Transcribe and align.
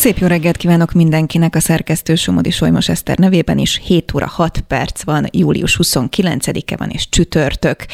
Szép 0.00 0.18
jó 0.18 0.26
reggelt 0.26 0.56
kívánok 0.56 0.92
mindenkinek 0.92 1.54
a 1.54 1.60
szerkesztő 1.60 2.14
Somodi 2.14 2.50
Solymos 2.50 2.88
Eszter 2.88 3.18
nevében 3.18 3.58
is. 3.58 3.80
7 3.84 4.14
óra 4.14 4.26
6 4.26 4.60
perc 4.60 5.02
van, 5.02 5.26
július 5.30 5.78
29-e 5.82 6.76
van 6.76 6.90
és 6.90 7.08
csütörtök. 7.08 7.86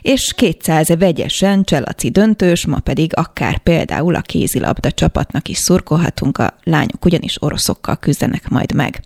És 0.00 0.32
200 0.36 0.88
vegyesen 0.98 1.64
cselaci 1.64 2.10
döntős, 2.10 2.66
ma 2.66 2.78
pedig 2.78 3.16
akár 3.16 3.58
például 3.58 4.14
a 4.14 4.20
kézilabda 4.20 4.90
csapatnak 4.90 5.48
is 5.48 5.58
szurkolhatunk, 5.58 6.38
a 6.38 6.56
lányok 6.64 7.04
ugyanis 7.04 7.42
oroszokkal 7.42 7.96
küzdenek 7.96 8.48
majd 8.48 8.74
meg. 8.74 9.02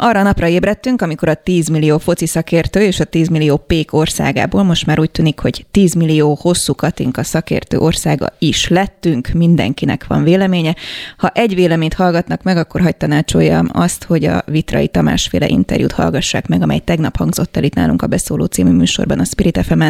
Arra 0.00 0.20
a 0.20 0.22
napra 0.22 0.48
ébredtünk, 0.48 1.02
amikor 1.02 1.28
a 1.28 1.34
10 1.34 1.68
millió 1.68 1.98
foci 1.98 2.26
szakértő 2.26 2.80
és 2.80 3.00
a 3.00 3.04
10 3.04 3.28
millió 3.28 3.56
pék 3.56 3.92
országából 3.92 4.62
most 4.62 4.86
már 4.86 5.00
úgy 5.00 5.10
tűnik, 5.10 5.38
hogy 5.38 5.66
10 5.70 5.94
millió 5.94 6.38
hosszú 6.40 6.74
katinka 6.74 7.22
szakértő 7.22 7.78
országa 7.78 8.32
is 8.38 8.68
lettünk, 8.68 9.28
mindenkinek 9.28 10.06
van 10.06 10.22
véleménye. 10.22 10.74
Ha 11.16 11.30
egy 11.34 11.54
vélemény 11.54 11.88
amit 11.88 12.00
hallgatnak 12.00 12.42
meg, 12.42 12.56
akkor 12.56 12.80
hagyd 12.80 12.96
tanácsoljam 12.96 13.68
azt, 13.72 14.04
hogy 14.04 14.24
a 14.24 14.42
Vitrai 14.46 14.88
Tamásféle 14.88 15.48
interjút 15.48 15.92
hallgassák 15.92 16.46
meg, 16.48 16.62
amely 16.62 16.78
tegnap 16.78 17.16
hangzott 17.16 17.56
el 17.56 17.64
itt 17.64 17.74
nálunk 17.74 18.02
a 18.02 18.06
Beszóló 18.06 18.44
című 18.44 18.70
műsorban 18.70 19.18
a 19.18 19.24
Spirit 19.24 19.60
fm 19.62 19.82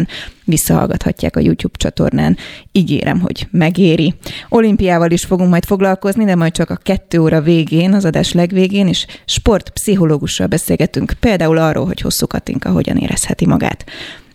visszahallgathatják 0.45 1.35
a 1.35 1.39
YouTube 1.39 1.77
csatornán. 1.77 2.37
Ígérem, 2.71 3.19
hogy 3.19 3.47
megéri. 3.51 4.13
Olimpiával 4.49 5.11
is 5.11 5.25
fogunk 5.25 5.49
majd 5.49 5.65
foglalkozni, 5.65 6.25
de 6.25 6.35
majd 6.35 6.51
csak 6.51 6.69
a 6.69 6.79
kettő 6.83 7.19
óra 7.19 7.41
végén, 7.41 7.93
az 7.93 8.05
adás 8.05 8.33
legvégén, 8.33 8.87
és 8.87 9.05
sportpszichológussal 9.99 10.47
beszélgetünk, 10.47 11.13
például 11.19 11.57
arról, 11.57 11.85
hogy 11.85 12.01
hosszú 12.01 12.27
Katinka 12.27 12.69
hogyan 12.71 12.97
érezheti 12.97 13.45
magát. 13.45 13.85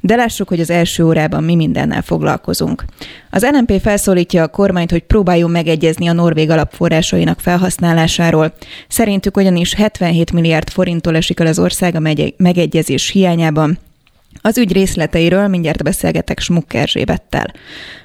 De 0.00 0.16
lássuk, 0.16 0.48
hogy 0.48 0.60
az 0.60 0.70
első 0.70 1.04
órában 1.04 1.44
mi 1.44 1.54
mindennel 1.54 2.02
foglalkozunk. 2.02 2.84
Az 3.30 3.46
NMP 3.52 3.80
felszólítja 3.80 4.42
a 4.42 4.48
kormányt, 4.48 4.90
hogy 4.90 5.02
próbáljon 5.02 5.50
megegyezni 5.50 6.06
a 6.06 6.12
norvég 6.12 6.50
alapforrásainak 6.50 7.40
felhasználásáról. 7.40 8.54
Szerintük 8.88 9.36
ugyanis 9.36 9.74
77 9.74 10.32
milliárd 10.32 10.70
forinttól 10.70 11.16
esik 11.16 11.40
el 11.40 11.46
az 11.46 11.58
ország 11.58 11.94
a 11.94 12.12
megegyezés 12.36 13.10
hiányában, 13.10 13.78
az 14.40 14.58
ügy 14.58 14.72
részleteiről 14.72 15.48
mindjárt 15.48 15.82
beszélgetek 15.82 16.40
Smuk 16.40 16.74
Erzsébettel. 16.74 17.52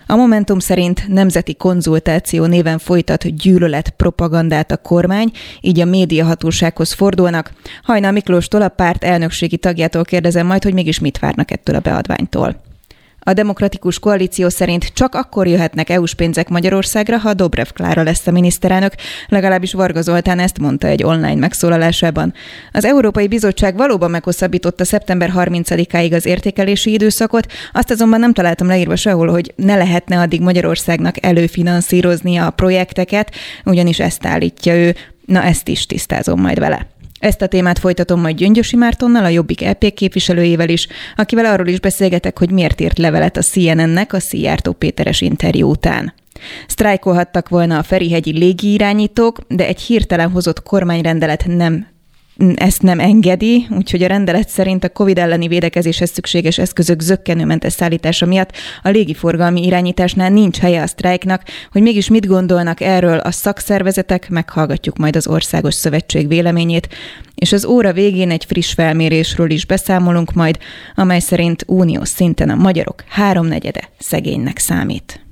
A 0.07 0.15
Momentum 0.15 0.59
szerint 0.59 1.07
nemzeti 1.07 1.55
konzultáció 1.55 2.45
néven 2.45 2.77
folytat 2.77 3.35
gyűlölet 3.35 3.89
propagandát 3.89 4.71
a 4.71 4.77
kormány, 4.77 5.31
így 5.61 5.79
a 5.79 5.85
médiahatósághoz 5.85 6.93
fordulnak. 6.93 7.51
Hajnal 7.83 8.11
Miklóstól 8.11 8.61
a 8.61 8.69
párt 8.69 9.03
elnökségi 9.03 9.57
tagjától 9.57 10.03
kérdezem 10.03 10.47
majd, 10.47 10.63
hogy 10.63 10.73
mégis 10.73 10.99
mit 10.99 11.19
várnak 11.19 11.51
ettől 11.51 11.75
a 11.75 11.79
beadványtól. 11.79 12.67
A 13.19 13.33
demokratikus 13.33 13.99
koalíció 13.99 14.49
szerint 14.49 14.85
csak 14.93 15.15
akkor 15.15 15.47
jöhetnek 15.47 15.89
EU-s 15.89 16.13
pénzek 16.13 16.49
Magyarországra, 16.49 17.17
ha 17.17 17.33
Dobrev 17.33 17.67
Klára 17.73 18.03
lesz 18.03 18.27
a 18.27 18.31
miniszterelnök, 18.31 18.93
legalábbis 19.27 19.73
Varga 19.73 20.01
Zoltán 20.01 20.39
ezt 20.39 20.59
mondta 20.59 20.87
egy 20.87 21.03
online 21.03 21.35
megszólalásában. 21.35 22.33
Az 22.71 22.85
Európai 22.85 23.27
Bizottság 23.27 23.75
valóban 23.75 24.11
meghosszabbította 24.11 24.85
szeptember 24.85 25.33
30-áig 25.35 26.13
az 26.13 26.25
értékelési 26.25 26.91
időszakot, 26.91 27.51
azt 27.73 27.91
azonban 27.91 28.19
nem 28.19 28.33
találtam 28.33 28.67
leírva 28.67 28.95
sehol, 28.95 29.27
hogy 29.27 29.53
ne 29.55 29.75
lehetne 29.75 30.19
addig 30.19 30.41
Magyarországnak 30.41 31.25
előfinanszírozni 31.25 32.37
a 32.37 32.49
projekteket, 32.49 33.35
ugyanis 33.65 33.99
ezt 33.99 34.25
állítja 34.25 34.75
ő. 34.75 34.95
Na 35.25 35.43
ezt 35.43 35.67
is 35.67 35.85
tisztázom 35.85 36.41
majd 36.41 36.59
vele. 36.59 36.87
Ezt 37.19 37.41
a 37.41 37.47
témát 37.47 37.79
folytatom 37.79 38.21
majd 38.21 38.35
Gyöngyösi 38.35 38.75
Mártonnal, 38.75 39.23
a 39.23 39.27
Jobbik 39.27 39.63
EP 39.63 39.93
képviselőjével 39.93 40.69
is, 40.69 40.87
akivel 41.15 41.45
arról 41.45 41.67
is 41.67 41.79
beszélgetek, 41.79 42.39
hogy 42.39 42.51
miért 42.51 42.81
írt 42.81 42.97
levelet 42.97 43.37
a 43.37 43.41
CNN-nek 43.41 44.13
a 44.13 44.19
Szijjártó 44.19 44.71
Péteres 44.71 45.21
interjú 45.21 45.69
után. 45.69 46.13
Sztrájkolhattak 46.67 47.49
volna 47.49 47.77
a 47.77 47.83
Ferihegyi 47.83 48.37
légiirányítók, 48.37 49.39
de 49.47 49.67
egy 49.67 49.81
hirtelen 49.81 50.29
hozott 50.29 50.63
kormányrendelet 50.63 51.45
nem 51.47 51.87
ezt 52.55 52.81
nem 52.81 52.99
engedi, 52.99 53.67
úgyhogy 53.69 54.03
a 54.03 54.07
rendelet 54.07 54.49
szerint 54.49 54.83
a 54.83 54.89
COVID 54.89 55.17
elleni 55.17 55.47
védekezéshez 55.47 56.09
szükséges 56.09 56.57
eszközök 56.57 57.01
zöggenőmentes 57.01 57.73
szállítása 57.73 58.25
miatt 58.25 58.51
a 58.81 58.89
légiforgalmi 58.89 59.65
irányításnál 59.65 60.29
nincs 60.29 60.57
helye 60.57 60.81
a 60.81 60.87
sztrájknak, 60.87 61.43
hogy 61.71 61.81
mégis 61.81 62.09
mit 62.09 62.27
gondolnak 62.27 62.81
erről 62.81 63.17
a 63.17 63.31
szakszervezetek, 63.31 64.29
meghallgatjuk 64.29 64.97
majd 64.97 65.15
az 65.15 65.27
Országos 65.27 65.73
Szövetség 65.73 66.27
véleményét, 66.27 66.89
és 67.35 67.51
az 67.51 67.65
óra 67.65 67.93
végén 67.93 68.31
egy 68.31 68.45
friss 68.45 68.73
felmérésről 68.73 69.49
is 69.49 69.65
beszámolunk 69.65 70.33
majd, 70.33 70.57
amely 70.95 71.19
szerint 71.19 71.63
uniós 71.67 72.09
szinten 72.09 72.49
a 72.49 72.55
magyarok 72.55 73.03
háromnegyede 73.07 73.89
szegénynek 73.99 74.57
számít. 74.57 75.25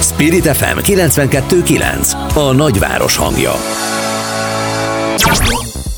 Spirit 0.00 0.46
FM 0.46 0.78
92.9 0.78 2.12
A 2.34 2.52
nagyváros 2.52 3.16
hangja 3.16 3.52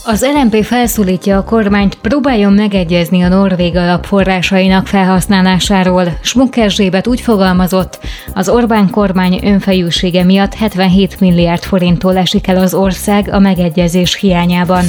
az 0.05 0.31
LMP 0.35 0.65
felszólítja 0.65 1.37
a 1.37 1.45
kormányt, 1.45 2.01
próbáljon 2.01 2.53
megegyezni 2.53 3.23
a 3.23 3.29
norvég 3.29 3.77
alapforrásainak 3.77 4.87
felhasználásáról. 4.87 6.05
Smuk 6.23 6.57
Erzsébet 6.57 7.07
úgy 7.07 7.21
fogalmazott, 7.21 7.99
az 8.35 8.49
Orbán 8.49 8.91
kormány 8.91 9.41
önfejűsége 9.45 10.25
miatt 10.25 10.55
77 10.55 11.21
milliárd 11.21 11.63
forinttól 11.63 12.17
esik 12.17 12.49
el 12.49 12.57
az 12.57 12.75
ország 12.75 13.29
a 13.33 13.39
megegyezés 13.39 14.15
hiányában. 14.15 14.85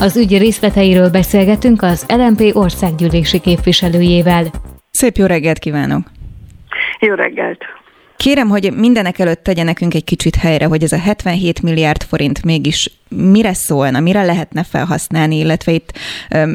Az 0.00 0.16
ügy 0.16 0.38
részleteiről 0.38 1.10
beszélgetünk 1.10 1.82
az 1.82 2.06
LMP 2.08 2.56
országgyűlési 2.56 3.40
képviselőjével. 3.40 4.44
Szép 4.90 5.16
jó 5.16 5.26
reggelt 5.26 5.58
kívánok! 5.58 6.02
Jó 7.00 7.14
reggelt! 7.14 7.79
Kérem, 8.20 8.48
hogy 8.48 8.72
mindenek 8.76 9.18
előtt 9.18 9.42
tegye 9.42 9.62
nekünk 9.62 9.94
egy 9.94 10.04
kicsit 10.04 10.36
helyre, 10.36 10.64
hogy 10.64 10.82
ez 10.82 10.92
a 10.92 10.98
77 10.98 11.62
milliárd 11.62 12.02
forint 12.02 12.44
mégis 12.44 12.90
mire 13.08 13.54
szólna, 13.54 14.00
mire 14.00 14.22
lehetne 14.22 14.64
felhasználni, 14.64 15.38
illetve 15.38 15.72
itt 15.72 15.92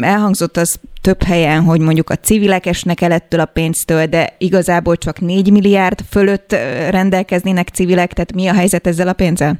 elhangzott 0.02 0.58
az 0.58 0.80
több 1.02 1.24
helyen, 1.24 1.64
hogy 1.64 1.80
mondjuk 1.80 2.10
a 2.10 2.16
civilek 2.16 2.66
esnek 2.66 3.02
el 3.02 3.12
ettől 3.12 3.40
a 3.40 3.46
pénztől, 3.46 4.06
de 4.06 4.36
igazából 4.38 4.98
csak 4.98 5.20
4 5.20 5.52
milliárd 5.52 6.00
fölött 6.10 6.52
rendelkeznének 6.90 7.68
civilek, 7.68 8.14
tehát 8.14 8.34
mi 8.34 8.48
a 8.48 8.54
helyzet 8.54 8.88
ezzel 8.88 9.08
a 9.08 9.14
pénzzel? 9.14 9.60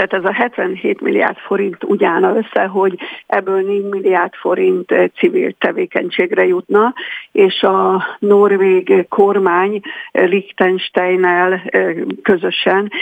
Tehát 0.00 0.24
ez 0.24 0.30
a 0.30 0.32
77 0.32 1.00
milliárd 1.00 1.36
forint 1.36 1.84
úgy 1.84 2.04
állna 2.04 2.36
össze, 2.36 2.64
hogy 2.64 2.98
ebből 3.26 3.60
4 3.60 3.84
milliárd 3.84 4.34
forint 4.34 4.94
civil 5.16 5.52
tevékenységre 5.58 6.46
jutna, 6.46 6.94
és 7.32 7.62
a 7.62 8.04
norvég 8.18 9.06
kormány 9.08 9.80
Liechtensteinnel 10.12 11.62
közösen 12.22 12.92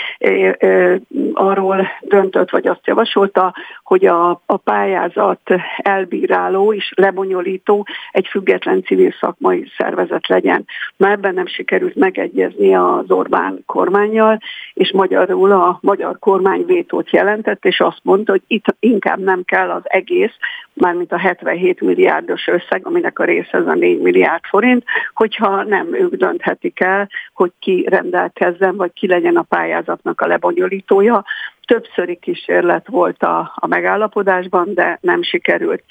arról 1.32 1.88
döntött, 2.00 2.50
vagy 2.50 2.66
azt 2.66 2.86
javasolta, 2.86 3.54
hogy 3.82 4.06
a, 4.06 4.30
a 4.46 4.56
pályázat 4.56 5.40
elbíráló 5.76 6.72
és 6.72 6.92
lebonyolító 6.96 7.86
egy 8.12 8.26
független 8.26 8.82
civil 8.82 9.14
szakmai 9.20 9.70
szervezet 9.76 10.26
legyen. 10.26 10.64
Na 10.96 11.10
ebben 11.10 11.34
nem 11.34 11.46
sikerült 11.46 11.94
megegyezni 11.94 12.74
az 12.74 13.10
Orbán 13.10 13.62
kormányjal, 13.66 14.38
és 14.74 14.92
magyarul 14.92 15.52
a 15.52 15.78
magyar 15.82 16.18
kormány 16.18 16.64
vétót 16.88 17.10
jelentett, 17.10 17.64
és 17.64 17.80
azt 17.80 18.00
mondta, 18.02 18.32
hogy 18.32 18.42
itt 18.46 18.64
inkább 18.80 19.18
nem 19.18 19.42
kell 19.44 19.70
az 19.70 19.82
egész, 19.84 20.32
mármint 20.72 21.12
a 21.12 21.18
77 21.18 21.80
milliárdos 21.80 22.46
összeg, 22.46 22.86
aminek 22.86 23.18
a 23.18 23.24
része 23.24 23.58
ez 23.58 23.66
a 23.66 23.74
4 23.74 24.00
milliárd 24.00 24.44
forint, 24.44 24.84
hogyha 25.14 25.62
nem 25.62 25.94
ők 25.94 26.14
dönthetik 26.14 26.80
el, 26.80 27.08
hogy 27.34 27.52
ki 27.58 27.86
rendelkezzen, 27.88 28.76
vagy 28.76 28.92
ki 28.92 29.06
legyen 29.06 29.36
a 29.36 29.42
pályázatnak 29.42 30.20
a 30.20 30.26
lebonyolítója. 30.26 31.24
Többszöri 31.64 32.16
kísérlet 32.16 32.86
volt 32.88 33.22
a, 33.22 33.52
a 33.54 33.66
megállapodásban, 33.66 34.74
de 34.74 34.98
nem 35.00 35.22
sikerült. 35.22 35.82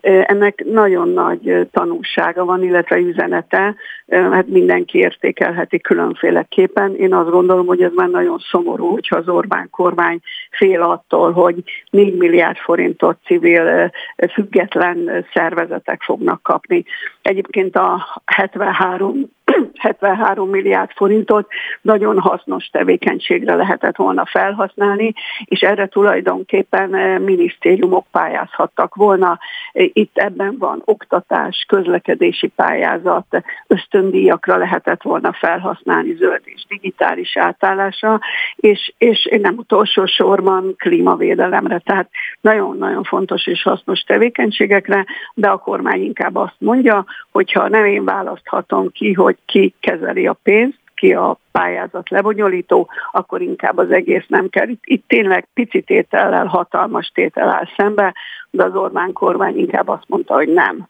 Ennek 0.00 0.64
nagyon 0.64 1.08
nagy 1.08 1.68
tanulsága 1.70 2.44
van, 2.44 2.62
illetve 2.62 2.96
üzenete, 2.96 3.74
hát 4.08 4.46
mindenki 4.46 4.98
értékelheti 4.98 5.80
különféleképpen. 5.80 6.94
Én 6.94 7.14
azt 7.14 7.30
gondolom, 7.30 7.66
hogy 7.66 7.82
ez 7.82 7.92
már 7.94 8.08
nagyon 8.08 8.38
szomorú, 8.50 8.86
hogyha 8.86 9.16
az 9.16 9.28
Orbán 9.28 9.68
kormány 9.70 10.20
fél 10.50 10.82
attól, 10.82 11.32
hogy 11.32 11.62
4 11.90 12.16
milliárd 12.16 12.56
forintot 12.56 13.18
civil 13.24 13.90
független 14.32 15.26
szervezetek 15.32 16.02
fognak 16.02 16.42
kapni. 16.42 16.84
Egyébként 17.22 17.76
a 17.76 18.22
73 18.24 19.30
73 19.78 20.48
milliárd 20.50 20.90
forintot 20.90 21.48
nagyon 21.82 22.18
hasznos 22.18 22.66
tevékenységre 22.66 23.54
lehetett 23.54 23.96
volna 23.96 24.26
felhasználni, 24.26 25.12
és 25.44 25.60
erre 25.60 25.86
tulajdonképpen 25.86 26.90
minisztériumok 27.22 28.06
pályázhattak 28.10 28.94
volna. 28.94 29.38
Itt 29.72 30.18
ebben 30.18 30.56
van 30.58 30.82
oktatás, 30.84 31.64
közlekedési 31.68 32.46
pályázat, 32.46 33.42
ösztöndíjakra 33.66 34.56
lehetett 34.56 35.02
volna 35.02 35.32
felhasználni 35.32 36.14
zöld 36.14 36.42
és 36.44 36.64
digitális 36.68 37.36
átállásra, 37.36 38.20
és, 38.56 38.92
és 38.98 39.28
nem 39.40 39.56
utolsó 39.56 40.06
sorban 40.06 40.74
klímavédelemre. 40.76 41.78
Tehát 41.78 42.08
nagyon-nagyon 42.40 43.02
fontos 43.02 43.46
és 43.46 43.62
hasznos 43.62 44.00
tevékenységekre, 44.00 45.06
de 45.34 45.48
a 45.48 45.56
kormány 45.56 46.02
inkább 46.02 46.36
azt 46.36 46.56
mondja, 46.58 47.04
hogyha 47.30 47.68
nem 47.68 47.84
én 47.84 48.04
választhatom 48.04 48.90
ki, 48.90 49.12
hogy 49.12 49.36
ki 49.46 49.67
kezeli 49.80 50.26
a 50.26 50.38
pénzt, 50.42 50.78
ki 50.94 51.12
a 51.12 51.38
pályázat 51.52 52.10
lebonyolító, 52.10 52.88
akkor 53.12 53.40
inkább 53.40 53.76
az 53.76 53.90
egész 53.90 54.24
nem 54.28 54.48
kell. 54.48 54.68
Itt, 54.68 54.82
itt 54.84 55.04
tényleg 55.06 55.48
pici 55.54 55.80
tétellel, 55.82 56.46
hatalmas 56.46 57.10
tétel 57.14 57.48
áll 57.48 57.68
szembe, 57.76 58.14
de 58.50 58.64
az 58.64 58.74
Orbán 58.74 59.12
kormány 59.12 59.58
inkább 59.58 59.88
azt 59.88 60.08
mondta, 60.08 60.34
hogy 60.34 60.48
nem. 60.48 60.88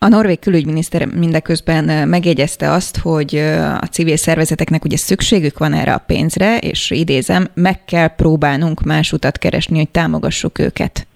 A 0.00 0.08
norvég 0.08 0.38
külügyminiszter 0.38 1.06
mindeközben 1.06 2.08
megjegyezte 2.08 2.70
azt, 2.70 2.98
hogy 2.98 3.36
a 3.80 3.86
civil 3.86 4.16
szervezeteknek 4.16 4.84
ugye 4.84 4.96
szükségük 4.96 5.58
van 5.58 5.72
erre 5.72 5.94
a 5.94 6.02
pénzre, 6.06 6.58
és 6.58 6.90
idézem, 6.90 7.46
meg 7.54 7.84
kell 7.84 8.08
próbálnunk 8.08 8.82
más 8.82 9.12
utat 9.12 9.38
keresni, 9.38 9.76
hogy 9.76 9.90
támogassuk 9.90 10.58
őket. 10.58 11.06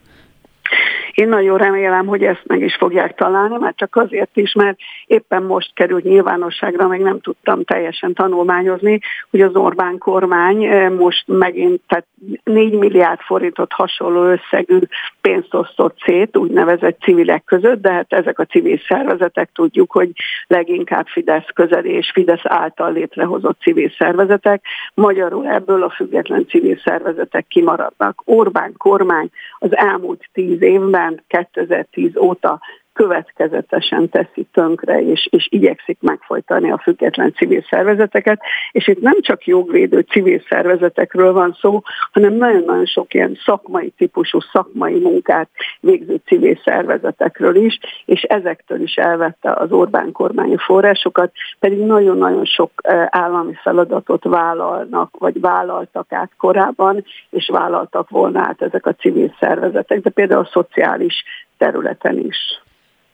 Én 1.14 1.28
nagyon 1.28 1.58
remélem, 1.58 2.06
hogy 2.06 2.22
ezt 2.22 2.42
meg 2.46 2.60
is 2.60 2.74
fogják 2.74 3.14
találni, 3.14 3.56
mert 3.60 3.76
csak 3.76 3.96
azért 3.96 4.36
is, 4.36 4.52
mert 4.52 4.78
éppen 5.06 5.42
most 5.42 5.70
került 5.74 6.04
nyilvánosságra, 6.04 6.86
meg 6.86 7.00
nem 7.00 7.20
tudtam 7.20 7.64
teljesen 7.64 8.14
tanulmányozni, 8.14 9.00
hogy 9.30 9.40
az 9.40 9.54
Orbán 9.54 9.98
kormány 9.98 10.64
eh, 10.64 10.90
most 10.90 11.24
megint 11.26 11.80
tehát 11.86 12.06
4 12.44 12.78
milliárd 12.78 13.20
forintot 13.20 13.72
hasonló 13.72 14.22
összegű 14.22 14.78
pénzt 15.20 15.54
osztott 15.54 15.96
szét, 16.04 16.36
úgynevezett 16.36 17.00
civilek 17.00 17.44
között, 17.44 17.82
de 17.82 17.92
hát 17.92 18.12
ezek 18.12 18.38
a 18.38 18.44
civil 18.44 18.78
szervezetek 18.88 19.50
tudjuk, 19.54 19.92
hogy 19.92 20.10
leginkább 20.46 21.06
Fidesz 21.06 21.46
közeli 21.54 21.90
és 21.90 22.10
Fidesz 22.14 22.42
által 22.42 22.92
létrehozott 22.92 23.60
civil 23.60 23.90
szervezetek. 23.98 24.64
Magyarul 24.94 25.48
ebből 25.48 25.82
a 25.82 25.90
független 25.90 26.46
civil 26.46 26.78
szervezetek 26.84 27.46
kimaradnak. 27.48 28.22
Orbán 28.24 28.74
kormány 28.76 29.30
az 29.58 29.76
elmúlt 29.76 30.28
tíz 30.32 30.62
évben 30.62 31.01
évben 31.02 31.24
2010 31.28 32.16
óta 32.16 32.60
következetesen 32.92 34.08
teszi 34.08 34.46
tönkre, 34.52 35.02
és, 35.02 35.28
és 35.30 35.46
igyekszik 35.50 35.98
megfojtani 36.00 36.70
a 36.70 36.78
független 36.78 37.32
civil 37.32 37.64
szervezeteket, 37.70 38.40
és 38.72 38.88
itt 38.88 39.00
nem 39.00 39.20
csak 39.20 39.46
jogvédő 39.46 40.00
civil 40.00 40.42
szervezetekről 40.48 41.32
van 41.32 41.56
szó, 41.60 41.80
hanem 42.12 42.32
nagyon-nagyon 42.32 42.86
sok 42.86 43.14
ilyen 43.14 43.38
szakmai 43.44 43.92
típusú 43.96 44.38
szakmai 44.52 44.98
munkát 44.98 45.48
végző 45.80 46.20
civil 46.26 46.58
szervezetekről 46.64 47.56
is, 47.56 47.78
és 48.04 48.22
ezektől 48.22 48.80
is 48.80 48.94
elvette 48.94 49.52
az 49.52 49.72
Orbán 49.72 50.12
kormányi 50.12 50.56
forrásokat, 50.56 51.32
pedig 51.58 51.78
nagyon-nagyon 51.78 52.44
sok 52.44 52.70
állami 53.06 53.54
feladatot 53.62 54.24
vállalnak, 54.24 55.16
vagy 55.18 55.40
vállaltak 55.40 56.12
át 56.12 56.30
korábban, 56.38 57.04
és 57.30 57.48
vállaltak 57.48 58.10
volna 58.10 58.40
át 58.40 58.62
ezek 58.62 58.86
a 58.86 58.94
civil 58.94 59.34
szervezetek, 59.40 60.00
de 60.00 60.10
például 60.10 60.40
a 60.40 60.50
szociális 60.52 61.24
területen 61.58 62.18
is 62.18 62.61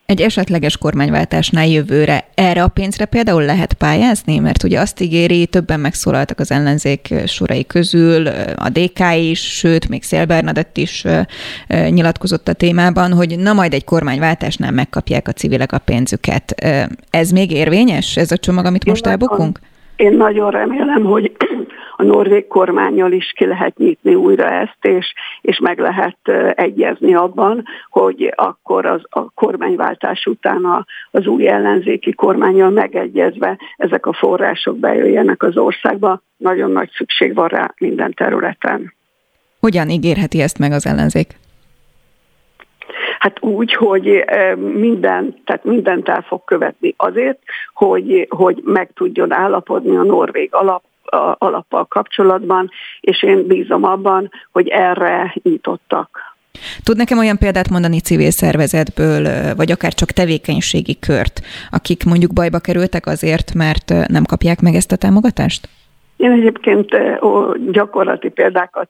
egy 0.09 0.21
esetleges 0.21 0.77
kormányváltásnál 0.77 1.67
jövőre 1.67 2.25
erre 2.35 2.63
a 2.63 2.69
pénzre 2.69 3.05
például 3.05 3.45
lehet 3.45 3.73
pályázni? 3.73 4.39
Mert 4.39 4.63
ugye 4.63 4.81
azt 4.81 5.01
ígéri, 5.01 5.47
többen 5.47 5.81
megszólaltak 5.81 6.39
az 6.39 6.51
ellenzék 6.51 7.15
sorai 7.27 7.67
közül, 7.67 8.27
a 8.57 8.69
DK 8.69 9.01
is, 9.21 9.41
sőt, 9.41 9.89
még 9.89 10.03
Szél 10.03 10.25
Bernadett 10.25 10.77
is 10.77 11.05
nyilatkozott 11.89 12.49
a 12.49 12.53
témában, 12.53 13.13
hogy 13.13 13.39
na 13.39 13.53
majd 13.53 13.75
egy 13.75 13.85
kormányváltásnál 13.85 14.73
megkapják 14.73 15.29
a 15.29 15.33
civilek 15.33 15.73
a 15.73 15.79
pénzüket. 15.79 16.55
Ez 17.11 17.31
még 17.31 17.53
érvényes, 17.53 18.17
ez 18.17 18.31
a 18.31 18.37
csomag, 18.37 18.65
amit 18.65 18.85
most 18.85 19.07
elbukunk? 19.07 19.61
Én 19.97 20.17
nagyon 20.17 20.51
remélem, 20.51 21.05
hogy 21.05 21.33
a 22.01 22.05
norvég 22.05 22.47
kormányjal 22.47 23.13
is 23.13 23.33
ki 23.37 23.47
lehet 23.47 23.77
nyitni 23.77 24.15
újra 24.15 24.51
ezt, 24.51 24.79
és, 24.81 25.13
és 25.41 25.59
meg 25.59 25.79
lehet 25.79 26.19
egyezni 26.55 27.15
abban, 27.15 27.65
hogy 27.91 28.33
akkor 28.37 28.87
az, 28.87 29.01
a 29.09 29.31
kormányváltás 29.31 30.27
után 30.27 30.65
a, 30.65 30.85
az 31.11 31.27
új 31.27 31.49
ellenzéki 31.49 32.13
kormányjal 32.13 32.71
megegyezve 32.71 33.59
ezek 33.77 34.07
a 34.07 34.13
források 34.13 34.79
bejöjjenek 34.79 35.43
az 35.43 35.57
országba. 35.57 36.23
Nagyon 36.37 36.71
nagy 36.71 36.91
szükség 36.97 37.35
van 37.35 37.49
rá 37.49 37.75
minden 37.79 38.13
területen. 38.15 38.95
Hogyan 39.61 39.89
ígérheti 39.89 40.41
ezt 40.41 40.59
meg 40.59 40.73
az 40.73 40.87
ellenzék? 40.87 41.37
Hát 43.19 43.43
úgy, 43.43 43.75
hogy 43.75 44.25
minden, 44.57 45.35
tehát 45.45 45.65
mindent 45.65 46.09
el 46.09 46.25
fog 46.29 46.45
követni 46.45 46.95
azért, 46.97 47.39
hogy, 47.73 48.27
hogy 48.29 48.61
meg 48.65 48.91
tudjon 48.95 49.33
állapodni 49.33 49.97
a 49.97 50.03
norvég 50.03 50.49
alap 50.53 50.83
alappal 51.39 51.85
kapcsolatban, 51.85 52.71
és 53.01 53.23
én 53.23 53.47
bízom 53.47 53.85
abban, 53.85 54.31
hogy 54.53 54.69
erre 54.69 55.35
nyitottak. 55.43 56.37
Tud 56.83 56.97
nekem 56.97 57.19
olyan 57.19 57.39
példát 57.39 57.69
mondani 57.69 58.01
civil 58.01 58.31
szervezetből, 58.31 59.55
vagy 59.55 59.71
akár 59.71 59.95
csak 59.95 60.11
tevékenységi 60.11 60.99
kört, 60.99 61.41
akik 61.71 62.05
mondjuk 62.05 62.33
bajba 62.33 62.59
kerültek 62.59 63.07
azért, 63.07 63.55
mert 63.55 64.09
nem 64.09 64.25
kapják 64.25 64.61
meg 64.61 64.75
ezt 64.75 64.93
a 64.93 64.97
támogatást? 64.97 65.69
Én 66.19 66.31
egyébként 66.31 66.97
gyakorlati 67.71 68.29
példákat 68.29 68.89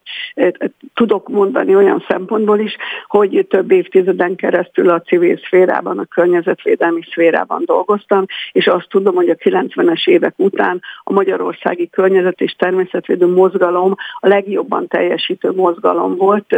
tudok 0.93 1.27
mondani 1.27 1.75
olyan 1.75 2.05
szempontból 2.07 2.59
is, 2.59 2.75
hogy 3.07 3.45
több 3.49 3.71
évtizeden 3.71 4.35
keresztül 4.35 4.89
a 4.89 5.01
civil 5.01 5.37
szférában, 5.37 5.99
a 5.99 6.05
környezetvédelmi 6.05 7.01
szférában 7.11 7.61
dolgoztam, 7.65 8.25
és 8.51 8.67
azt 8.67 8.89
tudom, 8.89 9.15
hogy 9.15 9.29
a 9.29 9.35
90-es 9.35 10.07
évek 10.07 10.33
után 10.37 10.81
a 11.03 11.13
magyarországi 11.13 11.89
környezet 11.89 12.41
és 12.41 12.55
természetvédő 12.57 13.27
mozgalom 13.27 13.95
a 14.19 14.27
legjobban 14.27 14.87
teljesítő 14.87 15.51
mozgalom 15.51 16.15
volt, 16.15 16.57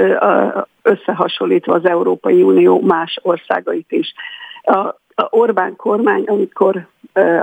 összehasonlítva 0.81 1.73
az 1.73 1.85
Európai 1.85 2.41
Unió 2.41 2.81
más 2.81 3.19
országait 3.21 3.91
is. 3.91 4.13
A 5.15 5.27
Orbán 5.29 5.75
kormány, 5.75 6.23
amikor 6.23 6.87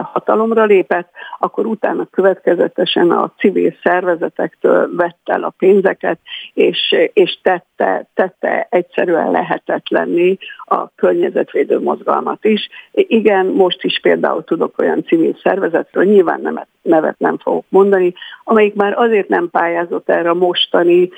hatalomra 0.02 0.64
lépett, 0.64 1.10
akkor 1.38 1.66
utána 1.66 2.06
következetesen 2.10 3.10
a 3.10 3.32
civil 3.38 3.74
szervezetektől 3.82 4.96
vette 4.96 5.32
el 5.32 5.42
a 5.42 5.54
pénzeket, 5.58 6.18
és, 6.54 6.96
és 7.12 7.38
tette, 7.42 8.06
tette 8.14 8.66
egyszerűen 8.70 9.30
lehetetlenni 9.30 10.38
a 10.64 10.94
környezetvédő 10.94 11.80
mozgalmat 11.80 12.44
is. 12.44 12.68
Igen, 12.92 13.46
most 13.46 13.84
is 13.84 14.00
például 14.00 14.44
tudok 14.44 14.78
olyan 14.78 15.04
civil 15.04 15.36
szervezetről, 15.42 16.04
nyilván 16.04 16.40
nevet, 16.40 16.68
nevet 16.82 17.18
nem 17.18 17.38
fogok 17.38 17.64
mondani, 17.68 18.14
amelyik 18.44 18.74
már 18.74 18.98
azért 18.98 19.28
nem 19.28 19.50
pályázott 19.50 20.08
erre 20.08 20.30
a 20.30 20.34
mostani 20.34 21.10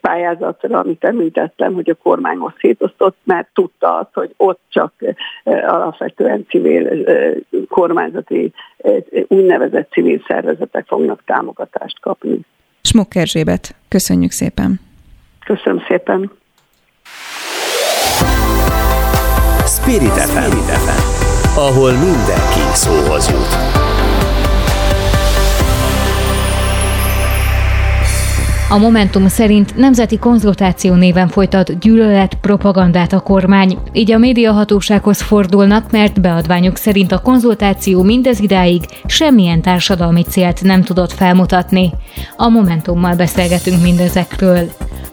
pályázatra, 0.00 0.78
amit 0.78 1.04
említettem, 1.04 1.74
hogy 1.74 1.90
a 1.90 1.94
kormány 2.02 2.36
most 2.36 2.58
szétosztott, 2.58 3.16
mert 3.24 3.48
tudta 3.54 3.98
azt, 3.98 4.14
hogy 4.14 4.34
ott 4.36 4.60
csak 4.68 4.92
alapvetően 5.44 6.46
civil 6.48 6.88
kormányzati 7.82 8.52
úgynevezett 9.28 9.90
civil 9.90 10.22
szervezetek 10.26 10.86
fognak 10.86 11.22
támogatást 11.24 12.00
kapni. 12.00 12.38
Smuk 12.82 13.14
Erzsébet, 13.14 13.74
köszönjük 13.88 14.30
szépen! 14.30 14.80
Köszönöm 15.44 15.82
szépen! 15.88 16.30
Spirit 19.66 20.18
FM, 20.30 20.54
ahol 21.58 21.92
mindenki 21.92 22.62
szóhoz 22.72 23.30
jut. 23.30 24.01
A 28.72 28.78
Momentum 28.78 29.28
szerint 29.28 29.76
nemzeti 29.76 30.18
konzultáció 30.18 30.94
néven 30.94 31.28
folytat 31.28 31.78
gyűlölet 31.78 32.34
propagandát 32.34 33.12
a 33.12 33.20
kormány, 33.20 33.78
így 33.92 34.12
a 34.12 34.18
médiahatósághoz 34.18 35.22
fordulnak, 35.22 35.90
mert 35.90 36.20
beadványok 36.20 36.76
szerint 36.76 37.12
a 37.12 37.20
konzultáció 37.20 38.02
mindez 38.02 38.40
idáig 38.40 38.80
semmilyen 39.06 39.62
társadalmi 39.62 40.22
célt 40.22 40.62
nem 40.62 40.82
tudott 40.82 41.12
felmutatni. 41.12 41.90
A 42.36 42.48
Momentummal 42.48 43.16
beszélgetünk 43.16 43.82
mindezekről. 43.82 44.64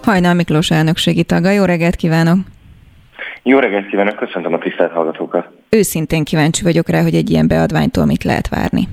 Hajnal 0.03 0.33
Miklós 0.33 0.71
elnökségi 0.71 1.23
taga, 1.23 1.49
jó 1.49 1.63
reggelt 1.63 1.95
kívánok! 1.95 2.37
Jó 3.43 3.59
reggelt 3.59 3.87
kívánok, 3.89 4.15
köszöntöm 4.15 4.53
a 4.53 4.57
tisztelt 4.57 4.91
hallgatókat! 4.91 5.47
Őszintén 5.69 6.23
kíváncsi 6.23 6.63
vagyok 6.63 6.89
rá, 6.89 7.01
hogy 7.01 7.15
egy 7.15 7.29
ilyen 7.29 7.47
beadványtól 7.47 8.05
mit 8.05 8.23
lehet 8.23 8.47
várni. 8.47 8.87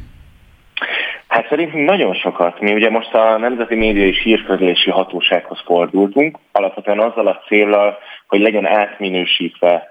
Hát 1.29 1.49
szerintünk 1.49 1.89
nagyon 1.89 2.15
sokat. 2.15 2.61
Mi 2.61 2.73
ugye 2.73 2.91
most 2.91 3.15
a 3.15 3.39
Nemzeti 3.39 3.75
Média 3.75 4.07
és 4.07 4.23
Hírközlési 4.23 4.91
Hatósághoz 4.91 5.61
fordultunk, 5.65 6.39
alapvetően 6.53 7.01
azzal 7.01 7.27
a 7.27 7.43
célral, 7.47 7.99
hogy 8.27 8.41
legyen 8.41 8.67
átminősítve 8.67 9.89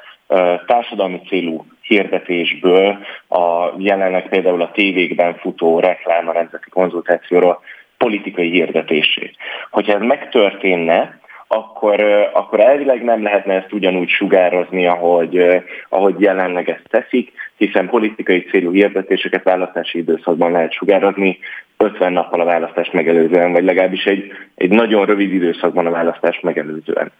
társadalmi 0.65 1.21
célú 1.27 1.65
hirdetésből 1.81 2.97
a 3.27 3.71
jelenleg 3.77 4.29
például 4.29 4.61
a 4.61 4.71
tévékben 4.71 5.35
futó 5.35 5.79
reklám 5.79 6.27
a 6.27 6.33
nemzeti 6.33 6.69
konzultációról 6.69 7.59
politikai 7.97 8.49
hirdetésé. 8.49 9.31
Hogyha 9.71 9.93
ez 9.93 10.01
megtörténne, 10.01 11.19
akkor, 11.47 12.01
akkor 12.33 12.59
elvileg 12.59 13.03
nem 13.03 13.23
lehetne 13.23 13.53
ezt 13.53 13.73
ugyanúgy 13.73 14.09
sugározni, 14.09 14.87
ahogy, 14.87 15.63
ahogy 15.89 16.19
jelenleg 16.19 16.69
ezt 16.69 16.89
teszik, 16.89 17.31
hiszen 17.57 17.89
politikai 17.89 18.43
célú 18.43 18.71
hirdetéseket 18.71 19.43
választási 19.43 19.97
időszakban 19.97 20.51
lehet 20.51 20.73
sugározni, 20.73 21.39
50 21.77 22.13
nappal 22.13 22.41
a 22.41 22.45
választást 22.45 22.93
megelőzően, 22.93 23.51
vagy 23.51 23.63
legalábbis 23.63 24.05
egy, 24.05 24.31
egy 24.55 24.69
nagyon 24.69 25.05
rövid 25.05 25.33
időszakban 25.33 25.85
a 25.85 25.91
választást 25.91 26.43
megelőzően. 26.43 27.11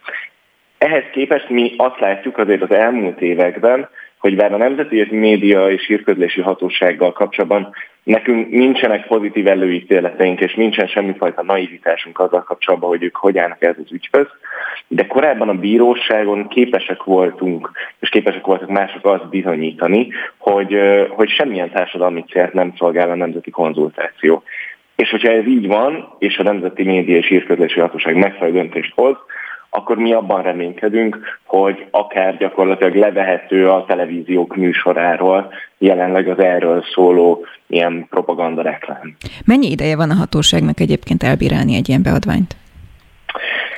Ehhez 0.78 1.04
képest 1.12 1.48
mi 1.48 1.74
azt 1.76 2.00
látjuk 2.00 2.38
azért 2.38 2.62
az 2.62 2.70
elmúlt 2.70 3.20
években, 3.20 3.88
hogy 4.18 4.36
bár 4.36 4.52
a 4.52 4.56
Nemzeti 4.56 5.06
Média 5.10 5.70
és 5.70 5.86
Hírközlési 5.86 6.40
Hatósággal 6.40 7.12
kapcsolatban 7.12 7.74
nekünk 8.02 8.50
nincsenek 8.50 9.06
pozitív 9.06 9.46
előítéleteink, 9.46 10.40
és 10.40 10.54
nincsen 10.54 10.86
semmifajta 10.86 11.42
naivitásunk 11.42 12.18
azzal 12.18 12.42
kapcsolatban, 12.42 12.88
hogy 12.88 13.02
ők 13.02 13.16
hogy 13.16 13.38
állnak 13.38 13.62
ez 13.62 13.74
az 13.84 13.92
ügyhöz, 13.92 14.26
de 14.88 15.06
korábban 15.06 15.48
a 15.48 15.54
bíróságon 15.54 16.48
képesek 16.48 17.02
voltunk, 17.02 17.70
és 18.00 18.08
képesek 18.08 18.46
voltak 18.46 18.68
mások 18.68 19.06
azt 19.06 19.28
bizonyítani, 19.28 20.08
hogy, 20.36 20.78
hogy 21.08 21.28
semmilyen 21.28 21.70
társadalmi 21.70 22.24
célt 22.30 22.52
nem 22.52 22.72
szolgál 22.76 23.10
a 23.10 23.14
nemzeti 23.14 23.50
konzultáció. 23.50 24.42
És 24.96 25.10
hogyha 25.10 25.32
ez 25.32 25.46
így 25.46 25.66
van, 25.66 26.16
és 26.18 26.38
a 26.38 26.42
Nemzeti 26.42 26.82
Média 26.82 27.16
és 27.16 27.26
Hírközlési 27.26 27.80
Hatóság 27.80 28.16
megfelelő 28.16 28.52
döntést 28.52 28.92
hoz, 28.94 29.16
akkor 29.76 29.96
mi 29.96 30.12
abban 30.12 30.42
reménykedünk, 30.42 31.18
hogy 31.44 31.86
akár 31.90 32.36
gyakorlatilag 32.36 32.94
levehető 32.94 33.68
a 33.68 33.84
televíziók 33.84 34.56
műsoráról 34.56 35.52
jelenleg 35.78 36.28
az 36.28 36.38
erről 36.38 36.84
szóló 36.94 37.46
ilyen 37.66 38.06
propaganda 38.10 38.62
reklám. 38.62 39.16
Mennyi 39.44 39.70
ideje 39.70 39.96
van 39.96 40.10
a 40.10 40.14
hatóságnak 40.14 40.80
egyébként 40.80 41.22
elbírálni 41.22 41.76
egy 41.76 41.88
ilyen 41.88 42.02
beadványt? 42.02 42.56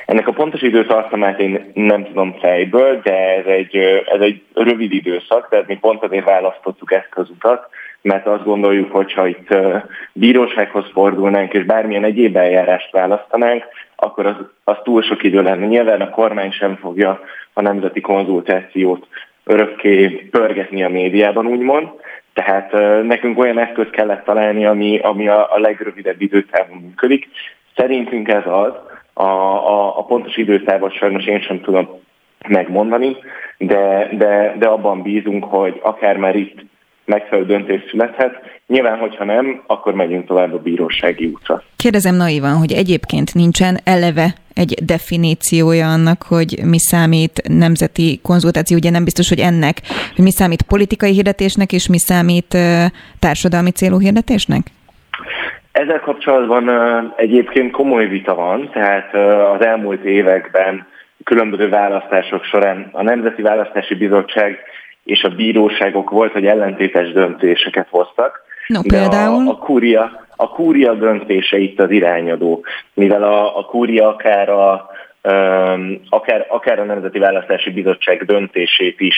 Ennek 0.05 0.27
a 0.27 0.31
pontos 0.31 0.61
időtartamát 0.61 1.39
én 1.39 1.71
nem 1.73 2.05
tudom 2.05 2.35
fejből, 2.41 2.99
de 3.03 3.15
ez 3.15 3.45
egy, 3.45 3.75
ez 4.05 4.21
egy 4.21 4.41
rövid 4.53 4.93
időszak, 4.93 5.47
tehát 5.49 5.67
mi 5.67 5.77
pont 5.77 6.03
azért 6.03 6.25
választottuk 6.25 6.91
ezt 6.91 7.13
az 7.15 7.29
utat, 7.29 7.69
mert 8.01 8.27
azt 8.27 8.43
gondoljuk, 8.43 8.91
hogy 8.91 9.13
ha 9.13 9.27
itt 9.27 9.55
bírósághoz 10.13 10.89
fordulnánk, 10.93 11.53
és 11.53 11.63
bármilyen 11.63 12.03
egyéb 12.03 12.35
eljárást 12.35 12.91
választanánk, 12.91 13.63
akkor 13.95 14.25
az, 14.25 14.35
az 14.63 14.77
túl 14.83 15.01
sok 15.01 15.23
idő 15.23 15.41
lenne. 15.41 15.65
Nyilván 15.65 16.01
a 16.01 16.09
kormány 16.09 16.51
sem 16.51 16.75
fogja 16.75 17.19
a 17.53 17.61
nemzeti 17.61 18.01
konzultációt 18.01 19.07
örökké 19.43 20.07
pörgetni 20.07 20.83
a 20.83 20.89
médiában, 20.89 21.45
úgymond. 21.45 21.87
Tehát 22.33 22.71
nekünk 23.03 23.39
olyan 23.39 23.59
eszköz 23.59 23.87
kellett 23.91 24.23
találni, 24.23 24.65
ami, 24.65 24.99
ami 24.99 25.27
a, 25.27 25.53
a 25.53 25.59
legrövidebb 25.59 26.21
időtávon 26.21 26.77
működik. 26.77 27.29
Szerintünk 27.75 28.27
ez 28.27 28.45
az, 28.45 28.73
a, 29.13 29.23
a, 29.23 29.97
a 29.97 30.03
pontos 30.03 30.37
időtávot 30.37 30.93
sajnos 30.93 31.25
én 31.25 31.41
sem 31.41 31.61
tudom 31.61 31.89
megmondani, 32.47 33.15
de, 33.57 34.09
de, 34.11 34.55
de 34.57 34.67
abban 34.67 35.01
bízunk, 35.01 35.43
hogy 35.43 35.79
akár 35.83 36.17
már 36.17 36.35
itt 36.35 36.65
megfelelő 37.09 37.47
döntés 37.47 37.81
születhet. 37.89 38.33
Nyilván, 38.67 38.97
hogyha 38.97 39.23
nem, 39.23 39.63
akkor 39.67 39.93
megyünk 39.93 40.27
tovább 40.27 40.53
a 40.53 40.59
bírósági 40.59 41.25
útra. 41.25 41.63
Kérdezem 41.75 42.15
naivan, 42.15 42.55
hogy 42.55 42.71
egyébként 42.71 43.33
nincsen 43.33 43.77
eleve 43.83 44.33
egy 44.53 44.73
definíciója 44.85 45.87
annak, 45.87 46.23
hogy 46.23 46.59
mi 46.65 46.79
számít 46.79 47.41
nemzeti 47.47 48.19
konzultáció, 48.23 48.77
ugye 48.77 48.89
nem 48.89 49.03
biztos, 49.03 49.29
hogy 49.29 49.39
ennek, 49.39 49.75
hogy 50.15 50.23
mi 50.23 50.31
számít 50.31 50.61
politikai 50.61 51.11
hirdetésnek, 51.11 51.71
és 51.71 51.87
mi 51.87 51.97
számít 51.97 52.57
társadalmi 53.19 53.71
célú 53.71 53.99
hirdetésnek? 53.99 54.61
Ezzel 55.71 55.99
kapcsolatban 55.99 56.69
egyébként 57.17 57.71
komoly 57.71 58.07
vita 58.07 58.35
van, 58.35 58.69
tehát 58.73 59.13
az 59.55 59.65
elmúlt 59.65 60.03
években 60.03 60.87
különböző 61.23 61.69
választások 61.69 62.43
során 62.43 62.89
a 62.91 63.03
Nemzeti 63.03 63.41
Választási 63.41 63.95
Bizottság 63.95 64.57
és 65.09 65.23
a 65.23 65.29
bíróságok 65.29 66.09
volt, 66.09 66.31
hogy 66.31 66.45
ellentétes 66.45 67.11
döntéseket 67.11 67.87
hoztak. 67.89 68.41
No, 68.67 68.81
például? 68.81 69.47
A, 69.47 69.51
a, 69.51 69.55
kúria, 69.55 70.27
a 70.35 70.49
kúria 70.49 70.93
döntése 70.93 71.57
itt 71.57 71.79
az 71.79 71.91
irányadó, 71.91 72.65
mivel 72.93 73.23
a, 73.23 73.57
a 73.57 73.65
kúria 73.65 74.07
akár 74.07 74.49
a, 74.49 74.89
um, 75.23 75.99
akár, 76.09 76.45
akár 76.49 76.79
a 76.79 76.83
Nemzeti 76.83 77.19
Választási 77.19 77.69
Bizottság 77.71 78.25
döntését 78.25 78.99
is 78.99 79.15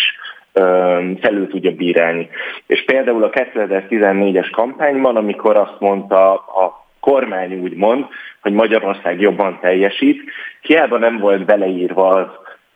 um, 0.53 1.17
felül 1.21 1.47
tudja 1.47 1.71
bírálni. 1.71 2.29
És 2.67 2.83
például 2.85 3.23
a 3.23 3.29
2014-es 3.29 4.49
kampányban, 4.51 5.15
amikor 5.15 5.57
azt 5.57 5.79
mondta 5.79 6.33
a 6.33 6.85
kormány 6.99 7.53
úgy 7.53 7.75
mond, 7.75 8.05
hogy 8.41 8.53
Magyarország 8.53 9.21
jobban 9.21 9.59
teljesít, 9.61 10.21
hiába 10.61 10.97
nem 10.97 11.17
volt 11.17 11.45
beleírva 11.45 12.07
az, 12.07 12.27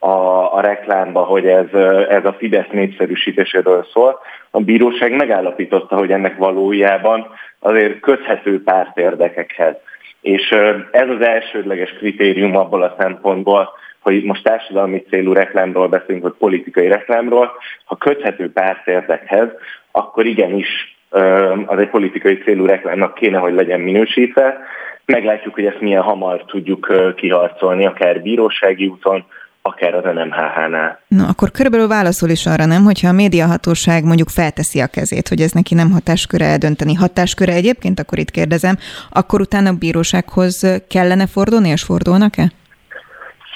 a, 0.05 0.53
a 0.55 0.61
reklámba, 0.61 1.23
hogy 1.23 1.47
ez, 1.47 1.73
ez 2.09 2.25
a 2.25 2.35
Fidesz 2.37 2.69
népszerűsítéséről 2.71 3.85
szól. 3.93 4.19
A 4.51 4.59
bíróság 4.59 5.15
megállapította, 5.15 5.95
hogy 5.95 6.11
ennek 6.11 6.37
valójában 6.37 7.27
azért 7.59 7.99
köthető 7.99 8.63
pártérdekekhez. 8.63 9.75
És 10.21 10.49
ez 10.91 11.09
az 11.09 11.21
elsődleges 11.21 11.91
kritérium 11.97 12.55
abból 12.55 12.83
a 12.83 12.95
szempontból, 12.99 13.69
hogy 13.99 14.23
most 14.23 14.43
társadalmi 14.43 15.03
célú 15.09 15.33
reklámról 15.33 15.87
beszélünk, 15.87 16.23
vagy 16.23 16.33
politikai 16.37 16.87
reklámról, 16.87 17.51
ha 17.85 17.95
köthető 17.95 18.51
pártérdekhez, 18.51 19.49
akkor 19.91 20.25
igenis 20.25 20.97
az 21.65 21.79
egy 21.79 21.89
politikai 21.89 22.37
célú 22.37 22.65
reklámnak 22.65 23.13
kéne, 23.13 23.37
hogy 23.37 23.53
legyen 23.53 23.79
minősítve. 23.79 24.57
Meglátjuk, 25.05 25.53
hogy 25.53 25.65
ezt 25.65 25.81
milyen 25.81 26.01
hamar 26.01 26.45
tudjuk 26.45 27.13
kiharcolni, 27.15 27.85
akár 27.85 28.21
bírósági 28.21 28.87
úton, 28.87 29.25
akár 29.69 29.93
az 29.95 30.03
NMHH-nál. 30.03 30.99
No, 31.07 31.23
akkor 31.27 31.51
körülbelül 31.51 31.87
válaszol 31.87 32.29
is 32.29 32.45
arra, 32.45 32.65
nem, 32.65 32.83
hogyha 32.83 33.07
a 33.09 33.19
médiahatóság 33.23 34.03
mondjuk 34.03 34.29
felteszi 34.29 34.79
a 34.81 34.87
kezét, 34.87 35.27
hogy 35.27 35.41
ez 35.41 35.51
neki 35.51 35.73
nem 35.75 35.91
hatásköre 35.91 36.45
eldönteni. 36.45 36.93
Hatásköre 36.93 37.53
egyébként, 37.53 37.99
akkor 37.99 38.17
itt 38.19 38.31
kérdezem, 38.31 38.75
akkor 39.11 39.39
utána 39.41 39.69
a 39.69 39.79
bírósághoz 39.79 40.83
kellene 40.89 41.27
fordulni, 41.27 41.69
és 41.69 41.83
fordulnak-e? 41.83 42.45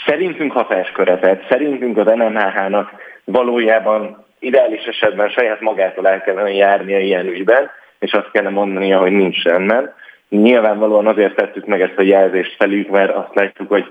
Szerintünk 0.05 0.51
hatásköre, 0.51 1.17
tehát 1.19 1.45
szerintünk 1.49 1.97
az 1.97 2.05
NMHH-nak 2.05 2.87
valójában 3.23 4.25
ideális 4.39 4.83
esetben 4.83 5.29
saját 5.29 5.61
magától 5.61 6.07
el 6.07 6.21
kellene 6.21 6.51
járnia 6.51 6.99
ilyen 6.99 7.25
ügyben, 7.25 7.69
és 7.99 8.11
azt 8.11 8.31
kellene 8.31 8.55
mondania, 8.55 8.99
hogy 8.99 9.11
nincs 9.11 9.43
rendben. 9.43 9.93
Nyilvánvalóan 10.29 11.07
azért 11.07 11.35
tettük 11.35 11.65
meg 11.65 11.81
ezt 11.81 11.97
a 11.97 12.01
jelzést 12.01 12.55
felük, 12.57 12.89
mert 12.89 13.15
azt 13.15 13.35
látjuk, 13.35 13.69
hogy 13.69 13.85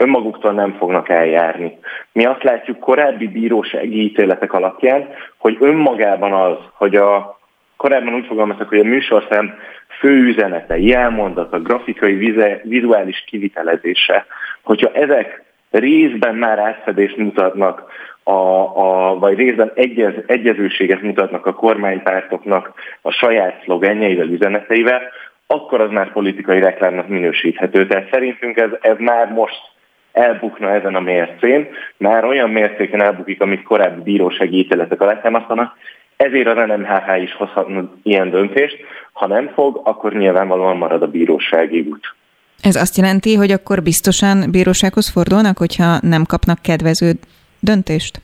önmaguktól 0.00 0.52
nem 0.52 0.72
fognak 0.78 1.08
eljárni. 1.08 1.78
Mi 2.12 2.24
azt 2.24 2.42
látjuk 2.42 2.78
korábbi 2.78 3.28
bírósági 3.28 4.02
ítéletek 4.02 4.52
alapján, 4.52 5.08
hogy 5.36 5.56
önmagában 5.60 6.32
az, 6.32 6.56
hogy 6.72 6.96
a 6.96 7.38
korábban 7.76 8.14
úgy 8.14 8.26
fogalmaztak, 8.26 8.68
hogy 8.68 8.78
a 8.78 8.84
műsorszám 8.84 9.54
fő 9.98 10.10
üzenete, 10.10 10.78
jelmondata, 10.78 11.60
grafikai, 11.60 12.34
vizuális 12.62 13.24
kivitelezése, 13.26 14.26
hogyha 14.62 14.90
ezek 14.92 15.42
részben 15.70 16.34
már 16.34 16.58
átfedést 16.58 17.16
mutatnak, 17.16 17.92
a, 18.22 18.32
a, 18.32 19.18
vagy 19.18 19.36
részben 19.36 19.72
egyez, 19.74 20.12
egyezőséget 20.26 21.02
mutatnak 21.02 21.46
a 21.46 21.54
kormánypártoknak 21.54 22.72
a 23.02 23.10
saját 23.10 23.62
szlogenjeivel, 23.64 24.28
üzeneteivel, 24.28 25.02
akkor 25.46 25.80
az 25.80 25.90
már 25.90 26.12
politikai 26.12 26.60
reklámnak 26.60 27.08
minősíthető. 27.08 27.86
Tehát 27.86 28.08
szerintünk 28.10 28.56
ez, 28.56 28.70
ez 28.80 28.96
már 28.98 29.32
most 29.32 29.60
elbukna 30.12 30.70
ezen 30.70 30.94
a 30.94 31.00
mércén, 31.00 31.68
már 31.96 32.24
olyan 32.24 32.50
mércéken 32.50 33.02
elbukik, 33.02 33.40
amit 33.40 33.62
korábbi 33.62 34.02
bírósági 34.02 34.58
ítéletek 34.58 35.00
alátámasztanak, 35.00 35.76
ezért 36.16 36.46
az 36.46 36.66
NMHH 36.66 37.22
is 37.22 37.34
hozhatna 37.34 37.90
ilyen 38.02 38.30
döntést. 38.30 38.76
Ha 39.12 39.26
nem 39.26 39.50
fog, 39.54 39.80
akkor 39.84 40.12
nyilvánvalóan 40.12 40.76
marad 40.76 41.02
a 41.02 41.06
bírósági 41.06 41.80
út. 41.80 42.14
Ez 42.62 42.76
azt 42.76 42.96
jelenti, 42.96 43.34
hogy 43.34 43.50
akkor 43.50 43.82
biztosan 43.82 44.50
bírósághoz 44.50 45.10
fordulnak, 45.10 45.58
hogyha 45.58 45.98
nem 46.02 46.24
kapnak 46.24 46.62
kedvező 46.62 47.12
döntést? 47.60 48.20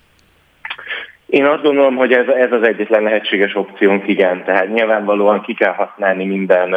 Én 1.27 1.45
azt 1.45 1.63
gondolom, 1.63 1.97
hogy 1.97 2.13
ez, 2.13 2.27
ez 2.27 2.53
az 2.53 2.63
egyetlen 2.63 3.03
lehetséges 3.03 3.55
opciónk, 3.55 4.09
igen. 4.09 4.45
Tehát 4.45 4.73
nyilvánvalóan 4.75 5.43
ki 5.43 5.55
kell 5.55 5.73
használni 5.73 6.25
minden 6.25 6.75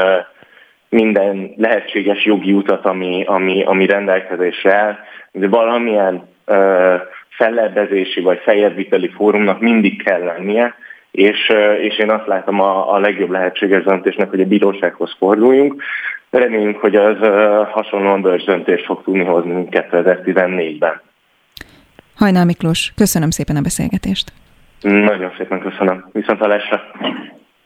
minden 0.89 1.53
lehetséges 1.58 2.25
jogi 2.25 2.51
utat, 2.51 2.86
ami, 2.86 3.24
ami, 3.25 3.63
ami 3.63 3.86
rendelkezésre 3.86 4.75
áll, 4.75 4.98
de 5.31 5.48
valamilyen 5.48 6.27
ö, 6.46 6.96
fellebbezési 7.29 8.22
vagy 8.22 8.39
feljebbviteli 8.43 9.08
fórumnak 9.08 9.60
mindig 9.60 10.03
kell 10.03 10.24
lennie, 10.24 10.75
és, 11.12 11.51
és 11.79 11.98
én 11.98 12.12
azt 12.12 12.27
látom 12.27 12.62
a, 12.62 12.93
a 12.93 13.00
legjobb 13.00 13.29
lehetséges 13.29 13.84
döntésnek, 13.84 14.29
hogy 14.29 14.41
a 14.41 14.46
bírósághoz 14.46 15.15
forduljunk. 15.17 15.84
Reméljünk, 16.29 16.77
hogy 16.77 16.96
az 16.96 17.17
hasonlóan 17.72 18.22
bölcs 18.22 18.46
döntést 18.46 18.86
fog 18.86 19.03
tudni 19.03 19.24
hozni 19.24 19.67
2014-ben. 19.72 21.01
Hajnal 22.15 22.46
Miklós, 22.46 22.93
köszönöm 22.96 23.29
szépen 23.29 23.55
a 23.55 23.62
beszélgetést. 23.62 24.31
Nagyon 24.81 25.31
szépen 25.38 25.60
köszönöm. 25.60 26.10
Viszont 26.12 26.39
hallásra. 26.39 26.81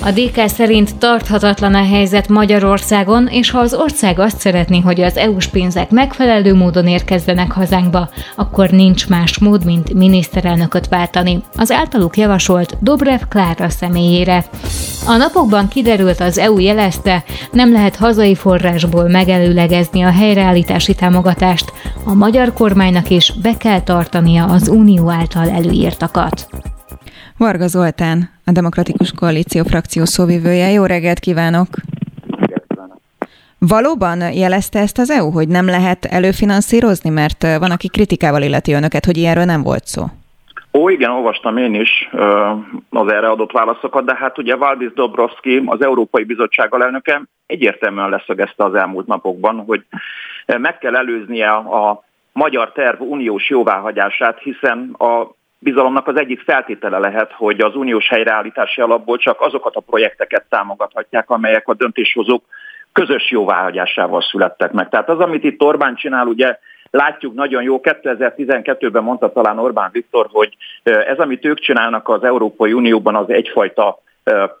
A 0.00 0.10
DK 0.10 0.48
szerint 0.48 0.96
tarthatatlan 0.96 1.74
a 1.74 1.84
helyzet 1.84 2.28
Magyarországon, 2.28 3.26
és 3.26 3.50
ha 3.50 3.58
az 3.58 3.74
ország 3.74 4.18
azt 4.18 4.38
szeretné, 4.38 4.80
hogy 4.80 5.00
az 5.00 5.16
EU-s 5.16 5.46
pénzek 5.46 5.90
megfelelő 5.90 6.54
módon 6.54 6.86
érkezzenek 6.86 7.52
hazánkba, 7.52 8.08
akkor 8.36 8.70
nincs 8.70 9.08
más 9.08 9.38
mód, 9.38 9.64
mint 9.64 9.94
miniszterelnököt 9.94 10.88
váltani. 10.88 11.42
Az 11.56 11.70
általuk 11.70 12.16
javasolt 12.16 12.76
Dobrev 12.80 13.20
Klára 13.28 13.68
személyére. 13.68 14.44
A 15.06 15.16
napokban 15.16 15.68
kiderült, 15.68 16.20
az 16.20 16.38
EU 16.38 16.58
jelezte, 16.58 17.24
nem 17.52 17.72
lehet 17.72 17.96
hazai 17.96 18.34
forrásból 18.34 19.08
megelőlegezni 19.08 20.02
a 20.02 20.10
helyreállítási 20.10 20.94
támogatást, 20.94 21.72
a 22.04 22.14
magyar 22.14 22.52
kormánynak 22.52 23.10
is 23.10 23.32
be 23.42 23.56
kell 23.56 23.80
tartania 23.80 24.44
az 24.44 24.68
unió 24.68 25.10
által 25.10 25.50
előírtakat. 25.50 26.48
Varga 27.36 27.66
Zoltán, 27.66 28.30
a 28.48 28.52
Demokratikus 28.52 29.12
Koalíció 29.12 29.62
frakció 29.62 30.04
szóvivője. 30.04 30.70
Jó 30.70 30.84
reggelt 30.84 31.18
kívánok! 31.18 31.66
Valóban 33.58 34.32
jelezte 34.32 34.78
ezt 34.78 34.98
az 34.98 35.10
EU, 35.10 35.30
hogy 35.30 35.48
nem 35.48 35.66
lehet 35.66 36.04
előfinanszírozni, 36.04 37.10
mert 37.10 37.42
van, 37.58 37.70
aki 37.70 37.88
kritikával 37.88 38.42
illeti 38.42 38.72
önöket, 38.72 39.04
hogy 39.04 39.16
ilyenről 39.16 39.44
nem 39.44 39.62
volt 39.62 39.84
szó? 39.84 40.04
Ó, 40.72 40.88
igen, 40.88 41.10
olvastam 41.10 41.56
én 41.56 41.74
is 41.74 42.08
az 42.90 43.12
erre 43.12 43.28
adott 43.28 43.52
válaszokat, 43.52 44.04
de 44.04 44.16
hát 44.16 44.38
ugye 44.38 44.56
Valdis 44.56 44.92
Dobrovski, 44.92 45.62
az 45.66 45.84
Európai 45.84 46.24
Bizottság 46.24 46.74
alelnöke 46.74 47.22
egyértelműen 47.46 48.08
leszögezte 48.08 48.64
az 48.64 48.74
elmúlt 48.74 49.06
napokban, 49.06 49.64
hogy 49.66 49.84
meg 50.46 50.78
kell 50.78 50.96
előznie 50.96 51.50
a 51.50 52.04
magyar 52.32 52.72
terv 52.72 53.00
uniós 53.00 53.48
jóváhagyását, 53.48 54.38
hiszen 54.38 54.94
a 54.98 55.36
bizalomnak 55.58 56.06
az 56.06 56.16
egyik 56.16 56.40
feltétele 56.40 56.98
lehet, 56.98 57.32
hogy 57.32 57.60
az 57.60 57.76
uniós 57.76 58.08
helyreállítási 58.08 58.80
alapból 58.80 59.16
csak 59.16 59.40
azokat 59.40 59.76
a 59.76 59.80
projekteket 59.80 60.44
támogathatják, 60.48 61.30
amelyek 61.30 61.68
a 61.68 61.74
döntéshozók 61.74 62.44
közös 62.92 63.30
jóváhagyásával 63.30 64.22
születtek 64.22 64.72
meg. 64.72 64.88
Tehát 64.88 65.08
az, 65.08 65.18
amit 65.18 65.44
itt 65.44 65.62
Orbán 65.62 65.94
csinál, 65.94 66.26
ugye 66.26 66.58
látjuk 66.90 67.34
nagyon 67.34 67.62
jó, 67.62 67.80
2012-ben 67.82 69.02
mondta 69.02 69.32
talán 69.32 69.58
Orbán 69.58 69.90
Viktor, 69.92 70.26
hogy 70.32 70.56
ez, 70.82 71.18
amit 71.18 71.44
ők 71.44 71.58
csinálnak 71.58 72.08
az 72.08 72.24
Európai 72.24 72.72
Unióban, 72.72 73.14
az 73.14 73.30
egyfajta 73.30 73.98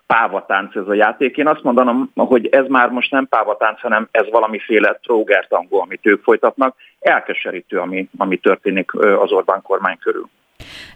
pávatánc 0.06 0.76
ez 0.76 0.88
a 0.88 0.94
játék. 0.94 1.36
Én 1.36 1.48
azt 1.48 1.62
mondanom, 1.62 2.10
hogy 2.14 2.46
ez 2.46 2.66
már 2.66 2.90
most 2.90 3.10
nem 3.10 3.28
pávatánc, 3.28 3.80
hanem 3.80 4.08
ez 4.10 4.30
valamiféle 4.30 4.98
trógertangó, 5.02 5.80
amit 5.80 6.06
ők 6.06 6.22
folytatnak. 6.22 6.76
Elkeserítő, 7.00 7.78
ami, 7.78 8.08
ami 8.18 8.36
történik 8.36 8.94
az 8.94 9.32
Orbán 9.32 9.62
kormány 9.62 9.98
körül. 9.98 10.28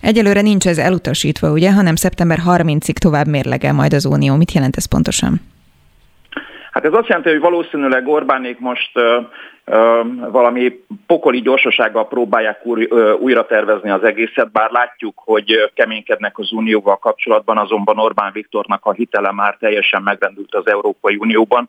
Egyelőre 0.00 0.40
nincs 0.40 0.66
ez 0.66 0.78
elutasítva, 0.78 1.50
ugye, 1.50 1.72
hanem 1.72 1.94
szeptember 1.94 2.38
30-ig 2.46 2.96
tovább 2.98 3.26
mérlegel 3.26 3.72
majd 3.72 3.92
az 3.92 4.04
Unió. 4.04 4.36
Mit 4.36 4.52
jelent 4.52 4.76
ez 4.76 4.84
pontosan? 4.84 5.40
Hát 6.72 6.84
ez 6.84 6.92
azt 6.92 7.08
jelenti, 7.08 7.30
hogy 7.30 7.40
valószínűleg 7.40 8.08
Orbánék 8.08 8.58
most 8.58 8.90
ö, 8.94 9.20
ö, 9.64 10.00
valami 10.30 10.80
pokoli 11.06 11.40
gyorsasággal 11.40 12.08
próbálják 12.08 12.66
új, 12.66 12.86
ö, 12.90 13.12
újra 13.12 13.46
tervezni 13.46 13.90
az 13.90 14.02
egészet, 14.02 14.52
bár 14.52 14.70
látjuk, 14.70 15.22
hogy 15.24 15.70
keménykednek 15.74 16.38
az 16.38 16.52
Unióval 16.52 16.96
kapcsolatban, 16.96 17.58
azonban 17.58 17.98
Orbán 17.98 18.32
Viktornak 18.32 18.84
a 18.84 18.92
hitele 18.92 19.32
már 19.32 19.56
teljesen 19.60 20.02
megrendült 20.02 20.54
az 20.54 20.66
Európai 20.66 21.16
Unióban. 21.16 21.68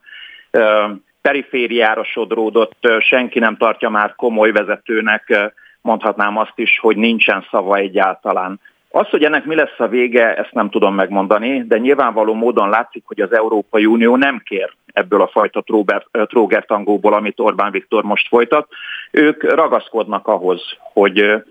Ö, 0.51 0.85
perifériára 1.21 2.03
sodródott, 2.03 2.87
senki 2.99 3.39
nem 3.39 3.57
tartja 3.57 3.89
már 3.89 4.15
komoly 4.15 4.51
vezetőnek, 4.51 5.53
mondhatnám 5.83 6.37
azt 6.37 6.53
is, 6.55 6.79
hogy 6.79 6.97
nincsen 6.97 7.45
szava 7.51 7.75
egyáltalán. 7.75 8.59
Az, 8.89 9.09
hogy 9.09 9.23
ennek 9.23 9.45
mi 9.45 9.55
lesz 9.55 9.79
a 9.79 9.87
vége, 9.87 10.35
ezt 10.35 10.53
nem 10.53 10.69
tudom 10.69 10.95
megmondani, 10.95 11.63
de 11.67 11.77
nyilvánvaló 11.77 12.33
módon 12.33 12.69
látszik, 12.69 13.03
hogy 13.05 13.21
az 13.21 13.33
Európai 13.33 13.85
Unió 13.85 14.15
nem 14.15 14.41
kér 14.45 14.73
ebből 14.93 15.21
a 15.21 15.27
fajta 15.27 15.63
trógertangóból, 16.11 17.13
amit 17.13 17.39
Orbán 17.39 17.71
Viktor 17.71 18.03
most 18.03 18.27
folytat. 18.27 18.67
Ők 19.11 19.53
ragaszkodnak 19.53 20.27
ahhoz, 20.27 20.77
hogy 20.79 21.43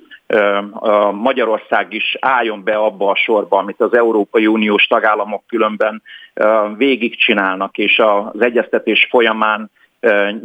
Magyarország 1.13 1.93
is 1.93 2.17
álljon 2.21 2.65
be 2.65 2.75
abba 2.75 3.11
a 3.11 3.17
sorba, 3.17 3.59
amit 3.59 3.81
az 3.81 3.97
Európai 3.97 4.47
Uniós 4.47 4.87
tagállamok 4.87 5.43
különben 5.47 6.03
végigcsinálnak, 6.77 7.79
és 7.79 7.99
az 7.99 8.41
egyeztetés 8.41 9.07
folyamán 9.11 9.71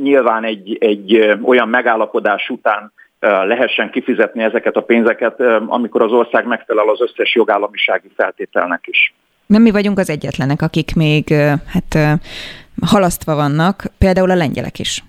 nyilván 0.02 0.44
egy, 0.44 0.78
egy 0.80 1.38
olyan 1.44 1.70
megállapodás 1.70 2.50
után 2.50 2.92
lehessen 3.20 3.90
kifizetni 3.90 4.44
ezeket 4.44 4.76
a 4.76 4.82
pénzeket, 4.82 5.42
amikor 5.68 6.02
az 6.02 6.12
ország 6.12 6.46
megfelel 6.46 6.90
az 6.90 7.02
összes 7.02 7.36
jogállamisági 7.36 8.12
feltételnek 8.16 8.88
is. 8.88 9.14
Nem 9.46 9.62
mi 9.62 9.72
vagyunk 9.72 10.00
az 10.00 10.10
egyetlenek, 10.10 10.62
akik 10.62 10.96
még 10.96 11.34
hát, 11.68 12.20
halasztva 12.82 13.36
vannak, 13.36 13.84
például 13.98 14.32
a 14.32 14.36
lengyelek 14.36 14.80
is. 14.80 15.04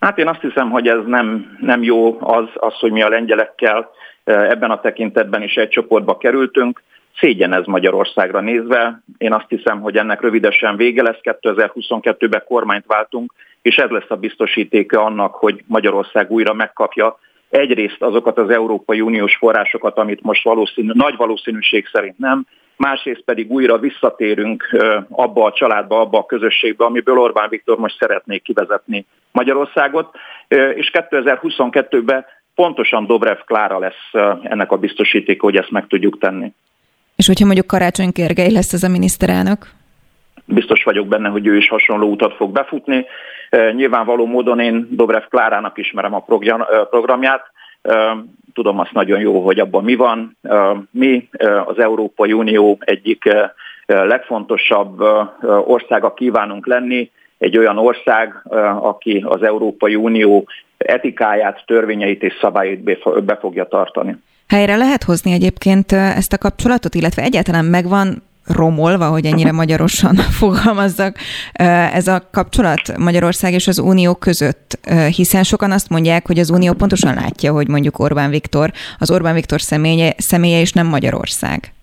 Hát 0.00 0.18
én 0.18 0.28
azt 0.28 0.40
hiszem, 0.40 0.70
hogy 0.70 0.88
ez 0.88 0.98
nem, 1.06 1.56
nem 1.60 1.82
jó 1.82 2.20
az, 2.20 2.48
az, 2.54 2.74
hogy 2.78 2.92
mi 2.92 3.02
a 3.02 3.08
lengyelekkel 3.08 3.90
ebben 4.24 4.70
a 4.70 4.80
tekintetben 4.80 5.42
is 5.42 5.54
egy 5.54 5.68
csoportba 5.68 6.16
kerültünk. 6.16 6.82
Szégyen 7.18 7.52
ez 7.52 7.64
Magyarországra 7.64 8.40
nézve. 8.40 9.02
Én 9.18 9.32
azt 9.32 9.48
hiszem, 9.48 9.80
hogy 9.80 9.96
ennek 9.96 10.20
rövidesen 10.20 10.76
vége 10.76 11.02
lesz. 11.02 11.18
2022-ben 11.22 12.42
kormányt 12.46 12.84
váltunk, 12.86 13.32
és 13.66 13.76
ez 13.76 13.90
lesz 13.90 14.10
a 14.10 14.16
biztosítéka 14.16 15.04
annak, 15.04 15.34
hogy 15.34 15.62
Magyarország 15.66 16.30
újra 16.30 16.54
megkapja 16.54 17.18
egyrészt 17.48 18.02
azokat 18.02 18.38
az 18.38 18.50
Európai 18.50 19.00
Uniós 19.00 19.36
forrásokat, 19.36 19.98
amit 19.98 20.22
most 20.22 20.44
valószínű, 20.44 20.90
nagy 20.92 21.16
valószínűség 21.16 21.86
szerint 21.92 22.18
nem, 22.18 22.46
másrészt 22.76 23.22
pedig 23.24 23.50
újra 23.50 23.78
visszatérünk 23.78 24.76
abba 25.10 25.44
a 25.44 25.52
családba, 25.52 26.00
abba 26.00 26.18
a 26.18 26.26
közösségbe, 26.26 26.84
amiből 26.84 27.18
Orbán 27.18 27.48
Viktor 27.48 27.78
most 27.78 27.98
szeretné 27.98 28.38
kivezetni 28.38 29.06
Magyarországot, 29.32 30.10
és 30.74 30.90
2022-ben 30.92 32.24
pontosan 32.54 33.06
Dobrev 33.06 33.38
Klára 33.46 33.78
lesz 33.78 34.34
ennek 34.42 34.72
a 34.72 34.76
biztosítéka, 34.76 35.44
hogy 35.44 35.56
ezt 35.56 35.70
meg 35.70 35.86
tudjuk 35.86 36.18
tenni. 36.18 36.52
És 37.16 37.26
hogyha 37.26 37.44
mondjuk 37.44 37.66
Karácsony 37.66 38.10
Gergely 38.12 38.50
lesz 38.50 38.72
ez 38.72 38.82
a 38.82 38.88
miniszterelnök? 38.88 39.66
Biztos 40.44 40.82
vagyok 40.82 41.06
benne, 41.06 41.28
hogy 41.28 41.46
ő 41.46 41.56
is 41.56 41.68
hasonló 41.68 42.10
utat 42.10 42.34
fog 42.34 42.52
befutni. 42.52 43.06
Nyilvánvaló 43.74 44.26
módon 44.26 44.60
én 44.60 44.88
Dobrev 44.90 45.22
Klárának 45.30 45.78
ismerem 45.78 46.14
a 46.14 46.24
programját, 46.90 47.42
tudom 48.54 48.78
azt 48.78 48.92
nagyon 48.92 49.20
jó, 49.20 49.44
hogy 49.44 49.58
abban 49.58 49.84
mi 49.84 49.94
van. 49.94 50.36
Mi 50.90 51.28
az 51.66 51.78
Európai 51.78 52.32
Unió 52.32 52.78
egyik 52.80 53.24
legfontosabb 53.86 55.00
országa 55.66 56.14
kívánunk 56.14 56.66
lenni, 56.66 57.10
egy 57.38 57.58
olyan 57.58 57.78
ország, 57.78 58.42
aki 58.80 59.24
az 59.26 59.42
Európai 59.42 59.94
Unió 59.94 60.48
etikáját, 60.76 61.62
törvényeit 61.66 62.22
és 62.22 62.34
szabályait 62.40 62.80
be 63.24 63.36
fogja 63.40 63.64
tartani. 63.64 64.16
Helyre 64.48 64.76
lehet 64.76 65.02
hozni 65.02 65.32
egyébként 65.32 65.92
ezt 65.92 66.32
a 66.32 66.38
kapcsolatot, 66.38 66.94
illetve 66.94 67.22
egyáltalán 67.22 67.64
megvan 67.64 68.22
romolva, 68.46 69.04
hogy 69.06 69.24
ennyire 69.24 69.52
magyarosan 69.52 70.14
fogalmazzak, 70.40 71.16
ez 71.92 72.06
a 72.06 72.28
kapcsolat 72.32 72.96
Magyarország 72.98 73.52
és 73.52 73.66
az 73.66 73.78
Unió 73.78 74.14
között, 74.14 74.78
hiszen 75.16 75.42
sokan 75.42 75.70
azt 75.70 75.88
mondják, 75.88 76.26
hogy 76.26 76.38
az 76.38 76.50
Unió 76.50 76.72
pontosan 76.72 77.14
látja, 77.14 77.52
hogy 77.52 77.68
mondjuk 77.68 77.98
Orbán 77.98 78.30
Viktor, 78.30 78.70
az 78.98 79.10
Orbán 79.10 79.34
Viktor 79.34 79.60
személye, 79.60 80.12
személye 80.16 80.60
és 80.60 80.72
nem 80.72 80.86
Magyarország. 80.86 81.74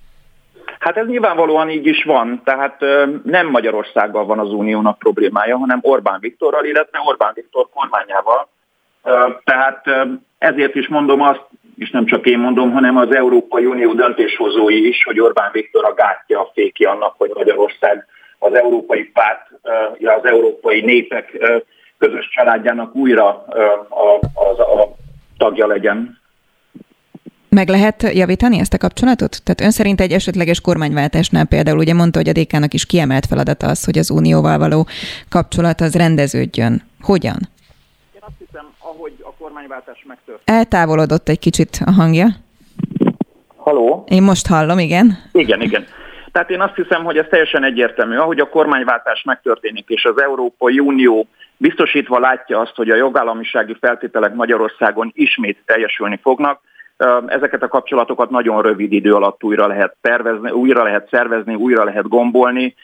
Hát 0.79 0.97
ez 0.97 1.07
nyilvánvalóan 1.07 1.69
így 1.69 1.85
is 1.85 2.03
van, 2.03 2.41
tehát 2.43 2.79
nem 3.23 3.47
Magyarországgal 3.47 4.25
van 4.25 4.39
az 4.39 4.51
uniónak 4.51 4.97
problémája, 4.97 5.57
hanem 5.57 5.79
Orbán 5.81 6.19
Viktorral, 6.19 6.65
illetve 6.65 6.99
Orbán 7.05 7.31
Viktor 7.35 7.69
kormányával. 7.73 8.47
Tehát 9.43 9.85
ezért 10.37 10.75
is 10.75 10.87
mondom 10.87 11.21
azt, 11.21 11.45
és 11.77 11.89
nem 11.89 12.05
csak 12.05 12.25
én 12.25 12.39
mondom, 12.39 12.71
hanem 12.71 12.97
az 12.97 13.15
Európai 13.15 13.65
Unió 13.65 13.93
döntéshozói 13.93 14.87
is, 14.87 15.03
hogy 15.03 15.19
Orbán 15.19 15.49
Viktor 15.53 15.85
a 15.85 15.93
gátja, 15.93 16.39
a 16.39 16.51
féki 16.53 16.83
annak, 16.83 17.13
hogy 17.17 17.31
Magyarország 17.33 18.05
az 18.39 18.53
európai 18.53 19.03
párt, 19.03 19.49
az 20.19 20.25
európai 20.25 20.81
népek 20.81 21.37
közös 21.97 22.29
családjának 22.29 22.95
újra 22.95 23.45
a, 23.89 24.19
a, 24.33 24.81
a 24.81 24.95
tagja 25.37 25.67
legyen. 25.67 26.21
Meg 27.49 27.69
lehet 27.69 28.13
javítani 28.13 28.59
ezt 28.59 28.73
a 28.73 28.77
kapcsolatot? 28.77 29.43
Tehát 29.43 29.61
ön 29.61 29.71
szerint 29.71 30.01
egy 30.01 30.11
esetleges 30.11 30.61
kormányváltásnál 30.61 31.45
például 31.45 31.77
ugye 31.77 31.93
mondta, 31.93 32.19
hogy 32.19 32.29
a 32.29 32.41
DK-nak 32.41 32.73
is 32.73 32.85
kiemelt 32.85 33.25
feladata 33.25 33.67
az, 33.67 33.85
hogy 33.85 33.97
az 33.97 34.09
unióval 34.09 34.57
való 34.57 34.87
kapcsolat 35.29 35.81
az 35.81 35.95
rendeződjön. 35.95 36.81
Hogyan? 37.01 37.37
Kormányváltás 39.53 40.03
megtörtént. 40.07 40.49
Eltávolodott 40.59 41.29
egy 41.29 41.39
kicsit 41.39 41.79
a 41.85 41.91
hangja. 41.91 42.27
Haló? 43.55 44.03
Én 44.07 44.23
most 44.23 44.47
hallom, 44.47 44.79
igen. 44.79 45.17
Igen, 45.31 45.61
igen. 45.61 45.85
Tehát 46.31 46.49
én 46.49 46.61
azt 46.61 46.75
hiszem, 46.75 47.03
hogy 47.03 47.17
ez 47.17 47.25
teljesen 47.29 47.63
egyértelmű. 47.63 48.15
Ahogy 48.15 48.39
a 48.39 48.49
kormányváltás 48.49 49.23
megtörténik, 49.23 49.89
és 49.89 50.05
az 50.05 50.21
Európai 50.21 50.79
Unió 50.79 51.27
biztosítva 51.57 52.19
látja 52.19 52.59
azt, 52.59 52.75
hogy 52.75 52.89
a 52.89 52.95
jogállamisági 52.95 53.77
feltételek 53.79 54.33
Magyarországon 54.33 55.11
ismét 55.15 55.57
teljesülni 55.65 56.19
fognak, 56.21 56.61
ezeket 57.27 57.63
a 57.63 57.67
kapcsolatokat 57.67 58.29
nagyon 58.29 58.61
rövid 58.61 58.91
idő 58.91 59.13
alatt 59.13 59.43
újra 59.43 59.67
lehet 59.67 59.95
tervezni, 60.01 60.51
újra 60.51 60.83
lehet 60.83 61.07
szervezni, 61.11 61.55
újra 61.55 61.83
lehet 61.83 62.07
gombolni, 62.07 62.75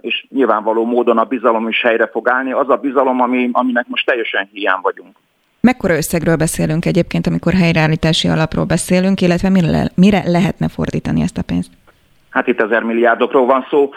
és 0.00 0.26
nyilvánvaló 0.28 0.84
módon 0.84 1.18
a 1.18 1.24
bizalom 1.24 1.68
is 1.68 1.80
helyre 1.80 2.06
fog 2.06 2.28
állni. 2.28 2.52
Az 2.52 2.68
a 2.68 2.76
bizalom, 2.76 3.20
ami, 3.20 3.48
aminek 3.52 3.86
most 3.88 4.06
teljesen 4.06 4.48
hiány 4.52 4.80
vagyunk. 4.82 5.16
Mekkora 5.60 5.96
összegről 5.96 6.36
beszélünk 6.36 6.84
egyébként, 6.84 7.26
amikor 7.26 7.52
helyreállítási 7.52 8.28
alapról 8.28 8.64
beszélünk, 8.64 9.20
illetve 9.20 9.48
mire, 9.48 9.90
mire 9.94 10.22
lehetne 10.24 10.68
fordítani 10.68 11.22
ezt 11.22 11.38
a 11.38 11.42
pénzt? 11.42 11.70
Hát 12.30 12.46
itt 12.46 12.60
ezer 12.60 12.82
milliárdokról 12.82 13.46
van 13.46 13.66
szó, 13.70 13.90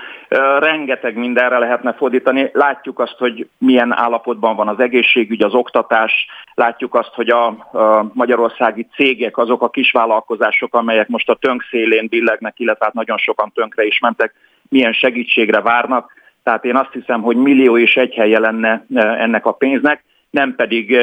rengeteg 0.59 1.17
mindenre 1.17 1.57
lehetne 1.57 1.93
fordítani. 1.93 2.49
Látjuk 2.53 2.99
azt, 2.99 3.15
hogy 3.17 3.47
milyen 3.57 3.93
állapotban 3.93 4.55
van 4.55 4.67
az 4.67 4.79
egészségügy, 4.79 5.43
az 5.43 5.53
oktatás, 5.53 6.11
látjuk 6.53 6.95
azt, 6.95 7.13
hogy 7.13 7.29
a 7.29 7.69
magyarországi 8.13 8.87
cégek, 8.95 9.37
azok 9.37 9.61
a 9.61 9.69
kisvállalkozások, 9.69 10.75
amelyek 10.75 11.07
most 11.07 11.29
a 11.29 11.35
tönk 11.35 11.63
szélén 11.69 12.07
billegnek, 12.09 12.59
illetve 12.59 12.85
hát 12.85 12.93
nagyon 12.93 13.17
sokan 13.17 13.51
tönkre 13.53 13.85
is 13.85 13.99
mentek, 13.99 14.33
milyen 14.69 14.93
segítségre 14.93 15.61
várnak. 15.61 16.13
Tehát 16.43 16.65
én 16.65 16.75
azt 16.75 16.93
hiszem, 16.93 17.21
hogy 17.21 17.35
millió 17.35 17.77
és 17.77 17.95
egy 17.95 18.13
helye 18.13 18.39
lenne 18.39 18.85
ennek 18.95 19.45
a 19.45 19.51
pénznek, 19.51 20.03
nem 20.29 20.55
pedig 20.55 20.97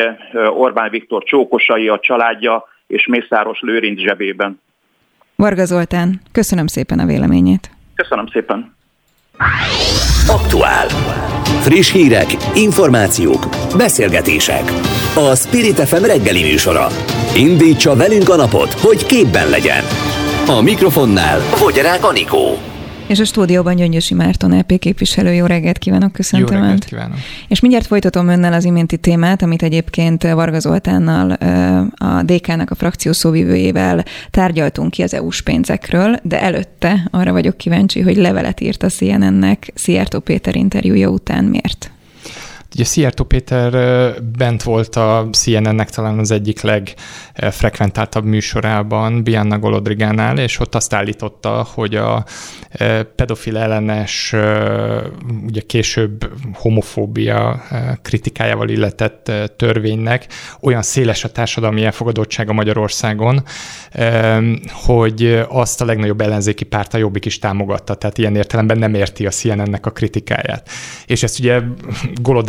Orbán 0.56 0.90
Viktor 0.90 1.22
csókosai, 1.24 1.88
a 1.88 1.98
családja 1.98 2.64
és 2.86 3.06
Mészáros 3.06 3.60
Lőrinc 3.60 4.00
zsebében. 4.00 4.60
Varga 5.36 5.64
Zoltán, 5.64 6.20
köszönöm 6.32 6.66
szépen 6.66 6.98
a 6.98 7.06
véleményét. 7.06 7.70
Köszönöm 7.94 8.26
szépen. 8.26 8.74
Aktuál. 10.28 10.86
Friss 11.62 11.92
hírek, 11.92 12.26
információk, 12.54 13.46
beszélgetések. 13.76 14.62
A 15.14 15.34
Spirit 15.34 15.80
FM 15.80 16.04
reggeli 16.04 16.42
műsora. 16.42 16.86
Indítsa 17.36 17.96
velünk 17.96 18.28
a 18.28 18.36
napot, 18.36 18.72
hogy 18.72 19.06
képben 19.06 19.48
legyen. 19.48 19.82
A 20.46 20.62
mikrofonnál 20.62 21.38
Fogyarák 21.38 22.04
Anikó. 22.04 22.75
És 23.06 23.20
a 23.20 23.24
stúdióban 23.24 23.76
Gyöngyösi 23.76 24.14
Márton 24.14 24.58
LP 24.58 24.78
képviselő. 24.78 25.32
Jó 25.32 25.46
reggelt 25.46 25.78
kívánok, 25.78 26.12
köszöntöm 26.12 26.56
Jó 26.56 26.62
reggelt 26.62 26.84
kívánok. 26.84 27.16
És 27.48 27.60
mindjárt 27.60 27.86
folytatom 27.86 28.28
önnel 28.28 28.52
az 28.52 28.64
iménti 28.64 28.96
témát, 28.96 29.42
amit 29.42 29.62
egyébként 29.62 30.22
Varga 30.22 30.58
Zoltánnal, 30.58 31.30
a 31.94 32.22
DK-nak 32.22 32.70
a 32.70 32.74
frakció 32.74 33.12
szóvivőjével 33.12 34.04
tárgyaltunk 34.30 34.90
ki 34.90 35.02
az 35.02 35.14
EU-s 35.14 35.42
pénzekről, 35.42 36.16
de 36.22 36.42
előtte 36.42 37.08
arra 37.10 37.32
vagyok 37.32 37.56
kíváncsi, 37.56 38.00
hogy 38.00 38.16
levelet 38.16 38.60
írt 38.60 38.82
a 38.82 38.88
CNN-nek 38.88 39.70
Szijjártó 39.74 40.18
Péter 40.18 40.56
interjúja 40.56 41.08
után. 41.08 41.44
Miért? 41.44 41.90
Ugye 42.74 42.84
Szijjártó 42.84 43.24
Péter 43.24 43.72
bent 44.22 44.62
volt 44.62 44.96
a 44.96 45.28
CNN-nek 45.32 45.90
talán 45.90 46.18
az 46.18 46.30
egyik 46.30 46.60
legfrekventáltabb 46.60 48.24
műsorában, 48.24 49.22
Bianna 49.22 49.58
Golodrigánál, 49.58 50.38
és 50.38 50.58
ott 50.58 50.74
azt 50.74 50.94
állította, 50.94 51.66
hogy 51.74 51.94
a 51.94 52.24
pedofil 53.16 53.56
ellenes, 53.56 54.34
ugye 55.46 55.60
később 55.60 56.30
homofóbia 56.54 57.62
kritikájával 58.02 58.68
illetett 58.68 59.32
törvénynek 59.56 60.26
olyan 60.60 60.82
széles 60.82 61.24
a 61.24 61.32
társadalmi 61.32 61.84
elfogadottsága 61.84 62.52
Magyarországon, 62.52 63.42
hogy 64.86 65.44
azt 65.48 65.80
a 65.80 65.84
legnagyobb 65.84 66.20
ellenzéki 66.20 66.64
párt 66.64 66.94
a 66.94 66.98
Jobbik 66.98 67.24
is 67.24 67.38
támogatta, 67.38 67.94
tehát 67.94 68.18
ilyen 68.18 68.36
értelemben 68.36 68.78
nem 68.78 68.94
érti 68.94 69.26
a 69.26 69.30
CNN-nek 69.30 69.86
a 69.86 69.90
kritikáját. 69.90 70.68
És 71.06 71.22
ezt 71.22 71.38
ugye 71.38 71.60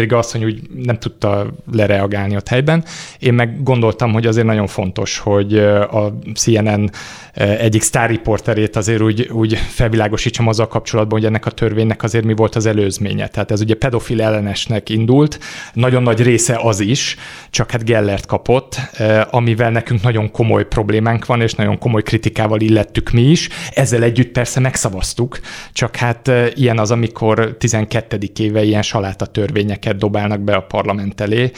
Golodriga 0.08 0.18
asszony 0.18 0.44
úgy 0.44 0.62
nem 0.86 1.00
tudta 1.00 1.54
lereagálni 1.72 2.36
ott 2.36 2.48
helyben. 2.48 2.84
Én 3.20 3.34
meg 3.34 3.64
gondoltam, 3.64 4.14
hogy 4.14 4.26
azért 4.26 4.46
nagyon 4.46 4.68
fontos, 4.68 5.18
hogy 5.18 5.58
a 5.58 6.20
CNN 6.34 6.90
egyik 7.34 7.82
sztárriporterét 7.82 8.76
azért 8.76 9.02
úgy, 9.02 9.30
úgy 9.32 9.58
felvilágosítsam 9.58 10.48
azzal 10.48 10.68
kapcsolatban, 10.68 11.20
hogy 11.20 11.28
ennek 11.28 11.46
a 11.46 11.52
törvénynek 11.52 12.04
azért 12.04 12.26
mi 12.26 12.34
volt 12.34 12.56
az 12.56 12.66
előzménye. 12.66 13.28
Tehát 13.28 13.52
ez 13.52 13.62
ugye 13.62 13.76
pedofil 13.76 14.22
ellenesnek 14.22 14.90
indult, 14.90 15.40
nagyon 15.74 16.04
nagy 16.04 16.22
része 16.22 16.60
az 16.62 16.80
is, 16.80 17.16
csak 17.50 17.72
hát 17.72 17.86
Gellert 17.86 18.26
kapott, 18.26 18.76
amivel 19.30 19.72
nekünk 19.72 20.02
nagyon 20.02 20.32
komoly 20.32 20.68
problémánk 20.68 21.26
van, 21.26 21.42
és 21.42 21.54
nagyon 21.54 21.78
komoly 21.78 22.02
kritikával 22.02 22.60
illettük 22.60 23.12
mi 23.12 23.22
is. 23.22 23.50
Ezzel 23.74 24.04
együtt 24.04 24.32
persze 24.32 24.60
megszavaztuk, 24.60 25.40
csak 25.74 25.96
hát 25.96 26.32
ilyen 26.54 26.80
az, 26.80 26.92
amikor 26.92 27.56
12. 27.58 28.18
éve 28.40 28.64
ilyen 28.64 28.82
saláta 28.82 29.26
törvényeket 29.26 29.97
dobálnak 29.98 30.42
be 30.42 30.56
a 30.56 30.62
parlament 30.62 31.22
elé, 31.22 31.52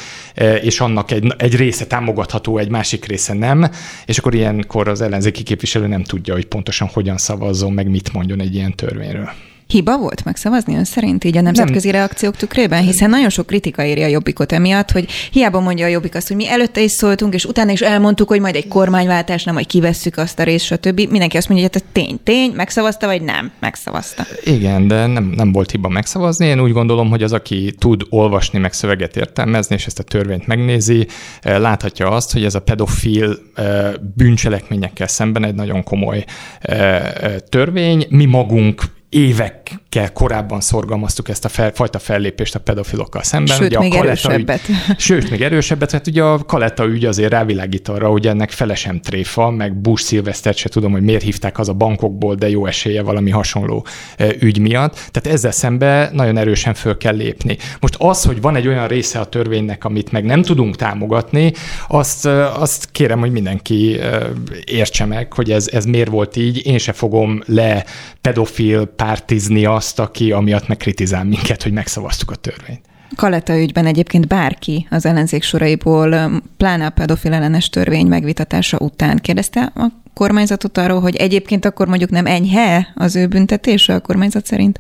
és 0.62 0.80
annak 0.80 1.12
egy, 1.12 1.34
egy 1.38 1.56
része 1.56 1.86
támogatható, 1.86 2.58
egy 2.58 2.70
másik 2.70 3.06
része 3.06 3.34
nem, 3.34 3.72
és 4.06 4.18
akkor 4.18 4.36
ilyenkor 4.36 4.88
az 4.88 5.02
ellenzéki 5.02 5.44
képviselő 5.44 5.88
nem 5.88 6.04
tudja, 6.04 6.34
hogy 6.34 6.46
pontosan 6.46 6.88
hogyan 6.94 7.18
szavazzon, 7.18 7.74
meg 7.74 7.90
mit 7.90 8.14
mondjon 8.14 8.42
egy 8.42 8.56
ilyen 8.56 8.76
törvényről. 8.76 9.30
Hiba 9.74 9.98
volt 9.98 10.26
megszavazni 10.26 10.76
ön 10.76 10.84
szerint 10.84 11.24
így 11.24 11.38
a 11.38 11.42
nemzetközi 11.42 11.88
nem. 11.88 11.96
reakciók 11.96 12.36
tükrében? 12.36 12.84
Hiszen 12.84 13.10
nagyon 13.10 13.30
sok 13.30 13.46
kritika 13.46 13.84
éri 13.84 14.04
a 14.04 14.08
Jobbikot 14.08 14.52
emiatt, 14.52 14.92
hogy 14.92 15.12
hiába 15.32 15.60
mondja 15.60 15.86
a 15.86 15.90
Jobbik 15.90 16.16
azt, 16.16 16.28
hogy 16.28 16.36
mi 16.36 16.50
előtte 16.50 16.82
is 16.82 16.92
szóltunk, 16.92 17.34
és 17.34 17.46
utána 17.46 17.72
is 17.72 17.82
elmondtuk, 17.82 18.28
hogy 18.28 18.40
majd 18.40 18.56
egy 18.56 18.68
kormányváltás, 18.68 19.44
nem, 19.44 19.54
majd 19.54 19.66
kivesszük 19.66 20.18
azt 20.18 20.40
a 20.40 20.44
részt, 20.44 20.66
stb. 20.66 21.00
Mindenki 21.10 21.38
azt 21.38 21.50
mondja, 21.50 21.68
hogy 21.72 21.82
hát 21.82 21.92
tény, 21.92 22.20
tény, 22.24 22.52
megszavazta, 22.52 23.06
vagy 23.08 23.22
nem, 23.22 23.52
megszavazta. 23.60 24.26
Igen, 24.44 24.88
de 24.88 25.06
nem, 25.06 25.34
nem 25.36 25.52
volt 25.52 25.72
hiba 25.72 25.90
megszavazni. 25.90 26.46
Én 26.46 26.62
úgy 26.62 26.72
gondolom, 26.72 27.10
hogy 27.10 27.24
az, 27.24 27.34
aki 27.34 27.74
tud 27.78 28.02
olvasni, 28.10 28.60
meg 28.60 28.74
szöveget 28.74 29.18
értelmezni, 29.18 29.76
és 29.76 29.86
ezt 29.86 30.00
a 30.00 30.04
törvényt 30.04 30.48
megnézi, 30.48 31.08
eh, 31.42 31.60
láthatja 31.60 32.10
azt, 32.10 32.34
hogy 32.34 32.44
ez 32.44 32.56
a 32.56 32.62
pedofil 32.62 33.38
eh, 33.56 33.92
bűncselekményekkel 34.16 35.08
szemben 35.08 35.44
egy 35.44 35.56
nagyon 35.56 35.84
komoly 35.84 36.26
eh, 36.60 37.02
törvény. 37.50 38.06
Mi 38.10 38.26
magunk 38.26 38.98
évekkel 39.10 40.12
korábban 40.14 40.62
szorgalmaztuk 40.62 41.30
ezt 41.30 41.46
a 41.46 41.50
fel, 41.50 41.72
fajta 41.72 42.00
fellépést 42.00 42.56
a 42.56 42.60
pedofilokkal 42.60 43.24
szemben. 43.24 43.58
Sőt, 43.58 43.68
ugye 43.68 43.80
még 43.80 43.94
a 43.94 43.98
erősebbet. 43.98 44.62
Ügy, 44.70 45.00
sőt, 45.00 45.30
még 45.30 45.42
erősebbet, 45.42 45.92
hát 45.92 46.08
ugye 46.08 46.24
a 46.24 46.38
Kaletta 46.38 46.86
ügy 46.86 47.06
azért 47.06 47.32
rávilágít 47.32 47.88
arra, 47.88 48.08
hogy 48.10 48.28
ennek 48.28 48.52
felesem 48.52 49.00
tréfa, 49.02 49.50
meg 49.50 49.76
Bush 49.76 50.04
Szilvesztert 50.04 50.58
se 50.58 50.70
tudom, 50.70 50.92
hogy 50.92 51.02
miért 51.02 51.24
hívták 51.24 51.60
az 51.60 51.70
a 51.70 51.74
bankokból, 51.74 52.36
de 52.36 52.50
jó 52.50 52.66
esélye 52.66 53.02
valami 53.02 53.30
hasonló 53.30 53.86
e, 54.18 54.28
ügy 54.40 54.60
miatt. 54.60 54.94
Tehát 54.94 55.28
ezzel 55.28 55.52
szembe 55.52 56.10
nagyon 56.14 56.38
erősen 56.38 56.74
föl 56.74 56.98
kell 56.98 57.16
lépni. 57.16 57.58
Most 57.80 57.96
az, 57.98 58.24
hogy 58.24 58.42
van 58.42 58.56
egy 58.56 58.68
olyan 58.68 58.88
része 58.88 59.20
a 59.20 59.26
törvénynek, 59.26 59.86
amit 59.86 60.12
meg 60.12 60.24
nem 60.26 60.42
tudunk 60.42 60.76
támogatni, 60.76 61.54
azt, 61.88 62.26
e, 62.26 62.52
azt 62.52 62.92
kérem, 62.92 63.20
hogy 63.20 63.32
mindenki 63.32 64.00
e, 64.00 64.30
értse 64.66 65.06
meg, 65.06 65.34
hogy 65.34 65.52
ez, 65.52 65.68
ez 65.68 65.86
miért 65.86 66.10
volt 66.10 66.36
így. 66.36 66.66
Én 66.66 66.78
se 66.78 66.92
fogom 66.92 67.42
le 67.46 67.86
pedofil 68.22 68.86
pártizni 69.04 69.66
azt, 69.66 70.00
aki 70.00 70.32
amiatt 70.32 70.68
megkritizál 70.68 71.24
minket, 71.24 71.64
hogy 71.64 71.72
megszavaztuk 71.72 72.32
a 72.32 72.36
törvényt. 72.36 72.82
Kaleta 73.16 73.60
ügyben 73.60 73.86
egyébként 73.86 74.28
bárki 74.28 74.88
az 74.90 75.06
ellenzék 75.06 75.44
soraiból, 75.44 76.32
pláne 76.58 76.86
a 76.86 76.90
pedofil 76.90 77.34
ellenes 77.34 77.70
törvény 77.70 78.08
megvitatása 78.08 78.78
után 78.78 79.18
kérdezte 79.18 79.72
a 79.76 79.92
kormányzatot 80.14 80.78
arról, 80.78 81.00
hogy 81.00 81.16
egyébként 81.16 81.66
akkor 81.66 81.88
mondjuk 81.88 82.10
nem 82.10 82.26
enyhe 82.26 82.88
az 82.96 83.16
ő 83.16 83.28
büntetése 83.28 83.94
a 83.94 84.00
kormányzat 84.00 84.46
szerint? 84.46 84.80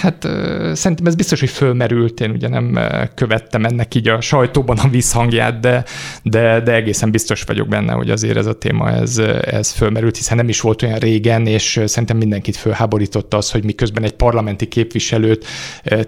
Hát 0.00 0.22
szerintem 0.72 1.06
ez 1.06 1.14
biztos, 1.14 1.40
hogy 1.40 1.50
fölmerült, 1.50 2.20
én 2.20 2.30
ugye 2.30 2.48
nem 2.48 2.78
követtem 3.14 3.64
ennek 3.64 3.94
így 3.94 4.08
a 4.08 4.20
sajtóban 4.20 4.78
a 4.78 4.88
visszhangját, 4.88 5.60
de, 5.60 5.84
de, 6.22 6.60
de 6.60 6.72
egészen 6.72 7.10
biztos 7.10 7.42
vagyok 7.42 7.68
benne, 7.68 7.92
hogy 7.92 8.10
azért 8.10 8.36
ez 8.36 8.46
a 8.46 8.52
téma 8.52 8.90
ez, 8.90 9.18
ez 9.44 9.70
fölmerült, 9.70 10.16
hiszen 10.16 10.36
nem 10.36 10.48
is 10.48 10.60
volt 10.60 10.82
olyan 10.82 10.98
régen, 10.98 11.46
és 11.46 11.80
szerintem 11.84 12.16
mindenkit 12.16 12.56
fölháborította 12.56 13.36
az, 13.36 13.50
hogy 13.50 13.64
miközben 13.64 14.02
egy 14.02 14.14
parlamenti 14.14 14.66
képviselőt 14.66 15.46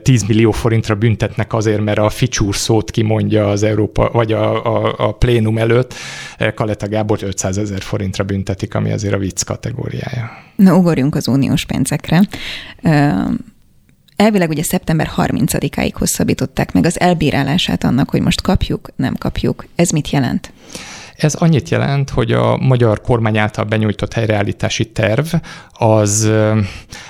10 0.03 0.23
millió 0.23 0.51
forintra 0.51 0.95
büntetnek 0.95 1.53
azért, 1.53 1.81
mert 1.81 1.99
a 1.99 2.09
ficsúr 2.09 2.55
szót 2.57 2.91
kimondja 2.91 3.49
az 3.49 3.63
Európa, 3.63 4.11
vagy 4.13 4.33
a, 4.33 4.65
a, 4.65 4.95
a 4.99 5.13
plénum 5.13 5.59
előtt, 5.59 5.95
Kaleta 6.55 6.89
Gábor 6.89 7.19
500 7.23 7.59
ezer 7.59 7.81
forintra 7.81 8.25
büntetik 8.25 8.56
másik, 8.57 8.75
ami 8.75 8.93
azért 8.93 9.15
a 9.15 9.19
vicc 9.19 9.43
kategóriája. 9.43 10.31
Na, 10.57 10.77
ugorjunk 10.77 11.15
az 11.15 11.29
uniós 11.29 11.65
pénzekre. 11.65 12.21
Elvileg 14.17 14.49
ugye 14.49 14.63
szeptember 14.63 15.11
30-áig 15.17 15.93
hosszabbították 15.95 16.73
meg 16.73 16.85
az 16.85 17.01
elbírálását 17.01 17.85
annak, 17.85 18.11
hogy 18.11 18.21
most 18.21 18.41
kapjuk, 18.41 18.91
nem 18.97 19.15
kapjuk. 19.17 19.67
Ez 19.75 19.91
mit 19.91 20.11
jelent? 20.11 20.53
Ez 21.17 21.35
annyit 21.35 21.69
jelent, 21.69 22.11
hogy 22.11 22.33
a 22.33 22.57
magyar 22.57 23.01
kormány 23.01 23.39
által 23.39 23.65
benyújtott 23.65 24.13
helyreállítási 24.13 24.85
terv 24.85 25.27
az 25.73 26.31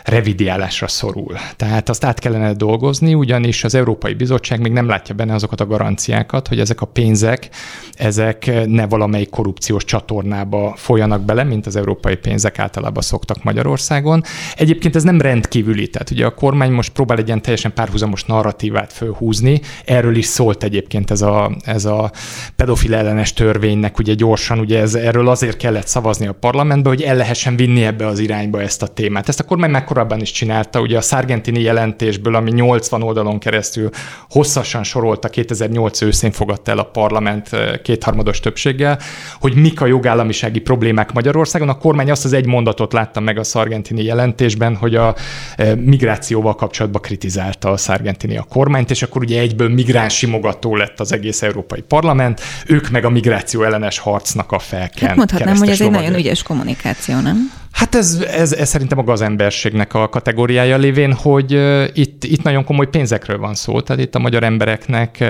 revidiálásra 0.05 0.89
szorul. 0.89 1.37
Tehát 1.57 1.89
azt 1.89 2.05
át 2.05 2.19
kellene 2.19 2.53
dolgozni, 2.53 3.15
ugyanis 3.15 3.65
az 3.65 3.75
Európai 3.75 4.15
Bizottság 4.15 4.61
még 4.61 4.73
nem 4.73 4.89
látja 4.89 5.15
benne 5.15 5.35
azokat 5.35 5.61
a 5.61 5.67
garanciákat, 5.67 6.49
hogy 6.49 6.61
ezek 6.61 6.81
a 6.81 6.87
pénzek, 6.87 7.49
ezek 7.95 8.67
ne 8.67 8.87
valamelyik 8.87 9.31
korrupciós 9.31 9.85
csatornába 9.85 10.75
folyanak 10.77 11.23
bele, 11.23 11.45
mint 11.45 11.67
az 11.67 11.77
európai 11.77 12.17
pénzek 12.17 12.59
általában 12.59 13.03
szoktak 13.03 13.43
Magyarországon. 13.43 14.23
Egyébként 14.57 14.97
ez 14.97 15.03
nem 15.03 15.21
rendkívüli, 15.21 15.89
tehát 15.89 16.11
ugye 16.11 16.27
a 16.27 16.35
kormány 16.35 16.73
most 16.73 16.93
próbál 16.93 17.19
egy 17.19 17.27
ilyen 17.27 17.43
teljesen 17.43 17.73
párhuzamos 17.73 18.25
narratívát 18.25 18.93
fölhúzni, 18.93 19.61
erről 19.85 20.17
is 20.17 20.27
szólt 20.27 20.63
egyébként 20.63 21.11
ez 21.11 21.23
a, 21.23 21.51
ez 21.65 21.85
a 21.85 22.11
pedofil 22.57 22.95
ellenes 22.95 23.33
törvénynek, 23.33 23.96
ugye 23.99 24.15
gyorsan, 24.15 24.59
ugye 24.59 24.81
ez, 24.81 24.95
erről 24.95 25.29
azért 25.29 25.57
kellett 25.57 25.87
szavazni 25.87 26.27
a 26.27 26.33
parlamentbe, 26.33 26.89
hogy 26.89 27.03
el 27.03 27.17
lehessen 27.17 27.57
vinni 27.57 27.85
ebbe 27.85 28.07
az 28.07 28.19
irányba 28.19 28.63
ezt 28.63 28.83
a 28.83 28.87
témát. 28.87 29.29
Ezt 29.29 29.41
a 29.41 29.45
kormány 29.45 29.71
már 29.71 29.85
korábban 29.85 30.21
is 30.21 30.31
csinálta, 30.31 30.81
ugye 30.81 30.97
a 30.97 31.01
Sargentini 31.01 31.61
jelentésből, 31.61 32.35
ami 32.35 32.51
80 32.51 33.03
oldalon 33.03 33.39
keresztül 33.39 33.91
hosszasan 34.31 34.83
sorolta, 34.83 35.29
2008 35.29 36.01
őszén 36.01 36.31
fogadta 36.31 36.71
el 36.71 36.79
a 36.79 36.83
parlament 36.83 37.53
eh, 37.53 37.77
kétharmados 37.83 38.41
többséggel, 38.41 38.99
hogy 39.41 39.55
mik 39.55 39.81
a 39.81 39.87
jogállamisági 39.87 40.61
problémák 40.61 41.13
Magyarországon. 41.13 41.69
A 41.69 41.79
kormány 41.79 42.11
azt 42.11 42.25
az 42.25 42.33
egy 42.33 42.47
mondatot 42.47 42.93
látta 42.93 43.21
meg 43.21 43.39
a 43.39 43.43
Sargentini 43.43 44.03
jelentésben, 44.03 44.77
hogy 44.77 44.95
a 44.95 45.15
eh, 45.57 45.75
migrációval 45.77 46.55
kapcsolatban 46.55 47.03
kritizálta 47.03 47.71
a 47.71 47.77
Sargentini 47.77 48.37
a 48.37 48.47
kormányt, 48.49 48.91
és 48.91 49.03
akkor 49.03 49.23
ugye 49.23 49.41
egyből 49.41 49.69
migráns 49.69 50.17
simogató 50.17 50.77
lett 50.77 51.01
az 51.01 51.13
egész 51.13 51.43
Európai 51.43 51.81
Parlament, 51.81 52.41
ők 52.67 52.91
meg 52.91 53.05
a 53.05 53.11
migráció 53.11 53.63
ellenes 53.87 53.99
harcnak 53.99 54.53
a 54.53 54.59
felkent. 54.59 55.09
Hát 55.09 55.17
mondhatnám, 55.17 55.57
hogy 55.57 55.69
ez 55.69 55.81
egy 55.81 55.91
nagyon 55.91 56.15
ügyes 56.15 56.43
kommunikáció, 56.43 57.21
nem? 57.21 57.53
Hát 57.77 57.95
ez, 57.95 58.25
ez, 58.31 58.53
ez 58.53 58.69
szerintem 58.69 58.99
a 58.99 59.03
gazemberségnek 59.03 59.95
a 59.95 60.09
kategóriája 60.09 60.77
lévén, 60.77 61.13
hogy 61.13 61.53
itt, 61.93 62.25
itt 62.25 62.43
nagyon 62.43 62.65
komoly 62.65 62.87
pénzekről 62.87 63.39
van 63.39 63.55
szó, 63.55 63.81
tehát 63.81 64.03
itt 64.03 64.15
a 64.15 64.19
magyar 64.19 64.43
embereknek 64.43 65.25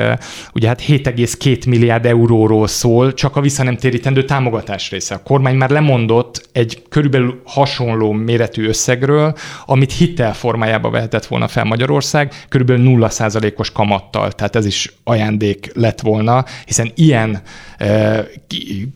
ugye 0.53 0.69
hát 0.69 0.83
7,2 0.83 1.69
milliárd 1.69 2.07
euróról 2.07 2.67
szól, 2.67 3.15
csak 3.15 3.37
a 3.37 3.41
visszanemtérítendő 3.41 4.25
támogatás 4.25 4.91
része. 4.91 5.15
A 5.15 5.23
kormány 5.23 5.57
már 5.57 5.71
lemondott 5.71 6.49
egy 6.53 6.83
körülbelül 6.89 7.41
hasonló 7.45 8.13
méretű 8.13 8.67
összegről, 8.67 9.37
amit 9.65 9.93
hitel 9.93 10.35
formájába 10.35 10.91
vehetett 10.91 11.27
volna 11.27 11.49
fel 11.49 11.65
Magyarország, 11.65 12.33
körülbelül 12.49 12.99
0%-os 12.99 13.71
kamattal, 13.73 14.33
tehát 14.33 14.57
ez 14.57 14.67
is 14.67 14.93
ajándék 15.05 15.71
lett 15.75 16.01
volna, 16.01 16.45
hiszen 16.67 16.93
ilyen 16.95 17.43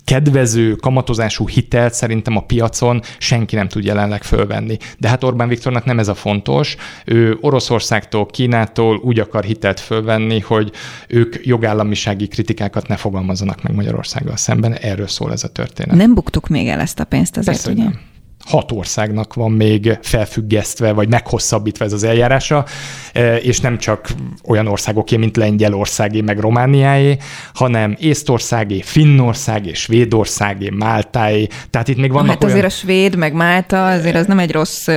kedvező 0.04 0.74
kamatozású 0.74 1.48
hitelt 1.48 1.94
szerintem 1.94 2.36
a 2.36 2.40
piacon 2.40 3.02
senki 3.18 3.56
nem 3.56 3.68
tud 3.68 3.84
jelenleg 3.84 4.22
fölvenni. 4.22 4.76
De 4.98 5.08
hát 5.08 5.24
Orbán 5.24 5.48
Viktornak 5.48 5.84
nem 5.84 5.98
ez 5.98 6.08
a 6.08 6.14
fontos. 6.14 6.76
Ő 7.04 7.38
Oroszországtól, 7.40 8.26
Kínától 8.26 8.96
úgy 8.96 9.18
akar 9.18 9.44
hitelt 9.44 9.80
fölvenni, 9.80 10.40
hogy 10.40 10.72
ők 11.08 11.46
jogállamisági 11.46 12.28
kritikákat 12.28 12.88
ne 12.88 12.96
fogalmazzanak 12.96 13.62
meg 13.62 13.74
Magyarországgal 13.74 14.36
szemben. 14.36 14.72
Erről 14.74 15.08
szól 15.08 15.32
ez 15.32 15.44
a 15.44 15.48
történet. 15.48 15.96
Nem 15.96 16.14
buktuk 16.14 16.48
még 16.48 16.68
el 16.68 16.80
ezt 16.80 17.00
a 17.00 17.04
pénzt 17.04 17.36
azért, 17.36 17.56
Persze, 17.56 17.70
ugye? 17.70 17.82
Nem 17.82 18.00
hat 18.44 18.72
országnak 18.72 19.34
van 19.34 19.52
még 19.52 19.98
felfüggesztve, 20.02 20.92
vagy 20.92 21.08
meghosszabbítva 21.08 21.84
ez 21.84 21.92
az 21.92 22.02
eljárása, 22.02 22.64
e, 23.12 23.36
és 23.36 23.60
nem 23.60 23.78
csak 23.78 24.08
olyan 24.44 24.66
országoké, 24.66 25.16
mint 25.16 25.36
Lengyelországé, 25.36 26.20
meg 26.20 26.38
Romániáé, 26.38 27.16
hanem 27.54 27.96
Észtországé, 27.98 28.80
Finnországé, 28.80 29.72
Svédországé, 29.72 30.70
Máltáé. 30.70 31.46
Tehát 31.70 31.88
itt 31.88 31.96
még 31.96 32.12
vannak 32.12 32.28
hát 32.28 32.44
azért 32.44 32.54
olyan... 32.54 32.70
a 32.70 32.74
svéd, 32.74 33.16
meg 33.16 33.32
Málta, 33.32 33.86
azért 33.86 34.16
az 34.16 34.26
nem 34.26 34.38
egy 34.38 34.52
rossz 34.52 34.88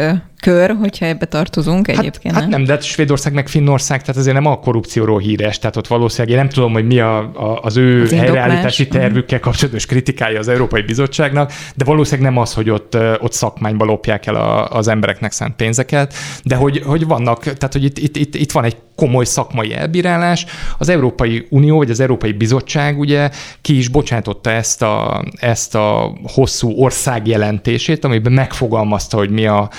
kör, 0.44 0.76
hogyha 0.80 1.06
ebbe 1.06 1.26
tartozunk 1.26 1.88
hát, 1.88 1.98
egyébként. 1.98 2.34
Hát 2.34 2.44
nem, 2.44 2.52
nem 2.52 2.64
de 2.64 2.72
hát 2.72 2.84
Svédország 2.84 3.34
meg 3.34 3.48
Finnország, 3.48 4.02
tehát 4.02 4.18
azért 4.18 4.36
nem 4.36 4.46
a 4.46 4.60
korrupcióról 4.60 5.20
híres, 5.20 5.60
tehát 5.60 5.76
ott 5.76 5.88
valószínűleg 5.88 6.32
én 6.36 6.42
nem 6.42 6.50
tudom, 6.50 6.74
hogy 6.74 6.86
mi 6.86 7.00
a, 7.00 7.18
a, 7.18 7.60
az 7.62 7.78
ő 7.78 8.02
az 8.02 8.12
helyreállítási 8.12 8.84
mhm. 8.84 8.92
tervükkel 8.92 9.40
kapcsolatos 9.40 9.86
kritikája 9.86 10.40
az 10.40 10.48
Európai 10.48 10.82
Bizottságnak, 10.82 11.52
de 11.76 11.86
valószínűleg 11.86 12.32
nem 12.32 12.42
az, 12.42 12.54
hogy 12.54 12.70
ott, 12.70 12.98
ott 13.20 13.34
szakmányba 13.34 13.86
lopják 13.86 14.26
el 14.26 14.36
a, 14.36 14.68
az 14.70 14.88
embereknek 14.88 15.32
szánt 15.32 15.56
pénzeket, 15.56 16.14
de 16.44 16.56
hogy, 16.56 16.82
hogy 16.86 17.08
vannak, 17.08 17.40
tehát 17.44 17.72
hogy 17.72 17.84
itt, 17.84 17.98
itt, 17.98 18.16
itt, 18.16 18.36
itt 18.36 18.52
van 18.52 18.64
egy 18.64 18.78
komoly 18.96 19.26
szakmai 19.26 19.74
elbírálás. 19.74 20.46
Az 20.78 20.90
Európai 20.90 21.48
Unió, 21.50 21.78
vagy 21.78 21.90
az 21.90 22.00
Európai 22.00 22.32
Bizottság 22.32 23.00
ugye 23.00 23.30
ki 23.62 23.78
is 23.78 23.88
bocsátotta 23.88 24.50
ezt 24.50 24.82
a, 24.82 25.24
ezt 25.36 25.76
a 25.76 26.14
hosszú 26.24 26.72
országjelentését, 26.72 28.04
amiben 28.04 28.34
megfogalmazta, 28.34 29.18
hogy 29.18 29.30
mi 29.30 29.46
a, 29.46 29.70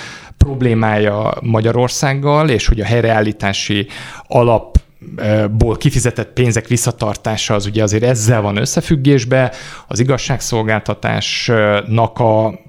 problémája 0.45 1.33
Magyarországgal, 1.41 2.49
és 2.49 2.67
hogy 2.67 2.79
a 2.79 2.85
helyreállítási 2.85 3.87
alap 4.27 4.77
ból 5.51 5.77
kifizetett 5.77 6.33
pénzek 6.33 6.67
visszatartása 6.67 7.53
az 7.53 7.65
ugye 7.65 7.83
azért 7.83 8.03
ezzel 8.03 8.41
van 8.41 8.57
összefüggésbe, 8.57 9.51
az 9.87 9.99
igazságszolgáltatásnak 9.99 12.19
a 12.19 12.59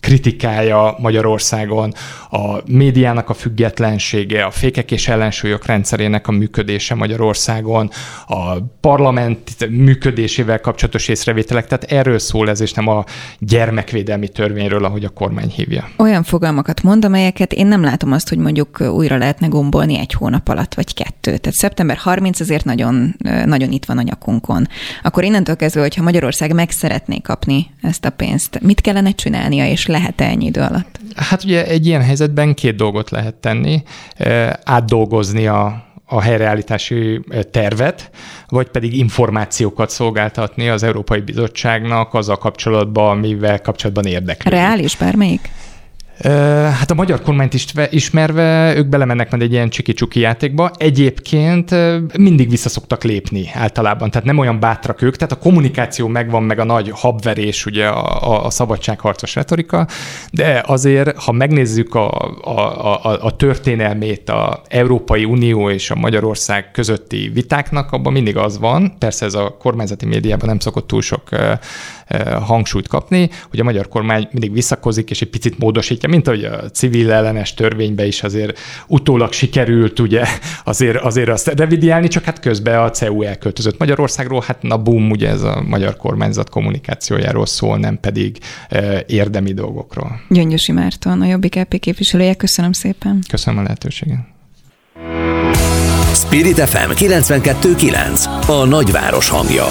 kritikája 0.00 0.96
Magyarországon, 0.98 1.92
a 2.30 2.58
médiának 2.66 3.28
a 3.28 3.34
függetlensége, 3.34 4.44
a 4.44 4.50
fékek 4.50 4.90
és 4.90 5.08
ellensúlyok 5.08 5.66
rendszerének 5.66 6.28
a 6.28 6.32
működése 6.32 6.94
Magyarországon, 6.94 7.90
a 8.26 8.58
parlament 8.80 9.68
működésével 9.70 10.60
kapcsolatos 10.60 11.08
észrevételek, 11.08 11.66
tehát 11.66 11.84
erről 11.84 12.18
szól 12.18 12.48
ez, 12.48 12.60
és 12.60 12.72
nem 12.72 12.88
a 12.88 13.04
gyermekvédelmi 13.38 14.28
törvényről, 14.28 14.84
ahogy 14.84 15.04
a 15.04 15.08
kormány 15.08 15.48
hívja. 15.48 15.88
Olyan 15.96 16.22
fogalmakat 16.22 16.82
mond, 16.82 17.04
amelyeket 17.04 17.52
én 17.52 17.66
nem 17.66 17.82
látom 17.82 18.12
azt, 18.12 18.28
hogy 18.28 18.38
mondjuk 18.38 18.80
újra 18.80 19.16
lehetne 19.16 19.46
gombolni 19.46 19.98
egy 19.98 20.12
hónap 20.12 20.48
alatt, 20.48 20.74
vagy 20.74 20.94
kettő. 20.94 21.36
Tehát 21.36 21.58
szeptember 21.58 21.96
30 21.96 22.40
azért 22.40 22.64
nagyon, 22.64 23.16
nagyon 23.44 23.72
itt 23.72 23.84
van 23.84 23.98
a 23.98 24.02
nyakunkon. 24.02 24.68
Akkor 25.02 25.24
innentől 25.24 25.56
kezdve, 25.56 25.80
hogyha 25.80 26.02
Magyarország 26.02 26.54
meg 26.54 26.70
szeretné 26.70 27.18
kapni 27.18 27.66
ezt 27.82 28.04
a 28.04 28.10
pénzt, 28.10 28.60
mit 28.60 28.80
kellene 28.80 29.10
csinálni 29.10 29.60
csinálnia, 29.62 29.72
és 29.72 29.86
lehet-e 29.86 30.24
ennyi 30.24 30.44
idő 30.44 30.60
alatt? 30.60 31.00
Hát 31.16 31.44
ugye 31.44 31.66
egy 31.66 31.86
ilyen 31.86 32.02
helyzetben 32.02 32.54
két 32.54 32.76
dolgot 32.76 33.10
lehet 33.10 33.34
tenni. 33.34 33.82
Átdolgozni 34.64 35.46
a, 35.46 35.84
a 36.06 36.20
helyreállítási 36.20 37.20
tervet, 37.50 38.10
vagy 38.48 38.68
pedig 38.68 38.96
információkat 38.96 39.90
szolgáltatni 39.90 40.68
az 40.68 40.82
Európai 40.82 41.20
Bizottságnak 41.20 42.14
azzal 42.14 42.38
kapcsolatban, 42.38 43.10
amivel 43.16 43.60
kapcsolatban 43.60 44.04
érdeklődik. 44.04 44.60
Reális 44.60 44.96
bármelyik? 44.96 45.50
Hát 46.22 46.90
a 46.90 46.94
magyar 46.94 47.22
kormányt 47.22 47.54
is 47.54 47.66
ismerve, 47.90 48.76
ők 48.76 48.86
belemennek 48.86 49.30
majd 49.30 49.42
egy 49.42 49.52
ilyen 49.52 49.68
csiki-csuki 49.68 50.20
játékba. 50.20 50.70
Egyébként 50.76 51.74
mindig 52.18 52.50
vissza 52.50 52.80
lépni 53.00 53.50
általában, 53.54 54.10
tehát 54.10 54.26
nem 54.26 54.38
olyan 54.38 54.60
bátrak 54.60 55.02
ők, 55.02 55.16
tehát 55.16 55.32
a 55.32 55.38
kommunikáció 55.38 56.06
megvan, 56.06 56.42
meg 56.42 56.58
a 56.58 56.64
nagy 56.64 56.90
habverés, 56.94 57.66
ugye 57.66 57.86
a, 57.86 58.32
a, 58.32 58.44
a 58.44 58.50
szabadságharcos 58.50 59.34
retorika, 59.34 59.86
de 60.32 60.62
azért, 60.66 61.22
ha 61.22 61.32
megnézzük 61.32 61.94
a, 61.94 62.10
a, 62.44 63.04
a, 63.04 63.18
a 63.22 63.36
történelmét 63.36 64.28
a 64.28 64.62
Európai 64.68 65.24
Unió 65.24 65.70
és 65.70 65.90
a 65.90 65.94
Magyarország 65.94 66.70
közötti 66.70 67.30
vitáknak, 67.34 67.92
abban 67.92 68.12
mindig 68.12 68.36
az 68.36 68.58
van, 68.58 68.94
persze 68.98 69.24
ez 69.24 69.34
a 69.34 69.56
kormányzati 69.58 70.06
médiában 70.06 70.48
nem 70.48 70.58
szokott 70.58 70.86
túl 70.86 71.02
sok 71.02 71.28
hangsúlyt 72.40 72.88
kapni, 72.88 73.30
hogy 73.50 73.60
a 73.60 73.64
magyar 73.64 73.88
kormány 73.88 74.28
mindig 74.30 74.52
visszakozik, 74.52 75.10
és 75.10 75.22
egy 75.22 75.30
picit 75.30 75.58
módosítja, 75.58 76.08
mint 76.12 76.28
ahogy 76.28 76.44
a 76.44 76.70
civil 76.70 77.12
ellenes 77.12 77.54
törvénybe 77.54 78.06
is 78.06 78.22
azért 78.22 78.58
utólag 78.86 79.32
sikerült 79.32 79.98
ugye 79.98 80.24
azért, 80.64 80.96
azért 80.96 81.28
azt 81.28 81.46
revidiálni, 81.46 82.08
csak 82.08 82.24
hát 82.24 82.40
közben 82.40 82.78
a 82.78 82.90
CEU 82.90 83.22
elköltözött 83.22 83.78
Magyarországról, 83.78 84.44
hát 84.46 84.62
na 84.62 84.78
bum, 84.78 85.10
ugye 85.10 85.28
ez 85.28 85.42
a 85.42 85.62
magyar 85.66 85.96
kormányzat 85.96 86.50
kommunikációjáról 86.50 87.46
szól, 87.46 87.78
nem 87.78 88.00
pedig 88.00 88.38
érdemi 89.06 89.52
dolgokról. 89.52 90.20
Gyöngyösi 90.28 90.72
Márton, 90.72 91.20
a 91.20 91.26
Jobbik 91.26 91.54
LP 91.54 91.78
képviselője, 91.78 92.34
köszönöm 92.34 92.72
szépen. 92.72 93.18
Köszönöm 93.28 93.58
a 93.58 93.62
lehetőséget. 93.62 94.18
Spirit 96.14 96.60
FM 96.60 96.90
92.9 96.90 98.48
A 98.48 98.64
nagyváros 98.64 99.28
hangja. 99.28 99.64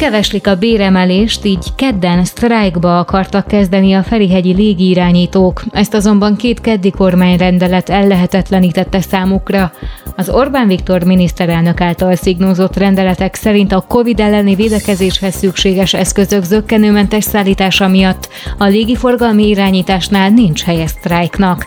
Keveslik 0.00 0.46
a 0.46 0.54
béremelést, 0.54 1.44
így 1.44 1.74
kedden 1.74 2.24
sztrájkba 2.24 2.98
akartak 2.98 3.46
kezdeni 3.46 3.92
a 3.92 4.02
Ferihegyi 4.02 4.54
légirányítók. 4.54 5.64
Ezt 5.70 5.94
azonban 5.94 6.36
két 6.36 6.60
keddi 6.60 6.90
kormányrendelet 6.90 7.88
ellehetetlenítette 7.88 9.00
számukra. 9.00 9.72
Az 10.16 10.28
Orbán 10.28 10.66
Viktor 10.66 11.04
miniszterelnök 11.04 11.80
által 11.80 12.14
szignózott 12.14 12.76
rendeletek 12.76 13.34
szerint 13.34 13.72
a 13.72 13.84
Covid 13.88 14.20
elleni 14.20 14.54
védekezéshez 14.54 15.34
szükséges 15.34 15.94
eszközök 15.94 16.42
zöggenőmentes 16.42 17.24
szállítása 17.24 17.88
miatt 17.88 18.28
a 18.58 18.64
légiforgalmi 18.64 19.48
irányításnál 19.48 20.30
nincs 20.30 20.62
helye 20.62 20.86
sztrájknak. 20.86 21.66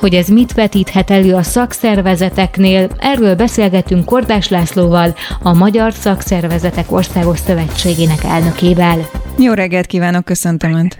Hogy 0.00 0.14
ez 0.14 0.28
mit 0.28 0.52
vetíthet 0.52 1.10
elő 1.10 1.34
a 1.34 1.42
szakszervezeteknél, 1.42 2.88
erről 2.98 3.34
beszélgetünk 3.34 4.04
Kordás 4.04 4.48
Lászlóval, 4.48 5.14
a 5.42 5.52
Magyar 5.52 5.92
Szakszervezetek 5.92 6.92
Országos 6.92 7.38
Szövetségének 7.62 8.22
elnökével. 8.24 8.98
Jó 9.38 9.52
reggelt 9.52 9.86
kívánok, 9.86 10.24
köszöntöm 10.24 10.72
Önt! 10.72 10.98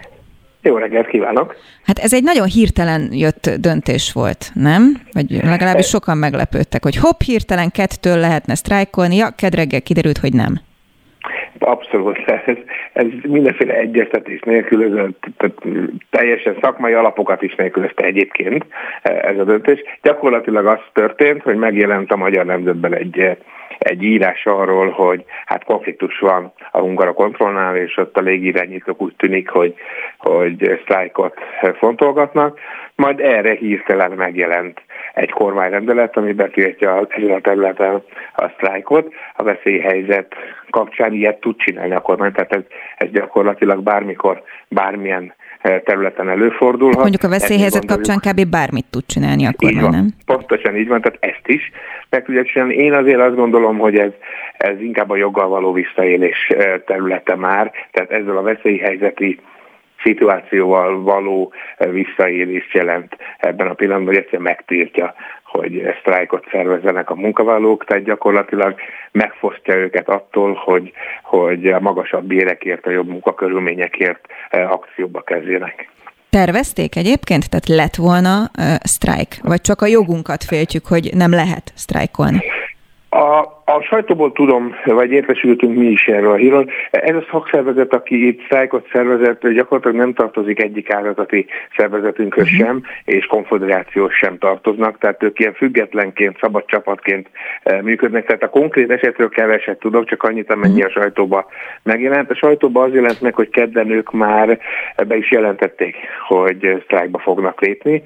Jó 0.61 0.77
reggelt 0.77 1.07
kívánok! 1.07 1.55
Hát 1.85 1.99
ez 1.99 2.13
egy 2.13 2.23
nagyon 2.23 2.47
hirtelen 2.47 3.01
jött 3.11 3.49
döntés 3.59 4.13
volt, 4.13 4.51
nem? 4.53 4.81
Vagy 5.13 5.29
legalábbis 5.29 5.87
sokan 5.87 6.17
meglepődtek, 6.17 6.83
hogy 6.83 6.95
hopp, 6.95 7.19
hirtelen 7.25 7.71
kettől 7.71 8.17
lehetne 8.17 8.55
sztrájkolni, 8.55 9.15
ja, 9.15 9.27
kedreggel 9.37 9.81
kiderült, 9.81 10.17
hogy 10.17 10.33
nem. 10.33 10.53
Abszolút, 11.59 12.17
ez, 12.45 12.57
ez 12.93 13.05
mindenféle 13.21 13.73
egyeztetés 13.73 14.39
nélkülözött, 14.41 15.25
tehát 15.37 15.55
teljesen 16.09 16.57
szakmai 16.61 16.93
alapokat 16.93 17.41
is 17.41 17.55
nélkülözte 17.55 18.03
egyébként 18.03 18.65
ez 19.01 19.37
a 19.37 19.43
döntés. 19.43 19.79
Gyakorlatilag 20.01 20.65
az 20.65 20.79
történt, 20.93 21.41
hogy 21.41 21.55
megjelent 21.55 22.11
a 22.11 22.15
Magyar 22.15 22.45
Nemzetben 22.45 22.93
egy 22.95 23.37
egy 23.83 24.03
írás 24.03 24.45
arról, 24.45 24.89
hogy 24.89 25.23
hát 25.45 25.63
konfliktus 25.63 26.19
van 26.19 26.53
a 26.71 26.79
hungara 26.79 27.13
kontrollnál, 27.13 27.75
és 27.75 27.97
ott 27.97 28.17
a 28.17 28.21
légirányítók 28.21 29.01
úgy 29.01 29.15
tűnik, 29.15 29.49
hogy, 29.49 29.75
hogy 30.17 30.79
sztrájkot 30.81 31.33
fontolgatnak. 31.77 32.59
Majd 32.95 33.19
erre 33.19 33.53
hirtelen 33.53 34.11
megjelent 34.11 34.81
egy 35.13 35.29
kormányrendelet, 35.29 36.17
ami 36.17 36.33
betiltja 36.33 37.07
ezen 37.09 37.31
a 37.31 37.39
területen 37.39 38.03
a 38.35 38.49
sztrájkot. 38.49 39.13
A 39.35 39.43
veszélyhelyzet 39.43 40.35
kapcsán 40.69 41.13
ilyet 41.13 41.39
tud 41.39 41.57
csinálni 41.57 41.93
a 41.93 42.01
kormány, 42.01 42.31
tehát 42.31 42.53
ez, 42.53 42.63
ez 42.97 43.09
gyakorlatilag 43.09 43.83
bármikor, 43.83 44.43
bármilyen 44.67 45.33
területen 45.63 46.29
előfordulhat. 46.29 46.99
Mondjuk 46.99 47.23
a 47.23 47.29
veszélyhelyzet 47.29 47.85
kapcsán 47.85 48.17
kb. 48.17 48.45
bármit 48.49 48.85
tud 48.89 49.05
csinálni 49.05 49.45
a 49.45 49.53
kormány, 49.57 49.89
nem? 49.89 50.07
Pontosan 50.25 50.75
így 50.75 50.87
van, 50.87 51.01
tehát 51.01 51.17
ezt 51.21 51.47
is 51.47 51.71
meg 52.09 52.23
tudja 52.23 52.43
csinálni. 52.43 52.75
Én 52.75 52.93
azért 52.93 53.19
azt 53.19 53.35
gondolom, 53.35 53.77
hogy 53.77 53.97
ez, 53.97 54.11
ez 54.57 54.81
inkább 54.81 55.09
a 55.09 55.15
joggal 55.15 55.47
való 55.47 55.71
visszaélés 55.71 56.51
területe 56.85 57.35
már, 57.35 57.71
tehát 57.91 58.11
ezzel 58.11 58.37
a 58.37 58.41
veszélyhelyzeti 58.41 59.39
szituációval 60.03 61.01
való 61.01 61.53
visszaélést 61.91 62.73
jelent 62.73 63.17
ebben 63.37 63.67
a 63.67 63.73
pillanatban, 63.73 64.13
hogy 64.13 64.23
egyszerűen 64.23 64.43
megtiltja, 64.43 65.13
hogy 65.53 65.95
sztrájkot 65.99 66.47
szervezzenek 66.51 67.09
a 67.09 67.15
munkavállalók, 67.15 67.85
tehát 67.85 68.03
gyakorlatilag 68.03 68.75
megfosztja 69.11 69.75
őket 69.75 70.09
attól, 70.09 70.53
hogy, 70.53 70.91
hogy 71.23 71.67
a 71.67 71.79
magasabb 71.79 72.23
bérekért, 72.23 72.85
a 72.85 72.91
jobb 72.91 73.07
munkakörülményekért 73.07 74.25
eh, 74.49 74.71
akcióba 74.71 75.21
kezdjenek. 75.21 75.91
Tervezték 76.29 76.95
egyébként? 76.95 77.49
Tehát 77.49 77.67
lett 77.67 77.95
volna 77.95 78.39
uh, 78.39 78.65
sztrájk? 78.83 79.37
Vagy 79.41 79.61
csak 79.61 79.81
a 79.81 79.85
jogunkat 79.85 80.43
féltjük, 80.43 80.85
hogy 80.85 81.09
nem 81.13 81.31
lehet 81.31 81.71
sztrájkolni? 81.75 82.43
A, 83.13 83.39
a 83.65 83.81
sajtóból 83.81 84.31
tudom, 84.31 84.75
vagy 84.85 85.11
értesültünk 85.11 85.77
mi 85.77 85.85
is 85.85 86.05
erről 86.07 86.31
a 86.31 86.35
hírról. 86.35 86.69
Ez 86.91 87.15
a 87.15 87.25
szakszervezet, 87.31 87.93
aki 87.93 88.27
itt 88.27 88.43
sztrájkot 88.43 88.87
szervezett, 88.91 89.47
gyakorlatilag 89.47 89.97
nem 89.97 90.13
tartozik 90.13 90.61
egyik 90.61 90.93
ágazati 90.93 91.45
szervezetünkhöz 91.77 92.43
uh-huh. 92.43 92.59
sem, 92.59 92.83
és 93.05 93.25
konfederációs 93.25 94.13
sem 94.13 94.37
tartoznak, 94.37 94.97
tehát 94.97 95.23
ők 95.23 95.39
ilyen 95.39 95.53
függetlenként, 95.53 96.37
szabad 96.39 96.65
csapatként 96.65 97.29
eh, 97.63 97.81
működnek. 97.81 98.25
Tehát 98.25 98.43
a 98.43 98.49
konkrét 98.49 98.91
esetről 98.91 99.29
keveset 99.29 99.79
tudok, 99.79 100.05
csak 100.05 100.23
annyit, 100.23 100.51
amennyi 100.51 100.81
uh-huh. 100.81 100.95
a 100.95 100.99
sajtóba 100.99 101.45
megjelent. 101.83 102.29
A 102.29 102.35
sajtóba 102.35 102.83
az 102.83 102.93
jelent 102.93 103.21
meg, 103.21 103.35
hogy 103.35 103.49
kedden 103.49 103.91
ők 103.91 104.11
már 104.11 104.59
be 105.07 105.15
is 105.15 105.31
jelentették, 105.31 105.95
hogy 106.27 106.81
sztrájkba 106.83 107.19
fognak 107.19 107.61
lépni. 107.61 108.03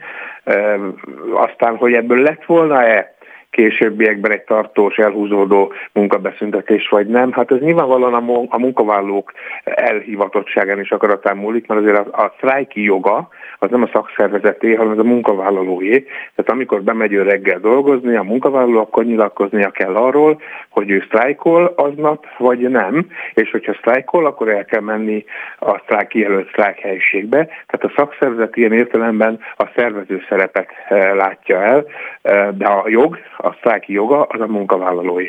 Aztán, 1.33 1.75
hogy 1.75 1.93
ebből 1.93 2.21
lett 2.21 2.45
volna-e 2.45 3.15
későbbiekben 3.49 4.31
egy 4.31 4.43
tartós, 4.43 4.95
elhúzódó 4.95 5.73
munkabeszüntetés 5.93 6.87
vagy 6.89 7.07
nem. 7.07 7.31
Hát 7.31 7.51
ez 7.51 7.59
nyilvánvalóan 7.59 8.47
a 8.49 8.57
munkavállalók 8.57 9.31
elhivatottságán 9.63 10.79
és 10.79 10.91
akaratán 10.91 11.37
múlik, 11.37 11.67
mert 11.67 11.81
azért 11.81 11.97
a, 11.97 12.23
a 12.23 12.33
sztrájki 12.37 12.83
joga 12.83 13.29
az 13.59 13.69
nem 13.69 13.83
a 13.83 13.89
szakszervezeté, 13.93 14.73
hanem 14.73 14.91
az 14.91 14.97
a 14.97 15.03
munkavállalóé. 15.03 16.05
Tehát 16.35 16.51
amikor 16.51 16.83
bemegy 16.83 17.13
ő 17.13 17.21
reggel 17.21 17.59
dolgozni, 17.59 18.15
a 18.15 18.23
munkavállaló 18.23 18.79
akkor 18.79 19.05
nyilatkoznia 19.05 19.69
kell 19.69 19.95
arról, 19.95 20.41
hogy 20.69 20.89
ő 20.89 21.03
sztrájkol 21.05 21.73
aznap, 21.75 22.25
vagy 22.37 22.59
nem, 22.59 23.07
és 23.33 23.51
hogyha 23.51 23.73
sztrájkol, 23.73 24.25
akkor 24.25 24.49
el 24.49 24.65
kell 24.65 24.81
menni 24.81 25.25
a 25.59 25.79
sztrájk 25.83 26.07
kijelölt 26.07 26.49
sztrájk 26.49 26.77
helyiségbe. 26.77 27.45
Tehát 27.45 27.83
a 27.83 27.93
szakszervezet 27.95 28.55
ilyen 28.55 28.73
értelemben 28.73 29.39
a 29.57 29.65
szervező 29.75 30.21
szerepet 30.29 30.69
eh, 30.87 31.15
látja 31.15 31.63
el, 31.63 31.85
eh, 32.21 32.47
de 32.51 32.65
a 32.65 32.89
jog, 32.89 33.17
a 33.37 33.53
sztrájki 33.53 33.93
joga 33.93 34.23
az 34.23 34.41
a 34.41 34.47
munkavállalói. 34.47 35.27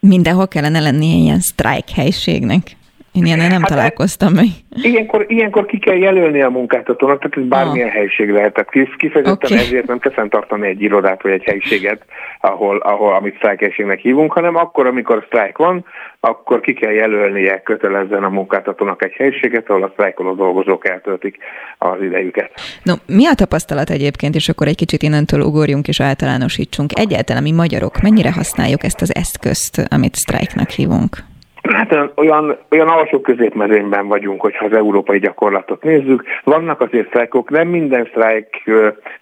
Mindenhol 0.00 0.48
kellene 0.48 0.80
lennie 0.80 1.16
ilyen 1.16 1.40
sztrájk 1.40 1.88
helységnek. 1.94 2.77
Én 3.12 3.24
ilyen 3.24 3.38
nem 3.38 3.50
hát 3.50 3.68
találkoztam 3.68 4.32
meg. 4.32 4.46
Ilyenkor, 4.82 5.24
ilyenkor 5.28 5.66
ki 5.66 5.78
kell 5.78 5.96
jelölni 5.96 6.42
a 6.42 6.48
munkáltatónak, 6.48 7.18
tehát 7.18 7.36
ez 7.36 7.44
bármilyen 7.44 7.88
ah. 7.88 7.94
helység 7.94 8.30
lehet. 8.30 8.52
Tehát 8.52 8.96
kifejezetten 8.96 9.50
okay. 9.52 9.58
ezért 9.58 9.86
nem 9.86 9.98
kell 9.98 10.28
tartani 10.28 10.66
egy 10.66 10.82
irodát 10.82 11.22
vagy 11.22 11.32
egy 11.32 11.44
helyiséget, 11.44 12.04
ahol, 12.40 12.76
ahol 12.76 13.14
amit 13.14 13.36
sztrájkhelységnek 13.36 13.98
hívunk, 13.98 14.32
hanem 14.32 14.56
akkor, 14.56 14.86
amikor 14.86 15.24
sztrájk 15.26 15.56
van, 15.56 15.84
akkor 16.20 16.60
ki 16.60 16.72
kell 16.72 16.92
jelölnie 16.92 17.62
kötelezzen 17.62 18.24
a 18.24 18.28
munkáltatónak 18.28 19.04
egy 19.04 19.12
helyiséget, 19.12 19.68
ahol 19.70 19.82
a 19.82 19.90
sztrájkoló 19.92 20.34
dolgozók 20.34 20.88
eltöltik 20.88 21.36
az 21.78 22.02
idejüket. 22.02 22.50
No, 22.82 22.94
mi 23.06 23.26
a 23.26 23.34
tapasztalat 23.34 23.90
egyébként, 23.90 24.34
és 24.34 24.48
akkor 24.48 24.66
egy 24.66 24.76
kicsit 24.76 25.02
innentől 25.02 25.40
ugorjunk 25.40 25.88
és 25.88 26.00
általánosítsunk. 26.00 26.98
Egyáltalán 26.98 27.42
mi 27.42 27.52
magyarok 27.52 28.00
mennyire 28.00 28.32
használjuk 28.32 28.84
ezt 28.84 29.00
az 29.00 29.14
eszközt, 29.14 29.86
amit 29.90 30.14
sztrájknak 30.14 30.70
hívunk? 30.70 31.16
Hát 31.72 32.12
olyan, 32.14 32.56
olyan 32.70 32.88
alsó 32.88 33.20
középmezőnyben 33.20 34.06
vagyunk, 34.06 34.40
hogyha 34.40 34.64
az 34.64 34.72
európai 34.72 35.18
gyakorlatot 35.18 35.82
nézzük. 35.82 36.24
Vannak 36.44 36.80
azért 36.80 37.06
sztrájkok, 37.06 37.50
nem 37.50 37.68
minden 37.68 38.06
sztrájk 38.10 38.70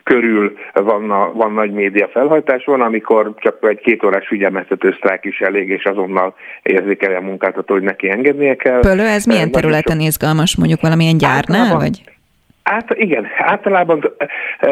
körül 0.03 0.57
van, 0.73 1.11
a, 1.11 1.33
van 1.33 1.53
nagy 1.53 1.73
média 1.73 2.09
felhajtás, 2.09 2.65
van, 2.65 2.81
amikor 2.81 3.35
csak 3.37 3.57
egy 3.61 3.81
két 3.81 4.05
órás 4.05 4.27
figyelmeztető 4.27 4.95
sztrájk 4.97 5.25
is 5.25 5.41
elég, 5.41 5.69
és 5.69 5.85
azonnal 5.85 6.35
érzékelje 6.63 7.17
a 7.17 7.21
munkáltató, 7.21 7.75
hogy 7.75 7.83
neki 7.83 8.11
engednie 8.11 8.57
kell. 8.57 8.81
Pölő, 8.81 9.07
ez 9.07 9.25
milyen 9.25 9.51
területen 9.51 10.01
izgalmas, 10.01 10.57
mondjuk 10.57 10.81
valamilyen 10.81 11.19
gyárnál, 11.19 11.77
vagy? 11.77 12.16
Hát 12.67 12.95
igen, 12.95 13.27
általában 13.39 14.13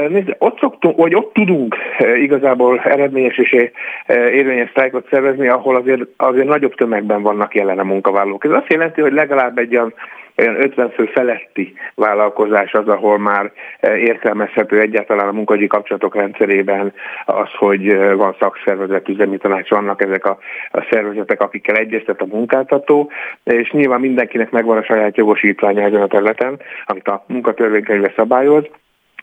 nézd, 0.08 0.36
ott 0.38 0.58
szoktunk, 0.58 0.96
vagy 0.96 1.14
ott 1.14 1.32
tudunk 1.32 1.76
igazából 2.16 2.80
eredményes 2.80 3.38
és 3.38 3.70
érvényes 4.06 4.70
sztrájkot 4.70 5.06
szervezni, 5.10 5.48
ahol 5.48 5.76
azért, 5.76 6.02
azért 6.16 6.46
nagyobb 6.46 6.74
tömegben 6.74 7.22
vannak 7.22 7.54
jelen 7.54 7.78
a 7.78 7.84
munkavállalók. 7.84 8.44
Ez 8.44 8.50
azt 8.50 8.72
jelenti, 8.72 9.00
hogy 9.00 9.12
legalább 9.12 9.58
egy 9.58 9.76
olyan 9.76 9.94
olyan 10.36 10.62
50 10.62 10.90
fő 10.90 11.04
feletti 11.04 11.74
vállalkozás 11.94 12.72
az, 12.72 12.88
ahol 12.88 13.18
már 13.18 13.52
eh, 13.80 14.02
értelmezhető 14.02 14.80
egyáltalán 14.80 15.28
a 15.28 15.32
munkahogyi 15.32 15.66
kapcsolatok 15.66 16.14
rendszerében 16.14 16.92
az, 17.24 17.48
hogy 17.58 17.88
eh, 17.88 18.14
van 18.14 18.36
szakszervezet, 18.40 19.08
üzemi 19.08 19.36
tanács, 19.36 19.70
vannak 19.70 20.02
ezek 20.02 20.24
a, 20.24 20.38
a 20.70 20.86
szervezetek, 20.90 21.40
akikkel 21.40 21.76
egyeztet 21.76 22.20
a 22.20 22.26
munkáltató, 22.26 23.10
és 23.44 23.70
nyilván 23.70 24.00
mindenkinek 24.00 24.50
megvan 24.50 24.76
a 24.76 24.84
saját 24.84 25.16
jogosítványa 25.16 25.82
ezen 25.82 26.02
a 26.02 26.06
területen, 26.06 26.60
amit 26.86 27.08
a 27.08 27.24
munkatörvénykönyve 27.26 28.12
szabályoz, 28.16 28.64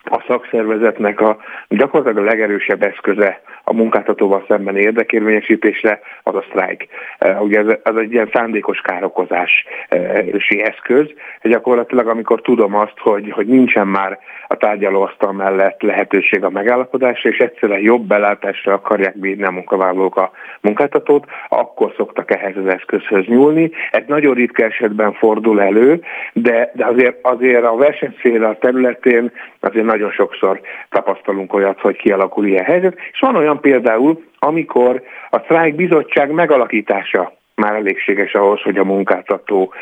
a 0.03 0.23
szakszervezetnek 0.27 1.19
a 1.19 1.37
gyakorlatilag 1.67 2.25
a 2.25 2.29
legerősebb 2.29 2.83
eszköze 2.83 3.41
a 3.71 3.73
munkáltatóval 3.73 4.45
szemben 4.47 4.77
érdekérvényesítésre 4.77 5.99
az 6.23 6.35
a 6.35 6.43
sztrájk. 6.49 6.87
E, 7.17 7.41
ugye 7.41 7.59
ez, 7.59 7.67
ez 7.83 7.95
egy 7.95 8.11
ilyen 8.11 8.29
szándékos 8.33 8.81
károkozási 8.81 10.61
eszköz. 10.63 11.07
Gyakorlatilag 11.41 12.07
amikor 12.07 12.41
tudom 12.41 12.75
azt, 12.75 12.97
hogy, 12.97 13.31
hogy 13.31 13.47
nincsen 13.47 13.87
már 13.87 14.19
a 14.47 14.55
tárgyalóasztal 14.55 15.31
mellett 15.31 15.81
lehetőség 15.81 16.43
a 16.43 16.49
megállapodásra, 16.49 17.29
és 17.29 17.37
egyszerűen 17.37 17.79
jobb 17.79 18.01
belátásra 18.01 18.73
akarják 18.73 19.17
bírni 19.17 19.43
a 19.43 19.51
munkavállalók 19.51 20.15
a 20.15 20.31
munkáltatót, 20.61 21.25
akkor 21.49 21.93
szoktak 21.97 22.31
ehhez 22.31 22.57
az 22.57 22.67
eszközhöz 22.67 23.25
nyúlni. 23.25 23.71
Ez 23.91 24.03
nagyon 24.07 24.33
ritka 24.33 24.63
esetben 24.63 25.13
fordul 25.13 25.61
elő, 25.61 26.01
de, 26.33 26.71
de 26.73 26.85
azért, 26.85 27.17
azért 27.21 27.63
a 27.63 27.75
versenyszél 27.75 28.57
területén 28.59 29.31
azért 29.59 29.85
nagyon 29.85 30.11
sokszor 30.11 30.61
tapasztalunk 30.89 31.53
olyat, 31.53 31.79
hogy 31.79 31.95
kialakul 31.95 32.45
ilyen 32.45 32.63
helyzet, 32.63 32.97
és 33.11 33.19
van 33.19 33.35
olyan 33.35 33.59
például, 33.61 34.23
amikor 34.39 35.01
a 35.29 35.39
sztrájk 35.39 35.75
bizottság 35.75 36.31
megalakítása 36.31 37.39
már 37.55 37.75
elégséges 37.75 38.33
ahhoz, 38.33 38.61
hogy 38.61 38.77
a 38.77 38.83
munkáltató 38.83 39.73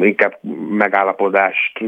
inkább 0.00 0.38
megállapodást 0.70 1.78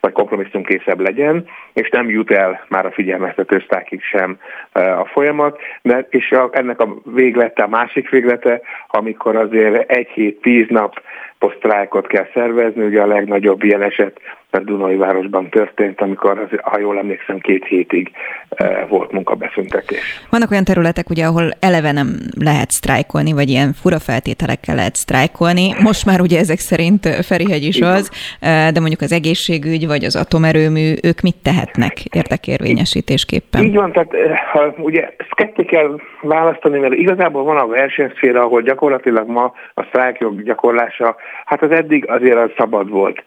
vagy 0.00 0.12
kompromisszumkészebb 0.12 1.00
legyen, 1.00 1.46
és 1.72 1.88
nem 1.88 2.08
jut 2.08 2.30
el 2.30 2.64
már 2.68 2.86
a 2.86 2.90
figyelmeztető 2.90 3.62
sztákig 3.66 4.02
sem 4.02 4.38
a 4.72 5.04
folyamat, 5.12 5.58
de 5.82 6.06
és 6.10 6.30
a, 6.30 6.48
ennek 6.52 6.80
a 6.80 6.94
véglete, 7.04 7.62
a 7.62 7.68
másik 7.68 8.10
véglete, 8.10 8.60
amikor 8.86 9.36
azért 9.36 9.90
egy 9.90 10.08
hét, 10.08 10.40
tíz 10.40 10.66
nap 10.68 11.02
posztrájkot 11.38 12.06
kell 12.06 12.26
szervezni. 12.34 12.84
Ugye 12.84 13.00
a 13.00 13.06
legnagyobb 13.06 13.62
ilyen 13.62 13.82
eset 13.82 14.20
a 14.54 14.58
Dunai 14.58 14.96
városban 14.96 15.48
történt, 15.48 16.00
amikor, 16.00 16.38
az, 16.38 16.60
ha 16.62 16.78
jól 16.78 16.98
emlékszem, 16.98 17.38
két 17.38 17.64
hétig 17.64 18.10
e, 18.48 18.86
volt 18.88 19.12
munkabeszüntetés. 19.12 20.26
Vannak 20.30 20.50
olyan 20.50 20.64
területek, 20.64 21.10
ugye, 21.10 21.24
ahol 21.24 21.50
eleve 21.60 21.92
nem 21.92 22.08
lehet 22.38 22.70
sztrájkolni, 22.70 23.32
vagy 23.32 23.48
ilyen 23.48 23.72
fura 23.72 23.98
feltételekkel 23.98 24.74
lehet 24.74 24.94
sztrájkolni. 24.94 25.74
Most 25.82 26.06
már 26.06 26.20
ugye 26.20 26.38
ezek 26.38 26.58
szerint 26.58 27.06
Ferihegy 27.06 27.62
is 27.62 27.76
Igen. 27.76 27.90
az, 27.90 28.10
e, 28.40 28.70
de 28.70 28.80
mondjuk 28.80 29.00
az 29.00 29.12
egészségügy, 29.12 29.86
vagy 29.86 30.04
az 30.04 30.16
atomerőmű, 30.16 30.94
ők 31.02 31.20
mit 31.20 31.36
tehetnek 31.42 32.04
érdekérvényesítésképpen? 32.04 33.62
Így 33.62 33.74
van, 33.74 33.92
tehát 33.92 34.12
ha, 34.52 34.74
ugye 34.76 35.02
ezt 35.16 35.34
ketté 35.34 35.64
kell 35.64 35.98
választani, 36.22 36.78
mert 36.78 36.94
igazából 36.94 37.44
van 37.44 37.56
a 37.56 37.66
versenyszféra, 37.66 38.42
ahol 38.42 38.62
gyakorlatilag 38.62 39.28
ma 39.28 39.52
a 39.74 39.82
sztrájkjog 39.82 40.42
gyakorlása, 40.42 41.16
hát 41.44 41.62
az 41.62 41.70
eddig 41.70 42.10
azért 42.10 42.36
az 42.36 42.50
szabad 42.56 42.90
volt. 42.90 43.22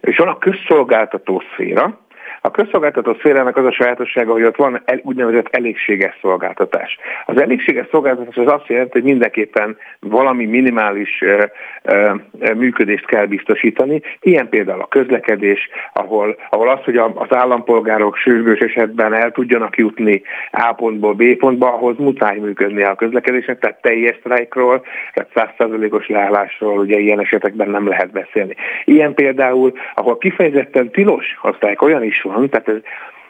És 0.00 0.16
van 0.16 0.28
a 0.28 0.38
közszolgáltató 0.38 1.42
szféra, 1.52 1.98
a 2.40 2.50
közszolgáltató 2.50 3.14
szférának 3.14 3.56
az 3.56 3.64
a 3.64 3.72
sajátossága, 3.72 4.32
hogy 4.32 4.42
ott 4.42 4.56
van 4.56 4.82
el, 4.84 5.00
úgynevezett 5.02 5.48
elégséges 5.50 6.18
szolgáltatás. 6.20 6.98
Az 7.26 7.40
elégséges 7.40 7.86
szolgáltatás 7.90 8.36
az 8.36 8.52
azt 8.52 8.66
jelenti, 8.66 8.90
hogy 8.92 9.02
mindenképpen 9.02 9.76
valami 10.00 10.44
minimális 10.44 11.22
ö, 11.22 11.44
ö, 11.82 12.12
működést 12.54 13.06
kell 13.06 13.26
biztosítani. 13.26 14.02
Ilyen 14.20 14.48
például 14.48 14.80
a 14.80 14.88
közlekedés, 14.88 15.68
ahol, 15.92 16.36
ahol 16.50 16.68
az, 16.68 16.84
hogy 16.84 16.96
az 16.96 17.34
állampolgárok 17.34 18.16
sürgős 18.16 18.58
esetben 18.58 19.14
el 19.14 19.30
tudjanak 19.30 19.76
jutni 19.76 20.22
A 20.50 20.72
pontból 20.72 21.14
B 21.14 21.36
pontba, 21.36 21.72
ahhoz 21.72 21.96
muszáj 21.98 22.38
működni 22.38 22.82
a 22.82 22.94
közlekedésnek, 22.94 23.58
tehát 23.58 23.80
teljes 23.80 24.16
sztrájkról, 24.20 24.84
tehát 25.14 25.30
százszázalékos 25.34 26.08
leállásról 26.08 26.78
ugye 26.78 26.98
ilyen 26.98 27.20
esetekben 27.20 27.70
nem 27.70 27.88
lehet 27.88 28.10
beszélni. 28.10 28.54
Ilyen 28.84 29.14
például, 29.14 29.72
ahol 29.94 30.18
kifejezetten 30.18 30.90
tilos 30.90 31.26
a 31.42 31.52
sztrájk, 31.52 31.82
olyan 31.82 32.02
is 32.02 32.22
van, 32.32 32.48
tehát 32.48 32.68
ez, 32.68 32.80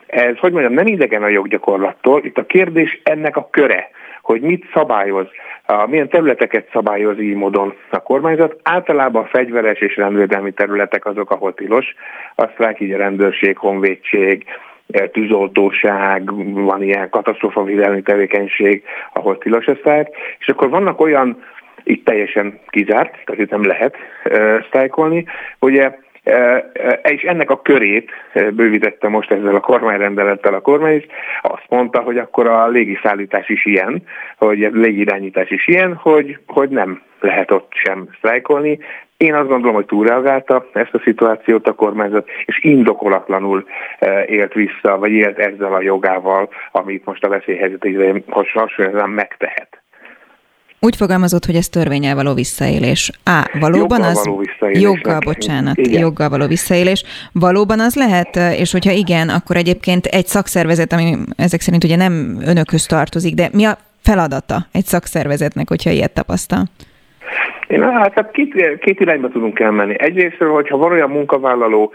ez, 0.07 0.39
hogy 0.39 0.53
mondjam, 0.53 0.73
nem 0.73 0.87
idegen 0.87 1.23
a 1.23 1.29
joggyakorlattól. 1.29 2.25
Itt 2.25 2.39
a 2.39 2.47
kérdés 2.47 3.01
ennek 3.03 3.37
a 3.37 3.49
köre, 3.51 3.91
hogy 4.23 4.41
mit 4.41 4.65
szabályoz, 4.75 5.27
milyen 5.87 6.09
területeket 6.09 6.69
szabályoz 6.73 7.19
így 7.19 7.35
módon 7.35 7.75
a 7.91 7.99
kormányzat. 7.99 8.57
Általában 8.63 9.27
fegyveres 9.27 9.79
és 9.79 9.97
rendvédelmi 9.97 10.53
területek 10.53 11.07
azok, 11.07 11.31
ahol 11.31 11.55
tilos. 11.55 11.95
Azt 12.35 12.59
rák 12.59 12.81
így 12.81 12.93
a 12.93 12.97
rendőrség, 12.97 13.59
honvédség, 13.59 14.45
eh, 14.89 15.09
tűzoltóság, 15.13 16.31
van 16.55 16.83
ilyen 16.83 17.11
katasztrófavédelmi 17.11 18.03
tevékenység, 18.03 18.83
ahol 19.13 19.39
tilos 19.39 19.67
a 19.67 19.77
és 20.39 20.49
akkor 20.49 20.69
vannak 20.69 21.01
olyan, 21.01 21.43
itt 21.85 22.05
teljesen 22.05 22.59
kizárt, 22.71 23.11
tehát 23.25 23.41
itt 23.41 23.51
nem 23.51 23.67
lehet 23.67 23.97
uh, 24.25 24.65
sztrájkolni, 24.67 25.25
ugye 25.59 25.99
és 27.03 27.23
ennek 27.23 27.51
a 27.51 27.61
körét 27.63 28.11
bővítette 28.53 29.09
most 29.09 29.31
ezzel 29.31 29.55
a 29.55 29.61
kormányrendelettel 29.61 30.55
a 30.55 30.61
kormány 30.61 30.97
is, 30.97 31.07
azt 31.43 31.67
mondta, 31.69 32.01
hogy 32.01 32.19
akkor 32.19 32.47
a 32.47 32.69
légiszállítás 32.69 33.49
is 33.49 33.67
ilyen, 33.67 34.03
hogy 34.37 34.65
a 34.65 34.71
légirányítás 34.73 35.51
is 35.51 35.67
ilyen, 35.67 35.95
hogy, 35.95 36.39
hogy 36.47 36.69
nem 36.69 37.03
lehet 37.21 37.51
ott 37.51 37.73
sem 37.75 38.09
sztrájkolni. 38.17 38.79
Én 39.17 39.35
azt 39.35 39.49
gondolom, 39.49 39.75
hogy 39.75 39.87
túlreagálta 39.87 40.67
ezt 40.73 40.95
a 40.95 41.01
szituációt 41.05 41.69
a 41.69 41.75
kormányzat, 41.75 42.29
és 42.45 42.65
indokolatlanul 42.65 43.65
élt 44.27 44.53
vissza, 44.53 44.99
vagy 44.99 45.11
élt 45.11 45.39
ezzel 45.39 45.75
a 45.75 45.83
jogával, 45.83 46.49
amit 46.73 47.05
most 47.05 47.25
a 47.25 47.29
veszélyhelyzet 47.29 47.87
hasonlóan 48.29 49.11
megtehet. 49.11 49.83
Úgy 50.81 50.97
fogalmazott, 50.97 51.45
hogy 51.45 51.57
ez 51.57 51.69
törvényel 51.69 52.15
való 52.15 52.35
visszaélés. 52.35 53.11
Á, 53.25 53.51
valóban 53.61 53.99
joggal 53.99 54.03
az... 54.03 54.25
Való. 54.25 54.45
Joggal, 54.73 55.19
bocsánat, 55.19 55.77
igen. 55.77 56.01
joggal 56.01 56.29
való 56.29 56.47
visszaélés. 56.47 57.05
Valóban 57.33 57.81
az 57.81 57.95
lehet, 57.95 58.37
és 58.37 58.73
hogyha 58.73 58.91
igen, 58.91 59.29
akkor 59.29 59.57
egyébként 59.57 60.07
egy 60.07 60.27
szakszervezet, 60.27 60.93
ami 60.93 61.19
ezek 61.37 61.61
szerint 61.61 61.85
ugye 61.85 61.97
nem 61.97 62.39
önökhöz 62.41 62.87
tartozik, 62.87 63.35
de 63.35 63.49
mi 63.53 63.65
a 63.65 63.79
feladata 64.03 64.67
egy 64.73 64.87
szakszervezetnek, 64.87 65.69
hogyha 65.69 65.91
ilyet 65.91 66.11
tapasztal? 66.11 66.69
Én 67.69 67.83
hát, 67.83 68.13
hát 68.15 68.31
két, 68.31 68.79
két 68.79 69.01
irányba 69.01 69.29
tudunk 69.29 69.61
elmenni. 69.61 69.95
Egyrészt, 69.99 70.37
hogyha 70.37 70.77
van 70.77 70.93
olyan 70.93 71.11
munkavállaló 71.11 71.93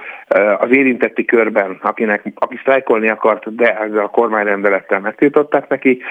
az 0.58 0.76
érintetti 0.76 1.26
körben, 1.26 1.78
akinek, 1.82 2.24
aki 2.36 2.58
sztrájkolni 2.58 3.10
akart, 3.10 3.56
de 3.56 3.80
ezzel 3.80 4.04
a 4.04 4.08
kormányrendelettel 4.08 5.00
megtiltották 5.00 5.68
neki, 5.70 6.02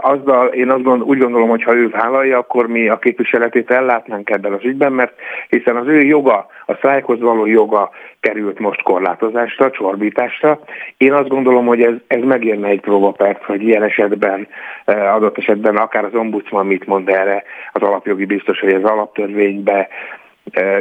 azzal 0.00 0.46
én 0.46 0.70
azt 0.70 0.82
gond, 0.82 1.02
úgy 1.02 1.18
gondolom, 1.18 1.48
hogy 1.48 1.62
ha 1.62 1.74
ő 1.74 1.88
vállalja, 1.88 2.38
akkor 2.38 2.66
mi 2.66 2.88
a 2.88 2.98
képviseletét 2.98 3.70
ellátnánk 3.70 4.30
ebben 4.30 4.52
az 4.52 4.64
ügyben, 4.64 4.92
mert 4.92 5.12
hiszen 5.48 5.76
az 5.76 5.86
ő 5.86 6.00
joga, 6.00 6.46
a 6.70 6.74
sztrájkhoz 6.76 7.20
való 7.20 7.46
joga 7.46 7.90
került 8.20 8.58
most 8.58 8.82
korlátozásra, 8.82 9.70
csorbításra. 9.70 10.60
Én 10.96 11.12
azt 11.12 11.28
gondolom, 11.28 11.66
hogy 11.66 11.82
ez, 11.82 11.94
ez 12.06 12.22
megérne 12.22 12.68
egy 12.68 12.80
próbapert, 12.80 13.44
hogy 13.44 13.62
ilyen 13.62 13.82
esetben, 13.82 14.48
adott 14.84 15.38
esetben 15.38 15.76
akár 15.76 16.04
az 16.04 16.14
ombudsman 16.14 16.66
mit 16.66 16.86
mond 16.86 17.08
erre, 17.08 17.42
az 17.72 17.82
alapjogi 17.82 18.24
biztos, 18.24 18.60
hogy 18.60 18.72
ez 18.72 18.82
alaptörvénybe 18.82 19.88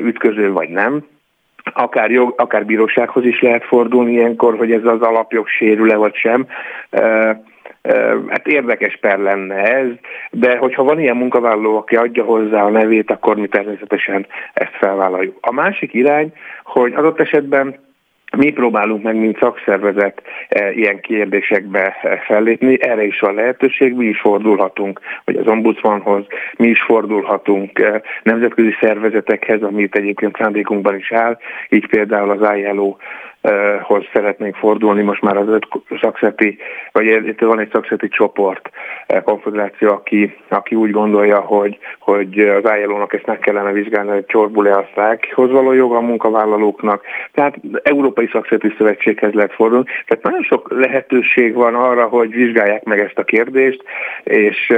ütköző 0.01 0.51
vagy 0.51 0.69
nem. 0.69 1.05
Akár, 1.73 2.11
jog, 2.11 2.33
akár 2.37 2.65
bírósághoz 2.65 3.25
is 3.25 3.41
lehet 3.41 3.63
fordulni 3.63 4.11
ilyenkor, 4.11 4.57
hogy 4.57 4.71
ez 4.71 4.85
az 4.85 5.01
alapjog 5.01 5.47
sérül-e 5.47 5.95
vagy 5.95 6.15
sem. 6.15 6.47
Hát 8.29 8.47
érdekes 8.47 8.97
per 9.01 9.17
lenne 9.17 9.55
ez, 9.55 9.87
de 10.31 10.57
hogyha 10.57 10.83
van 10.83 10.99
ilyen 10.99 11.17
munkavállaló, 11.17 11.77
aki 11.77 11.95
adja 11.95 12.23
hozzá 12.23 12.63
a 12.63 12.69
nevét, 12.69 13.11
akkor 13.11 13.35
mi 13.35 13.47
természetesen 13.47 14.27
ezt 14.53 14.75
felvállaljuk. 14.79 15.37
A 15.41 15.51
másik 15.51 15.93
irány, 15.93 16.33
hogy 16.63 16.93
adott 16.93 17.19
esetben 17.19 17.75
mi 18.37 18.51
próbálunk 18.51 19.03
meg, 19.03 19.15
mint 19.15 19.37
szakszervezet 19.39 20.21
e, 20.49 20.71
ilyen 20.71 20.99
kérdésekbe 20.99 21.97
e, 22.01 22.17
fellépni, 22.17 22.77
erre 22.81 23.03
is 23.03 23.19
van 23.19 23.33
lehetőség, 23.33 23.93
mi 23.93 24.05
is 24.05 24.19
fordulhatunk, 24.19 24.99
vagy 25.25 25.35
az 25.35 25.47
ombudsmanhoz, 25.47 26.25
mi 26.57 26.67
is 26.67 26.81
fordulhatunk 26.81 27.79
e, 27.79 28.01
nemzetközi 28.23 28.75
szervezetekhez, 28.79 29.61
amit 29.61 29.95
egyébként 29.95 30.37
szándékunkban 30.37 30.95
is 30.95 31.11
áll, 31.11 31.37
így 31.69 31.87
például 31.87 32.29
az 32.29 32.57
ILO 32.57 32.95
hoz 33.81 34.03
szeretnénk 34.13 34.55
fordulni, 34.55 35.01
most 35.01 35.21
már 35.21 35.37
az 35.37 35.47
öt 35.47 35.67
szakszeti, 36.01 36.57
vagy 36.91 37.05
itt 37.05 37.39
van 37.39 37.59
egy 37.59 37.69
szakszeti 37.71 38.07
csoport, 38.07 38.69
konfederáció, 39.23 39.89
aki, 39.89 40.35
aki 40.47 40.75
úgy 40.75 40.91
gondolja, 40.91 41.39
hogy, 41.39 41.77
hogy 41.99 42.39
az 42.39 42.71
ilo 42.83 43.05
ezt 43.09 43.25
meg 43.25 43.39
kellene 43.39 43.71
vizsgálni, 43.71 44.09
hogy 44.09 44.25
csorbul-e 44.25 44.77
a 44.77 44.87
sztrájkhoz 44.91 45.51
való 45.51 45.71
joga 45.71 45.97
a 45.97 46.01
munkavállalóknak. 46.01 47.03
Tehát 47.31 47.55
Európai 47.83 48.29
Szakszeti 48.31 48.73
Szövetséghez 48.77 49.33
lehet 49.33 49.53
fordulni. 49.53 49.85
Tehát 50.07 50.23
nagyon 50.23 50.43
sok 50.43 50.71
lehetőség 50.71 51.53
van 51.53 51.75
arra, 51.75 52.07
hogy 52.07 52.29
vizsgálják 52.29 52.83
meg 52.83 52.99
ezt 52.99 53.17
a 53.17 53.23
kérdést, 53.23 53.83
és 54.23 54.73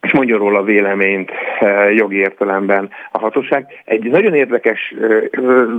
és 0.00 0.12
mondja 0.12 0.36
róla 0.36 0.62
véleményt 0.62 1.30
eh, 1.60 1.94
jogi 1.94 2.16
értelemben 2.16 2.90
a 3.12 3.18
hatóság. 3.18 3.82
Egy 3.84 4.02
nagyon 4.02 4.34
érdekes 4.34 4.94
eh, 5.00 5.22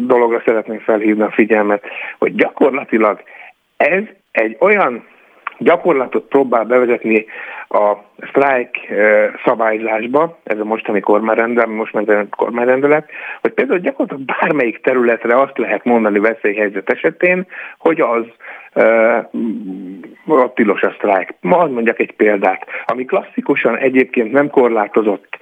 dologra 0.01 0.41
szeretném 0.45 0.79
felhívni 0.79 1.23
a 1.23 1.31
figyelmet, 1.31 1.83
hogy 2.17 2.35
gyakorlatilag 2.35 3.23
ez 3.77 4.03
egy 4.31 4.57
olyan 4.59 5.07
gyakorlatot 5.59 6.27
próbál 6.27 6.63
bevezetni 6.63 7.25
a 7.67 7.93
sztrájk 8.29 8.77
eh, 8.89 9.31
szabályzásba, 9.45 10.37
ez 10.43 10.59
a 10.59 10.63
mostani 10.63 10.99
kormányrendelet, 10.99 11.69
most 11.69 11.93
már 11.93 12.25
kormányrendelet, 12.29 13.09
hogy 13.41 13.51
például 13.51 13.79
gyakorlatilag 13.79 14.37
bármelyik 14.39 14.81
területre 14.81 15.41
azt 15.41 15.57
lehet 15.57 15.83
mondani 15.83 16.19
veszélyhelyzet 16.19 16.89
esetén, 16.89 17.47
hogy 17.77 18.01
az 18.01 18.25
a 20.25 20.53
tilos 20.53 20.81
a 20.81 20.93
sztrájk. 20.97 21.33
Ma 21.41 21.67
mondjak 21.67 21.99
egy 21.99 22.11
példát, 22.15 22.65
ami 22.85 23.05
klasszikusan 23.05 23.77
egyébként 23.77 24.31
nem 24.31 24.49
korlátozott 24.49 25.37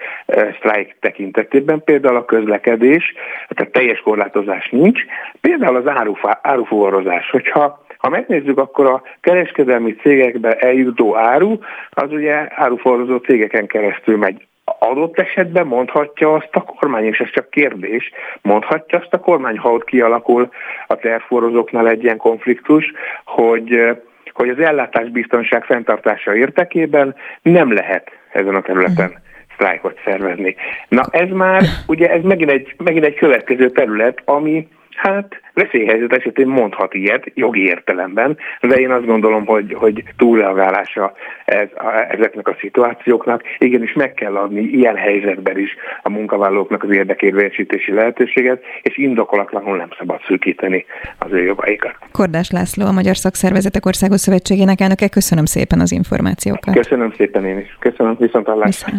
sztrájk 0.57 0.95
tekintetében, 0.99 1.83
például 1.83 2.15
a 2.15 2.25
közlekedés, 2.25 3.13
tehát 3.49 3.73
teljes 3.73 3.99
korlátozás 3.99 4.69
nincs, 4.69 5.01
például 5.41 5.75
az 5.75 6.17
árufuvarozás. 6.41 7.29
Hogyha 7.29 7.85
ha 7.97 8.09
megnézzük, 8.09 8.57
akkor 8.57 8.85
a 8.85 9.01
kereskedelmi 9.21 9.95
cégekbe 9.95 10.53
eljutó 10.53 11.15
áru, 11.15 11.57
az 11.89 12.11
ugye 12.11 12.47
áruforrozó 12.49 13.17
cégeken 13.17 13.67
keresztül 13.67 14.17
megy 14.17 14.47
adott 14.79 15.19
esetben 15.19 15.67
mondhatja 15.67 16.33
azt 16.33 16.49
a 16.51 16.61
kormány, 16.61 17.03
és 17.03 17.19
ez 17.19 17.29
csak 17.29 17.49
kérdés, 17.49 18.11
mondhatja 18.41 18.99
azt 18.99 19.13
a 19.13 19.19
kormány, 19.19 19.57
ha 19.57 19.71
ott 19.71 19.83
kialakul 19.83 20.49
a 20.87 20.95
tervforozóknál 20.95 21.87
egy 21.87 22.03
ilyen 22.03 22.17
konfliktus, 22.17 22.91
hogy 23.25 23.97
hogy 24.37 24.49
az 24.49 24.59
ellátásbiztonság 24.59 25.63
fenntartása 25.63 26.35
értekében 26.35 27.15
nem 27.41 27.73
lehet 27.73 28.11
ezen 28.31 28.55
a 28.55 28.61
területen 28.61 29.13
sztrájkot 29.53 29.99
szervezni. 30.05 30.55
Na 30.87 31.03
ez 31.11 31.29
már, 31.29 31.63
ugye 31.87 32.09
ez 32.09 32.23
megint 32.23 32.51
egy, 32.51 32.75
megint 32.77 33.05
egy 33.05 33.15
következő 33.15 33.69
terület, 33.69 34.21
ami 34.25 34.67
Hát 34.97 35.41
veszélyhelyzet 35.53 36.13
esetén 36.13 36.47
mondhat 36.47 36.93
ilyet, 36.93 37.31
jogi 37.33 37.65
értelemben, 37.65 38.37
de 38.61 38.75
én 38.75 38.91
azt 38.91 39.05
gondolom, 39.05 39.45
hogy, 39.45 39.73
hogy 39.73 40.03
túlreagálása 40.17 41.13
ez, 41.45 41.67
a, 41.75 42.13
ezeknek 42.13 42.47
a 42.47 42.55
szituációknak. 42.59 43.41
Igenis 43.57 43.93
meg 43.93 44.13
kell 44.13 44.35
adni 44.35 44.61
ilyen 44.61 44.95
helyzetben 44.95 45.57
is 45.59 45.75
a 46.01 46.09
munkavállalóknak 46.09 46.83
az 46.83 46.89
érdekérvényesítési 46.89 47.91
lehetőséget, 47.93 48.63
és 48.81 48.97
indokolatlanul 48.97 49.77
nem 49.77 49.89
szabad 49.97 50.21
szűkíteni 50.27 50.85
az 51.19 51.31
ő 51.31 51.43
jogaikat. 51.43 51.95
Kordás 52.11 52.51
László, 52.51 52.85
a 52.85 52.91
Magyar 52.91 53.17
Szakszervezetek 53.17 53.85
Országos 53.85 54.19
Szövetségének 54.19 54.81
elnöke, 54.81 55.07
köszönöm 55.09 55.45
szépen 55.45 55.79
az 55.79 55.91
információkat. 55.91 56.75
Köszönöm 56.75 57.13
szépen 57.17 57.45
én 57.45 57.57
is. 57.57 57.77
Köszönöm, 57.79 58.15
viszont 58.19 58.45
hallásra. 58.47 58.91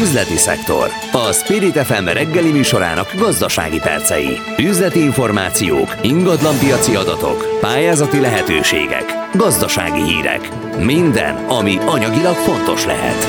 Üzleti 0.00 0.36
szektor. 0.36 0.88
A 1.12 1.32
Spirit 1.32 1.78
FM 1.78 2.04
reggeli 2.04 2.50
műsorának 2.50 3.12
gazdasági 3.14 3.78
percei. 3.78 4.40
Üzleti 4.58 5.02
információk, 5.02 5.96
ingatlanpiaci 6.02 6.94
adatok, 6.94 7.58
pályázati 7.60 8.20
lehetőségek, 8.20 9.04
gazdasági 9.34 10.02
hírek. 10.02 10.48
Minden, 10.78 11.34
ami 11.34 11.76
anyagilag 11.86 12.34
fontos 12.34 12.84
lehet. 12.84 13.26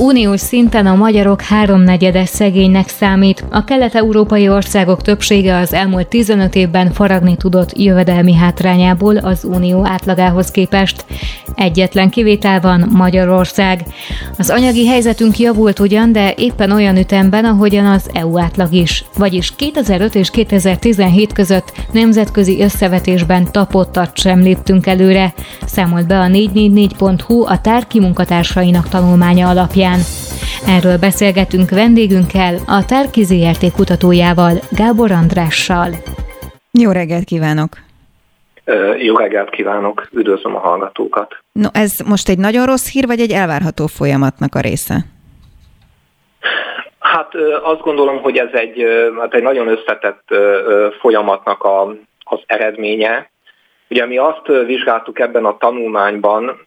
Uniós 0.00 0.40
szinten 0.40 0.86
a 0.86 0.94
magyarok 0.94 1.42
háromnegyede 1.42 2.24
szegénynek 2.24 2.88
számít. 2.88 3.44
A 3.50 3.64
kelet-európai 3.64 4.48
országok 4.48 5.02
többsége 5.02 5.56
az 5.56 5.72
elmúlt 5.72 6.08
15 6.08 6.54
évben 6.54 6.92
faragni 6.92 7.36
tudott 7.36 7.78
jövedelmi 7.78 8.34
hátrányából 8.34 9.16
az 9.16 9.44
unió 9.44 9.86
átlagához 9.86 10.50
képest. 10.50 11.04
Egyetlen 11.54 12.10
kivétel 12.10 12.60
van 12.60 12.88
Magyarország. 12.92 13.84
Az 14.38 14.50
anyagi 14.50 14.86
helyzetünk 14.86 15.38
javult 15.38 15.78
ugyan, 15.78 16.12
de 16.12 16.34
éppen 16.36 16.70
olyan 16.70 16.96
ütemben, 16.96 17.44
ahogyan 17.44 17.86
az 17.86 18.10
EU 18.12 18.38
átlag 18.38 18.72
is. 18.72 19.04
Vagyis 19.16 19.54
2005 19.56 20.14
és 20.14 20.30
2017 20.30 21.32
között 21.32 21.72
nemzetközi 21.92 22.62
összevetésben 22.62 23.52
tapottat 23.52 24.18
sem 24.18 24.40
léptünk 24.40 24.86
előre, 24.86 25.34
számolt 25.66 26.06
be 26.06 26.18
a 26.18 26.26
444.hu 26.26 27.44
a 27.46 27.60
tárki 27.60 28.00
munkatársainak 28.00 28.88
tanulmánya 28.88 29.48
alapján 29.48 29.88
alapján. 29.90 30.00
Erről 30.66 30.98
beszélgetünk 30.98 31.70
vendégünkkel, 31.70 32.54
a 32.66 32.84
Tárki 32.84 33.22
ZRT 33.22 33.72
kutatójával, 33.72 34.52
Gábor 34.70 35.10
Andrással. 35.10 35.88
Jó 36.72 36.90
reggelt 36.90 37.24
kívánok! 37.24 37.68
Jó 38.98 39.16
reggelt 39.16 39.50
kívánok, 39.50 40.08
üdvözlöm 40.12 40.56
a 40.56 40.58
hallgatókat. 40.58 41.36
No, 41.52 41.68
ez 41.72 41.98
most 42.08 42.28
egy 42.28 42.38
nagyon 42.38 42.66
rossz 42.66 42.92
hír, 42.92 43.06
vagy 43.06 43.20
egy 43.20 43.30
elvárható 43.30 43.86
folyamatnak 43.86 44.54
a 44.54 44.60
része? 44.60 44.96
Hát 46.98 47.34
azt 47.62 47.80
gondolom, 47.80 48.22
hogy 48.22 48.36
ez 48.36 48.48
egy, 48.52 48.84
hát 49.18 49.34
egy 49.34 49.42
nagyon 49.42 49.68
összetett 49.68 50.24
folyamatnak 51.00 51.62
a, 51.62 51.82
az 52.24 52.40
eredménye. 52.46 53.30
Ugye 53.88 54.06
mi 54.06 54.18
azt 54.18 54.46
vizsgáltuk 54.66 55.18
ebben 55.18 55.44
a 55.44 55.56
tanulmányban, 55.56 56.66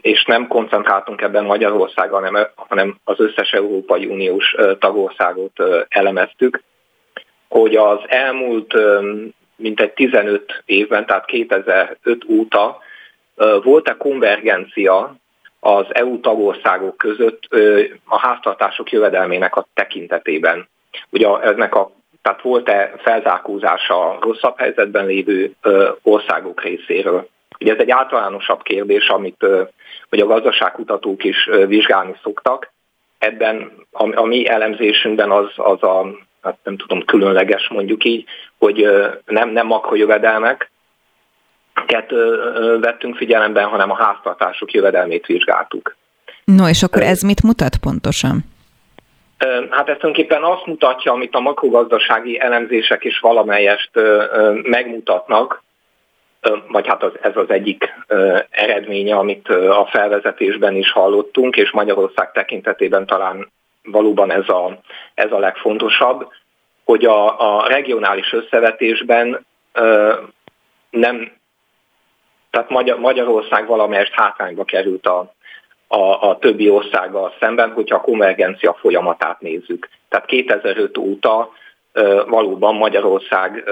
és 0.00 0.24
nem 0.24 0.46
koncentráltunk 0.46 1.20
ebben 1.20 1.44
Magyarországra, 1.44 2.14
hanem, 2.14 2.48
hanem 2.54 2.98
az 3.04 3.20
összes 3.20 3.52
Európai 3.52 4.06
Uniós 4.06 4.54
tagországot 4.78 5.62
elemeztük, 5.88 6.62
hogy 7.48 7.76
az 7.76 7.98
elmúlt 8.06 8.74
mintegy 9.56 9.92
15 9.92 10.62
évben, 10.64 11.06
tehát 11.06 11.24
2005 11.24 12.24
óta 12.28 12.78
volt-e 13.62 13.96
konvergencia 13.96 15.14
az 15.60 15.86
EU 15.88 16.20
tagországok 16.20 16.96
között 16.96 17.42
a 18.04 18.18
háztartások 18.18 18.90
jövedelmének 18.90 19.56
a 19.56 19.66
tekintetében. 19.74 20.68
Ugye 21.10 21.38
ennek 21.38 21.74
a, 21.74 21.90
tehát 22.22 22.42
volt-e 22.42 22.94
felzárkózása 22.98 24.10
a 24.10 24.18
rosszabb 24.20 24.58
helyzetben 24.58 25.06
lévő 25.06 25.54
országok 26.02 26.62
részéről. 26.62 27.28
Ugye 27.60 27.72
ez 27.72 27.78
egy 27.78 27.90
általánosabb 27.90 28.62
kérdés, 28.62 29.08
amit 29.08 29.46
hogy 30.08 30.20
a 30.20 30.26
gazdaságkutatók 30.26 31.24
is 31.24 31.48
vizsgálni 31.66 32.14
szoktak. 32.22 32.72
Ebben 33.18 33.72
a, 33.92 34.20
a 34.20 34.24
mi 34.24 34.48
elemzésünkben 34.48 35.30
az, 35.30 35.46
az 35.56 35.82
a, 35.82 36.06
hát 36.42 36.58
nem 36.62 36.76
tudom, 36.76 37.04
különleges 37.04 37.68
mondjuk 37.68 38.04
így, 38.04 38.24
hogy 38.58 38.88
nem, 39.24 39.48
nem 39.48 39.66
makrojövedelmek, 39.66 40.70
vettünk 42.80 43.16
figyelemben, 43.16 43.68
hanem 43.68 43.90
a 43.90 44.02
háztartások 44.02 44.72
jövedelmét 44.72 45.26
vizsgáltuk. 45.26 45.96
No, 46.44 46.68
és 46.68 46.82
akkor 46.82 47.02
ez 47.02 47.22
mit 47.22 47.42
mutat 47.42 47.76
pontosan? 47.76 48.38
Hát 49.70 49.88
ez 49.88 49.96
tulajdonképpen 49.96 50.42
azt 50.42 50.66
mutatja, 50.66 51.12
amit 51.12 51.34
a 51.34 51.40
makrogazdasági 51.40 52.40
elemzések 52.40 53.04
is 53.04 53.18
valamelyest 53.18 53.90
megmutatnak, 54.62 55.62
vagy 56.68 56.86
hát 56.86 57.02
az, 57.02 57.12
ez 57.22 57.36
az 57.36 57.50
egyik 57.50 57.94
eredménye, 58.50 59.16
amit 59.16 59.48
a 59.48 59.88
felvezetésben 59.90 60.74
is 60.74 60.92
hallottunk, 60.92 61.56
és 61.56 61.70
Magyarország 61.70 62.32
tekintetében 62.32 63.06
talán 63.06 63.50
valóban 63.82 64.30
ez 64.30 64.48
a, 64.48 64.80
ez 65.14 65.32
a 65.32 65.38
legfontosabb, 65.38 66.28
hogy 66.84 67.04
a, 67.04 67.56
a 67.56 67.68
regionális 67.68 68.32
összevetésben 68.32 69.46
nem, 70.90 71.32
tehát 72.50 72.70
Magyar, 72.70 72.98
Magyarország 72.98 73.66
valamelyest 73.66 74.12
hátrányba 74.14 74.64
került 74.64 75.06
a, 75.06 75.32
a, 75.88 76.28
a 76.28 76.38
többi 76.38 76.68
országgal 76.68 77.34
szemben, 77.40 77.72
hogyha 77.72 77.96
a 77.96 78.00
konvergencia 78.00 78.72
folyamatát 78.80 79.40
nézzük. 79.40 79.88
Tehát 80.08 80.26
2005 80.26 80.98
óta 80.98 81.50
valóban 82.26 82.74
Magyarország 82.74 83.64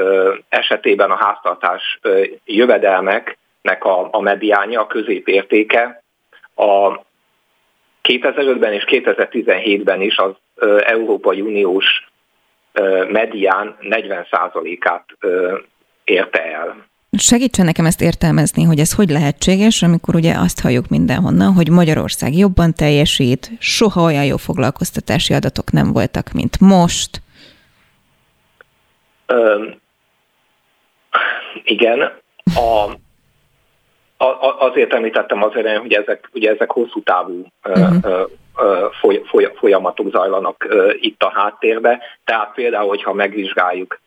esetében 0.49 1.11
a 1.11 1.25
háztartás 1.25 2.01
jövedelmeknek 2.45 3.85
a, 3.85 4.09
a 4.11 4.21
mediánya, 4.21 4.81
a 4.81 4.87
középértéke 4.87 6.03
a 6.55 7.07
2005-ben 8.03 8.73
és 8.73 8.85
2017-ben 8.87 10.01
is 10.01 10.16
az 10.16 10.33
Európai 10.85 11.41
Uniós 11.41 11.87
medián 13.09 13.77
40%-át 13.83 15.05
érte 16.05 16.45
el. 16.45 16.87
Segítsen 17.11 17.64
nekem 17.64 17.87
ezt 17.87 18.01
értelmezni, 18.01 18.62
hogy 18.62 18.79
ez 18.79 18.95
hogy 18.95 19.11
lehetséges, 19.11 19.83
amikor 19.83 20.14
ugye 20.14 20.35
azt 20.35 20.61
halljuk 20.61 20.89
mindenhonnan, 20.89 21.53
hogy 21.53 21.71
Magyarország 21.71 22.35
jobban 22.35 22.75
teljesít, 22.75 23.51
soha 23.59 24.03
olyan 24.03 24.25
jó 24.25 24.37
foglalkoztatási 24.37 25.35
adatok 25.35 25.73
nem 25.73 25.93
voltak, 25.93 26.33
mint 26.33 26.61
most, 26.61 27.23
igen, 31.64 32.12
a, 32.55 34.24
a, 34.24 34.57
azért 34.59 34.93
említettem 34.93 35.43
az 35.43 35.55
elején, 35.55 35.81
hogy 35.81 35.93
ezek, 35.93 36.29
ugye 36.33 36.51
ezek 36.51 36.70
hosszú 36.70 37.03
távú 37.03 37.47
uh-huh. 37.64 38.31
foly, 39.01 39.22
foly, 39.26 39.53
folyamatok 39.57 40.11
zajlanak 40.11 40.66
itt 41.01 41.22
a 41.22 41.31
háttérbe. 41.35 42.01
Tehát 42.24 42.53
például, 42.55 42.89
hogyha 42.89 43.12
megvizsgáljuk, 43.12 44.01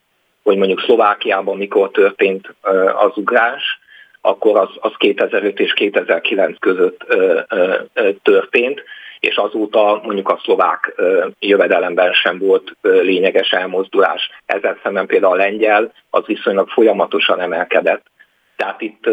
hogy 0.44 0.58
mondjuk 0.58 0.82
Szlovákiában 0.82 1.58
mikor 1.58 1.92
történt 1.92 2.54
az 2.96 3.12
ugrás, 3.18 3.80
akkor 4.22 4.58
az, 4.58 4.70
az 4.80 4.92
2005 4.98 5.60
és 5.60 5.74
2009 5.74 6.60
között 6.60 7.06
történt 8.24 8.84
és 9.22 9.36
azóta 9.36 10.02
mondjuk 10.04 10.30
a 10.30 10.40
szlovák 10.44 11.02
jövedelemben 11.40 12.14
sem 12.14 12.38
volt 12.38 12.76
lényeges 12.82 13.52
elmozdulás. 13.52 14.30
Ezzel 14.46 14.80
szemben 14.84 15.06
például 15.06 15.34
a 15.34 15.36
lengyel 15.36 15.94
az 16.10 16.26
viszonylag 16.26 16.70
folyamatosan 16.70 17.40
emelkedett. 17.40 18.06
Tehát 18.56 18.82
itt 18.82 19.10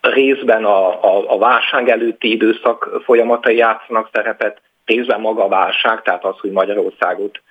részben 0.00 0.64
a, 0.64 1.04
a, 1.04 1.32
a 1.34 1.38
válság 1.38 1.88
előtti 1.88 2.30
időszak 2.30 3.00
folyamatai 3.04 3.56
játszanak 3.56 4.08
szerepet, 4.12 4.60
részben 4.84 5.20
maga 5.20 5.44
a 5.44 5.48
válság, 5.48 6.02
tehát 6.02 6.24
az, 6.24 6.38
hogy 6.38 6.50
Magyarországot 6.50 7.42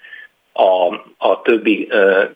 a, 0.54 0.96
a 1.18 1.42
többi 1.42 1.90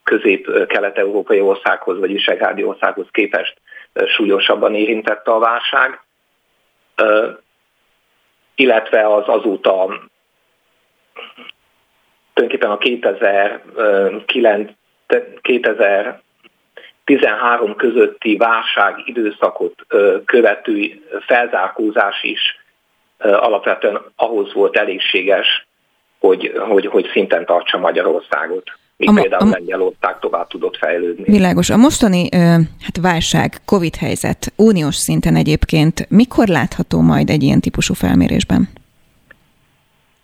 közép-kelet-európai 0.04 1.40
országhoz, 1.40 2.00
vagy 2.00 2.12
visegrádi 2.12 2.64
országhoz 2.64 3.08
képest 3.12 3.62
súlyosabban 4.06 4.76
érintette 4.76 5.32
a 5.32 5.40
válság, 5.40 6.03
illetve 8.56 9.14
az 9.14 9.24
azóta 9.28 10.00
tulajdonképpen 12.34 12.72
a 12.72 12.78
2009, 12.78 14.72
2013 15.42 17.76
közötti 17.76 18.38
válság 18.38 19.02
időszakot 19.06 19.86
követő 20.26 21.02
felzárkózás 21.26 22.24
is 22.24 22.62
alapvetően 23.18 24.02
ahhoz 24.16 24.54
volt 24.54 24.78
elégséges, 24.78 25.68
hogy, 26.20 26.54
hogy, 26.58 26.86
hogy 26.86 27.10
szinten 27.12 27.46
tartsa 27.46 27.78
Magyarországot 27.78 28.72
míg 29.12 29.18
a, 29.18 29.22
például 29.22 29.52
a, 29.52 29.52
Lengyelország 29.52 30.20
tovább 30.20 30.48
tudott 30.48 30.78
fejlődni. 30.78 31.24
Világos. 31.24 31.70
A 31.70 31.78
mostani 31.78 32.30
hát 32.80 32.98
válság, 33.02 33.62
Covid 33.66 33.96
helyzet 33.96 34.54
uniós 34.56 34.96
szinten 34.96 35.36
egyébként 35.36 36.06
mikor 36.10 36.48
látható 36.48 37.02
majd 37.02 37.30
egy 37.30 37.44
ilyen 37.44 37.60
típusú 37.60 37.94
felmérésben? 37.94 38.70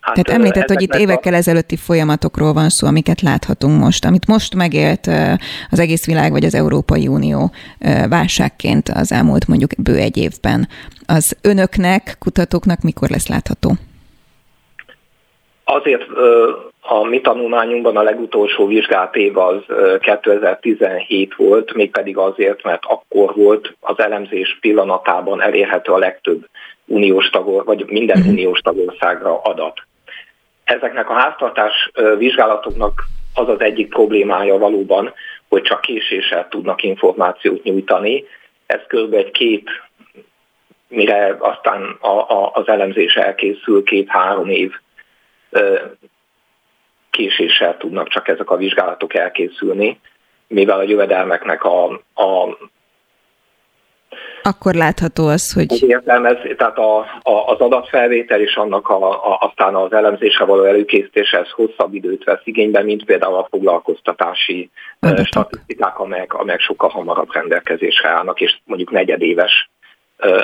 Hát, 0.00 0.14
Tehát 0.14 0.40
említett, 0.40 0.68
hogy 0.68 0.82
itt 0.82 0.94
évekkel 0.94 1.32
a... 1.32 1.36
ezelőtti 1.36 1.76
folyamatokról 1.76 2.52
van 2.52 2.68
szó, 2.68 2.86
amiket 2.86 3.20
láthatunk 3.20 3.80
most, 3.80 4.04
amit 4.04 4.26
most 4.26 4.54
megélt 4.54 5.06
az 5.70 5.78
egész 5.78 6.06
világ 6.06 6.30
vagy 6.30 6.44
az 6.44 6.54
Európai 6.54 7.08
Unió 7.08 7.52
válságként 8.08 8.88
az 8.88 9.12
elmúlt 9.12 9.46
mondjuk 9.46 9.70
bő 9.76 9.96
egy 9.96 10.16
évben. 10.16 10.68
Az 11.06 11.36
önöknek, 11.40 12.16
kutatóknak 12.18 12.80
mikor 12.80 13.10
lesz 13.10 13.26
látható? 13.26 13.76
Azért 15.72 16.06
a 16.80 17.04
mi 17.04 17.20
tanulmányunkban 17.20 17.96
a 17.96 18.02
legutolsó 18.02 18.66
vizsgált 18.66 19.16
év 19.16 19.38
az 19.38 19.62
2017 20.00 21.34
volt, 21.34 21.74
mégpedig 21.74 22.16
azért, 22.16 22.62
mert 22.62 22.82
akkor 22.84 23.34
volt 23.34 23.76
az 23.80 23.98
elemzés 23.98 24.58
pillanatában 24.60 25.42
elérhető 25.42 25.92
a 25.92 25.98
legtöbb 25.98 26.46
uniós 26.86 27.30
tagor, 27.30 27.64
vagy 27.64 27.84
minden 27.86 28.18
uh-huh. 28.18 28.32
uniós 28.32 28.60
tagországra 28.60 29.40
adat. 29.42 29.80
Ezeknek 30.64 31.10
a 31.10 31.14
háztartás 31.14 31.90
vizsgálatoknak 32.18 33.02
az 33.34 33.48
az 33.48 33.60
egyik 33.60 33.88
problémája 33.88 34.58
valóban, 34.58 35.12
hogy 35.48 35.62
csak 35.62 35.80
késéssel 35.80 36.48
tudnak 36.48 36.82
információt 36.82 37.62
nyújtani. 37.62 38.24
Ez 38.66 38.80
kb. 38.86 39.14
egy 39.14 39.30
két, 39.30 39.70
mire 40.88 41.36
aztán 41.38 41.96
a, 42.00 42.08
a, 42.08 42.50
az 42.54 42.68
elemzés 42.68 43.14
elkészül, 43.14 43.82
két-három 43.82 44.48
év 44.48 44.72
késéssel 47.10 47.76
tudnak 47.76 48.08
csak 48.08 48.28
ezek 48.28 48.50
a 48.50 48.56
vizsgálatok 48.56 49.14
elkészülni, 49.14 50.00
mivel 50.46 50.78
a 50.78 50.82
jövedelmeknek 50.82 51.64
a, 51.64 51.84
a 52.14 52.56
akkor 54.42 54.74
látható 54.74 55.26
az, 55.26 55.52
hogy... 55.52 55.88
Értelmez, 55.88 56.36
tehát 56.56 56.78
a, 56.78 56.98
a, 57.22 57.46
az 57.46 57.58
adatfelvétel 57.58 58.40
és 58.40 58.54
annak 58.54 58.88
a, 58.88 59.32
a, 59.32 59.38
aztán 59.40 59.74
az 59.74 59.92
elemzése 59.92 60.44
való 60.44 60.64
előkészítése 60.64 61.38
ez 61.38 61.50
hosszabb 61.50 61.94
időt 61.94 62.24
vesz 62.24 62.40
igénybe, 62.44 62.82
mint 62.82 63.04
például 63.04 63.34
a 63.34 63.46
foglalkoztatási 63.50 64.70
Adatok. 65.00 65.26
statisztikák, 65.26 65.98
amelyek, 65.98 66.34
amelyek 66.34 66.60
sokkal 66.60 66.88
hamarabb 66.88 67.32
rendelkezésre 67.32 68.08
állnak, 68.08 68.40
és 68.40 68.58
mondjuk 68.64 68.90
negyedéves 68.90 69.70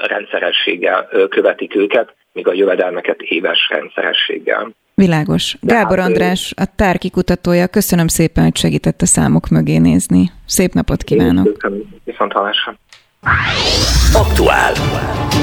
rendszerességgel 0.03 1.09
követik 1.29 1.75
őket, 1.75 2.15
míg 2.33 2.49
a 2.49 2.53
jövedelmeket 2.53 3.21
éves 3.21 3.69
rendszerességgel. 3.71 4.71
Világos. 5.01 5.57
Gábor 5.61 5.99
hát, 5.99 6.07
András, 6.09 6.53
a 6.57 6.65
tárki 6.77 7.11
kutatója, 7.11 7.67
köszönöm 7.67 8.07
szépen, 8.07 8.45
hogy 8.45 8.57
segített 8.57 9.03
a 9.03 9.07
számok 9.07 9.49
mögé 9.49 9.77
nézni. 9.77 10.31
Szép 10.47 10.73
napot 10.73 11.03
kívánok! 11.03 11.59
Köszönöm, 11.59 11.83
viszont 12.05 12.33
hallásra! 12.33 12.79
Aktuál. 14.13 14.75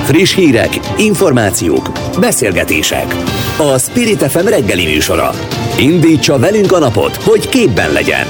Friss 0.04 0.36
hírek, 0.36 0.70
információk, 0.98 1.90
beszélgetések. 2.20 3.06
A 3.58 3.78
Spirit 3.78 4.22
FM 4.22 4.48
reggeli 4.48 4.86
műsora. 4.86 5.30
Indítsa 5.80 6.40
velünk 6.40 6.72
a 6.72 6.80
napot, 6.80 7.16
hogy 7.16 7.50
képben 7.50 7.92
legyen. 7.92 8.26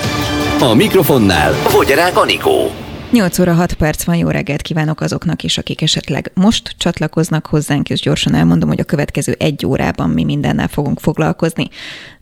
A 0.59 0.73
mikrofonnál 0.73 1.51
Fogyarák 1.51 2.17
Anikó. 2.17 2.82
8 3.13 3.39
óra 3.39 3.53
6 3.53 3.73
perc 3.73 4.03
van, 4.03 4.15
jó 4.15 4.29
reggelt 4.29 4.61
kívánok 4.61 5.01
azoknak 5.01 5.43
is, 5.43 5.57
akik 5.57 5.81
esetleg 5.81 6.31
most 6.33 6.75
csatlakoznak 6.77 7.45
hozzánk, 7.45 7.89
és 7.89 8.01
gyorsan 8.01 8.35
elmondom, 8.35 8.69
hogy 8.69 8.79
a 8.79 8.83
következő 8.83 9.35
egy 9.39 9.65
órában 9.65 10.09
mi 10.09 10.23
mindennel 10.23 10.67
fogunk 10.67 10.99
foglalkozni. 10.99 11.69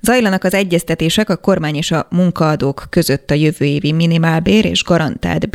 Zajlanak 0.02 0.44
az 0.44 0.54
egyeztetések 0.54 1.30
a 1.30 1.36
kormány 1.36 1.76
és 1.76 1.92
a 1.92 2.08
munkaadók 2.10 2.86
között 2.90 3.32
a 3.32 3.34
jövő 3.34 3.66
évi 3.66 3.92
minimálbér 3.92 4.66
és 4.66 4.84
garantált 4.84 5.50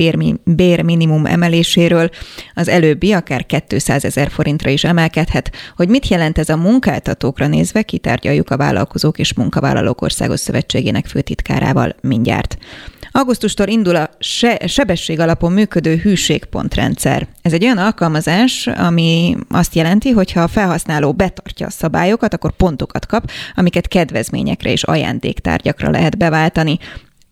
bér 0.44 0.82
minimum 0.82 1.26
emeléséről. 1.26 2.10
Az 2.54 2.68
előbbi 2.68 3.12
akár 3.12 3.46
200 3.68 4.04
ezer 4.04 4.30
forintra 4.30 4.70
is 4.70 4.84
emelkedhet. 4.84 5.50
Hogy 5.76 5.88
mit 5.88 6.08
jelent 6.08 6.38
ez 6.38 6.48
a 6.48 6.56
munkáltatókra 6.56 7.46
nézve, 7.46 7.82
kitárgyaljuk 7.82 8.50
a 8.50 8.56
Vállalkozók 8.56 9.18
és 9.18 9.34
Munkavállalók 9.34 10.02
Országos 10.02 10.40
Szövetségének 10.40 11.06
főtitkárával 11.06 11.96
mindjárt. 12.00 12.58
Augusztustól 13.16 13.66
indul 13.66 13.96
a 13.96 14.10
se- 14.18 14.66
sebesség 14.66 15.20
alapon 15.26 15.52
működő 15.52 15.96
hűségpontrendszer. 15.96 17.28
Ez 17.42 17.52
egy 17.52 17.64
olyan 17.64 17.78
alkalmazás, 17.78 18.66
ami 18.66 19.36
azt 19.48 19.74
jelenti, 19.74 20.10
hogy 20.10 20.32
ha 20.32 20.40
a 20.40 20.48
felhasználó 20.48 21.12
betartja 21.12 21.66
a 21.66 21.70
szabályokat, 21.70 22.34
akkor 22.34 22.52
pontokat 22.52 23.06
kap, 23.06 23.30
amiket 23.54 23.88
kedvezményekre 23.88 24.70
és 24.70 24.82
ajándéktárgyakra 24.82 25.90
lehet 25.90 26.18
beváltani 26.18 26.78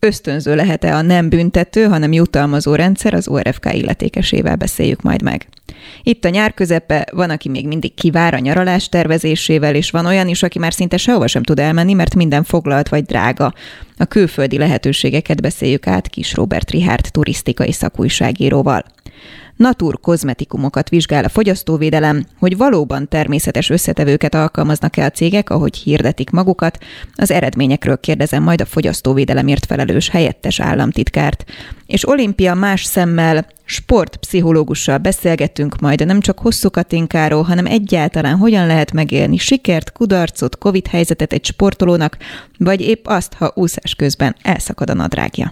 ösztönző 0.05 0.55
lehet-e 0.55 0.95
a 0.95 1.01
nem 1.01 1.29
büntető, 1.29 1.83
hanem 1.83 2.13
jutalmazó 2.13 2.75
rendszer, 2.75 3.13
az 3.13 3.27
ORFK 3.27 3.73
illetékesével 3.73 4.55
beszéljük 4.55 5.01
majd 5.01 5.21
meg. 5.21 5.47
Itt 6.03 6.25
a 6.25 6.29
nyár 6.29 6.53
közepe, 6.53 7.07
van, 7.11 7.29
aki 7.29 7.49
még 7.49 7.67
mindig 7.67 7.93
kivár 7.93 8.33
a 8.33 8.39
nyaralás 8.39 8.89
tervezésével, 8.89 9.75
és 9.75 9.91
van 9.91 10.05
olyan 10.05 10.27
is, 10.27 10.43
aki 10.43 10.59
már 10.59 10.73
szinte 10.73 10.97
sehova 10.97 11.27
sem 11.27 11.43
tud 11.43 11.59
elmenni, 11.59 11.93
mert 11.93 12.15
minden 12.15 12.43
foglalt 12.43 12.89
vagy 12.89 13.03
drága. 13.03 13.53
A 13.97 14.05
külföldi 14.05 14.57
lehetőségeket 14.57 15.41
beszéljük 15.41 15.87
át 15.87 16.07
Kis 16.07 16.33
Robert 16.33 16.71
Rihárd 16.71 17.07
turisztikai 17.11 17.71
szakújságíróval. 17.71 18.83
Natur 19.55 19.99
kozmetikumokat 19.99 20.89
vizsgál 20.89 21.23
a 21.23 21.29
fogyasztóvédelem, 21.29 22.25
hogy 22.39 22.57
valóban 22.57 23.07
természetes 23.07 23.69
összetevőket 23.69 24.35
alkalmaznak-e 24.35 25.05
a 25.05 25.09
cégek, 25.09 25.49
ahogy 25.49 25.77
hirdetik 25.77 26.29
magukat. 26.29 26.77
Az 27.15 27.31
eredményekről 27.31 27.99
kérdezem 27.99 28.43
majd 28.43 28.61
a 28.61 28.65
fogyasztóvédelemért 28.65 29.65
felelős 29.65 30.09
helyettes 30.09 30.59
államtitkárt. 30.59 31.45
És 31.85 32.07
olimpia 32.07 32.53
más 32.53 32.83
szemmel 32.83 33.47
sportpszichológussal 33.65 34.97
beszélgettünk 34.97 35.79
majd 35.79 36.05
nem 36.05 36.19
csak 36.19 36.39
hosszú 36.39 36.69
katinkáról, 36.69 37.43
hanem 37.43 37.65
egyáltalán 37.65 38.37
hogyan 38.37 38.67
lehet 38.67 38.91
megélni 38.91 39.37
sikert, 39.37 39.91
kudarcot, 39.91 40.57
covid 40.57 40.87
helyzetet 40.87 41.33
egy 41.33 41.45
sportolónak, 41.45 42.17
vagy 42.57 42.81
épp 42.81 43.07
azt, 43.07 43.33
ha 43.33 43.51
úszás 43.55 43.95
közben 43.95 44.35
elszakad 44.41 44.89
a 44.89 44.93
nadrágja. 44.93 45.51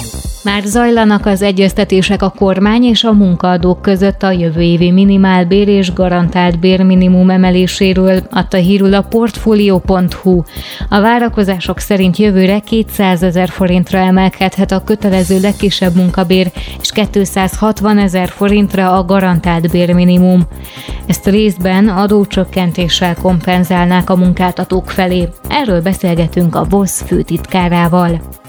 Már 0.43 0.63
zajlanak 0.63 1.25
az 1.25 1.41
egyeztetések 1.41 2.21
a 2.21 2.29
kormány 2.29 2.83
és 2.83 3.03
a 3.03 3.11
munkaadók 3.11 3.81
között 3.81 4.23
a 4.23 4.31
jövő 4.31 4.61
évi 4.61 4.91
minimálbér 4.91 5.67
és 5.67 5.93
garantált 5.93 6.59
bérminimum 6.59 7.29
emeléséről, 7.29 8.19
adta 8.31 8.57
hírul 8.57 8.93
a 8.93 9.01
Portfolio.hu. 9.01 10.43
A 10.89 11.01
várakozások 11.01 11.79
szerint 11.79 12.17
jövőre 12.17 12.59
200 12.59 13.23
ezer 13.23 13.49
forintra 13.49 13.97
emelkedhet 13.97 14.71
a 14.71 14.83
kötelező 14.83 15.39
legkisebb 15.39 15.95
munkabér, 15.95 16.51
és 16.81 16.91
260 16.91 17.97
ezer 17.97 18.29
forintra 18.29 18.97
a 18.97 19.05
garantált 19.05 19.71
bérminimum. 19.71 20.41
Ezt 21.07 21.27
részben 21.27 21.87
adócsökkentéssel 21.87 23.15
kompenzálnák 23.15 24.09
a 24.09 24.15
munkáltatók 24.15 24.89
felé. 24.89 25.27
Erről 25.47 25.81
beszélgetünk 25.81 26.55
a 26.55 26.65
VOSZ 26.69 27.01
főtitkárával. 27.01 28.40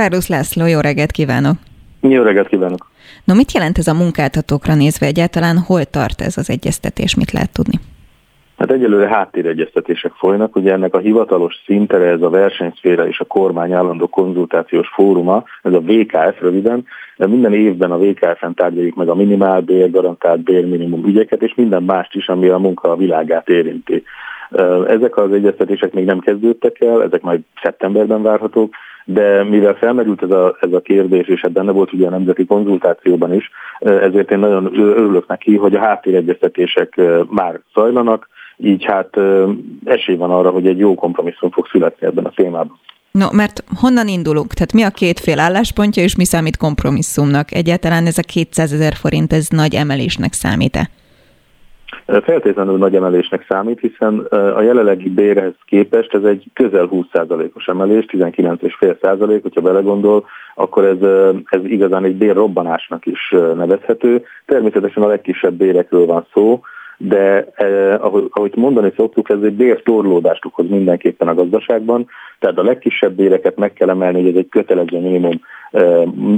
Párdusz 0.00 0.28
László, 0.28 0.66
jó 0.66 0.80
reggelt 0.80 1.10
kívánok! 1.10 1.56
Jó 2.00 2.22
reggelt 2.22 2.48
kívánok! 2.48 2.90
No, 3.24 3.34
mit 3.34 3.52
jelent 3.52 3.78
ez 3.78 3.86
a 3.86 3.94
munkáltatókra 3.94 4.74
nézve 4.74 5.06
egyáltalán? 5.06 5.58
Hol 5.58 5.84
tart 5.84 6.20
ez 6.20 6.36
az 6.36 6.50
egyeztetés? 6.50 7.14
Mit 7.14 7.32
lehet 7.32 7.52
tudni? 7.52 7.78
Hát 8.56 8.70
egyelőre 8.70 9.08
háttéregyeztetések 9.08 10.12
folynak, 10.12 10.56
ugye 10.56 10.72
ennek 10.72 10.94
a 10.94 10.98
hivatalos 10.98 11.54
szintere 11.66 12.06
ez 12.06 12.22
a 12.22 12.30
versenyszféra 12.30 13.06
és 13.08 13.20
a 13.20 13.24
kormány 13.24 13.72
állandó 13.72 14.06
konzultációs 14.06 14.88
fóruma, 14.88 15.44
ez 15.62 15.72
a 15.72 15.80
VKF 15.80 16.40
röviden, 16.40 16.84
de 17.16 17.26
minden 17.26 17.54
évben 17.54 17.90
a 17.90 17.98
VKF-en 17.98 18.54
tárgyaljuk 18.54 18.96
meg 18.96 19.08
a 19.08 19.14
minimálbér, 19.14 19.90
garantált 19.90 20.40
bérminimum 20.40 21.06
ügyeket, 21.06 21.42
és 21.42 21.54
minden 21.54 21.82
mást 21.82 22.14
is, 22.14 22.28
ami 22.28 22.48
a 22.48 22.58
munka 22.58 22.96
világát 22.96 23.48
érinti. 23.48 24.02
Ezek 24.86 25.16
az 25.16 25.32
egyeztetések 25.32 25.92
még 25.92 26.04
nem 26.04 26.18
kezdődtek 26.18 26.80
el, 26.80 27.02
ezek 27.02 27.22
majd 27.22 27.40
szeptemberben 27.62 28.22
várhatók, 28.22 28.74
de 29.12 29.44
mivel 29.44 29.74
felmerült 29.74 30.22
ez 30.22 30.30
a, 30.30 30.56
ez 30.60 30.72
a 30.72 30.80
kérdés, 30.80 31.26
és 31.26 31.40
ebben 31.40 31.52
benne 31.52 31.72
volt 31.72 31.92
ugye 31.92 32.06
a 32.06 32.10
nemzeti 32.10 32.44
konzultációban 32.44 33.34
is, 33.34 33.50
ezért 33.78 34.30
én 34.30 34.38
nagyon 34.38 34.78
örülök 34.78 35.26
neki, 35.26 35.56
hogy 35.56 35.74
a 35.74 35.80
háttéregyeztetések 35.80 37.00
már 37.30 37.60
zajlanak, 37.74 38.28
így 38.56 38.84
hát 38.84 39.16
esély 39.84 40.16
van 40.16 40.30
arra, 40.30 40.50
hogy 40.50 40.66
egy 40.66 40.78
jó 40.78 40.94
kompromisszum 40.94 41.50
fog 41.50 41.66
születni 41.66 42.06
ebben 42.06 42.24
a 42.24 42.32
témában. 42.34 42.78
No, 43.10 43.26
mert 43.32 43.64
honnan 43.80 44.08
indulunk? 44.08 44.52
Tehát 44.52 44.72
mi 44.72 44.82
a 44.82 44.90
két 44.90 45.20
fél 45.20 45.38
álláspontja, 45.38 46.02
és 46.02 46.16
mi 46.16 46.24
számít 46.24 46.56
kompromisszumnak? 46.56 47.52
Egyáltalán 47.52 48.06
ez 48.06 48.18
a 48.18 48.22
200 48.22 48.72
ezer 48.72 48.94
forint, 48.94 49.32
ez 49.32 49.48
nagy 49.48 49.74
emelésnek 49.74 50.32
számít-e? 50.32 50.90
Feltétlenül 52.06 52.76
nagy 52.78 52.94
emelésnek 52.94 53.44
számít, 53.48 53.80
hiszen 53.80 54.18
a 54.54 54.60
jelenlegi 54.60 55.08
bérhez 55.08 55.54
képest 55.64 56.14
ez 56.14 56.22
egy 56.22 56.44
közel 56.54 56.88
20%-os 56.92 57.66
emelés, 57.66 58.04
19,5%, 58.08 59.38
hogyha 59.42 59.60
belegondol, 59.60 60.24
akkor 60.54 60.84
ez, 60.84 61.02
ez 61.44 61.64
igazán 61.64 62.04
egy 62.04 62.16
bérrobbanásnak 62.16 63.06
is 63.06 63.34
nevezhető. 63.56 64.24
Természetesen 64.46 65.02
a 65.02 65.06
legkisebb 65.06 65.54
bérekről 65.54 66.06
van 66.06 66.26
szó, 66.32 66.60
de 67.02 67.46
eh, 67.54 68.04
ahogy, 68.04 68.28
ahogy 68.30 68.52
mondani 68.56 68.92
szoktuk, 68.96 69.30
ez 69.30 69.42
egy 69.42 69.52
bértorlódást 69.52 70.44
okoz 70.44 70.68
mindenképpen 70.68 71.28
a 71.28 71.34
gazdaságban, 71.34 72.06
tehát 72.38 72.58
a 72.58 72.62
legkisebb 72.62 73.12
béreket 73.12 73.56
meg 73.56 73.72
kell 73.72 73.88
emelni, 73.88 74.20
hogy 74.20 74.30
ez 74.30 74.36
egy 74.36 74.48
kötelező 74.48 74.98
minimum 74.98 75.40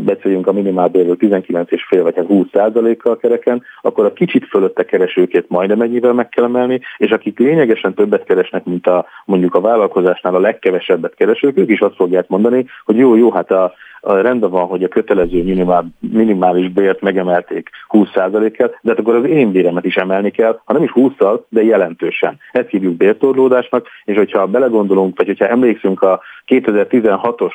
beszéljünk 0.04 0.46
a 0.46 0.52
minimálbérről 0.52 1.16
19,5 1.18 2.00
vagy 2.02 2.14
20 2.14 2.46
hát 2.52 2.62
százalékkal 2.62 3.16
kereken, 3.16 3.62
akkor 3.82 4.04
a 4.04 4.12
kicsit 4.12 4.46
fölötte 4.46 4.84
keresőket 4.84 5.44
majdnem 5.48 5.80
ennyivel 5.80 6.12
meg 6.12 6.28
kell 6.28 6.44
emelni, 6.44 6.80
és 6.96 7.10
akik 7.10 7.38
lényegesen 7.38 7.94
többet 7.94 8.24
keresnek, 8.24 8.64
mint 8.64 8.86
a 8.86 9.06
mondjuk 9.24 9.54
a 9.54 9.60
vállalkozásnál 9.60 10.34
a 10.34 10.40
legkevesebbet 10.40 11.14
keresők, 11.14 11.58
ők 11.58 11.70
is 11.70 11.80
azt 11.80 11.96
fogják 11.96 12.28
mondani, 12.28 12.66
hogy 12.84 12.96
jó, 12.96 13.16
jó, 13.16 13.30
hát 13.30 13.50
a, 13.50 13.64
a 13.64 13.72
rendben 14.03 14.50
van, 14.50 14.66
hogy 14.66 14.82
a 14.82 14.88
kötelező 14.88 15.42
minimál, 15.42 15.92
minimális 15.98 16.68
bért 16.68 17.00
megemelték 17.00 17.70
20%-kal, 17.88 18.78
de 18.80 18.90
hát 18.90 18.98
akkor 18.98 19.14
az 19.14 19.24
én 19.24 19.53
béremet 19.53 19.84
is 19.84 19.96
emelni 19.96 20.30
kell, 20.30 20.61
ha 20.64 20.72
nem 20.72 20.82
is 20.82 20.90
20-szal, 20.94 21.40
de 21.48 21.62
jelentősen. 21.62 22.38
Ezt 22.53 22.68
hívjuk 22.68 22.96
bértorlódásnak, 22.96 23.86
és 24.05 24.16
hogyha 24.16 24.46
belegondolunk, 24.46 25.16
vagy 25.16 25.26
hogyha 25.26 25.48
emlékszünk 25.48 26.03
a 26.03 26.20
2016-os 26.46 27.53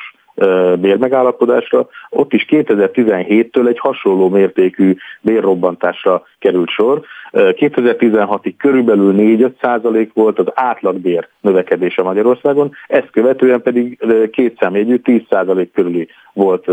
bérmegállapodásra, 0.80 1.88
ott 2.10 2.32
is 2.32 2.46
2017-től 2.50 3.68
egy 3.68 3.78
hasonló 3.78 4.28
mértékű 4.28 4.96
bérrobbantásra 5.20 6.22
került 6.38 6.68
sor. 6.68 7.00
2016-ig 7.32 8.54
körülbelül 8.58 9.14
4-5 9.16 9.50
százalék 9.60 10.12
volt 10.14 10.38
az 10.38 10.46
átlagbér 10.54 11.28
növekedése 11.40 12.02
Magyarországon, 12.02 12.70
ezt 12.86 13.10
követően 13.10 13.62
pedig 13.62 13.98
két 14.32 14.56
számjegyű 14.60 14.96
10 14.96 15.20
százalék 15.30 15.72
körüli 15.72 16.08
volt, 16.32 16.64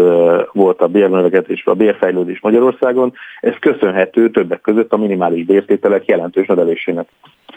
volt 0.52 0.82
a 0.82 0.88
bérnövekedés, 0.88 1.66
a 1.66 1.74
bérfejlődés 1.74 2.42
Magyarországon. 2.42 3.14
Ez 3.42 3.54
köszönhető 3.60 4.30
többek 4.30 4.62
között 4.62 4.92
a 4.92 4.98
minimális 4.98 5.46
bértételek 5.46 6.06
jelentős 6.06 6.48
növelésének. 6.48 7.08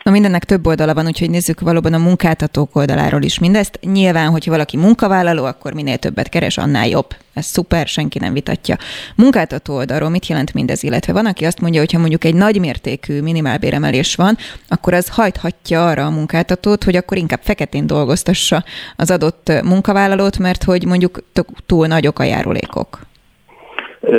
Na 0.03 0.11
mindennek 0.11 0.44
több 0.44 0.66
oldala 0.66 0.94
van, 0.94 1.07
úgyhogy 1.07 1.30
nézzük 1.30 1.61
valóban 1.61 1.92
a 1.92 1.99
munkáltatók 1.99 2.76
oldaláról 2.76 3.22
is 3.22 3.38
mindezt. 3.38 3.78
Nyilván, 3.92 4.30
hogyha 4.30 4.51
valaki 4.51 4.76
munkavállaló, 4.76 5.44
akkor 5.44 5.72
minél 5.72 5.96
többet 5.96 6.28
keres, 6.28 6.59
annál 6.59 6.88
jobb. 6.88 7.07
Ez 7.39 7.47
szuper, 7.47 7.86
senki 7.86 8.18
nem 8.18 8.32
vitatja. 8.32 8.76
Munkáltató 9.16 9.74
oldalról 9.74 10.09
mit 10.09 10.26
jelent 10.26 10.55
mindez, 10.55 10.82
illetve 10.82 11.12
van, 11.12 11.26
aki 11.26 11.45
azt 11.45 11.61
mondja, 11.61 11.80
hogy 11.80 11.93
ha 11.93 11.99
mondjuk 11.99 12.24
egy 12.24 12.34
nagy 12.34 12.61
mértékű 12.61 13.20
minimálbéremelés 13.20 14.14
van, 14.14 14.36
akkor 14.68 14.93
az 14.93 15.09
hajthatja 15.09 15.86
arra 15.86 16.05
a 16.05 16.11
munkáltatót, 16.11 16.84
hogy 16.84 16.97
akkor 16.97 17.16
inkább 17.16 17.41
feketén 17.43 17.86
dolgoztassa 17.86 18.62
az 18.97 19.11
adott 19.11 19.53
munkavállalót, 19.64 20.39
mert 20.39 20.64
hogy 20.64 20.84
mondjuk 20.86 21.18
túl 21.66 21.86
nagyok 21.86 22.18
a 22.18 22.24
járulékok. 22.24 23.07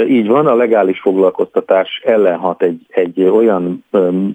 Így 0.07 0.27
van, 0.27 0.47
a 0.47 0.55
legális 0.55 0.99
foglalkoztatás 0.99 2.01
ellenhat 2.05 2.63
egy, 2.63 2.85
egy 2.87 3.21
olyan 3.21 3.83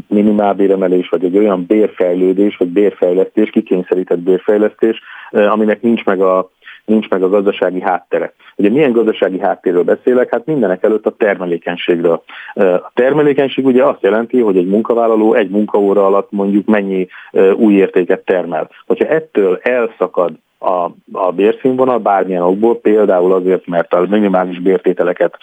minimálbéremelés, 0.09 1.09
vagy 1.09 1.25
egy 1.25 1.39
olyan 1.39 1.65
bérfejlődés, 1.67 2.57
vagy 2.57 2.69
bérfejlesztés, 2.69 3.51
kikényszerített 3.51 4.19
bérfejlesztés, 4.19 5.01
aminek 5.31 5.83
nincs 5.83 6.05
meg 6.05 6.21
a 6.21 6.51
nincs 6.85 7.09
meg 7.09 7.23
a 7.23 7.29
gazdasági 7.29 7.81
háttere. 7.81 8.33
Ugye 8.57 8.71
milyen 8.71 8.93
gazdasági 8.93 9.39
háttérről 9.39 9.83
beszélek? 9.83 10.31
Hát 10.31 10.47
mindenek 10.47 10.83
előtt 10.83 11.07
a 11.07 11.15
termelékenységről. 11.17 12.23
A 12.55 12.91
termelékenység 12.95 13.67
ugye 13.67 13.85
azt 13.85 14.03
jelenti, 14.03 14.41
hogy 14.41 14.57
egy 14.57 14.67
munkavállaló 14.67 15.35
egy 15.35 15.51
munkaóra 15.51 16.07
alatt 16.07 16.31
mondjuk 16.31 16.67
mennyi 16.67 17.09
új 17.57 17.75
értéket 17.75 18.25
termel. 18.25 18.71
Hogyha 18.87 19.07
ettől 19.07 19.59
elszakad 19.63 20.33
a, 20.65 20.95
a 21.13 21.33
bérszínvonal 21.33 21.99
bármilyen 21.99 22.43
okból, 22.43 22.81
például 22.81 23.33
azért, 23.33 23.67
mert 23.67 23.95
a 23.95 24.07
minimális 24.09 24.61
bértételeket 24.61 25.37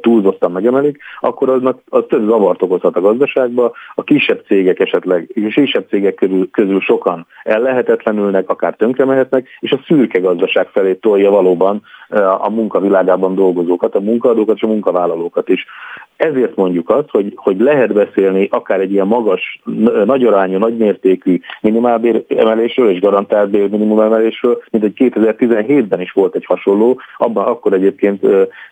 túlzottan 0.00 0.52
megemelik, 0.52 0.98
akkor 1.20 1.48
aznak, 1.48 1.78
az 1.88 2.02
több 2.08 2.28
zavart 2.28 2.62
okozhat 2.62 2.96
a 2.96 3.00
gazdaságba, 3.00 3.72
a 3.94 4.02
kisebb 4.02 4.44
cégek 4.46 4.80
esetleg, 4.80 5.30
és 5.32 5.54
kisebb 5.54 5.88
cégek 5.88 6.14
közül, 6.14 6.50
közül 6.50 6.80
sokan 6.80 7.26
ellehetetlenülnek, 7.42 8.48
akár 8.48 8.74
tönkremehetnek, 8.74 9.48
és 9.60 9.72
a 9.72 9.80
szürke 9.86 10.18
gazdaság 10.18 10.68
felé 10.68 10.94
tolja 10.94 11.30
valóban 11.30 11.82
a 12.38 12.50
munkavilágában 12.50 13.34
dolgozókat, 13.34 13.94
a 13.94 14.00
munkaadókat 14.00 14.56
és 14.56 14.62
a 14.62 14.66
munkavállalókat 14.66 15.48
is. 15.48 15.66
Ezért 16.16 16.56
mondjuk 16.56 16.90
azt, 16.90 17.10
hogy, 17.10 17.32
hogy 17.36 17.60
lehet 17.60 17.92
beszélni 17.92 18.48
akár 18.50 18.80
egy 18.80 18.92
ilyen 18.92 19.06
magas, 19.06 19.60
nagyarányú, 20.04 20.58
nagymértékű 20.58 21.40
minimálbér 21.60 22.24
emelésről 22.28 22.90
és 22.90 23.00
garantált 23.00 23.50
bér 23.50 23.68
emelésről, 23.72 24.62
mint 24.70 24.84
egy 24.84 24.92
2017-ben 24.96 26.00
is 26.00 26.12
volt 26.12 26.34
egy 26.34 26.44
hasonló, 26.44 27.00
abban 27.16 27.46
akkor 27.46 27.72
egyébként 27.72 28.26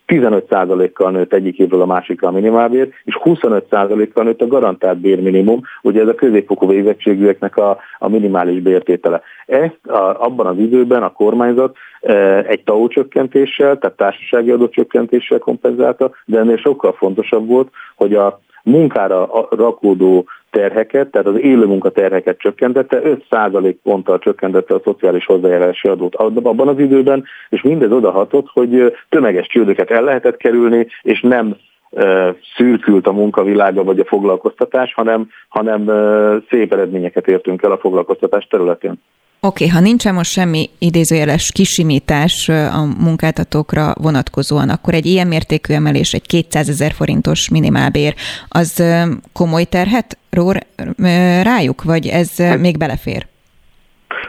15%-kal 0.06 1.10
nőtt 1.10 1.32
egyik 1.32 1.58
évről 1.58 1.80
a 1.80 1.86
másikra 1.86 2.28
a 2.28 2.32
minimálbér, 2.32 2.92
és 3.04 3.18
25%-kal 3.24 4.24
nőtt 4.24 4.42
a 4.42 4.46
garantált 4.46 4.98
bérminimum, 4.98 5.60
ugye 5.82 6.00
ez 6.00 6.08
a 6.08 6.14
középfokú 6.14 6.68
végzettségűeknek 6.68 7.56
a, 7.56 7.78
a 7.98 8.08
minimális 8.08 8.60
bértétele. 8.60 9.20
Ezt 9.46 9.86
a, 9.86 10.24
abban 10.24 10.46
az 10.46 10.58
időben 10.58 11.02
a 11.02 11.12
kormányzat 11.12 11.76
egy 12.46 12.62
TAO 12.64 12.88
csökkentéssel, 12.88 13.78
tehát 13.78 13.96
társasági 13.96 14.50
adócsökkentéssel 14.50 15.38
kompenzálta, 15.38 16.10
de 16.24 16.38
ennél 16.38 16.56
sokkal 16.56 16.92
fontosabb 16.92 17.46
volt, 17.46 17.70
hogy 17.96 18.14
a 18.14 18.40
munkára 18.62 19.28
rakódó 19.50 20.26
terheket, 20.52 21.10
tehát 21.10 21.26
az 21.26 21.40
élő 21.40 21.66
munkaterheket 21.66 22.38
csökkentette, 22.38 23.00
5% 23.30 23.74
ponttal 23.82 24.18
csökkentette 24.18 24.74
a 24.74 24.80
szociális 24.84 25.26
hozzájárulási 25.26 25.88
adót 25.88 26.14
abban 26.14 26.68
az 26.68 26.78
időben, 26.78 27.24
és 27.48 27.62
mindez 27.62 27.92
odahatott, 27.92 28.46
hogy 28.52 28.96
tömeges 29.08 29.46
csődöket 29.46 29.90
el 29.90 30.02
lehetett 30.02 30.36
kerülni, 30.36 30.86
és 31.02 31.20
nem 31.20 31.56
szürkült 32.56 33.06
a 33.06 33.12
munkavilága 33.12 33.84
vagy 33.84 33.98
a 33.98 34.04
foglalkoztatás, 34.04 34.94
hanem, 34.94 35.28
hanem 35.48 35.90
szép 36.50 36.72
eredményeket 36.72 37.28
értünk 37.28 37.62
el 37.62 37.72
a 37.72 37.78
foglalkoztatás 37.78 38.46
területén. 38.46 38.94
Oké, 39.46 39.64
okay, 39.64 39.76
ha 39.76 39.80
nincsen 39.80 40.14
most 40.14 40.30
semmi 40.30 40.70
idézőjeles 40.78 41.52
kisimítás 41.52 42.48
a 42.48 42.82
munkáltatókra 43.04 43.92
vonatkozóan, 44.02 44.68
akkor 44.68 44.94
egy 44.94 45.06
ilyen 45.06 45.26
mértékű 45.26 45.74
emelés, 45.74 46.12
egy 46.12 46.26
200 46.26 46.68
ezer 46.68 46.92
forintos 46.92 47.50
minimálbér, 47.50 48.14
az 48.48 48.82
komoly 49.32 49.64
terhet 49.64 50.18
rór 50.30 50.56
rájuk, 51.42 51.82
vagy 51.82 52.06
ez 52.06 52.36
hát- 52.36 52.60
még 52.60 52.78
belefér? 52.78 53.26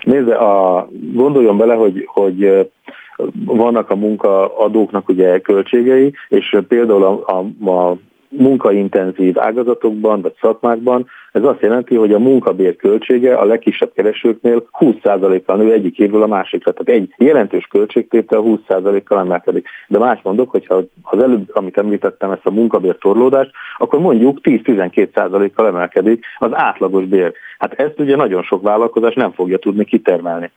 Nézze, 0.03 0.35
a, 0.35 0.87
gondoljon 1.13 1.57
bele, 1.57 1.73
hogy, 1.73 2.03
hogy 2.07 2.69
vannak 3.45 3.89
a 3.89 3.95
munkaadóknak 3.95 5.09
ugye 5.09 5.39
költségei, 5.39 6.13
és 6.29 6.57
például 6.67 7.03
a, 7.03 7.37
a, 7.37 7.69
a 7.69 7.97
munkaintenzív 8.29 9.39
ágazatokban 9.39 10.21
vagy 10.21 10.33
szakmákban 10.41 11.05
ez 11.33 11.43
azt 11.43 11.61
jelenti, 11.61 11.95
hogy 11.95 12.13
a 12.13 12.19
munkabér 12.19 12.75
költsége 12.75 13.35
a 13.35 13.45
legkisebb 13.45 13.91
keresőknél 13.93 14.67
20%-kal 14.79 15.57
nő 15.57 15.71
egyik 15.71 15.97
évről 15.99 16.23
a 16.23 16.27
másikra. 16.27 16.71
Tehát 16.71 17.01
egy 17.01 17.13
jelentős 17.17 17.65
költségtétel 17.65 18.41
20%-kal 18.45 19.19
emelkedik. 19.19 19.67
De 19.87 19.99
más 19.99 20.19
mondok, 20.23 20.49
hogyha 20.49 20.81
az 21.01 21.21
előbb, 21.21 21.49
amit 21.53 21.77
említettem, 21.77 22.31
ezt 22.31 22.45
a 22.45 22.51
munkabér 22.51 22.95
torlódást, 22.95 23.51
akkor 23.77 23.99
mondjuk 23.99 24.37
10-12%-kal 24.43 25.67
emelkedik 25.67 26.25
az 26.37 26.49
átlagos 26.53 27.05
bér. 27.05 27.33
Hát 27.59 27.73
ezt 27.73 27.99
ugye 27.99 28.15
nagyon 28.15 28.43
sok 28.43 28.61
vállalkozás 28.61 29.13
nem 29.13 29.31
fogja 29.31 29.57
tudni 29.57 29.85
kitermelni. 29.85 30.51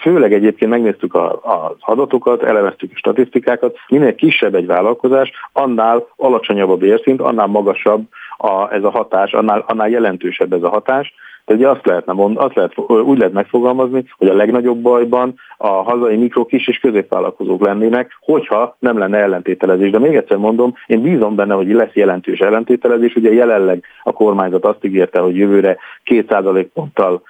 Főleg 0.00 0.32
egyébként 0.32 0.70
megnéztük 0.70 1.14
az 1.14 1.74
adatokat, 1.80 2.42
elemeztük 2.42 2.90
a 2.94 2.96
statisztikákat, 2.96 3.76
minél 3.88 4.14
kisebb 4.14 4.54
egy 4.54 4.66
vállalkozás, 4.66 5.30
annál 5.52 6.06
alacsonyabb 6.16 6.70
a 6.70 6.76
bérszint, 6.76 7.20
annál 7.20 7.46
magasabb 7.46 8.02
a, 8.40 8.72
ez 8.72 8.84
a 8.84 8.90
hatás, 8.90 9.32
annál, 9.32 9.64
annál 9.66 9.88
jelentősebb 9.88 10.52
ez 10.52 10.62
a 10.62 10.68
hatás. 10.68 11.14
Tehát 11.44 11.62
ugye 11.62 11.70
azt, 11.70 11.86
lehetne 11.86 12.12
mond, 12.12 12.36
azt 12.36 12.54
lehet, 12.54 12.78
úgy 12.78 13.18
lehet 13.18 13.32
megfogalmazni, 13.32 14.04
hogy 14.18 14.28
a 14.28 14.34
legnagyobb 14.34 14.78
bajban 14.78 15.34
a 15.56 15.68
hazai 15.68 16.16
mikro, 16.16 16.44
kis 16.44 16.68
és 16.68 16.78
középvállalkozók 16.78 17.64
lennének, 17.64 18.16
hogyha 18.20 18.76
nem 18.78 18.98
lenne 18.98 19.18
ellentételezés. 19.18 19.90
De 19.90 19.98
még 19.98 20.16
egyszer 20.16 20.36
mondom, 20.36 20.74
én 20.86 21.02
bízom 21.02 21.34
benne, 21.34 21.54
hogy 21.54 21.72
lesz 21.72 21.94
jelentős 21.94 22.38
ellentételezés. 22.38 23.14
Ugye 23.14 23.32
jelenleg 23.32 23.84
a 24.02 24.12
kormányzat 24.12 24.64
azt 24.64 24.84
ígérte, 24.84 25.20
hogy 25.20 25.36
jövőre 25.36 25.76
2% 26.04 26.66
ponttal 26.74 27.22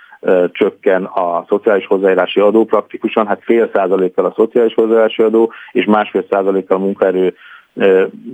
csökken 0.52 1.04
a 1.04 1.44
szociális 1.48 1.86
hozzájárulási 1.86 2.40
adó 2.40 2.64
praktikusan, 2.64 3.26
hát 3.26 3.42
fél 3.42 3.70
százalékkal 3.72 4.24
a 4.24 4.32
szociális 4.36 4.74
hozzájárulási 4.74 5.22
adó, 5.22 5.52
és 5.72 5.84
másfél 5.84 6.24
százalékkal 6.30 6.76
a 6.76 6.80
munkaerő 6.80 7.34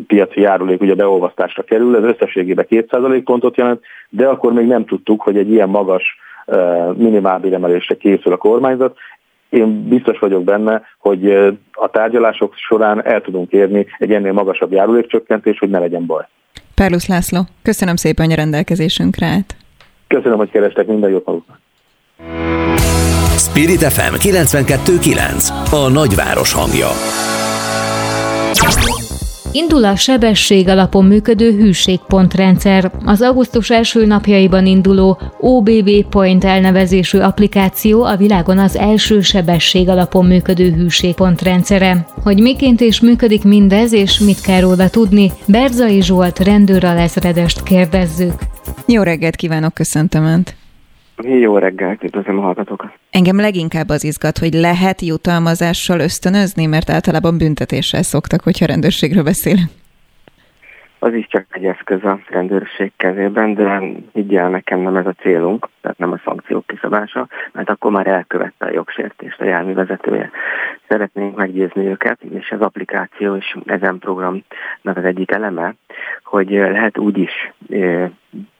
piaci 0.07 0.41
járulék 0.41 0.80
ugye 0.80 0.95
beolvasztásra 0.95 1.62
kerül, 1.62 1.97
ez 1.97 2.03
összességében 2.03 2.66
2% 2.70 3.20
pontot 3.24 3.57
jelent, 3.57 3.80
de 4.09 4.26
akkor 4.26 4.53
még 4.53 4.66
nem 4.66 4.84
tudtuk, 4.84 5.22
hogy 5.22 5.37
egy 5.37 5.51
ilyen 5.51 5.68
magas 5.68 6.18
minimálbéremelésre 6.95 7.97
készül 7.97 8.32
a 8.32 8.37
kormányzat. 8.37 8.97
Én 9.49 9.89
biztos 9.89 10.18
vagyok 10.18 10.45
benne, 10.45 10.82
hogy 10.99 11.32
a 11.72 11.91
tárgyalások 11.91 12.55
során 12.57 13.05
el 13.05 13.20
tudunk 13.20 13.53
érni 13.53 13.87
egy 13.99 14.12
ennél 14.12 14.32
magasabb 14.32 14.72
járulékcsökkentés, 14.72 15.59
hogy 15.59 15.70
ne 15.70 15.78
legyen 15.78 16.07
baj. 16.07 16.24
Perlusz 16.74 17.09
László, 17.09 17.41
köszönöm 17.62 17.97
szépen, 17.97 18.24
hogy 18.24 18.34
a 18.34 18.37
rendelkezésünkre 18.37 19.26
állt. 19.26 19.57
Köszönöm, 20.07 20.39
hogy 20.39 20.51
kerestek, 20.51 20.87
minden 20.87 21.11
jót 21.11 21.26
maguknak. 21.26 21.59
Spirit 23.37 23.82
FM 23.82 24.14
92.9 24.14 25.49
A 25.70 25.91
nagyváros 25.93 26.53
hangja. 26.53 26.89
Indul 29.53 29.84
a 29.84 29.97
sebesség 29.97 30.68
alapon 30.68 31.05
működő 31.05 31.53
hűségpontrendszer. 31.53 32.92
Az 33.05 33.22
augusztus 33.22 33.70
első 33.70 34.07
napjaiban 34.07 34.66
induló 34.66 35.18
OBB 35.40 35.90
Point 36.09 36.44
elnevezésű 36.44 37.18
applikáció 37.18 38.05
a 38.05 38.16
világon 38.16 38.59
az 38.59 38.76
első 38.76 39.20
sebesség 39.20 39.88
alapon 39.88 40.26
működő 40.26 40.72
hűségpontrendszere. 40.72 42.07
Hogy 42.22 42.40
miként 42.40 42.80
is 42.80 43.01
működik 43.01 43.44
mindez, 43.44 43.92
és 43.92 44.18
mit 44.18 44.40
kell 44.40 44.61
róla 44.61 44.88
tudni, 44.88 45.32
Berzai 45.47 46.03
Zsolt 46.03 46.38
rendőralezredest 46.38 47.62
kérdezzük. 47.62 48.34
Jó 48.86 49.03
reggelt 49.03 49.36
kívánok, 49.36 49.74
köszöntöm 49.74 50.24
Önt! 50.24 50.65
Jó 51.22 51.58
reggelt, 51.58 52.02
üdvözlöm 52.02 52.38
a 52.38 52.42
hallgatókat. 52.42 52.92
Engem 53.10 53.36
leginkább 53.36 53.88
az 53.88 54.04
izgat, 54.04 54.38
hogy 54.38 54.52
lehet 54.52 55.00
jutalmazással 55.00 56.00
ösztönözni, 56.00 56.66
mert 56.66 56.90
általában 56.90 57.38
büntetéssel 57.38 58.02
szoktak, 58.02 58.42
hogyha 58.42 58.66
rendőrségről 58.66 59.22
beszélünk. 59.22 59.70
Az 60.98 61.14
is 61.14 61.26
csak 61.28 61.46
egy 61.50 61.64
eszköz 61.64 62.04
a 62.04 62.18
rendőrség 62.28 62.92
kezében, 62.96 63.54
de 63.54 63.82
higgyel 64.12 64.48
nekem 64.48 64.80
nem 64.80 64.96
ez 64.96 65.06
a 65.06 65.14
célunk, 65.20 65.68
tehát 65.80 65.98
nem 65.98 66.12
a 66.12 66.20
szankciók 66.24 66.66
kiszabása, 66.66 67.28
mert 67.52 67.70
akkor 67.70 67.90
már 67.90 68.06
elkövette 68.06 68.66
a 68.66 68.72
jogsértést 68.72 69.40
a 69.40 69.44
járművezetője. 69.44 70.30
Szeretnénk 70.89 71.37
meggyőzni 71.37 71.87
őket, 71.87 72.22
és 72.22 72.51
az 72.51 72.61
applikáció 72.61 73.34
és 73.34 73.57
ezen 73.66 73.99
programnak 73.99 74.97
az 74.97 75.05
egyik 75.05 75.30
eleme, 75.30 75.74
hogy 76.24 76.51
lehet 76.51 76.99
úgy 76.99 77.18
is 77.18 77.53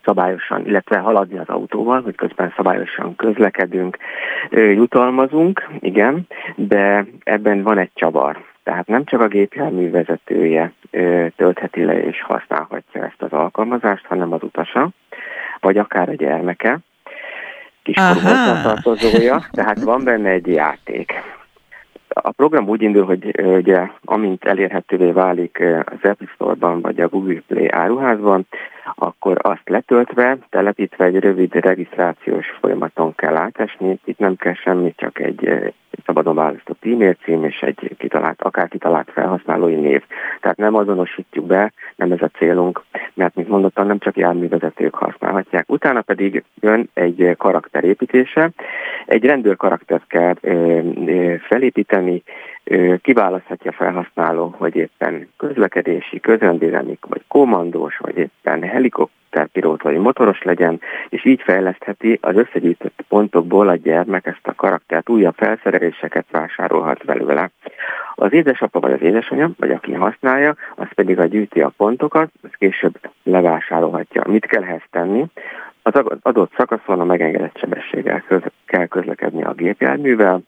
szabályosan, 0.05 0.67
illetve 0.67 0.99
haladni 0.99 1.39
az 1.39 1.49
autóval, 1.49 2.03
hogy 2.03 2.15
közben 2.15 2.53
szabályosan 2.57 3.17
közlekedünk, 3.17 3.97
jutalmazunk, 4.51 5.69
igen, 5.81 6.27
de 6.55 7.07
ebben 7.25 7.63
van 7.63 7.79
egy 7.79 7.91
csavar. 7.95 8.45
Tehát 8.63 8.87
nem 8.87 9.05
csak 9.05 9.21
a 9.21 9.29
gépjármű 9.29 9.91
vezetője 9.91 10.73
töltheti 11.37 11.85
le 11.85 12.03
és 12.03 12.23
használhatja 12.23 13.05
ezt 13.05 13.23
az 13.23 13.33
alkalmazást, 13.33 14.07
hanem 14.07 14.33
az 14.33 14.43
utasa, 14.43 14.89
vagy 15.61 15.79
akár 15.79 16.09
a 16.09 16.15
gyermeke, 16.15 16.79
kiskorú 17.83 18.21
hozzátartozója, 18.21 19.43
tehát 19.51 19.83
van 19.83 20.05
benne 20.05 20.29
egy 20.29 20.47
játék. 20.47 21.13
A 22.23 22.31
program 22.31 22.69
úgy 22.69 22.83
indul, 22.83 23.05
hogy 23.05 23.41
ugye, 23.41 23.91
amint 24.05 24.45
elérhetővé 24.45 25.11
válik 25.11 25.61
az 25.85 26.11
Apple 26.11 26.27
Store-ban 26.35 26.81
vagy 26.81 27.01
a 27.01 27.09
Google 27.09 27.43
Play 27.47 27.69
áruházban, 27.71 28.47
akkor 28.95 29.37
azt 29.41 29.69
letöltve, 29.69 30.39
telepítve 30.51 31.05
egy 31.05 31.19
rövid 31.19 31.55
regisztrációs 31.55 32.47
folyamaton 32.61 33.15
kell 33.15 33.37
átesni. 33.37 33.99
Itt 34.05 34.19
nem 34.19 34.37
kell 34.37 34.55
semmi, 34.55 34.95
csak 34.97 35.19
egy 35.19 35.73
szabadon 36.05 36.35
választott 36.35 36.85
e-mail 36.85 37.15
cím 37.15 37.45
és 37.45 37.61
egy 37.61 37.95
kitalált, 37.99 38.43
akár 38.43 38.69
kitalált 38.69 39.11
felhasználói 39.11 39.75
név. 39.75 40.03
Tehát 40.41 40.57
nem 40.57 40.75
azonosítjuk 40.75 41.47
be, 41.47 41.73
nem 41.97 42.13
ez 42.13 42.23
a 42.23 42.31
célunk, 42.39 42.85
mert 43.15 43.35
mint 43.35 43.49
mondottam, 43.49 43.87
nem 43.87 43.99
csak 43.99 44.17
járművezetők 44.17 44.95
használhatják. 44.95 45.71
Utána 45.71 46.03
pedig 46.03 46.45
jön 46.61 46.91
egy 46.95 47.35
karakterépítése. 47.39 48.51
Egy 49.07 49.25
rendőr 49.25 49.57
karaktert 49.57 50.07
kell 50.07 50.35
felépíteni, 51.49 52.23
kiválaszthatja 53.03 53.73
felhasználó, 53.73 54.55
hogy 54.59 54.77
éppen 54.77 55.29
közlekedési, 55.37 56.21
közrendvédelmi, 56.21 56.99
vagy 57.09 57.23
kommandós, 57.29 57.97
vagy 57.99 58.17
éppen 58.17 58.63
helikopterpilót, 58.63 59.83
vagy 59.83 59.97
motoros 59.97 60.43
legyen, 60.43 60.81
és 61.09 61.25
így 61.25 61.43
fejlesztheti 61.43 62.19
az 62.23 62.37
összegyűjtött 62.37 63.05
pontokból 63.09 63.69
a 63.69 63.75
gyermek 63.75 64.27
ezt 64.27 64.47
a 64.47 64.55
karaktert, 64.55 65.09
újabb 65.09 65.35
felszereléseket 65.37 66.27
vásárolhat 66.31 67.05
belőle. 67.05 67.51
Az 68.15 68.33
édesapa 68.33 68.81
vagy 68.81 68.93
az 68.93 69.03
édesanyja, 69.03 69.51
vagy 69.59 69.71
aki 69.71 69.93
használja, 69.93 70.55
az 70.77 70.89
pedig 70.95 71.19
a 71.19 71.25
gyűjti 71.25 71.61
a 71.61 71.73
pontokat, 71.77 72.31
az 72.43 72.51
később 72.59 73.01
levásárolhatja. 73.23 74.23
Mit 74.27 74.47
kell 74.47 74.63
ehhez 74.63 74.83
tenni? 74.91 75.25
Az 75.83 75.95
adott 76.23 76.53
szakaszon 76.57 77.01
a 77.01 77.05
megengedett 77.05 77.59
sebességgel 77.59 78.25
kell 78.67 78.87
közlekedni 78.87 79.45
a 79.45 79.53
gépjárművel, 79.53 80.43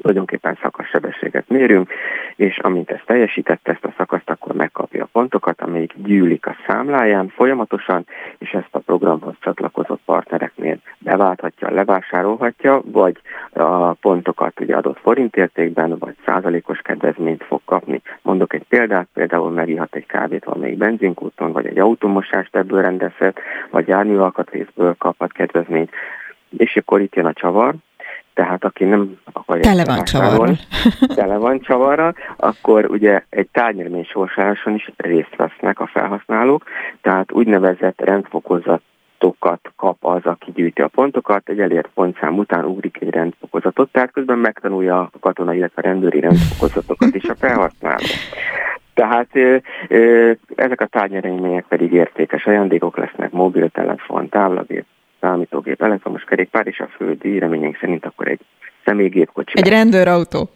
tulajdonképpen 0.00 0.58
szakassebességet 0.62 1.48
mérünk, 1.48 1.92
és 2.36 2.58
amint 2.58 2.90
ezt 2.90 3.06
teljesítette 3.06 3.72
ezt 3.72 3.84
a 3.84 3.94
szakaszt, 3.96 4.30
akkor 4.30 4.54
megkapja 4.54 5.04
a 5.04 5.08
pontokat, 5.12 5.60
amelyik 5.60 5.92
gyűlik 5.96 6.46
a 6.46 6.56
számláján 6.66 7.28
folyamatosan, 7.28 8.06
és 8.38 8.50
ezt 8.50 8.68
a 8.70 8.78
programhoz 8.78 9.34
csatlakozott 9.40 10.00
partnereknél 10.04 10.78
beválthatja, 10.98 11.70
levásárolhatja, 11.70 12.80
vagy 12.84 13.16
a 13.52 13.92
pontokat 13.92 14.60
ugye 14.60 14.76
adott 14.76 14.98
forintértékben, 14.98 15.98
vagy 15.98 16.14
százalékos 16.24 16.78
kedvezményt 16.78 17.44
fog 17.44 17.60
kapni. 17.64 18.02
Mondok 18.22 18.54
egy 18.54 18.64
példát, 18.68 19.08
például 19.14 19.50
megihat 19.50 19.94
egy 19.94 20.06
kávét 20.06 20.44
valamelyik 20.44 20.78
benzinkúton, 20.78 21.52
vagy 21.52 21.66
egy 21.66 21.78
automosást 21.78 22.56
ebből 22.56 22.82
rendezhet, 22.82 23.40
vagy 23.70 23.88
járműalkatrészből 23.88 24.94
kaphat 24.98 25.32
kedvezményt, 25.32 25.90
és 26.56 26.76
akkor 26.76 27.00
itt 27.00 27.14
jön 27.14 27.26
a 27.26 27.32
csavar, 27.32 27.74
tehát 28.34 28.64
aki 28.64 28.84
nem 28.84 29.18
akarja... 29.32 29.62
Tele 29.62 29.84
van 29.84 30.04
csavarra. 30.04 30.52
Tele 31.14 31.36
van 31.36 31.60
csavarra, 31.60 32.14
akkor 32.36 32.84
ugye 32.90 33.22
egy 33.28 33.48
tárgyremény 33.52 34.04
sorsáláson 34.04 34.74
is 34.74 34.90
részt 34.96 35.36
vesznek 35.36 35.80
a 35.80 35.86
felhasználók, 35.86 36.64
tehát 37.00 37.32
úgynevezett 37.32 38.00
rendfokozat 38.00 38.82
kap 39.76 39.96
az, 40.00 40.24
aki 40.24 40.52
gyűjti 40.54 40.82
a 40.82 40.88
pontokat, 40.88 41.48
egy 41.48 41.60
elért 41.60 41.88
pontszám 41.94 42.38
után 42.38 42.64
ugrik 42.64 42.98
egy 43.00 43.10
rendfokozatot, 43.10 43.92
tehát 43.92 44.12
közben 44.12 44.38
megtanulja 44.38 45.00
a 45.00 45.10
katona, 45.20 45.54
illetve 45.54 45.82
a 45.82 45.86
rendőri 45.86 46.20
rendfokozatokat 46.20 47.14
is 47.14 47.24
a 47.24 47.34
felhasználó. 47.34 48.04
Tehát 48.94 49.28
ö, 49.32 49.56
ö, 49.88 50.32
ezek 50.54 50.80
a 50.80 50.86
tárgyeremények 50.86 51.64
pedig 51.68 51.92
értékes 51.92 52.46
ajándékok 52.46 52.96
lesznek, 52.96 53.30
mobiltelefon, 53.30 54.28
távlagép, 54.28 54.84
számítógép, 55.20 55.82
elektromos 55.82 56.22
kerékpár, 56.22 56.66
és 56.66 56.80
a 56.80 56.88
földi 56.96 57.38
reményénk 57.38 57.76
szerint 57.80 58.04
akkor 58.04 58.28
egy 58.28 58.40
személygépkocsi. 58.84 59.58
Egy 59.58 59.68
rendőrautó. 59.68 60.48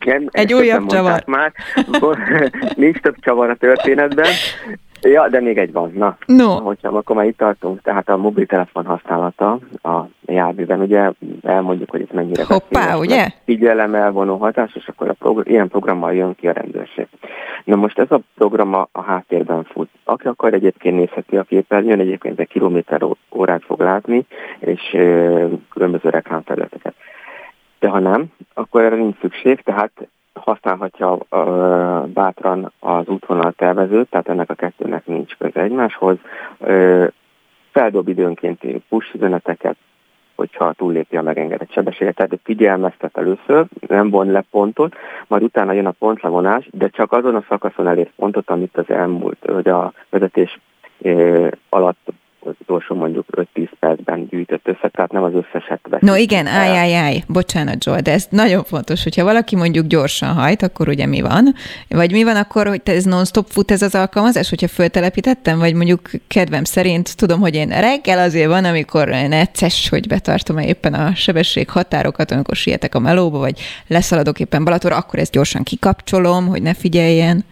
Igen, 0.00 0.28
egy 0.32 0.54
újabb 0.54 0.86
csavar. 0.86 1.22
Már. 1.26 1.52
Nincs 2.76 2.98
több 2.98 3.16
csavar 3.20 3.50
a 3.50 3.54
történetben. 3.54 4.30
Ja, 5.00 5.28
de 5.28 5.40
még 5.40 5.58
egy 5.58 5.72
van. 5.72 5.92
Na, 5.94 6.16
no. 6.26 6.60
hogyha 6.60 6.88
akkor 6.88 7.16
már 7.16 7.26
itt 7.26 7.36
tartunk, 7.36 7.82
tehát 7.82 8.08
a 8.08 8.16
mobiltelefon 8.16 8.84
használata 8.84 9.58
a 9.82 10.00
járműben, 10.26 10.80
ugye 10.80 11.10
elmondjuk, 11.42 11.90
hogy 11.90 12.00
ez 12.00 12.14
mennyire 12.14 12.44
Hoppá, 12.44 12.96
ugye? 12.96 13.28
Figyelem 13.44 13.94
elvonó 13.94 14.36
hatás, 14.36 14.74
és 14.74 14.86
akkor 14.86 15.08
a 15.08 15.12
progr- 15.12 15.48
ilyen 15.48 15.68
programmal 15.68 16.14
jön 16.14 16.34
ki 16.34 16.48
a 16.48 16.52
rendőrség. 16.52 17.06
Na 17.64 17.76
most 17.76 17.98
ez 17.98 18.10
a 18.10 18.20
program 18.34 18.74
a, 18.74 18.88
a 18.92 19.02
háttérben 19.02 19.64
fut. 19.64 19.88
Aki 20.04 20.26
akar 20.26 20.54
egyébként 20.54 20.96
nézheti 20.96 21.36
a 21.36 21.42
képernyőn, 21.42 22.00
egyébként 22.00 22.38
egy 22.38 22.48
kilométer 22.48 23.02
órát 23.30 23.64
fog 23.64 23.80
látni, 23.80 24.26
és 24.58 24.80
ö, 24.92 25.46
különböző 25.70 26.08
reklámfelületeket. 26.08 26.94
De 27.78 27.88
ha 27.88 27.98
nem, 27.98 28.26
akkor 28.54 28.82
erre 28.82 28.96
nincs 28.96 29.18
szükség, 29.20 29.60
tehát 29.60 30.08
használhatja 30.32 31.18
ö, 31.30 32.02
bátran 32.06 32.72
az 32.78 33.08
útvonal 33.08 33.52
tervezőt, 33.52 34.10
tehát 34.10 34.28
ennek 34.28 34.50
a 34.50 34.54
kettőnek 34.54 35.06
nincs 35.06 35.36
köze 35.36 35.60
egymáshoz. 35.60 36.16
Ö, 36.58 37.06
feldob 37.72 38.08
időnként 38.08 38.64
push 38.88 39.14
üzeneteket, 39.14 39.76
hogyha 40.34 40.72
túllépi 40.72 41.16
a 41.16 41.22
megengedett 41.22 41.72
sebességet. 41.72 42.14
Tehát 42.14 42.38
figyelmeztet 42.42 43.16
először, 43.16 43.66
nem 43.88 44.10
von 44.10 44.30
le 44.30 44.44
pontot, 44.50 44.94
majd 45.26 45.42
utána 45.42 45.72
jön 45.72 45.86
a 45.86 45.90
pontlevonás, 45.90 46.68
de 46.72 46.88
csak 46.88 47.12
azon 47.12 47.34
a 47.34 47.44
szakaszon 47.48 47.88
elért 47.88 48.12
pontot, 48.16 48.50
amit 48.50 48.76
az 48.76 48.90
elmúlt, 48.90 49.38
hogy 49.46 49.68
a 49.68 49.92
vezetés 50.10 50.58
alatt 51.68 52.12
az 52.46 52.54
utolsó 52.58 52.94
mondjuk 52.94 53.26
5-10 53.54 53.68
percben 53.78 54.26
gyűjtött 54.26 54.68
össze, 54.68 54.88
tehát 54.88 55.12
nem 55.12 55.22
az 55.22 55.32
összeset 55.34 55.80
vesz. 55.88 56.00
No 56.00 56.16
igen, 56.16 56.46
állj, 56.46 56.76
állj, 56.76 56.94
állj, 56.94 57.22
bocsánat 57.28 57.82
Zsolt, 57.82 58.02
de 58.02 58.12
ez 58.12 58.26
nagyon 58.30 58.62
fontos, 58.62 59.02
hogyha 59.02 59.24
valaki 59.24 59.56
mondjuk 59.56 59.86
gyorsan 59.86 60.34
hajt, 60.34 60.62
akkor 60.62 60.88
ugye 60.88 61.06
mi 61.06 61.20
van? 61.20 61.54
Vagy 61.88 62.12
mi 62.12 62.24
van 62.24 62.36
akkor, 62.36 62.66
hogy 62.66 62.80
ez 62.84 63.04
non-stop 63.04 63.46
fut 63.46 63.70
ez 63.70 63.82
az 63.82 63.94
alkalmazás, 63.94 64.48
hogyha 64.48 64.68
föltelepítettem, 64.68 65.58
vagy 65.58 65.74
mondjuk 65.74 66.00
kedvem 66.28 66.64
szerint 66.64 67.16
tudom, 67.16 67.40
hogy 67.40 67.54
én 67.54 67.68
reggel 67.68 68.18
azért 68.18 68.48
van, 68.48 68.64
amikor 68.64 69.08
necces, 69.08 69.88
hogy 69.88 70.08
betartom 70.08 70.58
éppen 70.58 70.94
a 70.94 71.14
sebesség 71.14 71.70
határokat, 71.70 72.30
amikor 72.30 72.56
sietek 72.56 72.94
a 72.94 72.98
melóba, 72.98 73.38
vagy 73.38 73.60
leszaladok 73.86 74.40
éppen 74.40 74.64
Balatóra, 74.64 74.96
akkor 74.96 75.18
ezt 75.18 75.32
gyorsan 75.32 75.62
kikapcsolom, 75.62 76.46
hogy 76.46 76.62
ne 76.62 76.74
figyeljen. 76.74 77.44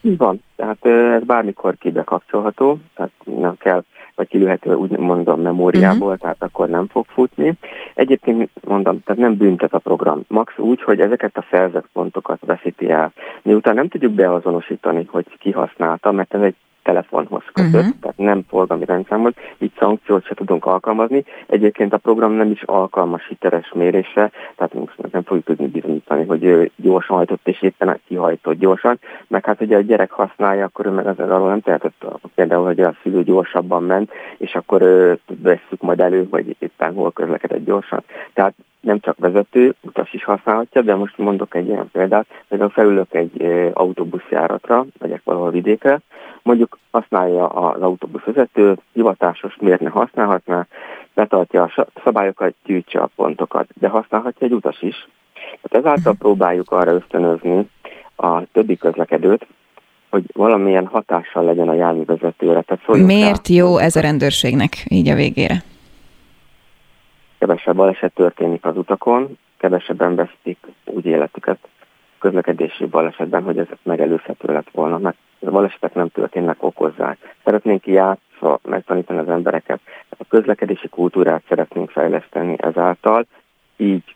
Van, 0.00 0.42
tehát 0.56 0.86
ez 1.16 1.22
bármikor 1.22 1.76
kibekapcsolható, 1.78 2.78
tehát 2.94 3.10
nem 3.24 3.56
kell 3.58 3.84
vagy 4.16 4.28
kilőhető 4.28 4.74
úgy 4.74 4.90
mondom 4.90 5.40
memóriából, 5.40 6.06
uh-huh. 6.06 6.20
tehát 6.20 6.42
akkor 6.42 6.68
nem 6.68 6.86
fog 6.86 7.04
futni. 7.08 7.52
Egyébként 7.94 8.50
mondom, 8.64 9.02
tehát 9.02 9.20
nem 9.20 9.36
büntet 9.36 9.74
a 9.74 9.78
program. 9.78 10.22
Max 10.28 10.58
úgy, 10.58 10.82
hogy 10.82 11.00
ezeket 11.00 11.36
a 11.36 11.44
szerzett 11.50 11.88
pontokat 11.92 12.38
veszíti 12.46 12.90
el. 12.90 13.12
Miután 13.42 13.74
nem 13.74 13.88
tudjuk 13.88 14.12
beazonosítani, 14.12 15.04
hogy 15.10 15.26
ki 15.38 15.50
használta, 15.50 16.12
mert 16.12 16.34
ez 16.34 16.40
egy 16.40 16.54
telefonhoz 16.86 17.42
kötött, 17.52 17.72
uh-huh. 17.74 18.00
tehát 18.00 18.16
nem 18.16 18.42
forgalmi 18.48 18.84
rendszámhoz, 18.84 19.32
így 19.58 19.72
szankciót 19.78 20.24
se 20.24 20.34
tudunk 20.34 20.64
alkalmazni. 20.64 21.24
Egyébként 21.46 21.92
a 21.92 21.98
program 21.98 22.32
nem 22.32 22.50
is 22.50 22.62
alkalmas 22.62 23.26
hiteles 23.28 23.72
mérésre, 23.74 24.30
tehát 24.56 24.74
most 24.74 25.12
nem 25.12 25.22
fogjuk 25.22 25.44
tudni 25.44 25.66
bizonyítani, 25.66 26.24
hogy 26.24 26.44
ő 26.44 26.70
gyorsan 26.76 27.16
hajtott 27.16 27.48
és 27.48 27.62
éppen 27.62 28.00
kihajtott 28.06 28.58
gyorsan, 28.58 28.98
meg 29.26 29.44
hát 29.44 29.60
ugye 29.60 29.76
a 29.76 29.80
gyerek 29.80 30.10
használja, 30.10 30.64
akkor 30.64 30.86
ő 30.86 30.90
meg 30.90 31.06
az 31.06 31.18
arról 31.18 31.48
nem 31.48 31.60
tehetett, 31.60 32.04
például, 32.34 32.64
hogy 32.64 32.80
a 32.80 32.94
szülő 33.02 33.22
gyorsabban 33.22 33.82
ment, 33.82 34.10
és 34.36 34.54
akkor 34.54 34.80
veszük 35.42 35.80
majd 35.80 36.00
elő, 36.00 36.26
hogy 36.30 36.56
éppen 36.58 36.94
hol 36.94 37.12
közlekedett 37.12 37.64
gyorsan. 37.64 38.02
Tehát 38.32 38.54
nem 38.86 39.00
csak 39.00 39.18
vezető, 39.18 39.74
utas 39.80 40.12
is 40.12 40.24
használhatja, 40.24 40.82
de 40.82 40.94
most 40.94 41.18
mondok 41.18 41.54
egy 41.54 41.66
ilyen 41.66 41.90
példát, 41.92 42.26
például 42.48 42.70
felülök 42.70 43.14
egy 43.14 43.42
autóbuszjáratra, 43.72 44.86
megyek 44.98 45.20
valahol 45.24 45.50
vidékre, 45.50 46.00
mondjuk 46.42 46.78
használja 46.90 47.46
az 47.46 47.82
autóbuszvezető, 47.82 48.76
hivatásos 48.92 49.56
miért 49.60 49.80
ne 49.80 49.88
használhatná, 49.88 50.66
betartja 51.14 51.62
a 51.62 51.88
szabályokat, 52.04 52.54
gyűjtse 52.64 52.98
a 53.00 53.10
pontokat, 53.16 53.66
de 53.80 53.88
használhatja 53.88 54.46
egy 54.46 54.52
utas 54.52 54.82
is. 54.82 55.08
Tehát 55.34 55.86
ezáltal 55.86 56.12
mhm. 56.12 56.20
próbáljuk 56.20 56.70
arra 56.70 56.92
ösztönözni 56.92 57.68
a 58.16 58.46
többi 58.52 58.76
közlekedőt, 58.76 59.46
hogy 60.10 60.24
valamilyen 60.32 60.86
hatással 60.86 61.44
legyen 61.44 61.68
a 61.68 61.74
járművezetőre. 61.74 62.62
Tehát 62.62 63.04
Miért 63.06 63.48
rá, 63.48 63.54
jó 63.54 63.78
ez 63.78 63.96
a 63.96 64.00
rendőrségnek 64.00 64.72
így 64.88 65.08
a 65.08 65.14
végére? 65.14 65.62
Kevesebb 67.38 67.76
baleset 67.76 68.14
történik 68.14 68.64
az 68.64 68.76
utakon, 68.76 69.38
kevesebben 69.56 70.14
vesztik 70.14 70.58
úgy 70.84 71.06
életüket 71.06 71.58
közlekedési 72.18 72.86
balesetben, 72.86 73.42
hogy 73.42 73.58
ez 73.58 73.66
megelőzhető 73.82 74.52
lett 74.52 74.70
volna, 74.70 74.98
mert 74.98 75.16
a 75.40 75.50
balesetek 75.50 75.94
nem 75.94 76.08
történnek, 76.08 76.62
okozzák. 76.62 77.36
Szeretnénk 77.44 77.86
játszva 77.86 78.58
megtanítani 78.62 79.18
az 79.18 79.28
embereket, 79.28 79.80
a 80.18 80.24
közlekedési 80.28 80.88
kultúrát 80.88 81.42
szeretnénk 81.48 81.90
fejleszteni 81.90 82.56
ezáltal, 82.58 83.26
így 83.76 84.14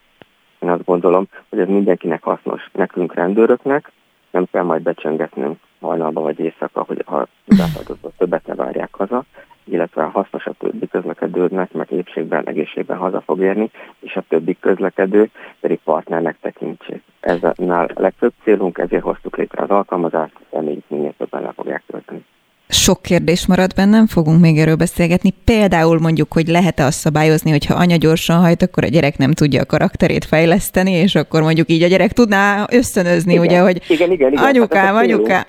én 0.58 0.70
azt 0.70 0.84
gondolom, 0.84 1.28
hogy 1.48 1.58
ez 1.58 1.68
mindenkinek 1.68 2.22
hasznos. 2.22 2.68
Nekünk 2.72 3.14
rendőröknek 3.14 3.92
nem 4.30 4.46
kell 4.52 4.62
majd 4.62 4.82
becsöngetnünk 4.82 5.58
hajnalba 5.80 6.20
vagy 6.20 6.38
éjszaka, 6.38 6.84
hogy 6.86 7.02
ha 7.06 7.26
többet 8.18 8.46
ne 8.46 8.54
várják 8.54 8.94
haza, 8.94 9.24
illetve 9.72 10.02
hasznos 10.02 10.46
a 10.46 10.54
többi 10.58 10.88
közlekedőnek, 10.88 11.72
meg 11.72 11.90
épségben, 11.90 12.48
egészségben 12.48 12.96
haza 12.96 13.20
fog 13.20 13.40
érni, 13.40 13.70
és 14.00 14.16
a 14.16 14.24
többi 14.28 14.56
közlekedő 14.60 15.30
pedig 15.60 15.78
partnernek 15.84 16.36
tekintsék. 16.40 17.02
Ez 17.20 17.42
a 17.42 17.54
legfőbb 17.94 18.32
célunk, 18.44 18.78
ezért 18.78 19.02
hoztuk 19.02 19.36
létre 19.36 19.62
az 19.62 19.70
alkalmazást, 19.70 20.34
reméljük 20.50 20.84
minél 20.88 21.14
többen 21.18 21.42
le 21.42 21.52
fogják 21.56 21.82
tölteni. 21.86 22.24
Sok 22.72 23.02
kérdés 23.02 23.46
marad 23.46 23.74
bennem, 23.74 24.06
fogunk 24.06 24.40
még 24.40 24.58
erről 24.58 24.76
beszélgetni. 24.76 25.34
Például 25.44 25.98
mondjuk, 25.98 26.32
hogy 26.32 26.46
lehet-e 26.46 26.84
azt 26.84 26.98
szabályozni, 26.98 27.50
hogy 27.50 27.66
ha 27.66 27.74
anya 27.74 27.96
gyorsan 27.96 28.40
hajt, 28.40 28.62
akkor 28.62 28.84
a 28.84 28.88
gyerek 28.88 29.18
nem 29.18 29.32
tudja 29.32 29.60
a 29.60 29.66
karakterét 29.66 30.24
fejleszteni, 30.24 30.90
és 30.90 31.14
akkor 31.14 31.42
mondjuk 31.42 31.70
így 31.70 31.82
a 31.82 31.86
gyerek 31.86 32.12
tudná 32.12 32.66
összönözni, 32.72 33.32
igen, 33.32 33.44
ugye, 33.44 33.60
hogy 33.60 33.82
igen, 33.88 34.10
igen, 34.10 34.32
igen. 34.32 34.44
anyukám, 34.44 34.94
hát 34.94 35.04
anyukám. 35.04 35.42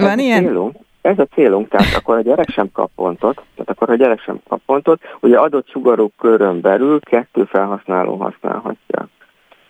Van 0.00 0.18
ilyen? 0.18 0.44
Célunk, 0.44 0.76
ez 1.06 1.18
a 1.18 1.24
célunk, 1.24 1.68
tehát 1.68 1.94
akkor 1.94 2.16
a 2.16 2.20
gyerek 2.20 2.48
sem 2.48 2.72
kap 2.72 2.90
pontot, 2.94 3.34
tehát 3.34 3.70
akkor 3.70 3.90
a 3.90 3.94
gyerek 3.94 4.20
sem 4.20 4.40
kap 4.48 4.60
pontot, 4.66 5.00
ugye 5.20 5.38
adott 5.38 5.68
sugarú 5.68 6.10
körön 6.18 6.60
belül 6.60 7.00
kettő 7.00 7.44
felhasználó 7.44 8.14
használhatja. 8.14 9.08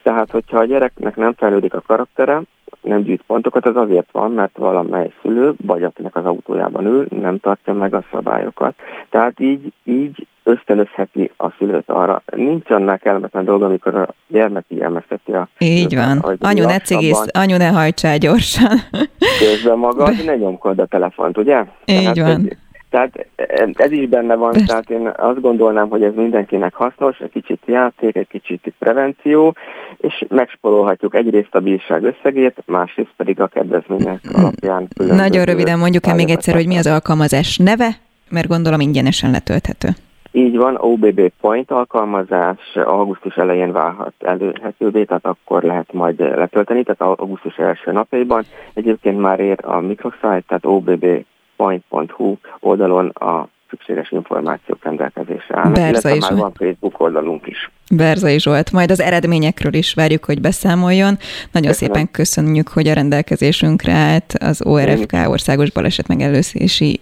Tehát, 0.03 0.31
hogyha 0.31 0.59
a 0.59 0.65
gyereknek 0.65 1.17
nem 1.17 1.33
fejlődik 1.33 1.75
a 1.75 1.83
karaktere, 1.87 2.43
nem 2.81 3.03
gyűjt 3.03 3.23
pontokat, 3.27 3.67
az 3.67 3.77
azért 3.77 4.11
van, 4.13 4.33
mert 4.33 4.57
valamely 4.57 5.13
szülő, 5.23 5.55
vagy 5.67 5.83
akinek 5.83 6.17
az 6.17 6.25
autójában 6.25 6.87
ül, 6.87 7.07
nem 7.11 7.39
tartja 7.39 7.73
meg 7.73 7.95
a 7.95 8.05
szabályokat. 8.13 8.75
Tehát 9.09 9.41
így, 9.41 9.73
így 9.85 10.27
ösztönözheti 10.47 11.31
a 11.37 11.51
szülőt 11.59 11.89
arra. 11.89 12.23
Nincs 12.37 12.71
annál 12.71 12.99
kellemetlen 12.99 13.45
dolga, 13.45 13.67
amikor 13.67 13.95
a 13.95 14.09
gyermek 14.27 14.65
figyelmezteti 14.69 15.33
a 15.33 15.49
Így 15.59 15.95
van. 15.95 16.19
Anyu 16.41 16.65
ne 16.65 16.79
cigész, 16.79 17.25
anyu 17.33 17.57
ne 17.57 17.69
hajtsál 17.69 18.19
gyorsan. 18.19 18.79
Közben 19.41 19.79
magad, 19.79 20.17
Be... 20.17 20.23
ne 20.25 20.37
nyomkod 20.37 20.79
a 20.79 20.87
telefont, 20.87 21.39
ugye? 21.39 21.65
Így 21.85 22.13
Tehát, 22.13 22.19
van. 22.19 22.31
Egy, 22.31 22.57
tehát 22.91 23.27
ez 23.73 23.91
is 23.91 24.09
benne 24.09 24.35
van, 24.35 24.53
Be... 24.53 24.63
tehát 24.67 24.91
én 24.91 25.13
azt 25.17 25.41
gondolnám, 25.41 25.89
hogy 25.89 26.03
ez 26.03 26.13
mindenkinek 26.15 26.75
hasznos, 26.75 27.19
egy 27.19 27.31
kicsit 27.31 27.63
játék, 27.67 28.17
egy 28.17 28.29
kicsit 28.29 28.73
prevenció, 28.79 29.55
és 29.97 30.25
megsporolhatjuk 30.29 31.15
egyrészt 31.15 31.55
a 31.55 31.61
bírság 31.61 32.03
összegét, 32.03 32.63
másrészt 32.67 33.13
pedig 33.17 33.41
a 33.41 33.47
kedvezmények 33.47 34.21
alapján. 34.33 34.89
Nagyon 34.97 35.45
röviden 35.45 35.79
mondjuk 35.79 36.07
el 36.07 36.15
még 36.15 36.31
egyszer, 36.31 36.55
hogy 36.55 36.67
mi 36.67 36.77
az 36.77 36.87
alkalmazás 36.87 37.57
neve, 37.57 37.89
mert 38.29 38.49
gondolom 38.49 38.81
ingyenesen 38.81 39.31
letölthető. 39.31 39.89
Így 40.37 40.57
van, 40.57 40.77
OBB 40.77 41.21
Point 41.41 41.71
alkalmazás 41.71 42.75
augusztus 42.75 43.37
elején 43.37 43.73
válhat 43.73 44.13
előhetővé, 44.19 45.05
tehát 45.05 45.27
akkor 45.27 45.63
lehet 45.63 45.93
majd 45.93 46.19
letölteni, 46.19 46.83
tehát 46.83 47.19
augusztus 47.19 47.57
első 47.57 47.93
napjaiban. 47.93 48.45
Egyébként 48.75 49.21
már 49.21 49.41
ér 49.41 49.59
a 49.63 49.81
microsite, 49.81 50.43
tehát 50.47 50.65
obbpoint.hu 50.65 52.37
oldalon 52.61 53.09
a 53.09 53.49
szükséges 53.71 54.11
információk 54.11 54.79
rendelkezésre 54.83 55.59
állnak, 55.59 55.73
Berzai 55.73 56.13
illetve 56.13 56.35
már 56.35 56.41
van 56.41 56.53
Facebook 56.53 57.01
oldalunk 57.01 57.47
is. 57.47 57.71
Berzai 57.91 58.39
Zsolt, 58.39 58.73
majd 58.73 58.91
az 58.91 59.01
eredményekről 59.01 59.75
is 59.75 59.95
várjuk, 59.95 60.25
hogy 60.25 60.41
beszámoljon. 60.41 61.19
Nagyon 61.53 61.71
Köszönöm. 61.71 61.95
szépen 61.95 62.11
köszönjük, 62.11 62.69
hogy 62.69 62.89
a 62.89 62.93
rendelkezésünkre 62.93 63.93
állt 63.93 64.35
az 64.39 64.63
ORFK 64.65 65.13
Országos 65.27 65.71
Baleset 65.71 66.09
Megelőzési 66.09 67.01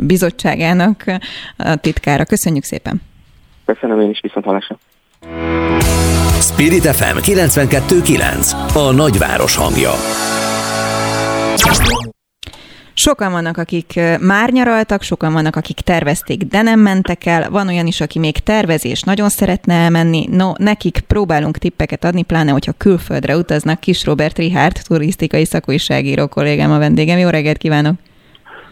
Bizottságának 0.00 1.04
a 1.56 1.76
titkára. 1.76 2.24
Köszönjük 2.24 2.64
szépen! 2.64 3.02
Köszönöm 3.64 4.00
én 4.00 4.10
is, 4.10 4.20
viszont 4.20 4.44
hallásra! 4.44 4.78
Spirit 6.40 6.86
FM 6.86 7.16
92.9 7.16 8.52
A 8.74 8.92
nagyváros 8.92 9.56
hangja 9.56 9.90
Sokan 12.94 13.32
vannak, 13.32 13.56
akik 13.56 14.00
már 14.20 14.50
nyaraltak, 14.50 15.02
sokan 15.02 15.32
vannak, 15.32 15.56
akik 15.56 15.80
tervezték, 15.80 16.42
de 16.42 16.62
nem 16.62 16.80
mentek 16.80 17.26
el. 17.26 17.50
Van 17.50 17.68
olyan 17.68 17.86
is, 17.86 18.00
aki 18.00 18.18
még 18.18 18.38
tervez 18.38 18.84
és 18.84 19.02
nagyon 19.02 19.28
szeretne 19.28 19.74
elmenni. 19.74 20.26
No, 20.30 20.52
nekik 20.56 21.00
próbálunk 21.06 21.58
tippeket 21.58 22.04
adni, 22.04 22.22
pláne, 22.22 22.50
hogyha 22.50 22.72
külföldre 22.78 23.36
utaznak. 23.36 23.80
Kis 23.80 24.04
Robert 24.04 24.38
Richard, 24.38 24.76
turisztikai 24.88 25.44
szakújságíró 25.44 26.26
kollégám 26.26 26.70
a 26.70 26.78
vendégem. 26.78 27.18
Jó 27.18 27.28
reggelt 27.28 27.58
kívánok! 27.58 27.94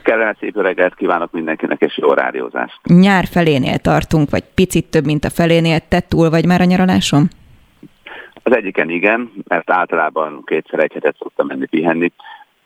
Kellemes 0.03 0.37
szép 0.41 0.57
reggelt 0.57 0.95
kívánok 0.95 1.33
mindenkinek, 1.33 1.81
és 1.81 1.99
jó 1.99 2.13
rádiózást! 2.13 2.81
Nyár 2.83 3.25
felénél 3.27 3.79
tartunk, 3.79 4.31
vagy 4.31 4.45
picit 4.55 4.87
több, 4.87 5.05
mint 5.05 5.25
a 5.25 5.31
felénél. 5.31 5.79
Te 5.89 6.01
túl 6.01 6.31
vagy 6.31 6.47
már 6.47 6.61
a 6.61 6.65
nyaralásom? 6.65 7.29
Az 8.43 8.57
egyiken 8.57 8.91
igen, 8.91 9.33
mert 9.49 9.71
általában 9.71 10.43
kétszer 10.45 10.79
egy 10.79 10.93
hetet 10.93 11.17
szoktam 11.19 11.47
menni 11.47 11.67
pihenni, 11.67 12.13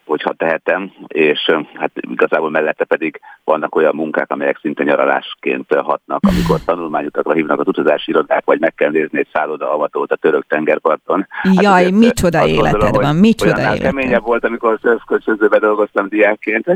hogyha 0.04 0.32
tehetem, 0.32 0.92
és 1.06 1.50
hát 1.74 1.90
igazából 1.94 2.50
mellette 2.50 2.84
pedig 2.84 3.20
vannak 3.44 3.74
olyan 3.74 3.94
munkák, 3.94 4.30
amelyek 4.30 4.58
szinte 4.58 4.84
nyaralásként 4.84 5.74
hatnak, 5.74 6.20
amikor 6.22 6.60
tanulmányutakra 6.64 7.32
hívnak 7.32 7.60
az 7.60 7.66
utazási 7.66 8.10
irodák, 8.10 8.44
vagy 8.44 8.60
meg 8.60 8.74
kell 8.74 8.90
nézni 8.90 9.18
egy 9.18 9.28
szálloda 9.32 9.72
avatót 9.72 10.12
a 10.12 10.16
török 10.16 10.46
tengerparton. 10.46 11.26
Hát 11.28 11.62
Jaj, 11.62 11.90
micsoda 11.90 12.46
életed 12.46 12.80
gondolom, 12.80 13.02
van, 13.02 13.16
micsoda 13.16 13.60
életed. 13.60 13.80
keményebb 13.80 14.22
volt, 14.22 14.44
amikor 14.44 14.78
szörfkölcsözőbe 14.82 15.58
dolgoztam 15.58 16.08
diákként. 16.08 16.64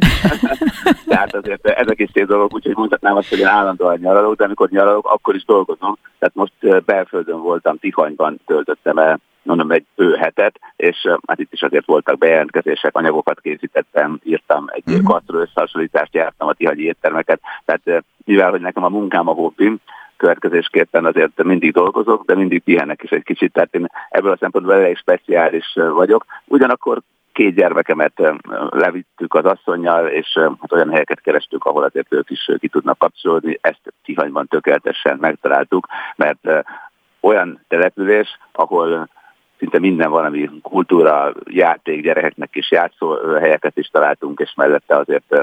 Tehát 1.08 1.34
azért 1.34 1.66
ezek 1.66 1.98
is 1.98 2.10
szép 2.12 2.26
dolgok, 2.26 2.54
úgyhogy 2.54 2.76
mondhatnám 2.76 3.16
azt, 3.16 3.28
hogy 3.28 3.38
én 3.38 3.46
állandóan 3.46 3.98
nyaralok, 3.98 4.36
de 4.36 4.44
amikor 4.44 4.68
nyaralok, 4.68 5.06
akkor 5.06 5.34
is 5.34 5.44
dolgozom. 5.44 5.98
Tehát 6.18 6.34
most 6.34 6.84
belföldön 6.84 7.40
voltam, 7.40 7.78
Tihanyban 7.78 8.40
töltöttem 8.46 8.98
el 8.98 9.20
mondom, 9.42 9.70
egy 9.70 9.86
bő 9.96 10.14
hetet, 10.14 10.60
és 10.76 10.96
hát 11.26 11.38
itt 11.38 11.52
is 11.52 11.62
azért 11.62 11.86
voltak 11.86 12.18
bejelentkezések, 12.18 12.96
anyagokat 12.96 13.40
készítettem, 13.40 14.20
írtam 14.22 14.64
egy 14.68 14.82
uh-huh. 14.86 15.02
gasztro 15.02 15.38
összehasonlítást, 15.38 16.14
jártam 16.14 16.48
a 16.48 16.52
tihagyi 16.52 16.84
éttermeket, 16.84 17.40
tehát 17.64 18.04
mivel, 18.24 18.50
hogy 18.50 18.60
nekem 18.60 18.84
a 18.84 18.88
munkám 18.88 19.28
a 19.28 19.32
hobbim, 19.32 19.78
következésképpen 20.16 21.04
azért 21.04 21.42
mindig 21.42 21.72
dolgozok, 21.72 22.24
de 22.24 22.34
mindig 22.34 22.62
pihenek 22.62 23.02
is 23.02 23.10
egy 23.10 23.22
kicsit, 23.22 23.52
tehát 23.52 23.74
én 23.74 23.86
ebből 24.08 24.32
a 24.32 24.36
szempontból 24.40 24.74
elég 24.74 24.96
speciális 24.96 25.74
vagyok. 25.74 26.24
Ugyanakkor 26.44 27.00
két 27.32 27.54
gyermekemet 27.54 28.22
levittük 28.68 29.34
az 29.34 29.44
asszonynal, 29.44 30.06
és 30.06 30.38
hát 30.60 30.72
olyan 30.72 30.90
helyeket 30.90 31.20
kerestük, 31.20 31.64
ahol 31.64 31.84
azért 31.84 32.12
ők 32.12 32.30
is 32.30 32.50
ki 32.58 32.68
tudnak 32.68 32.98
kapcsolódni. 32.98 33.58
Ezt 33.60 33.94
Tihanyban 34.04 34.46
tökéletesen 34.46 35.16
megtaláltuk, 35.20 35.86
mert 36.16 36.66
olyan 37.20 37.64
település, 37.68 38.38
ahol 38.52 39.08
szinte 39.58 39.78
minden 39.78 40.10
valami 40.10 40.50
kultúra, 40.62 41.32
játék, 41.44 42.02
gyerekeknek 42.02 42.56
is 42.56 42.70
játszó 42.70 43.14
helyeket 43.40 43.76
is 43.76 43.88
találtunk, 43.88 44.40
és 44.40 44.52
mellette 44.56 44.96
azért 44.96 45.34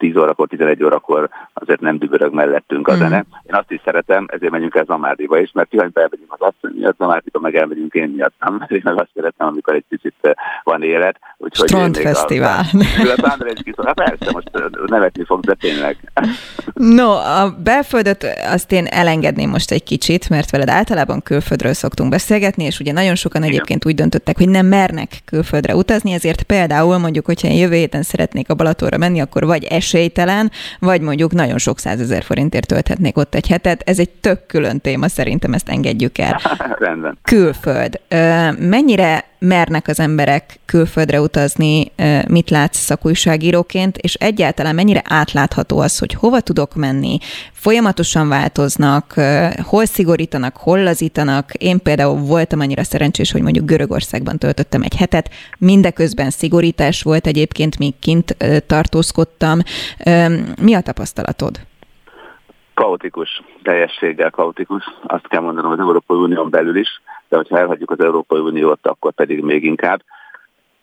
10 0.00 0.16
órakor, 0.16 0.48
11 0.48 0.84
órakor 0.84 1.28
azért 1.52 1.80
nem 1.80 1.98
dübörög 1.98 2.32
mellettünk 2.32 2.88
a 2.88 2.94
mm. 2.94 2.98
zene. 2.98 3.16
Én 3.42 3.54
azt 3.54 3.70
is 3.70 3.80
szeretem, 3.84 4.26
ezért 4.28 4.52
megyünk 4.52 4.74
el 4.74 4.84
Zamárdiba 4.84 5.38
is, 5.38 5.50
mert 5.52 5.68
Tihanyba 5.68 6.00
elmegyünk 6.00 6.32
az 6.38 6.40
asszony 6.40 6.76
miatt, 6.78 6.96
Zamárdiba 6.98 7.40
meg 7.40 7.56
elmegyünk 7.56 7.94
én 7.94 8.08
miattam, 8.08 8.54
mert 8.58 8.70
én 8.70 8.80
meg 8.84 9.00
azt 9.00 9.10
szeretem, 9.14 9.46
amikor 9.46 9.74
egy 9.74 9.84
picit 9.88 10.14
eh, 10.20 10.32
van 10.62 10.82
élet. 10.82 11.18
Strandfesztivál. 11.50 12.64
A, 12.72 13.84
hát 13.84 13.94
persze, 14.04 14.30
most 14.32 14.50
eh, 14.52 14.62
nevetni 14.86 15.24
fog, 15.24 15.44
de 15.44 15.54
tényleg. 15.54 15.96
No, 16.74 17.10
a 17.12 17.56
belföldöt 17.62 18.26
azt 18.52 18.72
én 18.72 18.86
elengedném 18.86 19.50
most 19.50 19.70
egy 19.70 19.82
kicsit, 19.82 20.28
mert 20.28 20.50
veled 20.50 20.68
általában 20.68 21.22
külföldről 21.22 21.72
szoktunk 21.72 22.10
beszélgetni, 22.10 22.64
és 22.64 22.80
ugye 22.80 22.92
nagyon 22.92 23.14
sokan 23.14 23.42
Igen. 23.42 23.54
egyébként 23.54 23.86
úgy 23.86 23.94
döntöttek, 23.94 24.36
hogy 24.36 24.48
nem 24.48 24.66
mernek 24.66 25.08
külföldre 25.24 25.74
utazni, 25.74 26.12
ezért 26.12 26.42
például 26.42 26.98
mondjuk, 26.98 27.26
hogyha 27.26 27.48
én 27.48 27.58
jövő 27.58 27.74
héten 27.74 28.02
szeretnék 28.02 28.50
a 28.50 28.54
Balatonra 28.54 28.98
menni, 28.98 29.20
akkor 29.20 29.44
vagy 29.44 29.64
esélytelen, 29.90 30.50
vagy 30.78 31.00
mondjuk 31.00 31.32
nagyon 31.32 31.58
sok 31.58 31.78
százezer 31.78 32.22
forintért 32.22 32.66
tölthetnék 32.66 33.16
ott 33.16 33.34
egy 33.34 33.46
hetet. 33.46 33.82
Ez 33.84 33.98
egy 33.98 34.10
tök 34.10 34.46
külön 34.46 34.80
téma, 34.80 35.08
szerintem 35.08 35.52
ezt 35.52 35.68
engedjük 35.68 36.18
el. 36.18 36.40
Rendben. 36.78 37.18
Külföld. 37.22 38.00
Mennyire 38.58 39.29
mernek 39.40 39.88
az 39.88 40.00
emberek 40.00 40.60
külföldre 40.66 41.20
utazni, 41.20 41.92
mit 42.28 42.50
látsz 42.50 42.78
szakújságíróként, 42.78 43.96
és 43.96 44.14
egyáltalán 44.14 44.74
mennyire 44.74 45.02
átlátható 45.04 45.78
az, 45.78 45.98
hogy 45.98 46.14
hova 46.14 46.40
tudok 46.40 46.74
menni, 46.74 47.18
folyamatosan 47.52 48.28
változnak, 48.28 49.14
hol 49.62 49.84
szigorítanak, 49.84 50.56
hol 50.56 50.82
lazítanak. 50.82 51.54
Én 51.54 51.82
például 51.82 52.18
voltam 52.18 52.60
annyira 52.60 52.84
szerencsés, 52.84 53.32
hogy 53.32 53.42
mondjuk 53.42 53.64
Görögországban 53.64 54.38
töltöttem 54.38 54.82
egy 54.82 54.96
hetet, 54.96 55.30
mindeközben 55.58 56.30
szigorítás 56.30 57.02
volt 57.02 57.26
egyébként, 57.26 57.78
míg 57.78 57.94
kint 57.98 58.36
tartózkodtam. 58.66 59.58
Mi 60.62 60.74
a 60.74 60.80
tapasztalatod? 60.80 61.60
Kaotikus, 62.74 63.42
teljességgel 63.62 64.30
kaotikus. 64.30 64.84
Azt 65.06 65.28
kell 65.28 65.40
mondanom 65.40 65.72
az 65.72 65.78
Európai 65.78 66.18
Unión 66.18 66.50
belül 66.50 66.76
is, 66.76 66.88
de 67.30 67.36
hogyha 67.36 67.58
elhagyjuk 67.58 67.90
az 67.90 68.00
Európai 68.00 68.40
Uniót, 68.40 68.86
akkor 68.86 69.12
pedig 69.12 69.42
még 69.42 69.64
inkább. 69.64 70.02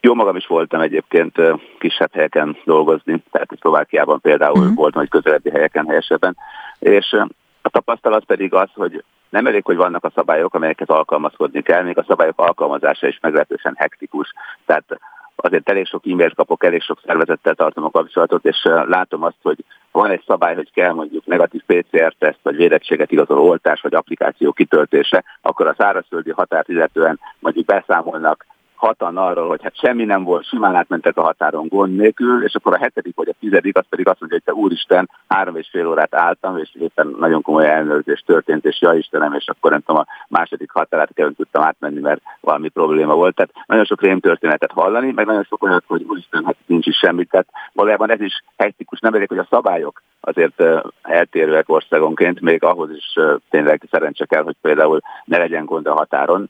Jó 0.01 0.13
magam 0.13 0.35
is 0.35 0.47
voltam 0.47 0.81
egyébként 0.81 1.35
kisebb 1.79 2.13
helyeken 2.13 2.57
dolgozni, 2.65 3.23
tehát 3.31 3.49
Szlovákiában 3.59 4.21
például 4.21 4.65
mm. 4.65 4.73
voltam 4.73 5.01
egy 5.01 5.09
közelebbi 5.09 5.49
helyeken 5.49 5.87
helyesebben, 5.87 6.37
és 6.79 7.15
a 7.61 7.69
tapasztalat 7.69 8.25
pedig 8.25 8.53
az, 8.53 8.69
hogy 8.73 9.03
nem 9.29 9.45
elég, 9.47 9.65
hogy 9.65 9.75
vannak 9.75 10.03
a 10.03 10.11
szabályok, 10.15 10.53
amelyeket 10.53 10.89
alkalmazkodni 10.89 11.61
kell, 11.61 11.83
még 11.83 11.97
a 11.97 12.05
szabályok 12.07 12.39
alkalmazása 12.39 13.07
is 13.07 13.19
meglehetősen 13.21 13.75
hektikus. 13.77 14.33
Tehát 14.65 14.99
azért 15.39 15.69
elég 15.69 15.85
sok 15.85 16.07
e-mailt 16.07 16.35
kapok, 16.35 16.63
elég 16.63 16.81
sok 16.81 16.99
szervezettel 17.05 17.55
tartom 17.55 17.83
a 17.83 17.89
kapcsolatot, 17.89 18.45
és 18.45 18.63
látom 18.63 19.23
azt, 19.23 19.38
hogy 19.41 19.57
van 19.91 20.09
egy 20.09 20.23
szabály, 20.27 20.55
hogy 20.55 20.71
kell 20.73 20.93
mondjuk 20.93 21.25
negatív 21.25 21.61
PCR-teszt, 21.65 22.39
vagy 22.41 22.55
védettséget 22.55 23.11
igazoló 23.11 23.47
oltás, 23.47 23.81
vagy 23.81 23.93
applikáció 23.93 24.51
kitöltése, 24.51 25.23
akkor 25.41 25.67
a 25.67 25.75
szárazföldi 25.77 26.31
határt 26.31 26.67
illetően 26.67 27.19
mondjuk 27.39 27.65
beszámolnak 27.65 28.45
hatan 28.78 29.17
arról, 29.17 29.47
hogy 29.47 29.63
hát 29.63 29.78
semmi 29.78 30.03
nem 30.03 30.23
volt, 30.23 30.45
simán 30.45 30.75
átmentek 30.75 31.17
a 31.17 31.21
határon 31.21 31.67
gond 31.67 31.95
nélkül, 31.95 32.43
és 32.43 32.55
akkor 32.55 32.73
a 32.73 32.78
hetedik 32.78 33.15
vagy 33.15 33.30
a 33.30 33.36
tizedik 33.39 33.78
az 33.78 33.86
pedig 33.89 34.07
azt 34.07 34.19
mondja, 34.19 34.39
hogy 34.43 34.53
te 34.53 34.61
úristen, 34.61 35.09
három 35.28 35.55
és 35.55 35.67
fél 35.71 35.88
órát 35.88 36.15
álltam, 36.15 36.57
és 36.57 36.75
éppen 36.80 37.15
nagyon 37.19 37.41
komoly 37.41 37.69
ellenőrzés 37.69 38.23
történt, 38.25 38.65
és 38.65 38.82
ja 38.82 38.93
Istenem, 38.93 39.34
és 39.34 39.47
akkor 39.47 39.71
nem 39.71 39.82
tudom, 39.86 40.01
a 40.01 40.25
második 40.28 40.71
határát 40.71 41.13
kell 41.13 41.32
tudtam 41.36 41.63
átmenni, 41.63 41.99
mert 41.99 42.21
valami 42.41 42.69
probléma 42.69 43.15
volt. 43.15 43.36
Tehát 43.36 43.51
nagyon 43.65 43.86
sok 43.86 44.01
rém 44.01 44.19
történetet 44.19 44.71
hallani, 44.71 45.11
meg 45.11 45.25
nagyon 45.25 45.43
sok 45.43 45.63
olyat, 45.63 45.84
hogy 45.88 46.05
úristen, 46.07 46.45
hát 46.45 46.55
nincs 46.65 46.88
is 46.88 46.97
semmi. 46.97 47.25
Tehát 47.25 47.47
valójában 47.73 48.11
ez 48.11 48.21
is 48.21 48.43
hektikus, 48.57 48.99
nem 48.99 49.13
elég, 49.13 49.28
hogy 49.28 49.38
a 49.38 49.47
szabályok 49.49 50.01
azért 50.19 50.63
eltérőek 51.01 51.69
országonként, 51.69 52.41
még 52.41 52.63
ahhoz 52.63 52.89
is 52.91 53.13
tényleg 53.49 53.82
szerencse 53.91 54.25
kell, 54.25 54.43
hogy 54.43 54.55
például 54.61 54.99
ne 55.25 55.38
legyen 55.38 55.65
gond 55.65 55.88
a 55.88 55.93
határon, 55.93 56.49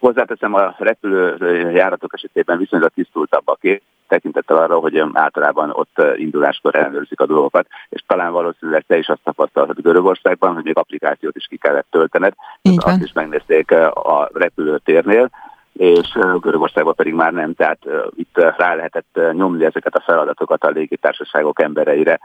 Hozzáteszem, 0.00 0.54
a 0.54 0.74
repülőjáratok 0.78 2.14
esetében 2.14 2.58
viszonylag 2.58 2.90
tisztultabb 2.94 3.48
a 3.48 3.54
kép, 3.60 3.82
tekintettel 4.08 4.56
arra, 4.56 4.78
hogy 4.78 5.04
általában 5.12 5.70
ott 5.70 6.02
induláskor 6.16 6.74
ellenőrzik 6.74 7.20
a 7.20 7.26
dolgokat, 7.26 7.66
és 7.88 8.02
talán 8.06 8.32
valószínűleg 8.32 8.84
te 8.86 8.98
is 8.98 9.08
azt 9.08 9.20
tapasztalhatod 9.24 9.84
Görögországban, 9.84 10.54
hogy 10.54 10.64
még 10.64 10.76
applikációt 10.76 11.36
is 11.36 11.46
ki 11.46 11.56
kellett 11.56 11.86
töltened, 11.90 12.32
azt 12.76 13.02
is 13.02 13.12
megnézték 13.12 13.70
a 13.92 14.30
repülőtérnél, 14.32 15.30
és 15.72 16.18
Görögországban 16.40 16.94
pedig 16.94 17.14
már 17.14 17.32
nem, 17.32 17.54
tehát 17.54 17.78
itt 18.16 18.38
rá 18.56 18.74
lehetett 18.74 19.20
nyomni 19.32 19.64
ezeket 19.64 19.94
a 19.94 20.02
feladatokat 20.06 20.64
a 20.64 20.70
légitársaságok 20.70 21.62
embereire. 21.62 22.20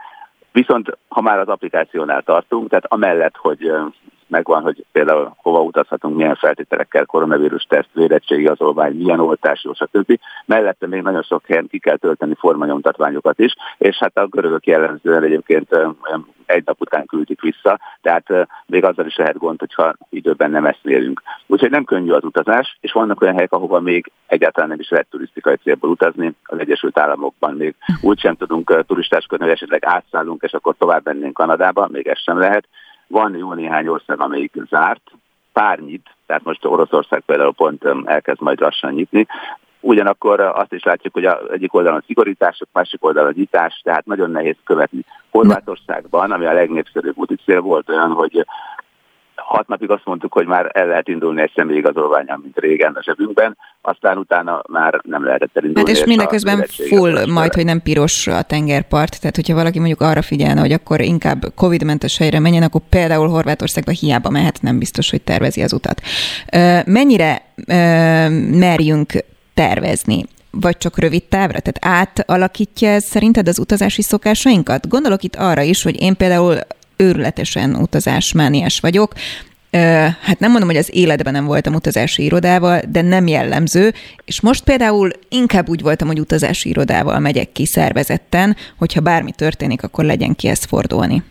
Viszont 0.52 0.98
ha 1.08 1.20
már 1.20 1.38
az 1.38 1.48
applikációnál 1.48 2.22
tartunk, 2.22 2.68
tehát 2.68 2.86
amellett, 2.88 3.36
hogy 3.36 3.72
megvan, 4.26 4.62
hogy 4.62 4.84
például 4.92 5.34
hova 5.36 5.60
utazhatunk, 5.62 6.16
milyen 6.16 6.34
feltételekkel, 6.34 7.06
koronavírus 7.06 7.62
teszt, 7.62 7.88
védettségi 7.92 8.46
azolvány, 8.46 8.96
milyen 8.96 9.20
oltás, 9.20 9.64
jó, 9.64 9.72
stb. 9.74 10.18
Mellette 10.44 10.86
még 10.86 11.02
nagyon 11.02 11.22
sok 11.22 11.46
helyen 11.46 11.66
ki 11.68 11.78
kell 11.78 11.96
tölteni 11.96 12.34
formanyomtatványokat 12.34 13.38
is, 13.38 13.54
és 13.78 13.96
hát 13.96 14.16
a 14.16 14.26
görögök 14.26 14.66
jellemzően 14.66 15.22
egyébként 15.22 15.76
egy 16.46 16.62
nap 16.66 16.80
után 16.80 17.06
küldik 17.06 17.40
vissza, 17.40 17.80
tehát 18.02 18.48
még 18.66 18.84
azzal 18.84 19.06
is 19.06 19.16
lehet 19.16 19.38
gond, 19.38 19.58
hogyha 19.58 19.94
időben 20.10 20.50
nem 20.50 20.66
ezt 20.66 20.86
érünk. 20.86 21.22
Úgyhogy 21.46 21.70
nem 21.70 21.84
könnyű 21.84 22.10
az 22.10 22.24
utazás, 22.24 22.78
és 22.80 22.92
vannak 22.92 23.20
olyan 23.20 23.34
helyek, 23.34 23.52
ahova 23.52 23.80
még 23.80 24.12
egyáltalán 24.26 24.68
nem 24.68 24.80
is 24.80 24.88
lehet 24.88 25.06
turisztikai 25.10 25.56
célból 25.56 25.90
utazni. 25.90 26.34
Az 26.42 26.58
Egyesült 26.58 26.98
Államokban 26.98 27.54
még 27.54 27.74
úgysem 28.00 28.34
tudunk 28.34 28.84
turistáskodni, 28.86 29.44
hogy 29.44 29.54
esetleg 29.54 29.84
átszállunk, 29.84 30.42
és 30.42 30.52
akkor 30.52 30.74
tovább 30.78 31.04
mennénk 31.04 31.34
Kanadába, 31.34 31.88
még 31.92 32.06
ez 32.06 32.18
sem 32.18 32.38
lehet. 32.38 32.68
Van 33.06 33.36
jó 33.36 33.52
néhány 33.52 33.88
ország, 33.88 34.20
amelyik 34.20 34.52
zárt, 34.68 35.10
pár 35.52 35.78
nyit, 35.78 36.14
tehát 36.26 36.44
most 36.44 36.64
Oroszország 36.64 37.20
például 37.20 37.54
pont 37.54 37.84
elkezd 38.04 38.40
majd 38.40 38.60
lassan 38.60 38.92
nyitni, 38.92 39.26
Ugyanakkor 39.80 40.40
azt 40.40 40.72
is 40.72 40.82
látjuk, 40.82 41.12
hogy 41.12 41.24
a 41.24 41.40
egyik 41.52 41.74
oldalon 41.74 42.02
szigorítások, 42.06 42.68
másik 42.72 43.04
oldalon 43.04 43.32
nyitás, 43.36 43.80
tehát 43.84 44.06
nagyon 44.06 44.30
nehéz 44.30 44.56
követni. 44.64 45.04
Horvátországban, 45.30 46.32
ami 46.32 46.46
a 46.46 46.52
legnépszerűbb 46.52 47.16
úti 47.16 47.36
cél 47.44 47.60
volt 47.60 47.88
olyan, 47.88 48.10
hogy 48.10 48.46
hat 49.36 49.68
napig 49.68 49.90
azt 49.90 50.04
mondtuk, 50.04 50.32
hogy 50.32 50.46
már 50.46 50.70
el 50.72 50.86
lehet 50.86 51.08
indulni 51.08 51.42
egy 51.42 51.52
személyigazolványán, 51.54 52.40
mint 52.42 52.58
régen 52.58 52.92
a 52.94 53.02
zsebünkben, 53.02 53.56
aztán 53.80 54.18
utána 54.18 54.62
már 54.68 55.00
nem 55.02 55.24
lehetett 55.24 55.56
elindulni. 55.56 55.88
Hát 55.88 55.98
és 55.98 56.04
mindeközben 56.04 56.64
full, 56.88 57.26
majd, 57.26 57.54
hogy 57.54 57.64
nem 57.64 57.80
piros 57.82 58.26
a 58.26 58.42
tengerpart, 58.42 59.20
tehát 59.20 59.36
hogyha 59.36 59.54
valaki 59.54 59.78
mondjuk 59.78 60.00
arra 60.00 60.22
figyelne, 60.22 60.60
hogy 60.60 60.72
akkor 60.72 61.00
inkább 61.00 61.44
Covid-mentes 61.54 62.18
helyre 62.18 62.40
menjen, 62.40 62.62
akkor 62.62 62.80
például 62.90 63.28
Horvátországba 63.28 63.90
hiába 63.90 64.30
mehet, 64.30 64.62
nem 64.62 64.78
biztos, 64.78 65.10
hogy 65.10 65.22
tervezi 65.22 65.62
az 65.62 65.72
utat. 65.72 66.00
Mennyire 66.86 67.42
merjünk 68.50 69.12
tervezni? 69.54 70.24
vagy 70.60 70.76
csak 70.76 70.98
rövid 70.98 71.24
távra? 71.24 71.60
Tehát 71.60 72.00
átalakítja 72.00 72.88
ez 72.88 73.04
szerinted 73.04 73.48
az 73.48 73.58
utazási 73.58 74.02
szokásainkat? 74.02 74.88
Gondolok 74.88 75.22
itt 75.22 75.36
arra 75.36 75.62
is, 75.62 75.82
hogy 75.82 76.00
én 76.00 76.16
például 76.16 76.56
őrületesen 76.96 77.74
utazásmániás 77.74 78.80
vagyok. 78.80 79.12
Hát 80.20 80.38
nem 80.38 80.50
mondom, 80.50 80.68
hogy 80.68 80.78
az 80.78 80.94
életben 80.94 81.32
nem 81.32 81.44
voltam 81.44 81.74
utazási 81.74 82.24
irodával, 82.24 82.80
de 82.88 83.02
nem 83.02 83.26
jellemző, 83.26 83.92
és 84.24 84.40
most 84.40 84.64
például 84.64 85.10
inkább 85.28 85.68
úgy 85.68 85.82
voltam, 85.82 86.06
hogy 86.06 86.20
utazási 86.20 86.68
irodával 86.68 87.18
megyek 87.18 87.52
ki 87.52 87.66
szervezetten, 87.66 88.56
hogyha 88.78 89.00
bármi 89.00 89.32
történik, 89.32 89.82
akkor 89.82 90.04
legyen 90.04 90.34
ki 90.34 90.52
fordulni 90.68 91.22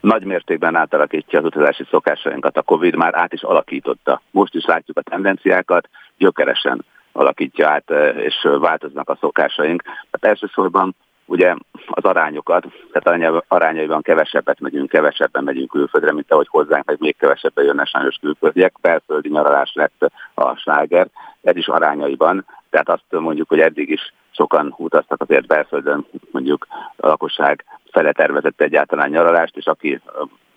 nagy 0.00 0.24
mértékben 0.24 0.76
átalakítja 0.76 1.38
az 1.38 1.44
utazási 1.44 1.84
szokásainkat. 1.90 2.56
A 2.56 2.62
Covid 2.62 2.94
már 2.94 3.14
át 3.14 3.32
is 3.32 3.42
alakította. 3.42 4.22
Most 4.30 4.54
is 4.54 4.64
látjuk 4.64 4.98
a 4.98 5.02
tendenciákat, 5.02 5.88
gyökeresen 6.18 6.84
alakítja 7.12 7.68
át, 7.68 7.90
és 8.16 8.34
változnak 8.58 9.08
a 9.08 9.18
szokásaink. 9.20 9.82
Tehát 9.82 10.36
elsősorban 10.36 10.94
ugye 11.30 11.54
az 11.86 12.04
arányokat, 12.04 12.66
tehát 12.92 13.44
arányaiban 13.48 14.02
kevesebbet 14.02 14.60
megyünk, 14.60 14.88
kevesebben 14.88 15.44
megyünk 15.44 15.70
külföldre, 15.70 16.12
mint 16.12 16.32
ahogy 16.32 16.46
hozzánk, 16.50 16.88
hogy 16.88 16.96
még 17.00 17.16
kevesebben 17.16 17.64
jönnek 17.64 17.86
sajnos 17.86 18.16
külföldiek, 18.20 18.72
belföldi 18.80 19.28
nyaralás 19.28 19.72
lett 19.74 20.12
a 20.34 20.54
sláger, 20.54 21.06
ez 21.42 21.56
is 21.56 21.68
arányaiban, 21.68 22.46
tehát 22.70 22.88
azt 22.88 23.04
mondjuk, 23.08 23.48
hogy 23.48 23.60
eddig 23.60 23.90
is 23.90 24.12
sokan 24.30 24.74
utaztak 24.76 25.20
azért 25.20 25.46
belföldön, 25.46 26.06
mondjuk 26.30 26.66
a 26.96 27.06
lakosság 27.06 27.64
fele 27.90 28.12
tervezett 28.12 28.60
egyáltalán 28.60 29.10
nyaralást, 29.10 29.56
és 29.56 29.66
aki 29.66 30.00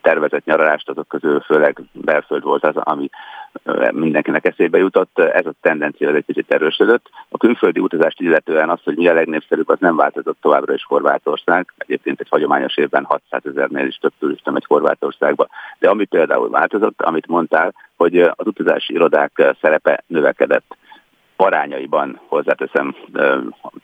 tervezett 0.04 0.46
nyaralást, 0.46 0.90
azok 0.90 1.08
közül 1.08 1.40
főleg 1.40 1.82
belföld 1.92 2.44
volt 2.44 2.66
az, 2.66 2.76
ami 2.76 3.10
mindenkinek 3.92 4.46
eszébe 4.46 4.78
jutott. 4.78 5.20
Ez 5.20 5.46
a 5.46 5.54
tendencia 5.62 6.14
egy 6.14 6.26
kicsit 6.26 6.52
erősödött. 6.52 7.10
A 7.30 7.38
külföldi 7.38 7.80
utazást 7.80 8.20
illetően 8.20 8.70
az, 8.70 8.80
hogy 8.84 8.96
mi 8.96 9.08
a 9.08 9.14
legnépszerűbb, 9.14 9.70
az 9.70 9.80
nem 9.80 9.96
változott 9.96 10.38
továbbra 10.42 10.74
is 10.74 10.86
Horvátország. 10.86 11.74
Egyébként 11.78 12.20
egy 12.20 12.30
hagyományos 12.30 12.78
évben 12.78 13.04
600 13.04 13.42
ezernél 13.46 13.88
is 13.88 13.96
több 13.96 14.14
turista 14.20 14.52
megy 14.52 14.66
Horvátországba. 14.68 15.48
De 15.80 15.90
ami 15.90 16.06
például 16.06 16.50
változott, 16.50 17.02
amit 17.02 17.28
mondtál, 17.28 17.74
hogy 17.96 18.20
az 18.20 18.48
utazási 18.48 18.94
irodák 18.94 19.56
szerepe 19.62 20.04
növekedett 20.08 20.76
arányaiban 21.44 22.20
hozzáteszem, 22.28 22.96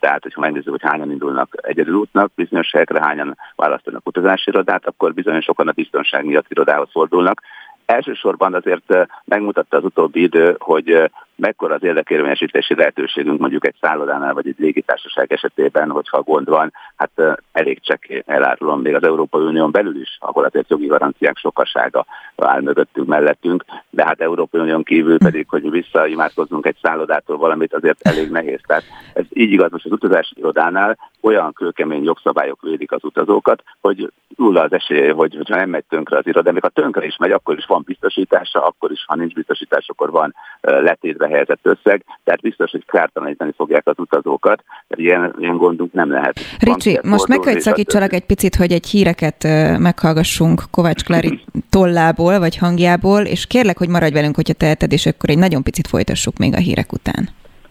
tehát 0.00 0.22
hogyha 0.22 0.40
megnézzük, 0.40 0.70
hogy 0.70 0.90
hányan 0.90 1.10
indulnak 1.10 1.54
egyedül 1.62 1.94
útnak, 1.94 2.34
bizonyos 2.34 2.70
helyekre 2.72 3.00
hányan 3.00 3.36
választanak 3.56 4.06
utazási 4.06 4.50
irodát, 4.50 4.86
akkor 4.86 5.14
bizonyos 5.14 5.44
sokan 5.44 5.68
a 5.68 5.72
biztonság 5.72 6.24
miatt 6.24 6.50
irodához 6.50 6.88
fordulnak. 6.90 7.42
Elsősorban 7.86 8.54
azért 8.54 9.08
megmutatta 9.24 9.76
az 9.76 9.84
utóbbi 9.84 10.22
idő, 10.22 10.56
hogy 10.58 11.10
mekkora 11.40 11.74
az 11.74 11.82
érdekérvényesítési 11.82 12.74
lehetőségünk 12.74 13.40
mondjuk 13.40 13.66
egy 13.66 13.74
szállodánál 13.80 14.34
vagy 14.34 14.46
egy 14.46 14.58
légitársaság 14.58 15.32
esetében, 15.32 15.90
hogyha 15.90 16.22
gond 16.22 16.48
van, 16.48 16.72
hát 16.96 17.10
elég 17.52 17.80
csekély 17.80 18.22
elárulom 18.26 18.80
még 18.80 18.94
az 18.94 19.02
Európai 19.02 19.44
Unión 19.44 19.70
belül 19.70 20.00
is, 20.00 20.18
ahol 20.20 20.44
azért 20.44 20.70
jogi 20.70 20.86
garanciák 20.86 21.36
sokasága 21.36 22.06
áll 22.36 22.60
mögöttünk, 22.60 23.06
mellettünk, 23.06 23.64
de 23.90 24.04
hát 24.04 24.20
Európai 24.20 24.60
Unión 24.60 24.82
kívül 24.82 25.18
pedig, 25.18 25.46
hogy 25.48 25.70
visszaimádkozzunk 25.70 26.66
egy 26.66 26.76
szállodától 26.82 27.36
valamit, 27.36 27.74
azért 27.74 28.06
elég 28.06 28.30
nehéz. 28.30 28.60
Tehát 28.66 28.84
ez 29.12 29.24
így 29.32 29.52
igaz 29.52 29.70
most 29.70 29.84
az 29.84 29.92
utazási 29.92 30.34
irodánál, 30.38 30.98
olyan 31.20 31.52
kőkemény 31.52 32.04
jogszabályok 32.04 32.62
védik 32.62 32.92
az 32.92 33.04
utazókat, 33.04 33.62
hogy 33.80 34.12
nulla 34.36 34.62
az 34.62 34.72
esélye, 34.72 35.12
hogy, 35.12 35.34
hogyha 35.36 35.56
nem 35.56 35.70
megy 35.70 35.84
tönkre 35.88 36.16
az 36.18 36.26
iroda, 36.26 36.52
még 36.52 36.64
a 36.64 36.68
tönkre 36.68 37.06
is 37.06 37.16
megy, 37.16 37.30
akkor 37.30 37.56
is 37.58 37.66
van 37.66 37.82
biztosítása, 37.86 38.66
akkor 38.66 38.90
is, 38.90 39.04
ha 39.06 39.16
nincs 39.16 39.34
biztosítás, 39.34 39.88
akkor 39.88 40.10
van 40.10 40.34
letétve 40.60 41.28
helyezett 41.30 41.60
összeg, 41.62 42.04
tehát 42.24 42.40
biztos, 42.40 42.70
hogy 42.70 42.84
kártalanítani 42.86 43.52
fogják 43.56 43.86
az 43.86 43.98
utazókat, 43.98 44.64
tehát 44.88 45.10
ilyen, 45.10 45.34
ilyen 45.38 45.56
gondunk 45.56 45.92
nem 45.92 46.10
lehet. 46.10 46.40
Ricsi, 46.58 46.98
most 47.02 47.26
meg 47.26 47.38
kell 47.38 47.58
szakítsalak 47.58 48.12
egy 48.12 48.26
picit, 48.26 48.54
hogy 48.54 48.72
egy 48.72 48.86
híreket 48.86 49.42
meghallgassunk 49.78 50.62
Kovács 50.70 51.04
Klári 51.04 51.40
tollából, 51.70 52.38
vagy 52.38 52.56
hangjából, 52.56 53.20
és 53.20 53.46
kérlek, 53.46 53.78
hogy 53.78 53.88
maradj 53.88 54.14
velünk, 54.14 54.34
hogyha 54.34 54.54
teheted, 54.54 54.92
és 54.92 55.06
akkor 55.06 55.30
egy 55.30 55.38
nagyon 55.38 55.62
picit 55.62 55.86
folytassuk 55.86 56.36
még 56.36 56.54
a 56.54 56.58
hírek 56.58 56.92
után. 56.92 57.28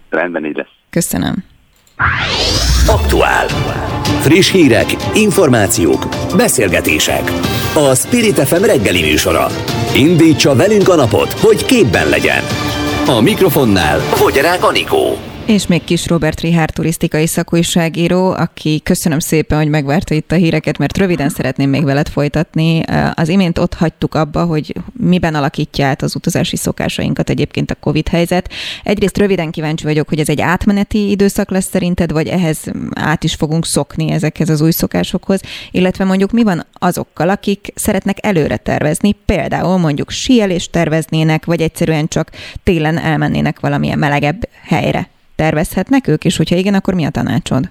Rendben, 0.10 0.45
így 0.45 0.56
lesz. 0.56 0.73
Köszönöm. 0.90 1.36
Aktuál. 2.88 3.48
Friss 4.22 4.52
hírek, 4.52 4.86
információk, 5.14 6.06
beszélgetések. 6.38 7.23
A 7.76 7.95
Spirit 7.95 8.40
FM 8.40 8.64
reggeli 8.64 9.02
műsora. 9.02 9.45
Indítsa 9.95 10.56
velünk 10.56 10.90
a 10.90 10.95
napot, 10.95 11.31
hogy 11.31 11.65
képben 11.65 12.10
legyen. 12.10 12.41
A 13.10 13.22
mikrofonnál 13.22 13.99
Fogyarák 13.99 14.64
Anikó. 14.64 15.28
És 15.49 15.67
még 15.67 15.84
Kis 15.84 16.07
Robert 16.07 16.39
Rihár 16.39 16.69
turisztikai 16.69 17.27
szakújságíró, 17.27 18.31
aki 18.31 18.81
köszönöm 18.84 19.19
szépen, 19.19 19.57
hogy 19.57 19.69
megvárta 19.69 20.13
itt 20.13 20.31
a 20.31 20.35
híreket, 20.35 20.77
mert 20.77 20.97
röviden 20.97 21.30
szeretném 21.30 21.69
még 21.69 21.84
veled 21.84 22.07
folytatni. 22.07 22.81
Az 23.13 23.30
imént 23.30 23.57
ott 23.57 23.73
hagytuk 23.73 24.15
abba, 24.15 24.45
hogy 24.45 24.76
miben 24.93 25.35
alakítja 25.35 25.85
át 25.85 26.01
az 26.01 26.15
utazási 26.15 26.55
szokásainkat 26.55 27.30
egyébként 27.30 27.71
a 27.71 27.76
Covid 27.76 28.07
helyzet. 28.07 28.53
Egyrészt 28.84 29.17
röviden 29.17 29.51
kíváncsi 29.51 29.84
vagyok, 29.84 30.09
hogy 30.09 30.19
ez 30.19 30.30
egy 30.30 30.41
átmeneti 30.41 31.09
időszak 31.09 31.49
lesz 31.49 31.69
szerinted, 31.69 32.11
vagy 32.11 32.27
ehhez 32.27 32.63
át 32.95 33.23
is 33.23 33.35
fogunk 33.35 33.65
szokni 33.65 34.11
ezekhez 34.11 34.49
az 34.49 34.61
új 34.61 34.71
szokásokhoz, 34.71 35.41
illetve 35.71 36.03
mondjuk 36.03 36.31
mi 36.31 36.43
van 36.43 36.65
azokkal, 36.73 37.30
akik 37.30 37.71
szeretnek 37.76 38.17
előre 38.21 38.57
tervezni, 38.57 39.15
például 39.26 39.77
mondjuk 39.77 40.09
síelést 40.09 40.71
terveznének, 40.71 41.45
vagy 41.45 41.61
egyszerűen 41.61 42.07
csak 42.07 42.30
télen 42.63 42.97
elmennének 42.97 43.59
valamilyen 43.59 43.99
melegebb 43.99 44.49
helyre 44.63 45.09
tervezhetnek 45.44 46.07
ők, 46.07 46.24
és 46.24 46.38
hogyha 46.38 46.56
igen, 46.56 46.74
akkor 46.74 46.94
mi 46.94 47.06
a 47.06 47.10
tanácsod? 47.10 47.64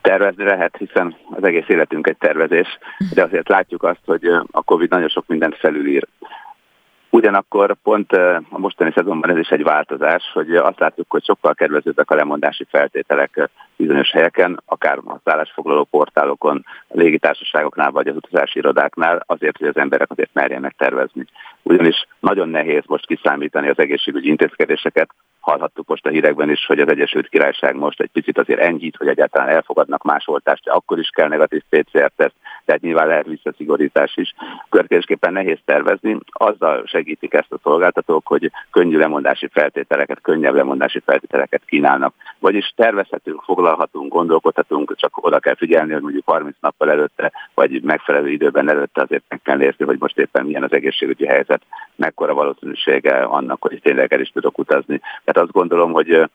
Tervezni 0.00 0.44
lehet, 0.44 0.76
hiszen 0.76 1.16
az 1.30 1.44
egész 1.44 1.68
életünk 1.68 2.06
egy 2.06 2.16
tervezés, 2.16 2.78
de 3.14 3.22
azért 3.22 3.48
látjuk 3.48 3.82
azt, 3.82 4.04
hogy 4.04 4.24
a 4.50 4.62
Covid 4.62 4.90
nagyon 4.90 5.08
sok 5.08 5.26
mindent 5.26 5.56
felülír. 5.56 6.06
Ugyanakkor 7.10 7.76
pont 7.82 8.12
a 8.50 8.58
mostani 8.58 8.92
szezonban 8.94 9.30
ez 9.30 9.36
is 9.36 9.48
egy 9.48 9.62
változás, 9.62 10.22
hogy 10.32 10.54
azt 10.54 10.78
látjuk, 10.78 11.10
hogy 11.10 11.24
sokkal 11.24 11.54
kedvezőbbek 11.54 12.10
a 12.10 12.14
lemondási 12.14 12.66
feltételek 12.70 13.50
bizonyos 13.76 14.10
helyeken, 14.10 14.62
akár 14.64 14.98
a 14.98 15.20
szállásfoglaló 15.24 15.84
portálokon, 15.84 16.64
a 16.88 16.96
légitársaságoknál 16.96 17.90
vagy 17.90 18.06
az 18.06 18.16
utazási 18.16 18.58
irodáknál, 18.58 19.22
azért, 19.26 19.56
hogy 19.56 19.68
az 19.68 19.76
emberek 19.76 20.10
azért 20.10 20.30
merjenek 20.32 20.74
tervezni. 20.76 21.24
Ugyanis 21.62 22.06
nagyon 22.20 22.48
nehéz 22.48 22.82
most 22.86 23.06
kiszámítani 23.06 23.68
az 23.68 23.78
egészségügyi 23.78 24.28
intézkedéseket, 24.28 25.10
hallhattuk 25.46 25.88
most 25.88 26.06
a 26.06 26.10
hírekben 26.10 26.50
is, 26.50 26.66
hogy 26.66 26.80
az 26.80 26.88
Egyesült 26.88 27.28
Királyság 27.28 27.74
most 27.74 28.00
egy 28.00 28.10
picit 28.12 28.38
azért 28.38 28.60
enyhít, 28.60 28.96
hogy 28.96 29.08
egyáltalán 29.08 29.48
elfogadnak 29.48 30.02
más 30.02 30.28
oltást, 30.28 30.64
de 30.64 30.72
akkor 30.72 30.98
is 30.98 31.08
kell 31.08 31.28
negatív 31.28 31.62
PCR-teszt, 31.68 32.34
tehát 32.64 32.80
nyilván 32.80 33.06
lehet 33.06 33.26
visszaszigorítás 33.26 34.16
is. 34.16 34.34
Következésképpen 34.68 35.32
nehéz 35.32 35.58
tervezni, 35.64 36.18
azzal 36.32 36.86
segítik 36.86 37.34
ezt 37.34 37.52
a 37.52 37.58
szolgáltatók, 37.62 38.26
hogy 38.26 38.50
könnyű 38.70 38.98
lemondási 38.98 39.48
feltételeket, 39.52 40.20
könnyebb 40.20 40.54
lemondási 40.54 41.02
feltételeket 41.04 41.62
kínálnak. 41.66 42.14
Vagyis 42.38 42.72
tervezhetünk, 42.76 43.40
foglalhatunk, 43.66 44.12
gondolkodhatunk, 44.12 44.96
csak 44.96 45.24
oda 45.26 45.38
kell 45.38 45.54
figyelni, 45.54 45.92
hogy 45.92 46.02
mondjuk 46.02 46.26
30 46.26 46.56
nappal 46.60 46.90
előtte, 46.90 47.32
vagy 47.54 47.82
megfelelő 47.82 48.30
időben 48.30 48.68
előtte 48.70 49.02
azért 49.02 49.24
meg 49.28 49.40
kell 49.42 49.56
nézni, 49.56 49.84
hogy 49.84 49.96
most 49.98 50.18
éppen 50.18 50.44
milyen 50.44 50.62
az 50.62 50.72
egészségügyi 50.72 51.26
helyzet, 51.26 51.62
mekkora 51.96 52.34
valószínűsége 52.34 53.22
annak, 53.22 53.62
hogy 53.62 53.80
tényleg 53.82 54.12
el 54.12 54.20
is 54.20 54.28
tudok 54.28 54.58
utazni. 54.58 54.98
Tehát 54.98 55.42
azt 55.42 55.52
gondolom, 55.52 55.92
hogy 55.92 56.30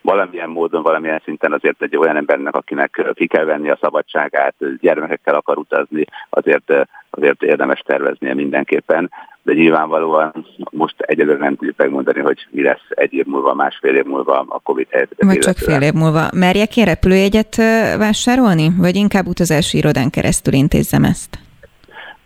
valamilyen 0.00 0.48
módon, 0.48 0.82
valamilyen 0.82 1.20
szinten 1.24 1.52
azért 1.52 1.82
egy 1.82 1.96
olyan 1.96 2.16
embernek, 2.16 2.54
akinek 2.54 3.10
ki 3.14 3.26
kell 3.26 3.44
venni 3.44 3.70
a 3.70 3.78
szabadságát, 3.80 4.54
gyermekekkel 4.80 5.34
akar 5.34 5.58
utazni, 5.58 6.04
azért, 6.30 6.72
azért 7.10 7.42
érdemes 7.42 7.80
terveznie 7.86 8.34
mindenképpen, 8.34 9.10
de 9.42 9.52
nyilvánvalóan 9.52 10.46
most 10.70 11.00
egyelőre 11.00 11.38
nem 11.38 11.56
tudjuk 11.56 11.76
megmondani, 11.76 12.20
hogy 12.20 12.46
mi 12.50 12.62
lesz 12.62 12.86
egy 12.88 13.12
év 13.12 13.24
múlva, 13.24 13.54
másfél 13.54 13.94
év 13.94 14.04
múlva 14.04 14.44
a 14.48 14.58
Covid 14.58 14.86
helyzet. 14.90 15.22
Vagy 15.24 15.38
csak 15.38 15.56
fél 15.56 15.82
év 15.82 15.92
múlva. 15.92 16.28
Merjek 16.34 16.76
én 16.76 16.84
repülőjegyet 16.84 17.56
vásárolni, 17.98 18.68
vagy 18.78 18.96
inkább 18.96 19.26
utazási 19.26 19.78
irodán 19.78 20.10
keresztül 20.10 20.54
intézzem 20.54 21.04
ezt? 21.04 21.47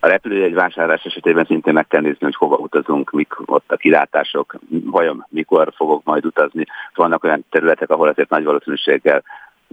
A 0.04 0.08
repülőjegy 0.08 0.54
vásárlás 0.54 1.04
esetében 1.04 1.44
szintén 1.44 1.72
meg 1.72 1.86
kell 1.86 2.00
nézni, 2.00 2.24
hogy 2.24 2.34
hova 2.34 2.56
utazunk, 2.56 3.10
mik 3.10 3.32
ott 3.44 3.72
a 3.72 3.76
kilátások, 3.76 4.54
vajon 4.84 5.26
mikor 5.28 5.72
fogok 5.76 6.04
majd 6.04 6.24
utazni. 6.24 6.64
Vannak 6.94 7.24
olyan 7.24 7.44
területek, 7.50 7.90
ahol 7.90 8.08
azért 8.08 8.28
nagy 8.28 8.44
valószínűséggel 8.44 9.22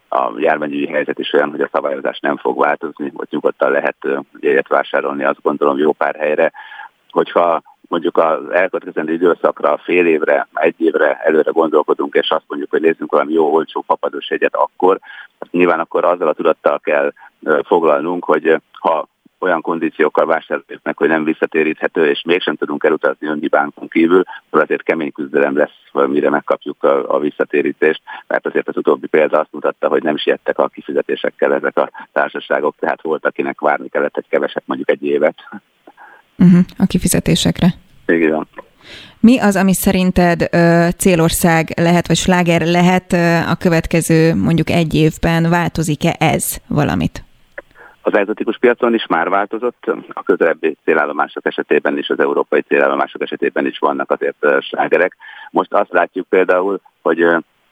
a 0.10 0.32
járványügyi 0.38 0.88
helyzet 0.88 1.20
is 1.20 1.34
olyan, 1.34 1.50
hogy 1.50 1.62
a 1.62 1.70
szabályozás 1.72 2.20
nem 2.20 2.38
fog 2.38 2.60
változni, 2.60 3.12
hogy 3.16 3.28
nyugodtan 3.30 3.72
lehet 3.72 3.96
jegyet 4.40 4.68
vásárolni, 4.68 5.24
azt 5.24 5.42
gondolom 5.42 5.78
jó 5.78 5.92
pár 5.92 6.16
helyre. 6.16 6.52
Hogyha 7.10 7.62
mondjuk 7.82 8.18
az 8.18 8.50
elkövetkezendő 8.52 9.14
időszakra, 9.14 9.78
fél 9.78 10.06
évre, 10.06 10.48
egy 10.54 10.76
évre 10.78 11.14
előre 11.24 11.52
gondolkodunk, 11.52 12.14
és 12.14 12.30
azt 12.30 12.46
mondjuk, 12.48 12.72
hogy 12.72 12.82
nézzünk 12.82 13.12
valami 13.12 13.34
jó, 13.34 13.54
olcsó 13.54 13.84
papados 13.88 14.30
jegyet, 14.30 14.56
akkor 14.56 15.00
nyilván 15.52 15.80
akkor 15.80 16.06
azzal 16.06 16.28
a 16.28 16.34
tudattal 16.34 16.80
kell 16.80 17.14
foglalnunk, 17.64 18.24
hogy 18.26 18.62
ha 18.72 19.08
olyan 19.40 19.62
kondíciókkal 19.62 20.26
vásároljuk 20.26 20.84
meg, 20.84 20.98
hogy 20.98 21.08
nem 21.08 21.24
visszatéríthető, 21.24 22.10
és 22.10 22.22
mégsem 22.26 22.56
tudunk 22.56 22.84
elutazni 22.84 23.28
önni 23.28 23.48
bánkon 23.48 23.88
kívül, 23.88 24.24
akkor 24.48 24.62
azért 24.62 24.84
kemény 24.84 25.12
küzdelem 25.12 25.58
lesz, 25.58 26.08
mire 26.08 26.30
megkapjuk 26.30 26.84
a, 26.84 27.16
a 27.16 27.20
visszatérítést, 27.20 28.02
mert 28.28 28.46
azért 28.46 28.68
az 28.68 28.78
utóbbi 28.78 29.08
példa 29.08 29.40
azt 29.40 29.52
mutatta, 29.52 29.88
hogy 29.88 30.04
nem 30.04 30.18
siettek 30.18 30.58
a 30.58 30.68
kifizetésekkel 30.68 31.54
ezek 31.54 31.78
a 31.78 31.90
társaságok, 32.12 32.76
tehát 32.80 33.02
volt, 33.02 33.26
akinek 33.26 33.60
várni 33.60 33.90
kellett 33.90 34.18
egy 34.18 34.28
keveset, 34.30 34.64
mondjuk 34.66 34.90
egy 34.90 35.06
évet. 35.06 35.36
Uh-huh, 36.38 36.60
a 36.78 36.86
kifizetésekre. 36.86 37.68
Igen. 38.06 38.48
Mi 39.20 39.40
az, 39.40 39.56
ami 39.56 39.74
szerinted 39.74 40.48
ö, 40.52 40.88
célország 40.98 41.74
lehet, 41.76 42.08
vagy 42.08 42.16
sláger 42.16 42.62
lehet 42.62 43.14
ö, 43.14 43.36
a 43.50 43.56
következő 43.56 44.36
mondjuk 44.36 44.70
egy 44.70 44.96
évben? 44.96 45.50
Változik-e 45.50 46.16
ez 46.20 46.58
valamit? 46.68 47.24
Az 48.12 48.18
egzotikus 48.18 48.58
piacon 48.58 48.94
is 48.94 49.06
már 49.08 49.30
változott, 49.30 49.92
a 50.14 50.24
közelebbi 50.24 50.78
célállomások 50.84 51.46
esetében 51.46 51.98
is, 51.98 52.10
az 52.10 52.20
európai 52.20 52.62
célállomások 52.62 53.22
esetében 53.22 53.66
is 53.66 53.80
vannak 53.80 54.12
azért 54.12 54.46
slágerek. 54.62 55.16
Most 55.52 55.74
azt 55.74 55.92
látjuk 55.92 56.28
például, 56.28 56.82
hogy 57.02 57.26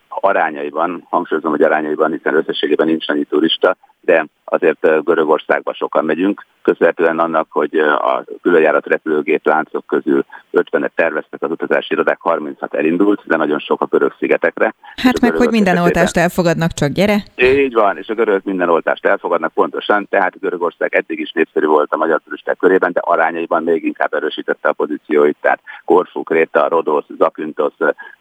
arányaiban, 0.08 1.06
hangsúlyozom, 1.10 1.52
hogy 1.52 1.62
arányaiban, 1.62 2.12
hiszen 2.12 2.36
összességében 2.36 2.88
nincs 2.88 3.10
annyi 3.10 3.24
turista, 3.24 3.78
de 4.08 4.26
azért 4.46 5.04
Görögországba 5.04 5.74
sokan 5.74 6.06
megyünk, 6.06 6.46
közvetően 6.62 7.20
annak, 7.20 7.48
hogy 7.50 7.78
a 7.78 8.24
különjárat 8.42 8.86
repülőgép 8.86 9.46
láncok 9.46 9.86
közül 9.86 10.26
50-et 10.54 10.90
terveztek 10.96 11.42
az 11.42 11.52
utazási 11.52 11.94
irodák, 11.94 12.18
36 12.22 12.74
elindult, 12.74 13.22
de 13.26 13.36
nagyon 13.36 13.60
sok 13.60 13.82
a 13.82 13.86
görög 13.86 14.16
szigetekre. 14.20 14.74
Hát 14.96 15.22
meg, 15.22 15.36
hogy 15.36 15.50
minden 15.50 15.78
oltást 15.78 16.18
elfogadnak, 16.18 16.72
csak 16.72 16.90
gyere. 16.90 17.24
Így 17.36 17.74
van, 17.74 17.98
és 17.98 18.08
a 18.08 18.14
görög 18.14 18.42
minden 18.44 18.70
oltást 18.70 19.06
elfogadnak 19.06 19.54
pontosan, 19.54 20.08
tehát 20.10 20.40
Görögország 20.40 20.96
eddig 20.96 21.20
is 21.20 21.32
népszerű 21.32 21.66
volt 21.66 21.94
a 21.94 21.98
magyar 21.98 22.22
turisták 22.24 22.58
körében, 22.58 22.92
de 22.92 23.00
arányaiban 23.04 23.64
még 23.64 23.84
inkább 23.84 24.14
erősítette 24.14 24.70
a 24.70 24.74
pozícióit, 24.74 25.38
tehát 25.42 25.60
Korfu, 25.86 26.24
Kréta, 26.24 26.68
Rodos, 26.68 27.06
Zakynthos, 27.18 27.74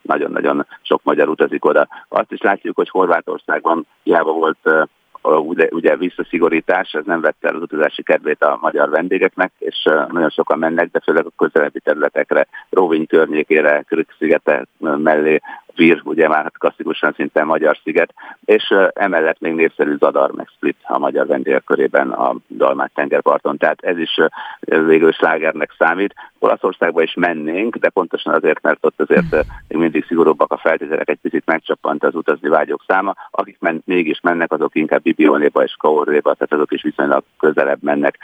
nagyon-nagyon 0.03 0.67
sok 0.83 1.01
magyar 1.03 1.29
utazik 1.29 1.65
oda. 1.65 1.89
Azt 2.09 2.33
is 2.33 2.41
látjuk, 2.41 2.77
hogy 2.77 2.89
Horvátországban 2.89 3.87
hiába 4.03 4.33
volt 4.33 4.89
ugye, 5.35 5.69
ugye 5.71 5.97
visszaszigorítás, 5.97 6.93
ez 6.93 7.05
nem 7.05 7.21
vette 7.21 7.49
el 7.49 7.55
az 7.55 7.63
utazási 7.63 8.03
kedvét 8.03 8.43
a 8.43 8.59
magyar 8.61 8.91
vendégeknek, 8.91 9.53
és 9.59 9.83
nagyon 9.85 10.31
sokan 10.31 10.59
mennek, 10.59 10.91
de 10.91 11.01
főleg 11.01 11.27
a 11.27 11.33
közelebbi 11.37 11.81
területekre, 11.81 12.47
Róviny 12.71 13.07
környékére, 13.07 13.83
Krük 13.83 14.15
szigete 14.19 14.67
mellé, 14.79 15.41
Vir, 15.77 16.01
ugye 16.05 16.29
már 16.29 16.43
hát 16.43 16.59
klasszikusan 16.59 17.13
szinte 17.17 17.45
magyar 17.45 17.79
sziget, 17.83 18.15
és 18.45 18.75
emellett 18.93 19.41
még 19.41 19.55
népszerű 19.55 19.97
Zadar 19.99 20.31
meg 20.31 20.49
Split 20.57 20.77
a 20.83 20.99
magyar 20.99 21.27
vendégek 21.27 21.65
körében 21.65 22.11
a 22.11 22.35
Dalmát 22.49 22.91
tengerparton, 22.95 23.57
tehát 23.57 23.81
ez 23.81 23.99
is 23.99 24.19
végül 24.61 25.13
slágernek 25.13 25.75
számít. 25.79 26.15
Olaszországba 26.39 27.03
is 27.03 27.15
mennénk, 27.15 27.77
de 27.77 27.89
pontosan 27.89 28.35
azért, 28.35 28.63
mert 28.63 28.85
ott 28.85 29.01
azért 29.01 29.31
még 29.69 29.79
mindig 29.79 30.05
szigorúbbak 30.05 30.53
a 30.53 30.59
feltételek, 30.59 31.09
egy 31.09 31.19
picit 31.23 31.47
megcsappant 31.47 32.05
az 32.05 32.15
utazni 32.15 32.49
vágyók 32.49 32.85
száma. 32.87 33.15
Akik 33.31 33.57
men, 33.61 33.83
mégis 33.85 34.21
mennek, 34.21 34.53
azok 34.53 34.75
inkább 34.75 35.03
Bibionéba 35.03 35.63
és 35.63 35.75
Kaorréba, 35.79 36.35
tehát 36.35 36.53
azok 36.53 36.73
is 36.73 36.83
viszonylag 36.83 37.23
közelebb 37.39 37.83
mennek. 37.83 38.19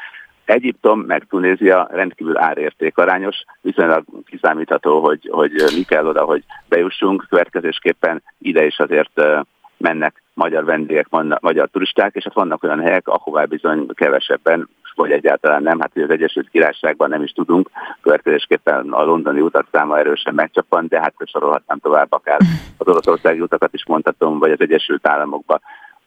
Egyiptom 0.44 1.00
meg 1.00 1.26
Tunézia 1.28 1.88
rendkívül 1.90 2.38
árértékarányos, 2.38 3.44
viszonylag 3.60 4.04
kiszámítható, 4.26 5.00
hogy, 5.00 5.28
hogy 5.32 5.52
mi 5.74 5.82
kell 5.82 6.06
oda, 6.06 6.24
hogy 6.24 6.44
bejussunk, 6.68 7.26
következésképpen 7.28 8.22
ide 8.38 8.64
is 8.66 8.78
azért 8.78 9.22
mennek 9.76 10.22
magyar 10.34 10.64
vendégek, 10.64 11.06
magyar 11.40 11.68
turisták, 11.72 12.14
és 12.14 12.24
hát 12.24 12.34
vannak 12.34 12.62
olyan 12.62 12.80
helyek, 12.80 13.08
ahová 13.08 13.44
bizony 13.44 13.86
kevesebben, 13.94 14.68
vagy 14.94 15.10
egyáltalán 15.10 15.62
nem, 15.62 15.80
hát 15.80 15.90
az 15.94 16.10
Egyesült 16.10 16.48
Királyságban 16.48 17.08
nem 17.08 17.22
is 17.22 17.32
tudunk, 17.32 17.70
következésképpen 18.00 18.92
a 18.92 19.04
londoni 19.04 19.40
utak 19.40 19.66
száma 19.72 19.98
erősen 19.98 20.34
megcsapant, 20.34 20.88
de 20.88 21.00
hát 21.00 21.14
sorolhatnám 21.24 21.78
tovább 21.78 22.12
akár 22.12 22.40
az 22.78 22.88
oroszországi 22.88 23.40
utakat 23.40 23.74
is 23.74 23.86
mondhatom, 23.86 24.38
vagy 24.38 24.50
az 24.50 24.60
Egyesült 24.60 25.06
Államokba. 25.06 25.60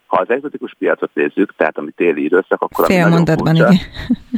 Ha 0.06 0.22
az 0.22 0.30
egzotikus 0.30 0.76
piacot 0.80 1.10
nézzük, 1.14 1.54
tehát 1.58 1.78
ami 1.78 1.92
téli 1.92 2.24
időszak, 2.24 2.62
akkor 2.62 2.86
Fél 2.86 3.08
mondatban, 3.08 3.56
igen. 3.56 3.78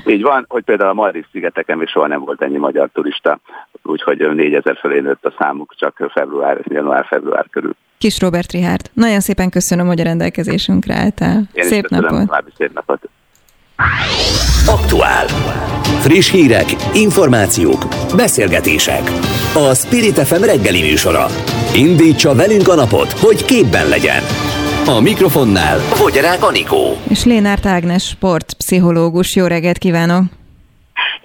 Így 0.05 0.21
van, 0.21 0.45
hogy 0.47 0.63
például 0.63 0.89
a 0.89 0.93
Maldiv 0.93 1.25
szigeteken 1.31 1.77
még 1.77 1.87
soha 1.87 2.07
nem 2.07 2.19
volt 2.19 2.41
ennyi 2.41 2.57
magyar 2.57 2.89
turista, 2.93 3.39
úgyhogy 3.83 4.17
4000 4.17 4.77
fölé 4.77 4.99
nőtt 4.99 5.25
a 5.25 5.33
számuk 5.39 5.73
csak 5.77 6.09
február, 6.13 6.59
január-február 6.63 7.45
körül. 7.49 7.75
Kis 7.97 8.19
Robert 8.19 8.51
Rihárd, 8.51 8.89
nagyon 8.93 9.19
szépen 9.19 9.49
köszönöm, 9.49 9.87
hogy 9.87 9.99
a 9.99 10.03
rendelkezésünkre 10.03 10.95
álltál. 10.95 11.43
Én 11.53 11.63
szép 11.63 11.87
köszönöm, 11.87 12.25
napot! 12.25 12.53
Szép 12.57 12.73
napot! 12.73 13.09
Aktuál. 14.67 15.25
Friss 16.01 16.31
hírek, 16.31 16.65
információk, 16.93 17.85
beszélgetések. 18.15 19.01
A 19.53 19.73
Spirit 19.75 20.19
FM 20.19 20.43
reggeli 20.43 20.81
műsora. 20.81 21.25
Indítsa 21.75 22.35
velünk 22.35 22.67
a 22.67 22.75
napot, 22.75 23.11
hogy 23.11 23.45
képben 23.45 23.87
legyen. 23.87 24.21
A 24.87 24.99
mikrofonnál 24.99 25.79
Vogyarák 25.99 26.43
Anikó. 26.43 26.97
És 27.07 27.23
Lénárt 27.23 27.65
Ágnes, 27.65 28.03
sportpszichológus. 28.03 29.35
Jó 29.35 29.45
reggelt 29.45 29.77
kívánok! 29.77 30.23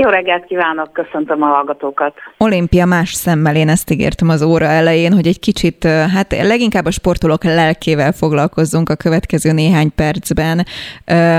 Jó 0.02 0.08
reggelt 0.08 0.44
kívánok, 0.44 0.92
köszöntöm 0.92 1.42
a 1.42 1.46
hallgatókat. 1.46 2.14
Olimpia 2.38 2.86
más 2.86 3.12
szemmel, 3.12 3.56
én 3.56 3.68
ezt 3.68 3.90
ígértem 3.90 4.28
az 4.28 4.42
óra 4.42 4.66
elején, 4.66 5.12
hogy 5.12 5.26
egy 5.26 5.38
kicsit, 5.38 5.84
hát 5.84 6.32
leginkább 6.32 6.84
a 6.84 6.90
sportolók 6.90 7.44
lelkével 7.44 8.12
foglalkozzunk 8.12 8.88
a 8.88 8.94
következő 8.94 9.52
néhány 9.52 9.94
percben. 9.94 10.66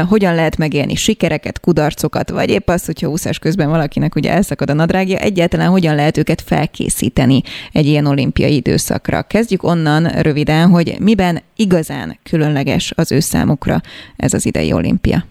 Hogyan 0.09 0.35
lehet 0.35 0.57
megélni 0.57 0.95
sikereket, 0.95 1.59
kudarcokat, 1.59 2.29
vagy 2.29 2.49
épp 2.49 2.67
az, 2.67 2.85
hogyha 2.85 3.07
úszás 3.07 3.39
közben 3.39 3.69
valakinek 3.69 4.15
ugye 4.15 4.31
elszakad 4.31 4.69
a 4.69 4.73
nadrágja, 4.73 5.17
egyáltalán 5.17 5.69
hogyan 5.69 5.95
lehet 5.95 6.17
őket 6.17 6.41
felkészíteni 6.41 7.41
egy 7.71 7.85
ilyen 7.85 8.05
olimpiai 8.05 8.55
időszakra. 8.55 9.21
Kezdjük 9.21 9.63
onnan 9.63 10.07
röviden, 10.07 10.69
hogy 10.69 10.95
miben 10.99 11.41
igazán 11.55 12.17
különleges 12.29 12.93
az 12.95 13.11
ő 13.11 13.19
számukra 13.19 13.81
ez 14.15 14.33
az 14.33 14.45
idei 14.45 14.73
olimpia. 14.73 15.23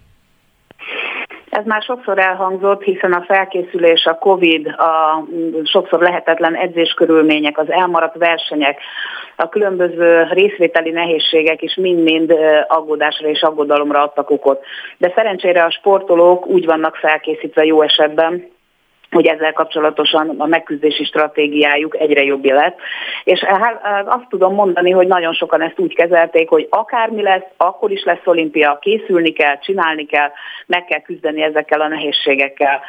Ez 1.52 1.64
már 1.64 1.82
sokszor 1.82 2.18
elhangzott, 2.18 2.82
hiszen 2.82 3.12
a 3.12 3.24
felkészülés, 3.26 4.04
a 4.04 4.18
COVID, 4.18 4.66
a 4.66 5.24
sokszor 5.64 6.00
lehetetlen 6.00 6.54
edzéskörülmények, 6.54 7.58
az 7.58 7.70
elmaradt 7.70 8.16
versenyek, 8.18 8.80
a 9.36 9.48
különböző 9.48 10.26
részvételi 10.30 10.90
nehézségek 10.90 11.62
is 11.62 11.74
mind-mind 11.74 12.34
aggódásra 12.66 13.28
és 13.28 13.42
aggodalomra 13.42 14.02
adtak 14.02 14.30
okot. 14.30 14.64
De 14.98 15.12
szerencsére 15.14 15.64
a 15.64 15.70
sportolók 15.70 16.46
úgy 16.46 16.64
vannak 16.64 16.96
felkészítve 16.96 17.64
jó 17.64 17.82
esetben, 17.82 18.50
hogy 19.12 19.26
ezzel 19.26 19.52
kapcsolatosan 19.52 20.34
a 20.38 20.46
megküzdési 20.46 21.04
stratégiájuk 21.04 21.96
egyre 22.00 22.22
jobb 22.22 22.44
lett. 22.44 22.78
És 23.24 23.40
hát 23.40 24.06
azt 24.06 24.28
tudom 24.28 24.54
mondani, 24.54 24.90
hogy 24.90 25.06
nagyon 25.06 25.32
sokan 25.32 25.62
ezt 25.62 25.78
úgy 25.78 25.94
kezelték, 25.94 26.48
hogy 26.48 26.66
akármi 26.70 27.22
lesz, 27.22 27.44
akkor 27.56 27.90
is 27.90 28.04
lesz 28.04 28.24
olimpia, 28.24 28.78
készülni 28.80 29.32
kell, 29.32 29.58
csinálni 29.58 30.06
kell, 30.06 30.30
meg 30.66 30.84
kell 30.84 31.00
küzdeni 31.00 31.42
ezekkel 31.42 31.80
a 31.80 31.88
nehézségekkel. 31.88 32.80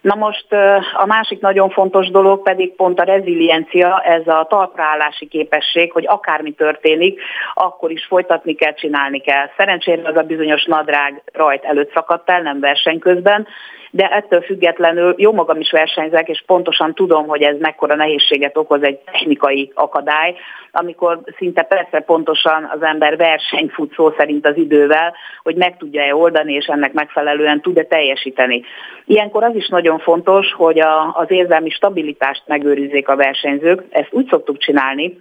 Na 0.00 0.14
most 0.14 0.52
a 0.92 1.06
másik 1.06 1.40
nagyon 1.40 1.70
fontos 1.70 2.10
dolog 2.10 2.42
pedig 2.42 2.74
pont 2.74 3.00
a 3.00 3.04
reziliencia, 3.04 4.00
ez 4.00 4.26
a 4.26 4.46
talpraállási 4.48 5.26
képesség, 5.26 5.92
hogy 5.92 6.04
akármi 6.06 6.52
történik, 6.52 7.20
akkor 7.54 7.90
is 7.90 8.04
folytatni 8.04 8.54
kell, 8.54 8.74
csinálni 8.74 9.20
kell. 9.20 9.50
Szerencsére 9.56 10.08
az 10.08 10.16
a 10.16 10.22
bizonyos 10.22 10.64
nadrág 10.64 11.22
rajt 11.32 11.64
előtt 11.64 11.92
szakadt 11.92 12.30
el, 12.30 12.42
nem 12.42 12.60
verseny 12.60 12.98
közben, 12.98 13.46
de 13.94 14.08
ettől 14.08 14.40
függetlenül 14.40 15.14
jó 15.16 15.32
magam 15.32 15.60
is 15.60 15.70
versenyzek, 15.70 16.28
és 16.28 16.42
pontosan 16.46 16.94
tudom, 16.94 17.26
hogy 17.26 17.42
ez 17.42 17.56
mekkora 17.58 17.94
nehézséget 17.94 18.56
okoz 18.56 18.82
egy 18.82 18.98
technikai 18.98 19.72
akadály, 19.74 20.34
amikor 20.70 21.20
szinte 21.36 21.62
persze 21.62 22.00
pontosan 22.00 22.70
az 22.74 22.82
ember 22.82 23.16
versenyt 23.16 23.72
fut 23.72 23.94
szó 23.94 24.10
szerint 24.16 24.46
az 24.46 24.56
idővel, 24.56 25.14
hogy 25.42 25.56
meg 25.56 25.76
tudja-e 25.76 26.14
oldani, 26.14 26.52
és 26.52 26.66
ennek 26.66 26.92
megfelelően 26.92 27.60
tud-e 27.60 27.82
teljesíteni. 27.82 28.62
Ilyenkor 29.04 29.44
az 29.44 29.54
is 29.54 29.68
nagyon 29.68 29.98
fontos, 29.98 30.52
hogy 30.52 30.80
a, 30.80 31.14
az 31.14 31.30
érzelmi 31.30 31.70
stabilitást 31.70 32.42
megőrizzék 32.46 33.08
a 33.08 33.16
versenyzők. 33.16 33.82
Ezt 33.90 34.12
úgy 34.12 34.28
szoktuk 34.28 34.58
csinálni, 34.58 35.20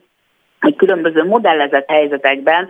hogy 0.59 0.75
különböző 0.75 1.23
modellezett 1.23 1.89
helyzetekben 1.89 2.69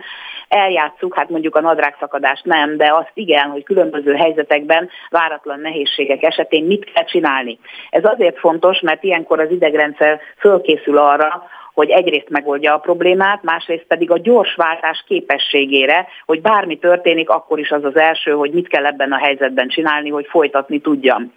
eljátszuk, 0.52 1.14
hát 1.14 1.28
mondjuk 1.28 1.56
a 1.56 1.60
nadrágszakadást 1.60 2.44
nem, 2.44 2.76
de 2.76 2.92
azt 2.92 3.10
igen, 3.14 3.50
hogy 3.50 3.64
különböző 3.64 4.14
helyzetekben 4.14 4.88
váratlan 5.10 5.60
nehézségek 5.60 6.22
esetén 6.22 6.64
mit 6.64 6.92
kell 6.92 7.04
csinálni. 7.04 7.58
Ez 7.90 8.04
azért 8.04 8.38
fontos, 8.38 8.80
mert 8.80 9.02
ilyenkor 9.02 9.40
az 9.40 9.50
idegrendszer 9.50 10.20
fölkészül 10.38 10.98
arra, 10.98 11.42
hogy 11.74 11.90
egyrészt 11.90 12.28
megoldja 12.28 12.74
a 12.74 12.78
problémát, 12.78 13.42
másrészt 13.42 13.84
pedig 13.88 14.10
a 14.10 14.18
gyors 14.18 14.54
váltás 14.54 15.04
képességére, 15.06 16.06
hogy 16.26 16.40
bármi 16.40 16.78
történik, 16.78 17.28
akkor 17.28 17.58
is 17.58 17.70
az 17.70 17.84
az 17.84 17.96
első, 17.96 18.30
hogy 18.30 18.50
mit 18.50 18.68
kell 18.68 18.86
ebben 18.86 19.12
a 19.12 19.18
helyzetben 19.18 19.68
csinálni, 19.68 20.10
hogy 20.10 20.26
folytatni 20.30 20.80
tudjam. 20.80 21.32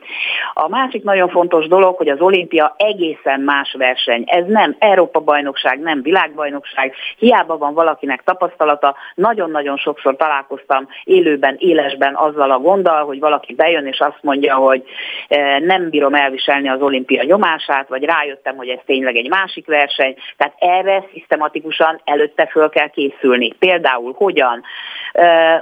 A 0.53 0.67
másik 0.69 1.03
nagyon 1.03 1.29
fontos 1.29 1.67
dolog, 1.67 1.97
hogy 1.97 2.09
az 2.09 2.19
olimpia 2.19 2.75
egészen 2.77 3.39
más 3.39 3.75
verseny. 3.77 4.23
Ez 4.25 4.45
nem 4.47 4.75
Európa-bajnokság, 4.79 5.79
nem 5.79 6.01
világbajnokság, 6.01 6.93
hiába 7.17 7.57
van 7.57 7.73
valakinek 7.73 8.23
tapasztalata, 8.23 8.95
nagyon-nagyon 9.15 9.77
sokszor 9.77 10.15
találkoztam 10.15 10.87
élőben, 11.03 11.55
élesben 11.59 12.15
azzal 12.15 12.51
a 12.51 12.59
gonddal, 12.59 13.05
hogy 13.05 13.19
valaki 13.19 13.53
bejön 13.53 13.85
és 13.85 13.99
azt 13.99 14.19
mondja, 14.21 14.55
hogy 14.55 14.83
eh, 15.27 15.59
nem 15.59 15.89
bírom 15.89 16.13
elviselni 16.13 16.69
az 16.69 16.81
olimpia 16.81 17.23
nyomását, 17.23 17.87
vagy 17.87 18.03
rájöttem, 18.03 18.55
hogy 18.55 18.67
ez 18.67 18.79
tényleg 18.85 19.15
egy 19.15 19.29
másik 19.29 19.67
verseny, 19.67 20.15
tehát 20.37 20.53
erre 20.57 21.03
szisztematikusan 21.13 22.01
előtte 22.03 22.45
föl 22.45 22.69
kell 22.69 22.87
készülni. 22.87 23.51
Például 23.59 24.13
hogyan? 24.17 24.63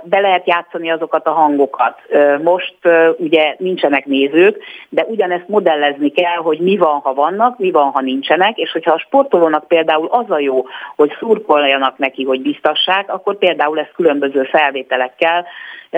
Be 0.03 0.19
lehet 0.19 0.48
játszani 0.48 0.91
azokat 0.91 1.27
a 1.27 1.31
hangokat. 1.31 2.02
Most 2.44 2.76
ugye 3.18 3.56
nincsenek 3.57 4.06
nézők, 4.06 4.64
de 4.90 5.03
ugyanezt 5.03 5.48
modellezni 5.48 6.11
kell, 6.11 6.38
hogy 6.38 6.60
mi 6.60 6.77
van, 6.77 6.99
ha 6.99 7.14
vannak, 7.14 7.57
mi 7.57 7.72
van, 7.72 7.91
ha 7.91 8.02
nincsenek, 8.02 8.57
és 8.57 8.72
hogyha 8.72 8.91
a 8.91 8.99
sportolónak 8.99 9.68
például 9.68 10.07
az 10.11 10.31
a 10.31 10.40
jó, 10.40 10.65
hogy 10.95 11.15
szurkoljanak 11.19 11.98
neki, 11.98 12.23
hogy 12.23 12.41
biztassák, 12.41 13.14
akkor 13.14 13.38
például 13.38 13.80
ezt 13.80 13.94
különböző 13.95 14.44
felvételekkel 14.44 15.45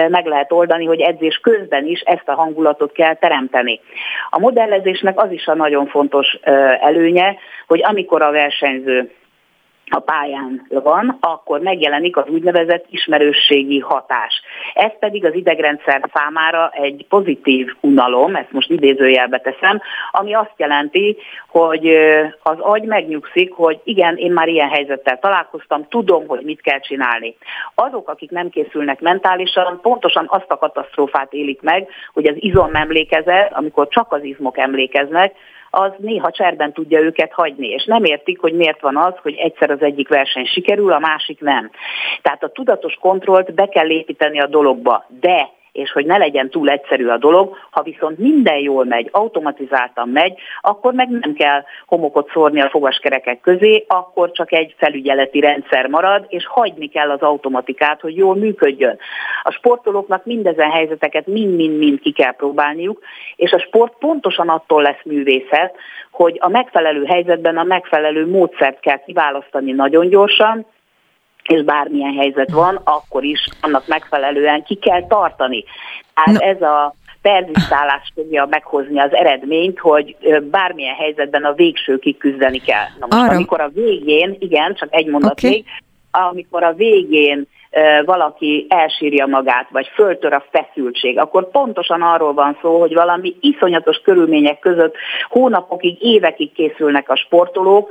meg 0.10 0.26
lehet 0.26 0.52
oldani, 0.52 0.86
hogy 0.86 1.02
edzés 1.02 1.40
közben 1.44 1.86
is 1.86 2.00
ezt 2.00 2.28
a 2.28 2.36
hangulatot 2.36 2.92
kell 2.92 3.14
teremteni. 3.14 3.80
A 4.30 4.40
modellezésnek 4.40 5.20
az 5.20 5.32
is 5.32 5.48
a 5.48 5.54
nagyon 5.54 5.88
fontos 5.88 6.38
előnye, 6.82 7.36
hogy 7.68 7.82
amikor 7.84 8.22
a 8.22 8.32
versenyző 8.60 9.11
a 9.90 9.99
pályán 9.99 10.68
van, 10.69 11.18
akkor 11.19 11.60
megjelenik 11.60 12.18
az 12.18 12.27
úgynevezett 12.27 12.86
ismerősségi 12.90 13.80
hatás. 13.80 14.41
Ez 14.73 14.91
pedig 14.99 15.26
az 15.26 15.34
idegrendszer 15.34 16.10
számára 16.14 16.69
egy 16.69 17.06
pozitív 17.10 17.76
unalom, 17.82 18.36
ezt 18.36 18.52
most 18.52 18.69
idézőjelbe 18.69 19.40
teszem, 19.40 19.82
ami 20.11 20.34
azt 20.34 20.53
jelenti, 20.57 21.18
hogy 21.48 21.88
az 22.44 22.60
agy 22.60 22.84
megnyugszik, 22.84 23.53
hogy 23.53 23.80
igen, 23.84 24.15
én 24.18 24.32
már 24.32 24.48
ilyen 24.48 24.69
helyzettel 24.69 25.19
találkoztam, 25.19 25.88
tudom, 25.90 26.27
hogy 26.27 26.41
mit 26.44 26.61
kell 26.61 26.80
csinálni. 26.80 27.36
Azok, 27.76 28.10
akik 28.10 28.32
nem 28.32 28.49
készülnek 28.49 29.02
mentálisan, 29.02 29.80
pontosan 29.82 30.26
azt 30.27 30.52
a 30.52 30.57
katasztrófát 30.57 31.34
élik 31.34 31.61
meg, 31.61 31.88
hogy 32.14 32.26
az 32.26 32.36
izom 32.36 32.76
emlékezet, 32.76 33.53
amikor 33.53 33.88
csak 33.88 34.11
az 34.11 34.23
izmok 34.23 34.57
emlékeznek, 34.57 35.36
az 35.76 35.92
néha 35.98 36.32
cserben 36.32 36.74
tudja 36.74 37.00
őket 37.00 37.32
hagyni, 37.32 37.68
és 37.68 37.86
nem 37.86 38.04
értik, 38.04 38.40
hogy 38.40 38.54
miért 38.54 38.82
van 38.82 38.98
az, 38.98 39.14
hogy 39.22 39.36
egyszer 39.36 39.70
az 39.70 39.82
egyik 39.82 40.08
verseny 40.08 40.46
sikerül, 40.46 40.92
a 40.92 41.00
másik 41.00 41.40
nem. 41.40 41.72
Tehát 42.22 42.44
a 42.44 42.52
tudatos 42.52 42.94
kontrollt 42.94 43.54
be 43.54 43.68
kell 43.68 43.90
építeni 43.90 44.40
a 44.40 44.48
dologba, 44.48 45.06
de 45.20 45.50
és 45.76 45.92
hogy 45.92 46.06
ne 46.06 46.18
legyen 46.18 46.50
túl 46.50 46.70
egyszerű 46.70 47.08
a 47.08 47.18
dolog, 47.18 47.58
ha 47.70 47.82
viszont 47.82 48.18
minden 48.18 48.58
jól 48.58 48.86
megy, 48.86 49.10
automatizáltan 49.12 50.10
megy, 50.10 50.40
akkor 50.62 50.94
meg 50.94 51.10
nem 51.10 51.34
kell 51.34 51.64
homokot 51.86 52.30
szórni 52.32 52.62
a 52.62 52.70
fogaskerekek 52.70 53.40
közé, 53.40 53.86
akkor 53.88 54.32
csak 54.32 54.54
egy 54.54 54.76
felügyeleti 54.78 55.40
rendszer 55.40 55.88
marad, 55.88 56.26
és 56.28 56.46
hagyni 56.46 56.88
kell 56.88 57.10
az 57.10 57.22
automatikát, 57.22 58.02
hogy 58.02 58.18
jól 58.18 58.36
működjön. 58.36 58.98
A 59.44 59.52
sportolóknak 59.52 60.26
mindezen 60.26 60.72
helyzeteket 60.72 61.28
mind-mind-mind 61.28 62.00
ki 62.00 62.12
kell 62.12 62.36
próbálniuk, 62.36 63.02
és 63.36 63.52
a 63.52 63.60
sport 63.60 63.94
pontosan 64.00 64.50
attól 64.50 64.82
lesz 64.82 65.04
művészet, 65.04 65.76
hogy 66.12 66.38
a 66.40 66.50
megfelelő 66.50 67.06
helyzetben 67.06 67.58
a 67.58 67.64
megfelelő 67.64 68.28
módszert 68.28 68.80
kell 68.80 69.04
kiválasztani 69.06 69.72
nagyon 69.72 70.10
gyorsan, 70.10 70.66
és 71.50 71.64
bármilyen 71.64 72.14
helyzet 72.14 72.52
van, 72.52 72.82
akkor 72.84 73.24
is 73.24 73.48
annak 73.62 73.88
megfelelően 73.88 74.64
ki 74.64 74.76
kell 74.76 75.08
tartani. 75.08 75.64
Tehát 76.14 76.42
no. 76.42 76.48
ez 76.48 76.62
a 76.62 76.96
perzisztálás 77.22 78.12
tudja 78.16 78.48
meghozni 78.50 79.00
az 79.00 79.14
eredményt, 79.14 79.80
hogy 79.80 80.16
bármilyen 80.52 80.96
helyzetben 80.96 81.44
a 81.44 81.54
végsőkig 81.54 82.18
küzdeni 82.18 82.60
kell. 82.60 82.86
Na 83.00 83.08
most, 83.10 83.24
Arra. 83.24 83.36
amikor 83.36 83.62
a 83.62 83.70
végén, 83.74 84.36
igen, 84.40 84.76
csak 84.76 84.88
egy 84.92 85.08
mondat 85.08 85.32
okay. 85.32 85.50
még, 85.50 85.66
amikor 86.12 86.64
a 86.64 86.74
végén 86.74 87.48
valaki 88.06 88.66
elsírja 88.70 89.26
magát, 89.26 89.68
vagy 89.72 89.88
föltör 89.94 90.34
a 90.34 90.46
feszültség, 90.52 91.20
akkor 91.20 91.50
pontosan 91.52 92.02
arról 92.02 92.34
van 92.34 92.58
szó, 92.62 92.80
hogy 92.80 92.94
valami 92.94 93.36
iszonyatos 93.40 93.98
körülmények 93.98 94.60
között 94.60 94.96
hónapokig, 95.30 95.98
évekig 96.04 96.52
készülnek 96.54 97.10
a 97.10 97.16
sportolók, 97.16 97.90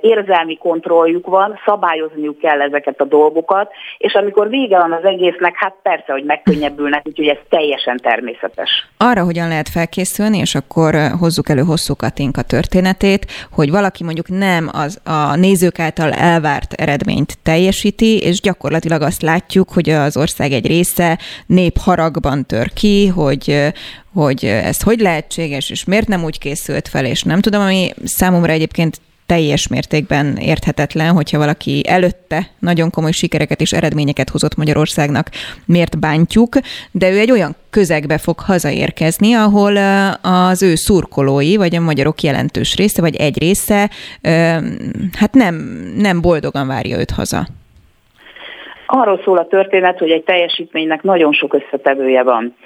érzelmi 0.00 0.56
kontrolljuk 0.56 1.26
van, 1.26 1.58
szabályozniuk 1.64 2.38
kell 2.38 2.60
ezeket 2.60 3.00
a 3.00 3.04
dolgokat, 3.04 3.72
és 3.98 4.12
amikor 4.14 4.48
vége 4.48 4.78
van 4.78 4.92
az 4.92 5.04
egésznek, 5.04 5.54
hát 5.56 5.74
persze, 5.82 6.12
hogy 6.12 6.24
megkönnyebbülnek, 6.24 7.02
úgyhogy 7.06 7.26
ez 7.26 7.38
teljesen 7.48 7.96
természetes. 7.96 8.88
Arra 8.98 9.24
hogyan 9.24 9.48
lehet 9.48 9.68
felkészülni, 9.68 10.38
és 10.38 10.54
akkor 10.54 10.94
hozzuk 11.20 11.48
elő 11.48 11.62
hosszú 11.62 11.94
Katinka 11.96 12.42
történetét, 12.42 13.26
hogy 13.52 13.70
valaki 13.70 14.04
mondjuk 14.04 14.28
nem 14.28 14.70
az 14.72 15.00
a 15.04 15.36
nézők 15.36 15.78
által 15.78 16.10
elvárt 16.10 16.72
eredményt 16.72 17.42
teljesíti, 17.42 18.18
és 18.18 18.40
gyakorlatilag 18.40 18.93
gyakorlatilag 18.94 19.02
azt 19.02 19.22
látjuk, 19.22 19.72
hogy 19.72 19.90
az 19.90 20.16
ország 20.16 20.52
egy 20.52 20.66
része 20.66 21.18
népharagban 21.46 22.46
tör 22.46 22.72
ki, 22.72 23.06
hogy, 23.06 23.72
hogy 24.12 24.44
ez 24.44 24.80
hogy 24.80 25.00
lehetséges, 25.00 25.70
és 25.70 25.84
miért 25.84 26.08
nem 26.08 26.24
úgy 26.24 26.38
készült 26.38 26.88
fel, 26.88 27.04
és 27.04 27.22
nem 27.22 27.40
tudom, 27.40 27.60
ami 27.60 27.94
számomra 28.04 28.52
egyébként 28.52 29.00
teljes 29.26 29.68
mértékben 29.68 30.36
érthetetlen, 30.36 31.12
hogyha 31.12 31.38
valaki 31.38 31.82
előtte 31.88 32.50
nagyon 32.58 32.90
komoly 32.90 33.10
sikereket 33.10 33.60
és 33.60 33.72
eredményeket 33.72 34.30
hozott 34.30 34.56
Magyarországnak, 34.56 35.30
miért 35.64 35.98
bántjuk, 35.98 36.56
de 36.90 37.10
ő 37.10 37.18
egy 37.18 37.30
olyan 37.30 37.56
közegbe 37.70 38.18
fog 38.18 38.40
hazaérkezni, 38.40 39.32
ahol 39.32 39.76
az 40.22 40.62
ő 40.62 40.74
szurkolói, 40.74 41.56
vagy 41.56 41.76
a 41.76 41.80
magyarok 41.80 42.22
jelentős 42.22 42.76
része, 42.76 43.00
vagy 43.00 43.16
egy 43.16 43.38
része, 43.38 43.90
hát 45.12 45.32
nem, 45.32 45.54
nem 45.96 46.20
boldogan 46.20 46.66
várja 46.66 46.98
őt 46.98 47.10
haza. 47.10 47.48
Arról 48.86 49.20
szól 49.24 49.38
a 49.38 49.46
történet, 49.46 49.98
hogy 49.98 50.10
egy 50.10 50.24
teljesítménynek 50.24 51.02
nagyon 51.02 51.32
sok 51.32 51.54
összetevője 51.54 52.22
van. 52.22 52.56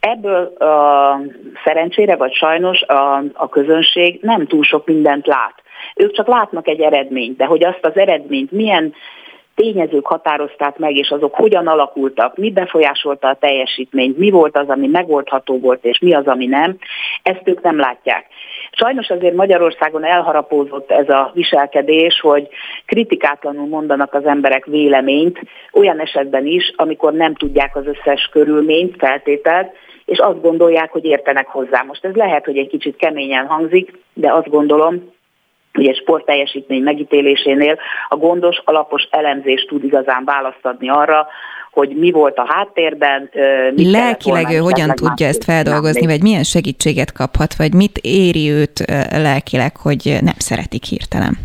Ebből 0.00 0.44
a 0.44 1.20
szerencsére 1.64 2.16
vagy 2.16 2.34
sajnos 2.34 2.82
a, 2.82 3.22
a 3.32 3.48
közönség 3.48 4.18
nem 4.22 4.46
túl 4.46 4.62
sok 4.62 4.86
mindent 4.86 5.26
lát. 5.26 5.54
Ők 5.94 6.12
csak 6.12 6.26
látnak 6.26 6.68
egy 6.68 6.80
eredményt, 6.80 7.36
de 7.36 7.44
hogy 7.44 7.64
azt 7.64 7.84
az 7.84 7.96
eredményt 7.96 8.50
milyen 8.50 8.94
tényezők 9.54 10.06
határozták 10.06 10.78
meg, 10.78 10.96
és 10.96 11.10
azok 11.10 11.34
hogyan 11.34 11.66
alakultak, 11.66 12.36
mi 12.36 12.50
befolyásolta 12.50 13.28
a 13.28 13.36
teljesítményt, 13.40 14.18
mi 14.18 14.30
volt 14.30 14.56
az, 14.56 14.68
ami 14.68 14.86
megoldható 14.86 15.58
volt, 15.58 15.84
és 15.84 15.98
mi 15.98 16.14
az, 16.14 16.26
ami 16.26 16.46
nem, 16.46 16.76
ezt 17.22 17.42
ők 17.44 17.62
nem 17.62 17.78
látják. 17.78 18.26
Sajnos 18.78 19.10
azért 19.10 19.34
Magyarországon 19.34 20.04
elharapózott 20.04 20.90
ez 20.90 21.08
a 21.08 21.30
viselkedés, 21.34 22.20
hogy 22.20 22.48
kritikátlanul 22.86 23.66
mondanak 23.66 24.14
az 24.14 24.24
emberek 24.24 24.64
véleményt, 24.64 25.38
olyan 25.72 26.00
esetben 26.00 26.46
is, 26.46 26.72
amikor 26.76 27.12
nem 27.12 27.34
tudják 27.34 27.76
az 27.76 27.86
összes 27.86 28.28
körülményt, 28.32 28.94
feltételt, 28.98 29.72
és 30.04 30.18
azt 30.18 30.40
gondolják, 30.40 30.90
hogy 30.90 31.04
értenek 31.04 31.46
hozzá. 31.46 31.82
Most 31.82 32.04
ez 32.04 32.14
lehet, 32.14 32.44
hogy 32.44 32.56
egy 32.56 32.68
kicsit 32.68 32.96
keményen 32.96 33.46
hangzik, 33.46 33.98
de 34.12 34.32
azt 34.32 34.48
gondolom, 34.48 35.14
hogy 35.72 35.86
egy 35.86 36.00
sportteljesítmény 36.00 36.82
megítélésénél 36.82 37.78
a 38.08 38.16
gondos, 38.16 38.60
alapos 38.64 39.02
elemzés 39.10 39.64
tud 39.64 39.84
igazán 39.84 40.24
választ 40.24 40.66
adni 40.66 40.88
arra, 40.88 41.26
hogy 41.76 41.96
mi 41.96 42.10
volt 42.10 42.36
a 42.36 42.46
háttérben. 42.48 43.30
Mit 43.74 43.90
Lelkileg 43.90 44.50
ő 44.50 44.56
hogyan 44.56 44.94
tudja 44.94 45.26
ezt 45.26 45.44
feldolgozni, 45.44 46.06
vagy 46.06 46.22
milyen 46.22 46.42
segítséget 46.42 47.12
kaphat, 47.12 47.56
vagy 47.56 47.74
mit 47.74 47.98
éri 48.02 48.50
őt 48.50 48.84
lelkileg, 49.10 49.76
hogy 49.76 50.18
nem 50.20 50.34
szeretik 50.38 50.84
hirtelen? 50.84 51.38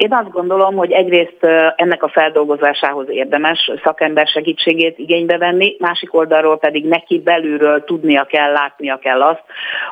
Én 0.00 0.12
azt 0.12 0.30
gondolom, 0.30 0.76
hogy 0.76 0.92
egyrészt 0.92 1.44
ennek 1.76 2.02
a 2.02 2.08
feldolgozásához 2.08 3.08
érdemes 3.08 3.70
szakember 3.82 4.26
segítségét 4.26 4.98
igénybe 4.98 5.38
venni, 5.38 5.76
másik 5.78 6.14
oldalról 6.14 6.58
pedig 6.58 6.84
neki 6.84 7.18
belülről 7.18 7.84
tudnia 7.84 8.24
kell, 8.24 8.52
látnia 8.52 8.98
kell 8.98 9.22
azt, 9.22 9.42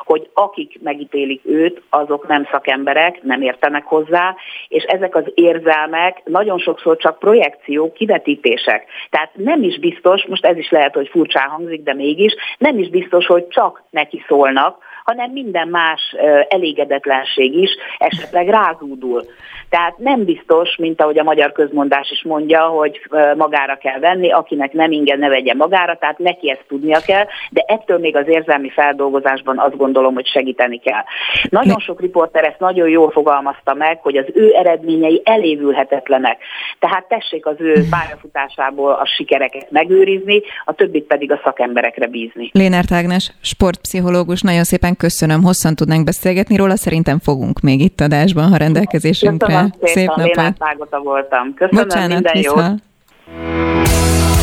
hogy 0.05 0.29
akik 0.33 0.79
megítélik 0.83 1.41
őt, 1.45 1.81
azok 1.89 2.27
nem 2.27 2.47
szakemberek, 2.51 3.23
nem 3.23 3.41
értenek 3.41 3.83
hozzá, 3.83 4.35
és 4.67 4.83
ezek 4.83 5.15
az 5.15 5.23
érzelmek 5.33 6.21
nagyon 6.25 6.57
sokszor 6.57 6.97
csak 6.97 7.19
projekciók, 7.19 7.93
kivetítések. 7.93 8.85
Tehát 9.09 9.31
nem 9.33 9.63
is 9.63 9.79
biztos, 9.79 10.25
most 10.25 10.45
ez 10.45 10.57
is 10.57 10.69
lehet, 10.69 10.93
hogy 10.93 11.07
furcsán 11.07 11.49
hangzik, 11.49 11.83
de 11.83 11.93
mégis, 11.93 12.35
nem 12.57 12.77
is 12.77 12.89
biztos, 12.89 13.25
hogy 13.25 13.47
csak 13.47 13.83
neki 13.89 14.23
szólnak, 14.27 14.88
hanem 15.09 15.31
minden 15.31 15.67
más 15.67 16.15
elégedetlenség 16.47 17.53
is 17.53 17.71
esetleg 17.97 18.47
rázúdul. 18.47 19.23
Tehát 19.69 19.97
nem 19.97 20.23
biztos, 20.23 20.75
mint 20.75 21.01
ahogy 21.01 21.19
a 21.19 21.23
magyar 21.23 21.51
közmondás 21.51 22.11
is 22.11 22.23
mondja, 22.23 22.61
hogy 22.61 23.01
magára 23.37 23.77
kell 23.77 23.99
venni, 23.99 24.31
akinek 24.31 24.73
nem 24.73 24.91
ingen 24.91 25.19
ne 25.19 25.29
vegye 25.29 25.53
magára, 25.53 25.97
tehát 25.97 26.17
neki 26.17 26.49
ezt 26.49 26.63
tudnia 26.67 26.99
kell, 27.05 27.25
de 27.49 27.63
ettől 27.67 27.97
még 27.97 28.15
az 28.15 28.27
érzelmi 28.27 28.69
feldolgozásban 28.69 29.59
azt 29.59 29.77
gondolom, 29.77 30.13
hogy 30.13 30.27
segíteni 30.27 30.79
kell. 30.79 31.03
Nagyon 31.49 31.79
sok 31.79 32.01
riporter 32.01 32.43
ezt 32.43 32.59
nagyon 32.59 32.89
jól 32.89 33.11
fogalmazta 33.11 33.73
meg, 33.73 33.99
hogy 34.01 34.17
az 34.17 34.25
ő 34.33 34.53
eredményei 34.55 35.21
elévülhetetlenek. 35.23 36.37
Tehát 36.79 37.07
tessék 37.07 37.45
az 37.45 37.55
ő 37.57 37.73
pályafutásából 37.89 38.91
a 38.91 39.05
sikereket 39.05 39.71
megőrizni, 39.71 40.41
a 40.65 40.73
többit 40.73 41.05
pedig 41.05 41.31
a 41.31 41.39
szakemberekre 41.43 42.07
bízni. 42.07 42.49
Lénert 42.53 42.91
Ágnes, 42.91 43.31
sportpszichológus, 43.41 44.41
nagyon 44.41 44.63
szépen 44.63 44.95
köszönöm, 44.99 45.43
hosszan 45.43 45.75
tudnánk 45.75 46.03
beszélgetni 46.03 46.55
róla, 46.55 46.75
szerintem 46.77 47.19
fogunk 47.19 47.59
még 47.59 47.81
itt 47.81 48.01
adásban, 48.01 48.49
ha 48.49 48.57
rendelkezésünkre 48.57 49.75
Szép 49.81 50.07
napot. 50.15 50.57
voltam. 51.03 51.53
Köszönöm, 51.53 51.83
Bocsánat, 51.83 52.09
minden 52.09 52.41
jót. 52.41 52.87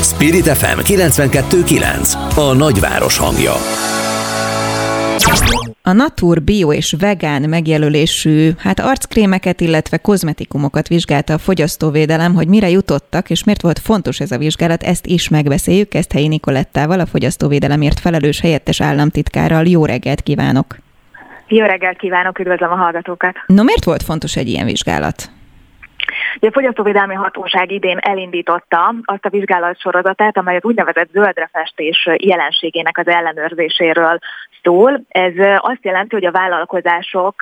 Spirit 0.02 0.46
FM 0.46 0.78
92.9 0.80 2.36
A 2.36 2.54
nagyváros 2.54 3.18
hangja. 3.18 3.52
A 5.88 5.92
Natur 5.92 6.42
Bio 6.42 6.72
és 6.72 6.94
Vegán 6.98 7.42
megjelölésű 7.42 8.50
hát 8.58 8.80
arckrémeket, 8.80 9.60
illetve 9.60 9.96
kozmetikumokat 9.96 10.88
vizsgálta 10.88 11.32
a 11.32 11.38
fogyasztóvédelem, 11.38 12.34
hogy 12.34 12.48
mire 12.48 12.68
jutottak, 12.68 13.30
és 13.30 13.44
miért 13.44 13.62
volt 13.62 13.78
fontos 13.78 14.20
ez 14.20 14.30
a 14.30 14.38
vizsgálat, 14.38 14.82
ezt 14.82 15.06
is 15.06 15.28
megbeszéljük 15.28 15.92
Helyi 16.12 16.28
Nikolettával, 16.28 17.00
a 17.00 17.06
fogyasztóvédelemért 17.06 18.00
felelős 18.00 18.40
helyettes 18.40 18.80
államtitkárral. 18.80 19.66
Jó 19.66 19.84
reggelt 19.84 20.20
kívánok! 20.20 20.76
Jó 21.48 21.64
reggelt 21.64 21.98
kívánok, 21.98 22.38
üdvözlöm 22.38 22.70
a 22.70 22.76
hallgatókat! 22.76 23.34
No, 23.46 23.62
miért 23.62 23.84
volt 23.84 24.02
fontos 24.02 24.36
egy 24.36 24.48
ilyen 24.48 24.66
vizsgálat? 24.66 25.30
A 26.40 26.50
Fogyasztóvédelmi 26.52 27.14
Hatóság 27.14 27.70
idén 27.70 27.98
elindította 27.98 28.94
azt 29.04 29.24
a 29.24 29.28
vizsgálat 29.28 29.80
sorozatát, 29.80 30.36
amely 30.36 30.56
az 30.56 30.64
úgynevezett 30.64 31.10
zöldrefestés 31.12 32.08
jelenségének 32.16 32.98
az 32.98 33.06
ellenőrzéséről 33.06 34.18
szól. 34.62 35.04
Ez 35.08 35.32
azt 35.56 35.84
jelenti, 35.84 36.14
hogy 36.14 36.24
a 36.24 36.30
vállalkozások 36.30 37.34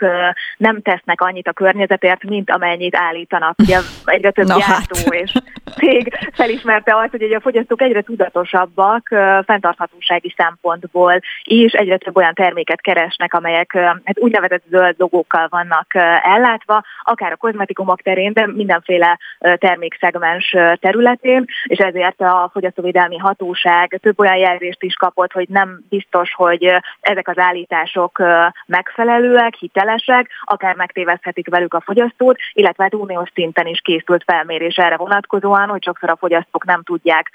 nem 0.57 0.83
tesznek 0.83 1.21
annyit 1.21 1.49
a 1.49 1.53
környezetért, 1.53 2.23
mint 2.23 2.51
amennyit 2.51 2.97
állítanak. 2.97 3.55
Ugye 3.59 3.79
egyre 4.05 4.31
több 4.31 4.47
no, 4.47 4.59
gyártó 4.59 4.99
hát. 5.05 5.15
és 5.15 5.33
cég 5.77 6.13
felismerte 6.33 6.97
azt, 6.97 7.11
hogy 7.11 7.33
a 7.33 7.41
fogyasztók 7.41 7.83
egyre 7.83 8.03
tudatosabbak 8.03 9.09
fenntarthatósági 9.45 10.35
szempontból 10.37 11.21
is, 11.43 11.73
egyre 11.73 11.97
több 11.97 12.17
olyan 12.17 12.35
terméket 12.35 12.81
keresnek, 12.81 13.35
amelyek 13.35 13.73
hát 13.75 14.19
úgynevezett 14.19 14.63
zöld 14.69 14.95
logókkal 14.99 15.47
vannak 15.51 15.87
ellátva, 16.23 16.83
akár 17.03 17.33
a 17.33 17.37
kozmetikumok 17.37 18.03
terén, 18.03 18.33
de 18.33 18.47
mindenféle 18.47 19.19
termékszegmens 19.39 20.57
területén, 20.81 21.45
és 21.65 21.79
ezért 21.79 22.21
a 22.21 22.51
Fogyasztóvédelmi 22.53 23.19
Hatóság 23.19 23.99
több 24.03 24.19
olyan 24.19 24.37
jelzést 24.37 24.83
is 24.83 24.95
kapott, 24.95 25.33
hogy 25.33 25.49
nem 25.49 25.81
biztos, 25.89 26.35
hogy 26.35 26.75
ezek 27.01 27.29
az 27.29 27.39
állítások 27.39 28.23
megfelelőek, 28.67 29.55
hitelesek, 29.55 30.31
akár 30.45 30.75
megtéveszthetik 30.75 31.49
velük 31.49 31.75
a 31.75 31.81
fogyasztót, 31.81 32.39
illetve 32.53 32.83
hát 32.83 32.95
uniós 32.95 33.31
szinten 33.35 33.67
is 33.67 33.81
készült 33.81 34.25
felmérés 34.27 34.77
erre 34.77 34.97
vonatkozóan, 34.97 35.64
van, 35.65 35.73
hogy 35.73 35.85
sokszor 35.85 36.11
a 36.11 36.17
fogyasztók 36.17 36.65
nem 36.65 36.83
tudják 36.83 37.31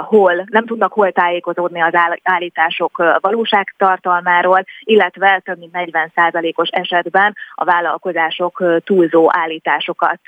hol, 0.00 0.44
nem 0.46 0.66
tudnak 0.66 0.92
hol 0.92 1.12
tájékozódni 1.12 1.80
az 1.80 1.94
állítások 2.22 3.18
valóságtartalmáról, 3.20 4.64
illetve 4.80 5.40
több 5.44 5.58
mint 5.58 5.72
40%-os 5.72 6.68
esetben 6.68 7.36
a 7.54 7.64
vállalkozások 7.64 8.64
túlzó 8.84 9.28
állításokat 9.32 10.20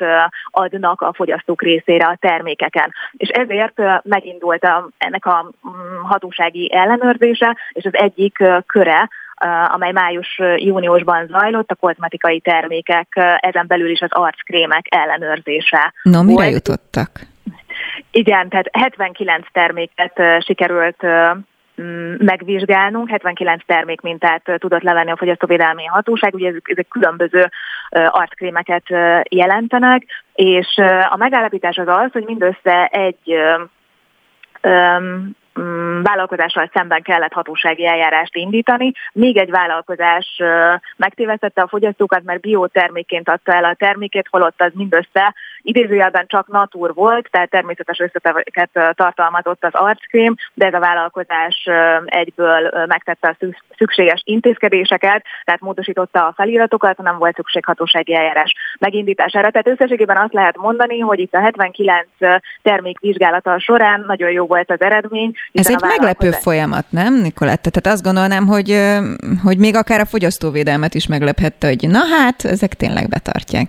adnak 0.50 1.00
a 1.00 1.12
fogyasztók 1.12 1.62
részére 1.62 2.06
a 2.06 2.16
termékeken. 2.20 2.92
És 3.12 3.28
ezért 3.28 3.82
megindult 4.02 4.68
ennek 4.98 5.26
a 5.26 5.42
mm, 5.42 6.02
hatósági 6.02 6.72
ellenőrzése, 6.74 7.56
és 7.72 7.84
az 7.84 7.94
egyik 7.94 8.44
köre 8.66 9.08
amely 9.68 9.92
május-júniusban 9.92 11.26
zajlott, 11.26 11.70
a 11.70 11.74
kozmetikai 11.74 12.40
termékek, 12.40 13.08
ezen 13.40 13.66
belül 13.66 13.90
is 13.90 14.00
az 14.00 14.12
arckrémek 14.12 14.86
ellenőrzése. 14.88 15.92
No, 16.02 16.22
mire 16.22 16.42
volt. 16.42 16.52
jutottak? 16.52 17.10
Igen, 18.10 18.48
tehát 18.48 18.68
79 18.72 19.46
terméket 19.52 20.20
sikerült 20.38 21.06
megvizsgálnunk, 22.18 23.08
79 23.08 23.62
termék 23.66 24.00
mintát 24.00 24.42
tudott 24.58 24.82
levenni 24.82 25.10
a 25.10 25.16
fogyasztóvédelmi 25.16 25.84
hatóság, 25.84 26.34
ugye 26.34 26.48
ezek, 26.48 26.68
ezek 26.68 26.88
különböző 26.88 27.50
arckrémeket 27.90 28.84
jelentenek, 29.28 30.04
és 30.34 30.76
a 31.10 31.16
megállapítás 31.16 31.76
az 31.76 31.88
az, 31.88 32.12
hogy 32.12 32.24
mindössze 32.24 32.86
egy 32.86 33.38
Mm, 34.68 35.26
vállalkozással 36.02 36.70
szemben 36.72 37.02
kellett 37.02 37.32
hatósági 37.32 37.86
eljárást 37.86 38.36
indítani. 38.36 38.92
Még 39.12 39.36
egy 39.36 39.50
vállalkozás 39.50 40.42
megtévesztette 40.96 41.62
a 41.62 41.68
fogyasztókat, 41.68 42.22
mert 42.22 42.40
biotermékként 42.40 43.28
adta 43.28 43.52
el 43.52 43.64
a 43.64 43.74
termékét, 43.74 44.28
holott 44.30 44.60
az 44.60 44.72
mindössze 44.74 45.34
idézőjelben 45.62 46.26
csak 46.26 46.48
natur 46.48 46.94
volt, 46.94 47.28
tehát 47.30 47.50
természetes 47.50 47.98
összetevőket 47.98 48.70
tartalmazott 48.94 49.64
az 49.64 49.74
arckrém, 49.74 50.34
de 50.54 50.66
ez 50.66 50.74
a 50.74 50.78
vállalkozás 50.78 51.68
egyből 52.04 52.84
megtette 52.86 53.36
a 53.38 53.46
szükséges 53.76 54.22
intézkedéseket, 54.24 55.24
tehát 55.44 55.60
módosította 55.60 56.26
a 56.26 56.32
feliratokat, 56.36 56.98
nem 56.98 57.18
volt 57.18 57.34
szükség 57.34 57.64
hatósági 57.64 58.14
eljárás 58.14 58.54
megindítására. 58.78 59.50
Tehát 59.50 59.68
összességében 59.68 60.16
azt 60.16 60.32
lehet 60.32 60.56
mondani, 60.56 60.98
hogy 60.98 61.18
itt 61.18 61.34
a 61.34 61.40
79 61.40 62.06
termék 62.62 62.98
vizsgálata 63.00 63.58
során 63.58 64.04
nagyon 64.06 64.30
jó 64.30 64.46
volt 64.46 64.70
az 64.70 64.80
eredmény, 64.80 65.32
ez 65.52 65.68
egy 65.68 65.80
meglepő 65.80 66.30
folyamat, 66.30 66.84
nem, 66.88 67.20
Nikoletta? 67.20 67.70
Tehát 67.70 67.96
azt 67.96 68.04
gondolnám, 68.04 68.46
hogy, 68.46 68.80
hogy 69.42 69.58
még 69.58 69.76
akár 69.76 70.00
a 70.00 70.06
fogyasztóvédelmet 70.06 70.94
is 70.94 71.06
meglephette, 71.06 71.66
hogy 71.66 71.88
na 71.88 71.98
hát, 71.98 72.44
ezek 72.44 72.74
tényleg 72.74 73.08
betartják. 73.08 73.68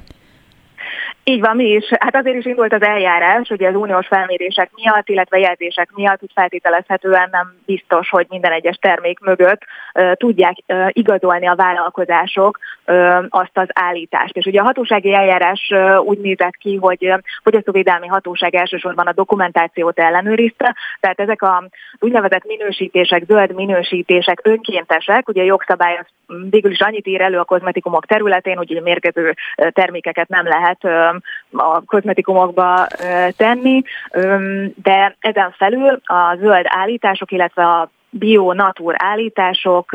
Így 1.27 1.39
van, 1.39 1.55
mi 1.55 1.65
is. 1.65 1.85
Hát 1.99 2.15
azért 2.15 2.37
is 2.37 2.45
indult 2.45 2.73
az 2.73 2.81
eljárás, 2.81 3.49
ugye 3.49 3.67
az 3.67 3.75
uniós 3.75 4.07
felmérések 4.07 4.69
miatt, 4.75 5.09
illetve 5.09 5.39
jelzések 5.39 5.89
miatt, 5.95 6.19
hogy 6.19 6.31
feltételezhetően 6.33 7.27
nem 7.31 7.53
biztos, 7.65 8.09
hogy 8.09 8.25
minden 8.29 8.51
egyes 8.51 8.75
termék 8.75 9.19
mögött 9.19 9.61
uh, 9.93 10.13
tudják 10.13 10.55
uh, 10.67 10.87
igazolni 10.91 11.47
a 11.47 11.55
vállalkozások 11.55 12.59
uh, 12.87 13.23
azt 13.29 13.57
az 13.57 13.67
állítást. 13.73 14.35
És 14.37 14.45
ugye 14.45 14.59
a 14.59 14.63
hatósági 14.63 15.13
eljárás 15.13 15.69
uh, 15.69 15.99
úgy 15.99 16.17
nézett 16.17 16.55
ki, 16.55 16.75
hogy 16.75 17.05
uh, 17.05 17.19
fogyasztóvédelmi 17.43 18.07
hatóság 18.07 18.55
elsősorban 18.55 19.07
a 19.07 19.13
dokumentációt 19.13 19.99
ellenőrizte, 19.99 20.75
tehát 20.99 21.19
ezek 21.19 21.41
a 21.41 21.67
úgynevezett 21.99 22.45
minősítések, 22.45 23.23
zöld 23.27 23.53
minősítések 23.55 24.39
önkéntesek, 24.43 25.27
ugye 25.27 25.41
a 25.41 25.45
jogszabály 25.45 25.97
az 25.97 26.05
végül 26.49 26.71
is 26.71 26.79
annyit 26.79 27.07
ír 27.07 27.21
elő 27.21 27.37
a 27.39 27.43
kozmetikumok 27.43 28.05
területén, 28.05 28.57
hogy 28.57 28.79
mérgező 28.83 29.33
termékeket 29.55 30.27
nem 30.27 30.47
lehet 30.47 30.77
a 31.51 31.81
kozmetikumokba 31.85 32.87
tenni, 33.37 33.81
de 34.75 35.15
ezen 35.19 35.51
felül 35.57 35.99
a 36.03 36.35
zöld 36.39 36.65
állítások, 36.67 37.31
illetve 37.31 37.63
a 37.63 37.89
bio-natur 38.09 38.95
állítások 38.97 39.91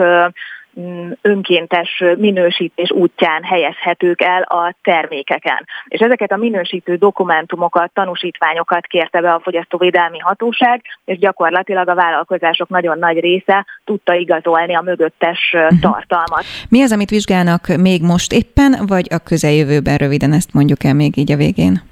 önkéntes 1.22 2.02
minősítés 2.18 2.90
útján 2.90 3.42
helyezhetők 3.42 4.22
el 4.22 4.42
a 4.42 4.74
termékeken. 4.82 5.66
És 5.88 6.00
ezeket 6.00 6.32
a 6.32 6.36
minősítő 6.36 6.96
dokumentumokat, 6.96 7.92
tanúsítványokat 7.92 8.86
kérte 8.86 9.20
be 9.20 9.32
a 9.32 9.40
Fogyasztóvédelmi 9.40 10.18
Hatóság, 10.18 10.82
és 11.04 11.18
gyakorlatilag 11.18 11.88
a 11.88 11.94
vállalkozások 11.94 12.68
nagyon 12.68 12.98
nagy 12.98 13.20
része 13.20 13.66
tudta 13.84 14.14
igazolni 14.14 14.74
a 14.74 14.82
mögöttes 14.82 15.52
uh-huh. 15.52 15.80
tartalmat. 15.80 16.44
Mi 16.68 16.82
az, 16.82 16.92
amit 16.92 17.10
vizsgálnak 17.10 17.66
még 17.66 18.02
most 18.02 18.32
éppen, 18.32 18.86
vagy 18.86 19.06
a 19.10 19.18
közeljövőben 19.18 19.96
röviden 19.96 20.32
ezt 20.32 20.52
mondjuk 20.52 20.84
el 20.84 20.94
még 20.94 21.16
így 21.16 21.32
a 21.32 21.36
végén? 21.36 21.82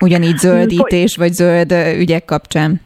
Ugyanígy 0.00 0.36
zöldítés, 0.36 1.16
vagy 1.16 1.32
zöld 1.32 1.72
ügyek 1.98 2.24
kapcsán? 2.24 2.80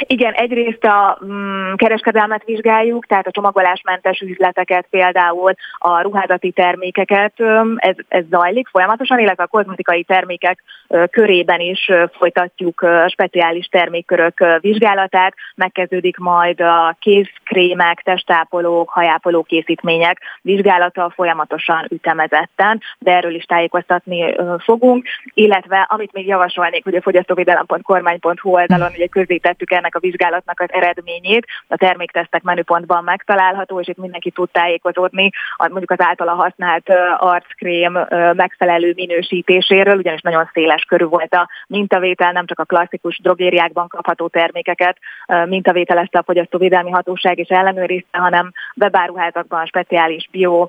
Igen, 0.00 0.32
egyrészt 0.32 0.84
a 0.84 1.18
mm, 1.24 1.74
kereskedelmet 1.74 2.44
vizsgáljuk, 2.44 3.06
tehát 3.06 3.26
a 3.26 3.30
csomagolásmentes 3.30 4.20
üzleteket, 4.20 4.86
például 4.90 5.54
a 5.78 6.00
ruházati 6.02 6.50
termékeket, 6.50 7.32
ez, 7.76 7.94
ez 8.08 8.24
zajlik 8.30 8.68
folyamatosan, 8.68 9.18
illetve 9.18 9.42
a 9.42 9.46
kozmetikai 9.46 10.02
termékek 10.02 10.62
körében 11.10 11.60
is 11.60 11.90
folytatjuk 12.12 12.86
speciális 13.06 13.66
termékkörök 13.66 14.58
vizsgálatát, 14.60 15.34
megkezdődik 15.54 16.16
majd 16.16 16.60
a 16.60 16.96
kézkrémek, 16.98 18.02
testápolók, 18.02 18.88
hajápoló 18.90 19.42
készítmények 19.42 20.18
vizsgálata 20.42 21.12
folyamatosan 21.14 21.86
ütemezetten, 21.88 22.80
de 22.98 23.12
erről 23.12 23.34
is 23.34 23.44
tájékoztatni 23.44 24.34
fogunk, 24.58 25.06
illetve 25.34 25.86
amit 25.88 26.12
még 26.12 26.26
javasolnék, 26.26 26.84
hogy 26.84 26.94
a 26.94 27.02
fogyasztóvédelem.kormány.hu 27.02 28.50
oldalon 28.50 28.90
ugye 28.94 29.06
közzétettük 29.06 29.70
ennek 29.80 29.94
a 29.94 29.98
vizsgálatnak 29.98 30.60
az 30.60 30.68
eredményét, 30.72 31.46
a 31.68 31.76
terméktesztek 31.76 32.42
menüpontban 32.42 33.04
megtalálható, 33.04 33.80
és 33.80 33.88
itt 33.88 33.96
mindenki 33.96 34.30
tud 34.30 34.50
tájékozódni 34.50 35.30
mondjuk 35.56 35.90
az 35.90 36.00
általa 36.00 36.32
használt 36.32 36.88
arckrém 37.16 37.98
megfelelő 38.32 38.92
minősítéséről, 38.96 39.96
ugyanis 39.96 40.20
nagyon 40.20 40.50
széles 40.52 40.82
körű 40.82 41.04
volt 41.04 41.34
a 41.34 41.48
mintavétel, 41.66 42.32
nem 42.32 42.46
csak 42.46 42.58
a 42.58 42.64
klasszikus 42.64 43.18
drogériákban 43.22 43.88
kapható 43.88 44.28
termékeket 44.28 44.98
mintavételezte 45.46 46.18
a 46.18 46.22
Fogyasztóvédelmi 46.22 46.90
Hatóság 46.90 47.38
és 47.38 47.48
ellenőrizte, 47.48 48.18
hanem 48.18 48.52
webáruházakban 48.76 49.66
speciális 49.66 50.28
bio 50.30 50.66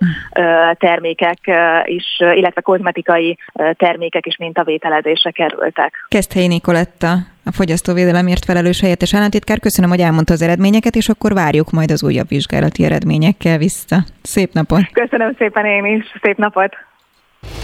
termékek 0.74 1.38
is, 1.84 2.06
illetve 2.20 2.62
kozmetikai 2.62 3.38
termékek 3.74 4.26
is 4.26 4.38
mintavételezésre 4.38 5.32
kerültek. 5.32 6.06
Kezdhelyi 6.08 6.48
Nikoletta, 6.48 7.14
a 7.44 7.52
fogyasztóvédelemért 7.52 8.46
felelős 8.46 8.82
helyettes 8.82 9.14
államtitkár. 9.14 9.60
Köszönöm, 9.60 9.90
hogy 9.90 10.00
elmondta 10.00 10.34
az 10.34 10.42
eredményeket, 10.42 10.96
és 10.96 11.10
akkor 11.10 11.34
várjuk 11.34 11.72
majd 11.72 11.92
az 11.92 12.04
újabb 12.04 12.28
vizsgálati 12.28 12.84
eredményekkel 12.84 13.58
vissza. 13.58 14.04
Szép 14.22 14.54
napot! 14.54 14.92
Köszönöm 14.92 15.36
szépen 15.38 15.66
én 15.66 15.86
is, 15.86 16.06
szép 16.22 16.38
napot! 16.38 16.74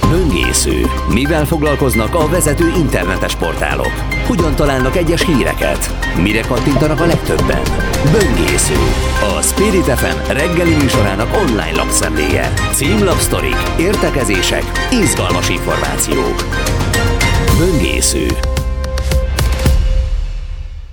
Böngésző. 0.09 0.81
Mivel 1.13 1.45
foglalkoznak 1.45 2.15
a 2.15 2.27
vezető 2.27 2.65
internetes 2.77 3.35
portálok? 3.35 3.91
Hogyan 4.27 4.55
találnak 4.55 4.95
egyes 4.95 5.25
híreket? 5.25 5.89
Mire 6.21 6.41
kattintanak 6.41 6.99
a 6.99 7.05
legtöbben? 7.05 7.61
Böngésző. 8.11 8.79
A 9.37 9.41
Spirit 9.41 9.89
FM 9.99 10.31
reggeli 10.31 10.75
műsorának 10.75 11.35
online 11.35 11.75
lapszemléje. 11.75 12.53
Címlapsztorik, 12.71 13.57
értekezések, 13.79 14.63
izgalmas 14.91 15.49
információk. 15.49 16.35
Böngésző. 17.59 18.25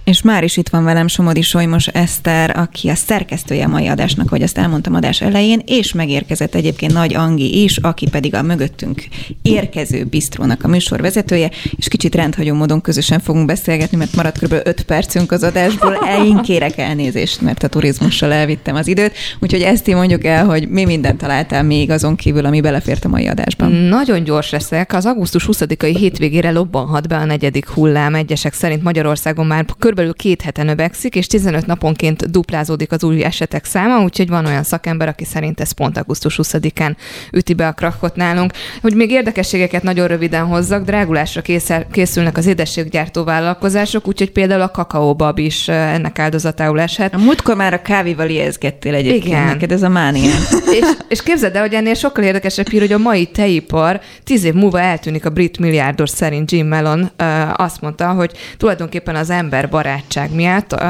És 0.04 0.22
már 0.22 0.44
is 0.44 0.56
itt 0.56 0.68
van 0.68 0.84
velem 0.84 1.06
Somodi 1.06 1.42
Solymos 1.42 1.86
Eszter, 1.86 2.58
aki 2.58 2.88
a 2.88 2.94
szerkesztője 2.94 3.64
a 3.64 3.68
mai 3.68 3.86
adásnak, 3.86 4.28
hogy 4.28 4.42
azt 4.42 4.58
elmondtam 4.58 4.94
adás 4.94 5.20
elején, 5.20 5.62
és 5.66 5.92
megérkezett 5.92 6.54
egyébként 6.54 6.92
Nagy 6.92 7.14
Angi 7.14 7.62
is, 7.62 7.76
aki 7.76 8.08
pedig 8.08 8.34
a 8.34 8.42
mögöttünk 8.42 9.02
érkező 9.42 10.04
bistrónak 10.04 10.64
a 10.64 10.68
műsorvezetője, 10.68 11.50
és 11.76 11.88
kicsit 11.88 12.14
rendhagyó 12.14 12.54
módon 12.54 12.80
közösen 12.80 13.20
fogunk 13.20 13.46
beszélgetni, 13.46 13.96
mert 13.96 14.16
maradt 14.16 14.38
kb. 14.38 14.52
5 14.64 14.82
percünk 14.82 15.32
az 15.32 15.42
adásból. 15.42 15.98
Én 16.24 16.42
kérek 16.42 16.78
elnézést, 16.78 17.40
mert 17.40 17.62
a 17.62 17.68
turizmussal 17.68 18.32
elvittem 18.32 18.74
az 18.74 18.86
időt, 18.86 19.12
úgyhogy 19.40 19.62
ezt 19.62 19.88
így 19.88 19.94
mondjuk 19.94 20.24
el, 20.24 20.44
hogy 20.44 20.68
mi 20.68 20.84
mindent 20.84 21.18
találtál 21.18 21.62
még 21.62 21.90
azon 21.90 22.16
kívül, 22.16 22.44
ami 22.44 22.60
belefért 22.60 23.04
a 23.04 23.08
mai 23.08 23.26
adásban. 23.26 23.70
Nagyon 23.72 24.24
gyors 24.24 24.50
leszek. 24.50 24.92
Az 24.92 25.06
augusztus 25.06 25.48
20-ai 25.52 25.94
hétvégére 25.98 26.50
lobbanhat 26.50 27.08
be 27.08 27.16
a 27.16 27.24
negyedik 27.24 27.68
hullám. 27.68 28.14
Egyesek 28.14 28.52
szerint 28.52 28.82
Magyarországon 28.82 29.46
már 29.46 29.64
kb 29.78 29.93
körülbelül 29.94 30.34
két 30.34 30.42
hete 30.42 30.62
növekszik, 30.62 31.14
és 31.14 31.26
15 31.26 31.66
naponként 31.66 32.30
duplázódik 32.30 32.92
az 32.92 33.04
új 33.04 33.24
esetek 33.24 33.64
száma, 33.64 34.02
úgyhogy 34.02 34.28
van 34.28 34.46
olyan 34.46 34.62
szakember, 34.62 35.08
aki 35.08 35.24
szerint 35.24 35.60
ez 35.60 35.72
pont 35.72 35.96
augusztus 35.96 36.38
20-án 36.42 36.96
üti 37.32 37.54
be 37.54 37.66
a 37.66 37.72
krakot 37.72 38.16
nálunk. 38.16 38.52
Hogy 38.82 38.94
még 38.94 39.10
érdekességeket 39.10 39.82
nagyon 39.82 40.06
röviden 40.06 40.46
hozzak, 40.46 40.84
drágulásra 40.84 41.40
készel, 41.40 41.86
készülnek 41.92 42.36
az 42.36 42.46
édességgyártó 42.46 43.24
vállalkozások, 43.24 44.08
úgyhogy 44.08 44.30
például 44.30 44.60
a 44.60 44.70
kakaóbab 44.70 45.38
is 45.38 45.68
ennek 45.68 46.18
áldozatául 46.18 46.80
eshet. 46.80 47.14
A 47.14 47.18
múltkor 47.18 47.56
már 47.56 47.74
a 47.74 47.82
kávéval 47.82 48.28
ijeszgettél 48.28 48.94
egyébként 48.94 49.26
Igen. 49.26 49.44
neked, 49.44 49.72
ez 49.72 49.82
a 49.82 49.88
mánia. 49.88 50.30
és, 50.78 50.86
és 51.08 51.22
képzeld 51.22 51.54
el, 51.54 51.62
hogy 51.62 51.74
ennél 51.74 51.94
sokkal 51.94 52.24
érdekesebb 52.24 52.68
hír, 52.68 52.80
hogy 52.80 52.92
a 52.92 52.98
mai 52.98 53.26
teipar 53.26 54.00
tíz 54.24 54.44
év 54.44 54.54
múlva 54.54 54.80
eltűnik 54.80 55.24
a 55.24 55.30
brit 55.30 55.58
milliárdos 55.58 56.10
szerint 56.10 56.50
Jim 56.50 56.66
Mellon 56.66 57.10
azt 57.56 57.80
mondta, 57.80 58.08
hogy 58.08 58.32
tulajdonképpen 58.56 59.16
az 59.16 59.30
ember 59.30 59.68
barátság 59.84 60.34
miatt 60.34 60.72
uh, 60.72 60.80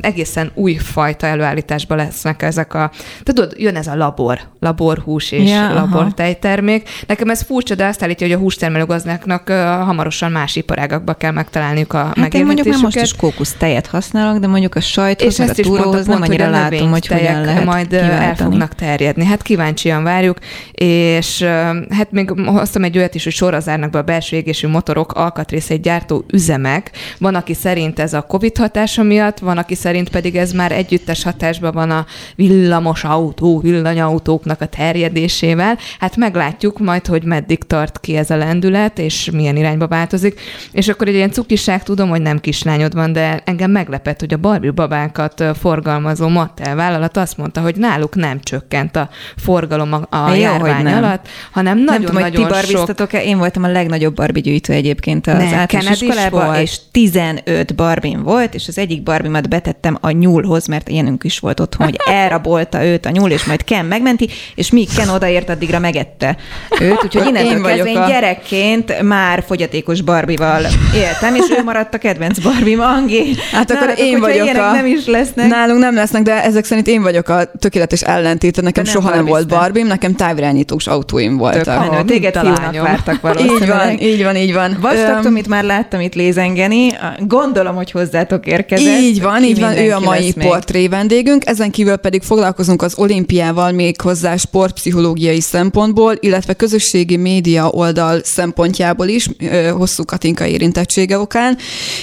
egészen 0.00 0.50
új 0.54 0.74
fajta 0.74 1.26
előállításba 1.26 1.94
lesznek 1.94 2.42
ezek 2.42 2.74
a, 2.74 2.90
tudod, 3.22 3.54
jön 3.56 3.76
ez 3.76 3.86
a 3.86 3.96
labor, 3.96 4.38
laborhús 4.60 5.32
és 5.32 5.50
ja, 5.50 5.74
labortejtermék. 5.74 6.88
Nekem 7.06 7.28
ez 7.30 7.42
furcsa, 7.42 7.74
de 7.74 7.86
azt 7.86 8.02
állítja, 8.02 8.26
hogy 8.26 8.36
a 8.36 8.38
hústermelő 8.38 8.84
gazdáknak 8.84 9.48
uh, 9.48 9.56
hamarosan 9.64 10.32
más 10.32 10.56
iparágakba 10.56 11.14
kell 11.14 11.32
megtalálniuk 11.32 11.92
a 11.92 12.12
hát 12.16 12.34
én 12.34 12.44
mondjuk 12.44 12.66
nem 12.66 12.80
most 12.80 13.00
is 13.00 13.16
kókusztejet 13.16 13.86
használok, 13.86 14.38
de 14.38 14.46
mondjuk 14.46 14.74
a 14.74 14.80
sajthoz, 14.80 15.32
és 15.32 15.38
ezt 15.38 15.58
a 15.58 15.62
túróhoz 15.62 16.06
nem 16.06 16.22
annyira 16.22 16.50
látom, 16.50 16.90
hogy 16.90 17.06
hogyan 17.06 17.40
lehet 17.40 17.64
majd 17.64 17.86
kiváltani. 17.88 18.24
el 18.24 18.36
fognak 18.36 18.74
terjedni. 18.74 19.24
Hát 19.24 19.42
kíváncsian 19.42 20.02
várjuk, 20.02 20.38
és 20.72 21.42
hát 21.90 22.10
még 22.10 22.30
hoztam 22.30 22.84
egy 22.84 22.98
olyat 22.98 23.14
is, 23.14 23.24
hogy 23.24 23.32
sorra 23.32 23.60
zárnak 23.60 23.90
be 23.90 23.98
a 23.98 24.02
belső 24.02 24.36
égésű 24.36 24.68
motorok 24.68 25.12
alkatrészeit 25.12 25.82
gyártó 25.82 26.24
üzemek. 26.32 26.90
Van, 27.18 27.34
aki 27.34 27.54
szerint 27.54 27.98
ez 27.98 28.12
a 28.12 28.22
COVID 28.38 28.58
hatása 28.58 29.02
miatt, 29.02 29.38
van, 29.38 29.58
aki 29.58 29.74
szerint 29.74 30.08
pedig 30.08 30.36
ez 30.36 30.52
már 30.52 30.72
együttes 30.72 31.22
hatásban 31.22 31.72
van 31.72 31.90
a 31.90 32.06
villamos 32.34 33.04
autó, 33.04 33.60
villanyautóknak 33.60 34.60
a 34.60 34.66
terjedésével. 34.66 35.78
Hát 35.98 36.16
meglátjuk 36.16 36.78
majd, 36.78 37.06
hogy 37.06 37.24
meddig 37.24 37.58
tart 37.58 38.00
ki 38.00 38.16
ez 38.16 38.30
a 38.30 38.36
lendület, 38.36 38.98
és 38.98 39.30
milyen 39.32 39.56
irányba 39.56 39.86
változik. 39.86 40.40
És 40.72 40.88
akkor 40.88 41.08
egy 41.08 41.14
ilyen 41.14 41.30
cukiság, 41.30 41.82
tudom, 41.82 42.08
hogy 42.08 42.22
nem 42.22 42.40
kislányod 42.40 42.94
van, 42.94 43.12
de 43.12 43.42
engem 43.44 43.70
meglepett, 43.70 44.20
hogy 44.20 44.32
a 44.32 44.36
Barbie 44.36 44.70
babákat 44.70 45.44
forgalmazó 45.60 46.28
Mattel 46.28 46.74
vállalat 46.74 47.16
azt 47.16 47.36
mondta, 47.36 47.60
hogy 47.60 47.76
náluk 47.76 48.14
nem 48.14 48.40
csökkent 48.40 48.96
a 48.96 49.08
forgalom 49.36 49.92
a, 49.92 50.16
a 50.16 50.34
Jó, 50.34 50.40
járvány 50.40 50.86
alatt, 50.86 51.28
hanem 51.50 51.78
nagyon-nagyon 51.78 52.46
nagyon 52.46 52.62
sok... 52.62 53.12
Én 53.12 53.38
voltam 53.38 53.62
a 53.62 53.68
legnagyobb 53.68 54.14
Barbie 54.14 54.42
gyűjtő 54.42 54.72
egyébként 54.72 55.26
az 55.26 55.34
ne, 55.34 55.56
általános 55.56 56.00
iskolában, 56.00 56.54
és 56.54 56.78
15 56.90 57.74
barbin 57.74 58.26
volt, 58.28 58.54
és 58.54 58.68
az 58.68 58.78
egyik 58.78 59.02
barbimat 59.02 59.48
betettem 59.48 59.98
a 60.00 60.10
nyúlhoz, 60.10 60.66
mert 60.66 60.88
ilyenünk 60.88 61.24
is 61.24 61.38
volt 61.38 61.60
otthon, 61.60 61.86
hogy 61.86 61.96
elrabolta 62.22 62.84
őt 62.84 63.06
a 63.06 63.10
nyúl, 63.10 63.30
és 63.30 63.44
majd 63.44 63.64
Ken 63.64 63.84
megmenti, 63.84 64.28
és 64.54 64.70
míg 64.70 64.88
Ken 64.96 65.08
odaért, 65.08 65.48
addigra 65.48 65.78
megette 65.78 66.36
őt, 66.80 67.04
úgyhogy 67.04 67.26
innentől 67.26 67.62
kezdve 67.62 67.90
én 67.90 67.96
a... 67.96 68.08
gyerekként 68.08 69.02
már 69.02 69.44
fogyatékos 69.46 70.00
barbival 70.00 70.66
éltem, 70.94 71.34
és 71.34 71.44
ő 71.58 71.62
maradt 71.62 71.94
a 71.94 71.98
kedvenc 71.98 72.38
barbim, 72.38 72.80
Angi. 72.80 73.34
Hát 73.52 73.70
akkor 73.70 73.86
Nálatok, 73.86 74.04
én 74.04 74.20
vagyok 74.20 74.48
a... 74.48 74.72
nem 74.72 74.86
is 74.86 75.06
lesznek. 75.06 75.48
Nálunk 75.48 75.80
nem 75.80 75.94
lesznek, 75.94 76.22
de 76.22 76.44
ezek 76.44 76.64
szerint 76.64 76.86
én 76.86 77.02
vagyok 77.02 77.28
a 77.28 77.44
tökéletes 77.58 78.02
ellentéte. 78.02 78.62
Nekem 78.62 78.84
nem 78.84 78.92
soha 78.92 79.14
nem 79.14 79.24
volt 79.24 79.48
barbim, 79.48 79.86
nekem 79.86 80.14
távirányítós 80.14 80.86
autóim 80.86 81.36
voltak. 81.36 81.62
Tök 81.62 81.90
menő, 81.90 82.04
téged 82.04 82.38
fiúnak 82.38 82.80
vártak 82.80 83.20
valószínűleg. 83.20 83.62
Így 83.62 83.68
van, 83.68 84.08
így 84.08 84.22
van, 84.22 84.36
így 84.36 84.52
van. 84.52 84.76
Vastag 84.80 85.26
amit 85.38 85.48
már 85.48 85.64
láttam 85.64 86.00
itt 86.00 86.14
lézengeni, 86.14 86.92
gondolom, 87.18 87.74
hogy 87.74 87.90
hozzátok 88.18 88.46
érkezett. 88.46 89.00
Így 89.00 89.20
van, 89.20 89.44
így 89.44 89.60
van, 89.60 89.76
ő 89.76 89.92
a 89.92 90.00
mai 90.00 90.32
portré 90.32 90.88
vendégünk, 90.88 91.46
ezen 91.46 91.70
kívül 91.70 91.96
pedig 91.96 92.22
foglalkozunk 92.22 92.82
az 92.82 92.94
olimpiával 92.96 93.72
még 93.72 94.00
hozzá 94.00 94.36
sportpszichológiai 94.36 95.40
szempontból, 95.40 96.14
illetve 96.20 96.54
közösségi 96.54 97.16
média 97.16 97.68
oldal 97.70 98.20
szempontjából 98.24 99.06
is, 99.06 99.28
hosszú 99.70 100.04
Katinka 100.04 100.46
érintettsége 100.46 101.18
okán, 101.18 101.56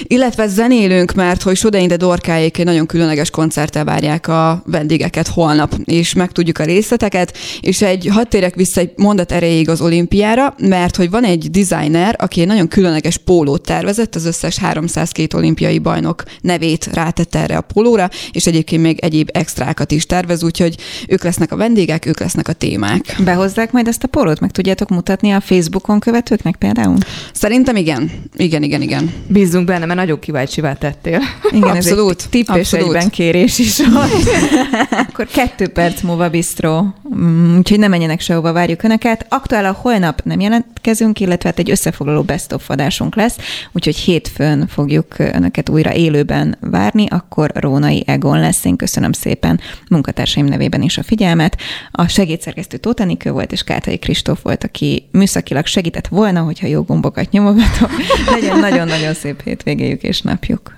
illetve 0.04 0.48
zenélünk, 0.48 1.14
mert 1.14 1.42
hogy 1.42 1.56
Sodeinde 1.56 1.96
Dorkáék 1.96 2.58
egy 2.58 2.66
nagyon 2.66 2.86
különleges 2.86 3.30
koncerttel 3.30 3.84
várják 3.84 4.28
a 4.28 4.64
vendégeket 4.66 5.28
holnap, 5.28 5.76
és 5.84 6.14
megtudjuk 6.14 6.60
a 6.60 6.64
részleteket, 6.64 7.38
és 7.62 7.82
egy, 7.82 8.08
hadd 8.12 8.30
térek 8.30 8.56
vissza 8.56 8.80
egy 8.80 8.92
mondat 8.96 9.32
erejéig 9.32 9.70
az 9.70 9.82
olimpiára, 9.82 10.56
mert 10.58 10.96
hogy 10.96 11.10
van 11.10 11.24
egy 11.24 11.50
designer, 11.50 12.16
aki 12.20 12.42
egy 12.42 12.48
nagyon 12.48 12.68
különleges 12.68 13.18
pólót 13.18 13.62
tervezett, 13.62 14.16
az 14.16 14.26
összes 14.26 14.58
302 14.58 15.34
olimpiai 15.34 15.80
bajnok 15.80 16.05
nevét 16.42 16.90
rátette 16.94 17.40
erre 17.40 17.58
a 17.58 17.62
pólóra, 17.62 18.10
és 18.32 18.46
egyébként 18.46 18.82
még 18.82 19.00
egyéb 19.00 19.30
extrákat 19.34 19.92
is 19.92 20.06
tervez, 20.06 20.44
úgyhogy 20.44 20.76
ők 21.08 21.24
lesznek 21.24 21.52
a 21.52 21.56
vendégek, 21.56 22.06
ők 22.06 22.20
lesznek 22.20 22.48
a 22.48 22.54
témák. 22.54 23.16
Behozzák 23.24 23.72
majd 23.72 23.88
ezt 23.88 24.04
a 24.04 24.08
pólót? 24.08 24.40
Meg 24.40 24.52
tudjátok 24.52 24.90
mutatni 24.90 25.32
a 25.32 25.40
Facebookon 25.40 26.00
követőknek 26.00 26.56
például? 26.56 26.98
Szerintem 27.34 27.76
igen. 27.76 28.12
Igen, 28.36 28.64
igen, 28.64 28.82
igen. 28.82 29.14
Bízunk 29.28 29.66
benne, 29.66 29.86
mert 29.86 30.00
nagyon 30.00 30.20
kiváltsivá 30.20 30.74
tettél. 30.74 31.22
Igen, 31.52 31.70
Abszolút. 31.70 32.20
ez 32.20 32.24
egy 32.24 32.30
tipp 32.30 32.56
és 32.56 32.74
egyben 32.74 33.10
kérés 33.10 33.60
is 33.60 33.78
van. 33.78 34.10
Akkor 35.08 35.28
kettő 35.28 35.68
perc 35.68 36.02
múlva 36.02 36.30
bistró, 36.30 36.94
mm, 37.16 37.58
úgyhogy 37.58 37.80
nem 37.80 37.90
menjenek 37.90 38.20
sehova, 38.20 38.52
várjuk 38.52 38.84
Önöket. 38.84 39.26
Aktuál 39.30 39.66
a 39.66 39.78
holnap 39.82 40.22
nem 40.24 40.40
jelentkezünk, 40.40 41.20
illetve 41.20 41.50
hát 41.50 41.60
egy 41.60 41.70
összefoglaló 41.70 42.22
best 42.22 42.54
of 42.54 42.70
adásunk 42.70 43.16
lesz, 43.16 43.38
úgyhogy 43.72 43.96
hétfőn 43.96 44.68
fogjuk 44.68 45.20
Önöket 45.20 45.70
újra 45.70 45.94
élőben 45.96 46.58
várni, 46.60 47.06
akkor 47.10 47.52
Rónai 47.54 48.04
Egon 48.08 48.40
lesz. 48.40 48.66
Én 48.66 48.76
köszönöm 48.76 49.12
szépen 49.12 49.60
munkatársaim 49.90 50.46
nevében 50.46 50.82
is 50.82 50.98
a 50.98 51.04
figyelmet. 51.04 51.58
A 51.92 52.08
segédszerkesztő 52.08 52.78
Tóth 52.78 53.02
Enikő 53.02 53.32
volt, 53.32 53.52
és 53.52 53.64
Kátai 53.64 53.98
Kristóf 53.98 54.42
volt, 54.42 54.64
aki 54.64 55.08
műszakilag 55.12 55.66
segített 55.66 56.08
volna, 56.08 56.42
hogyha 56.42 56.68
jó 56.68 56.82
gombokat 56.82 57.32
nyomogatok. 57.32 57.92
Legyen 58.36 58.60
nagyon-nagyon 58.60 59.14
szép 59.14 59.42
hétvégéjük 59.42 60.04
és 60.04 60.22
napjuk. 60.22 60.75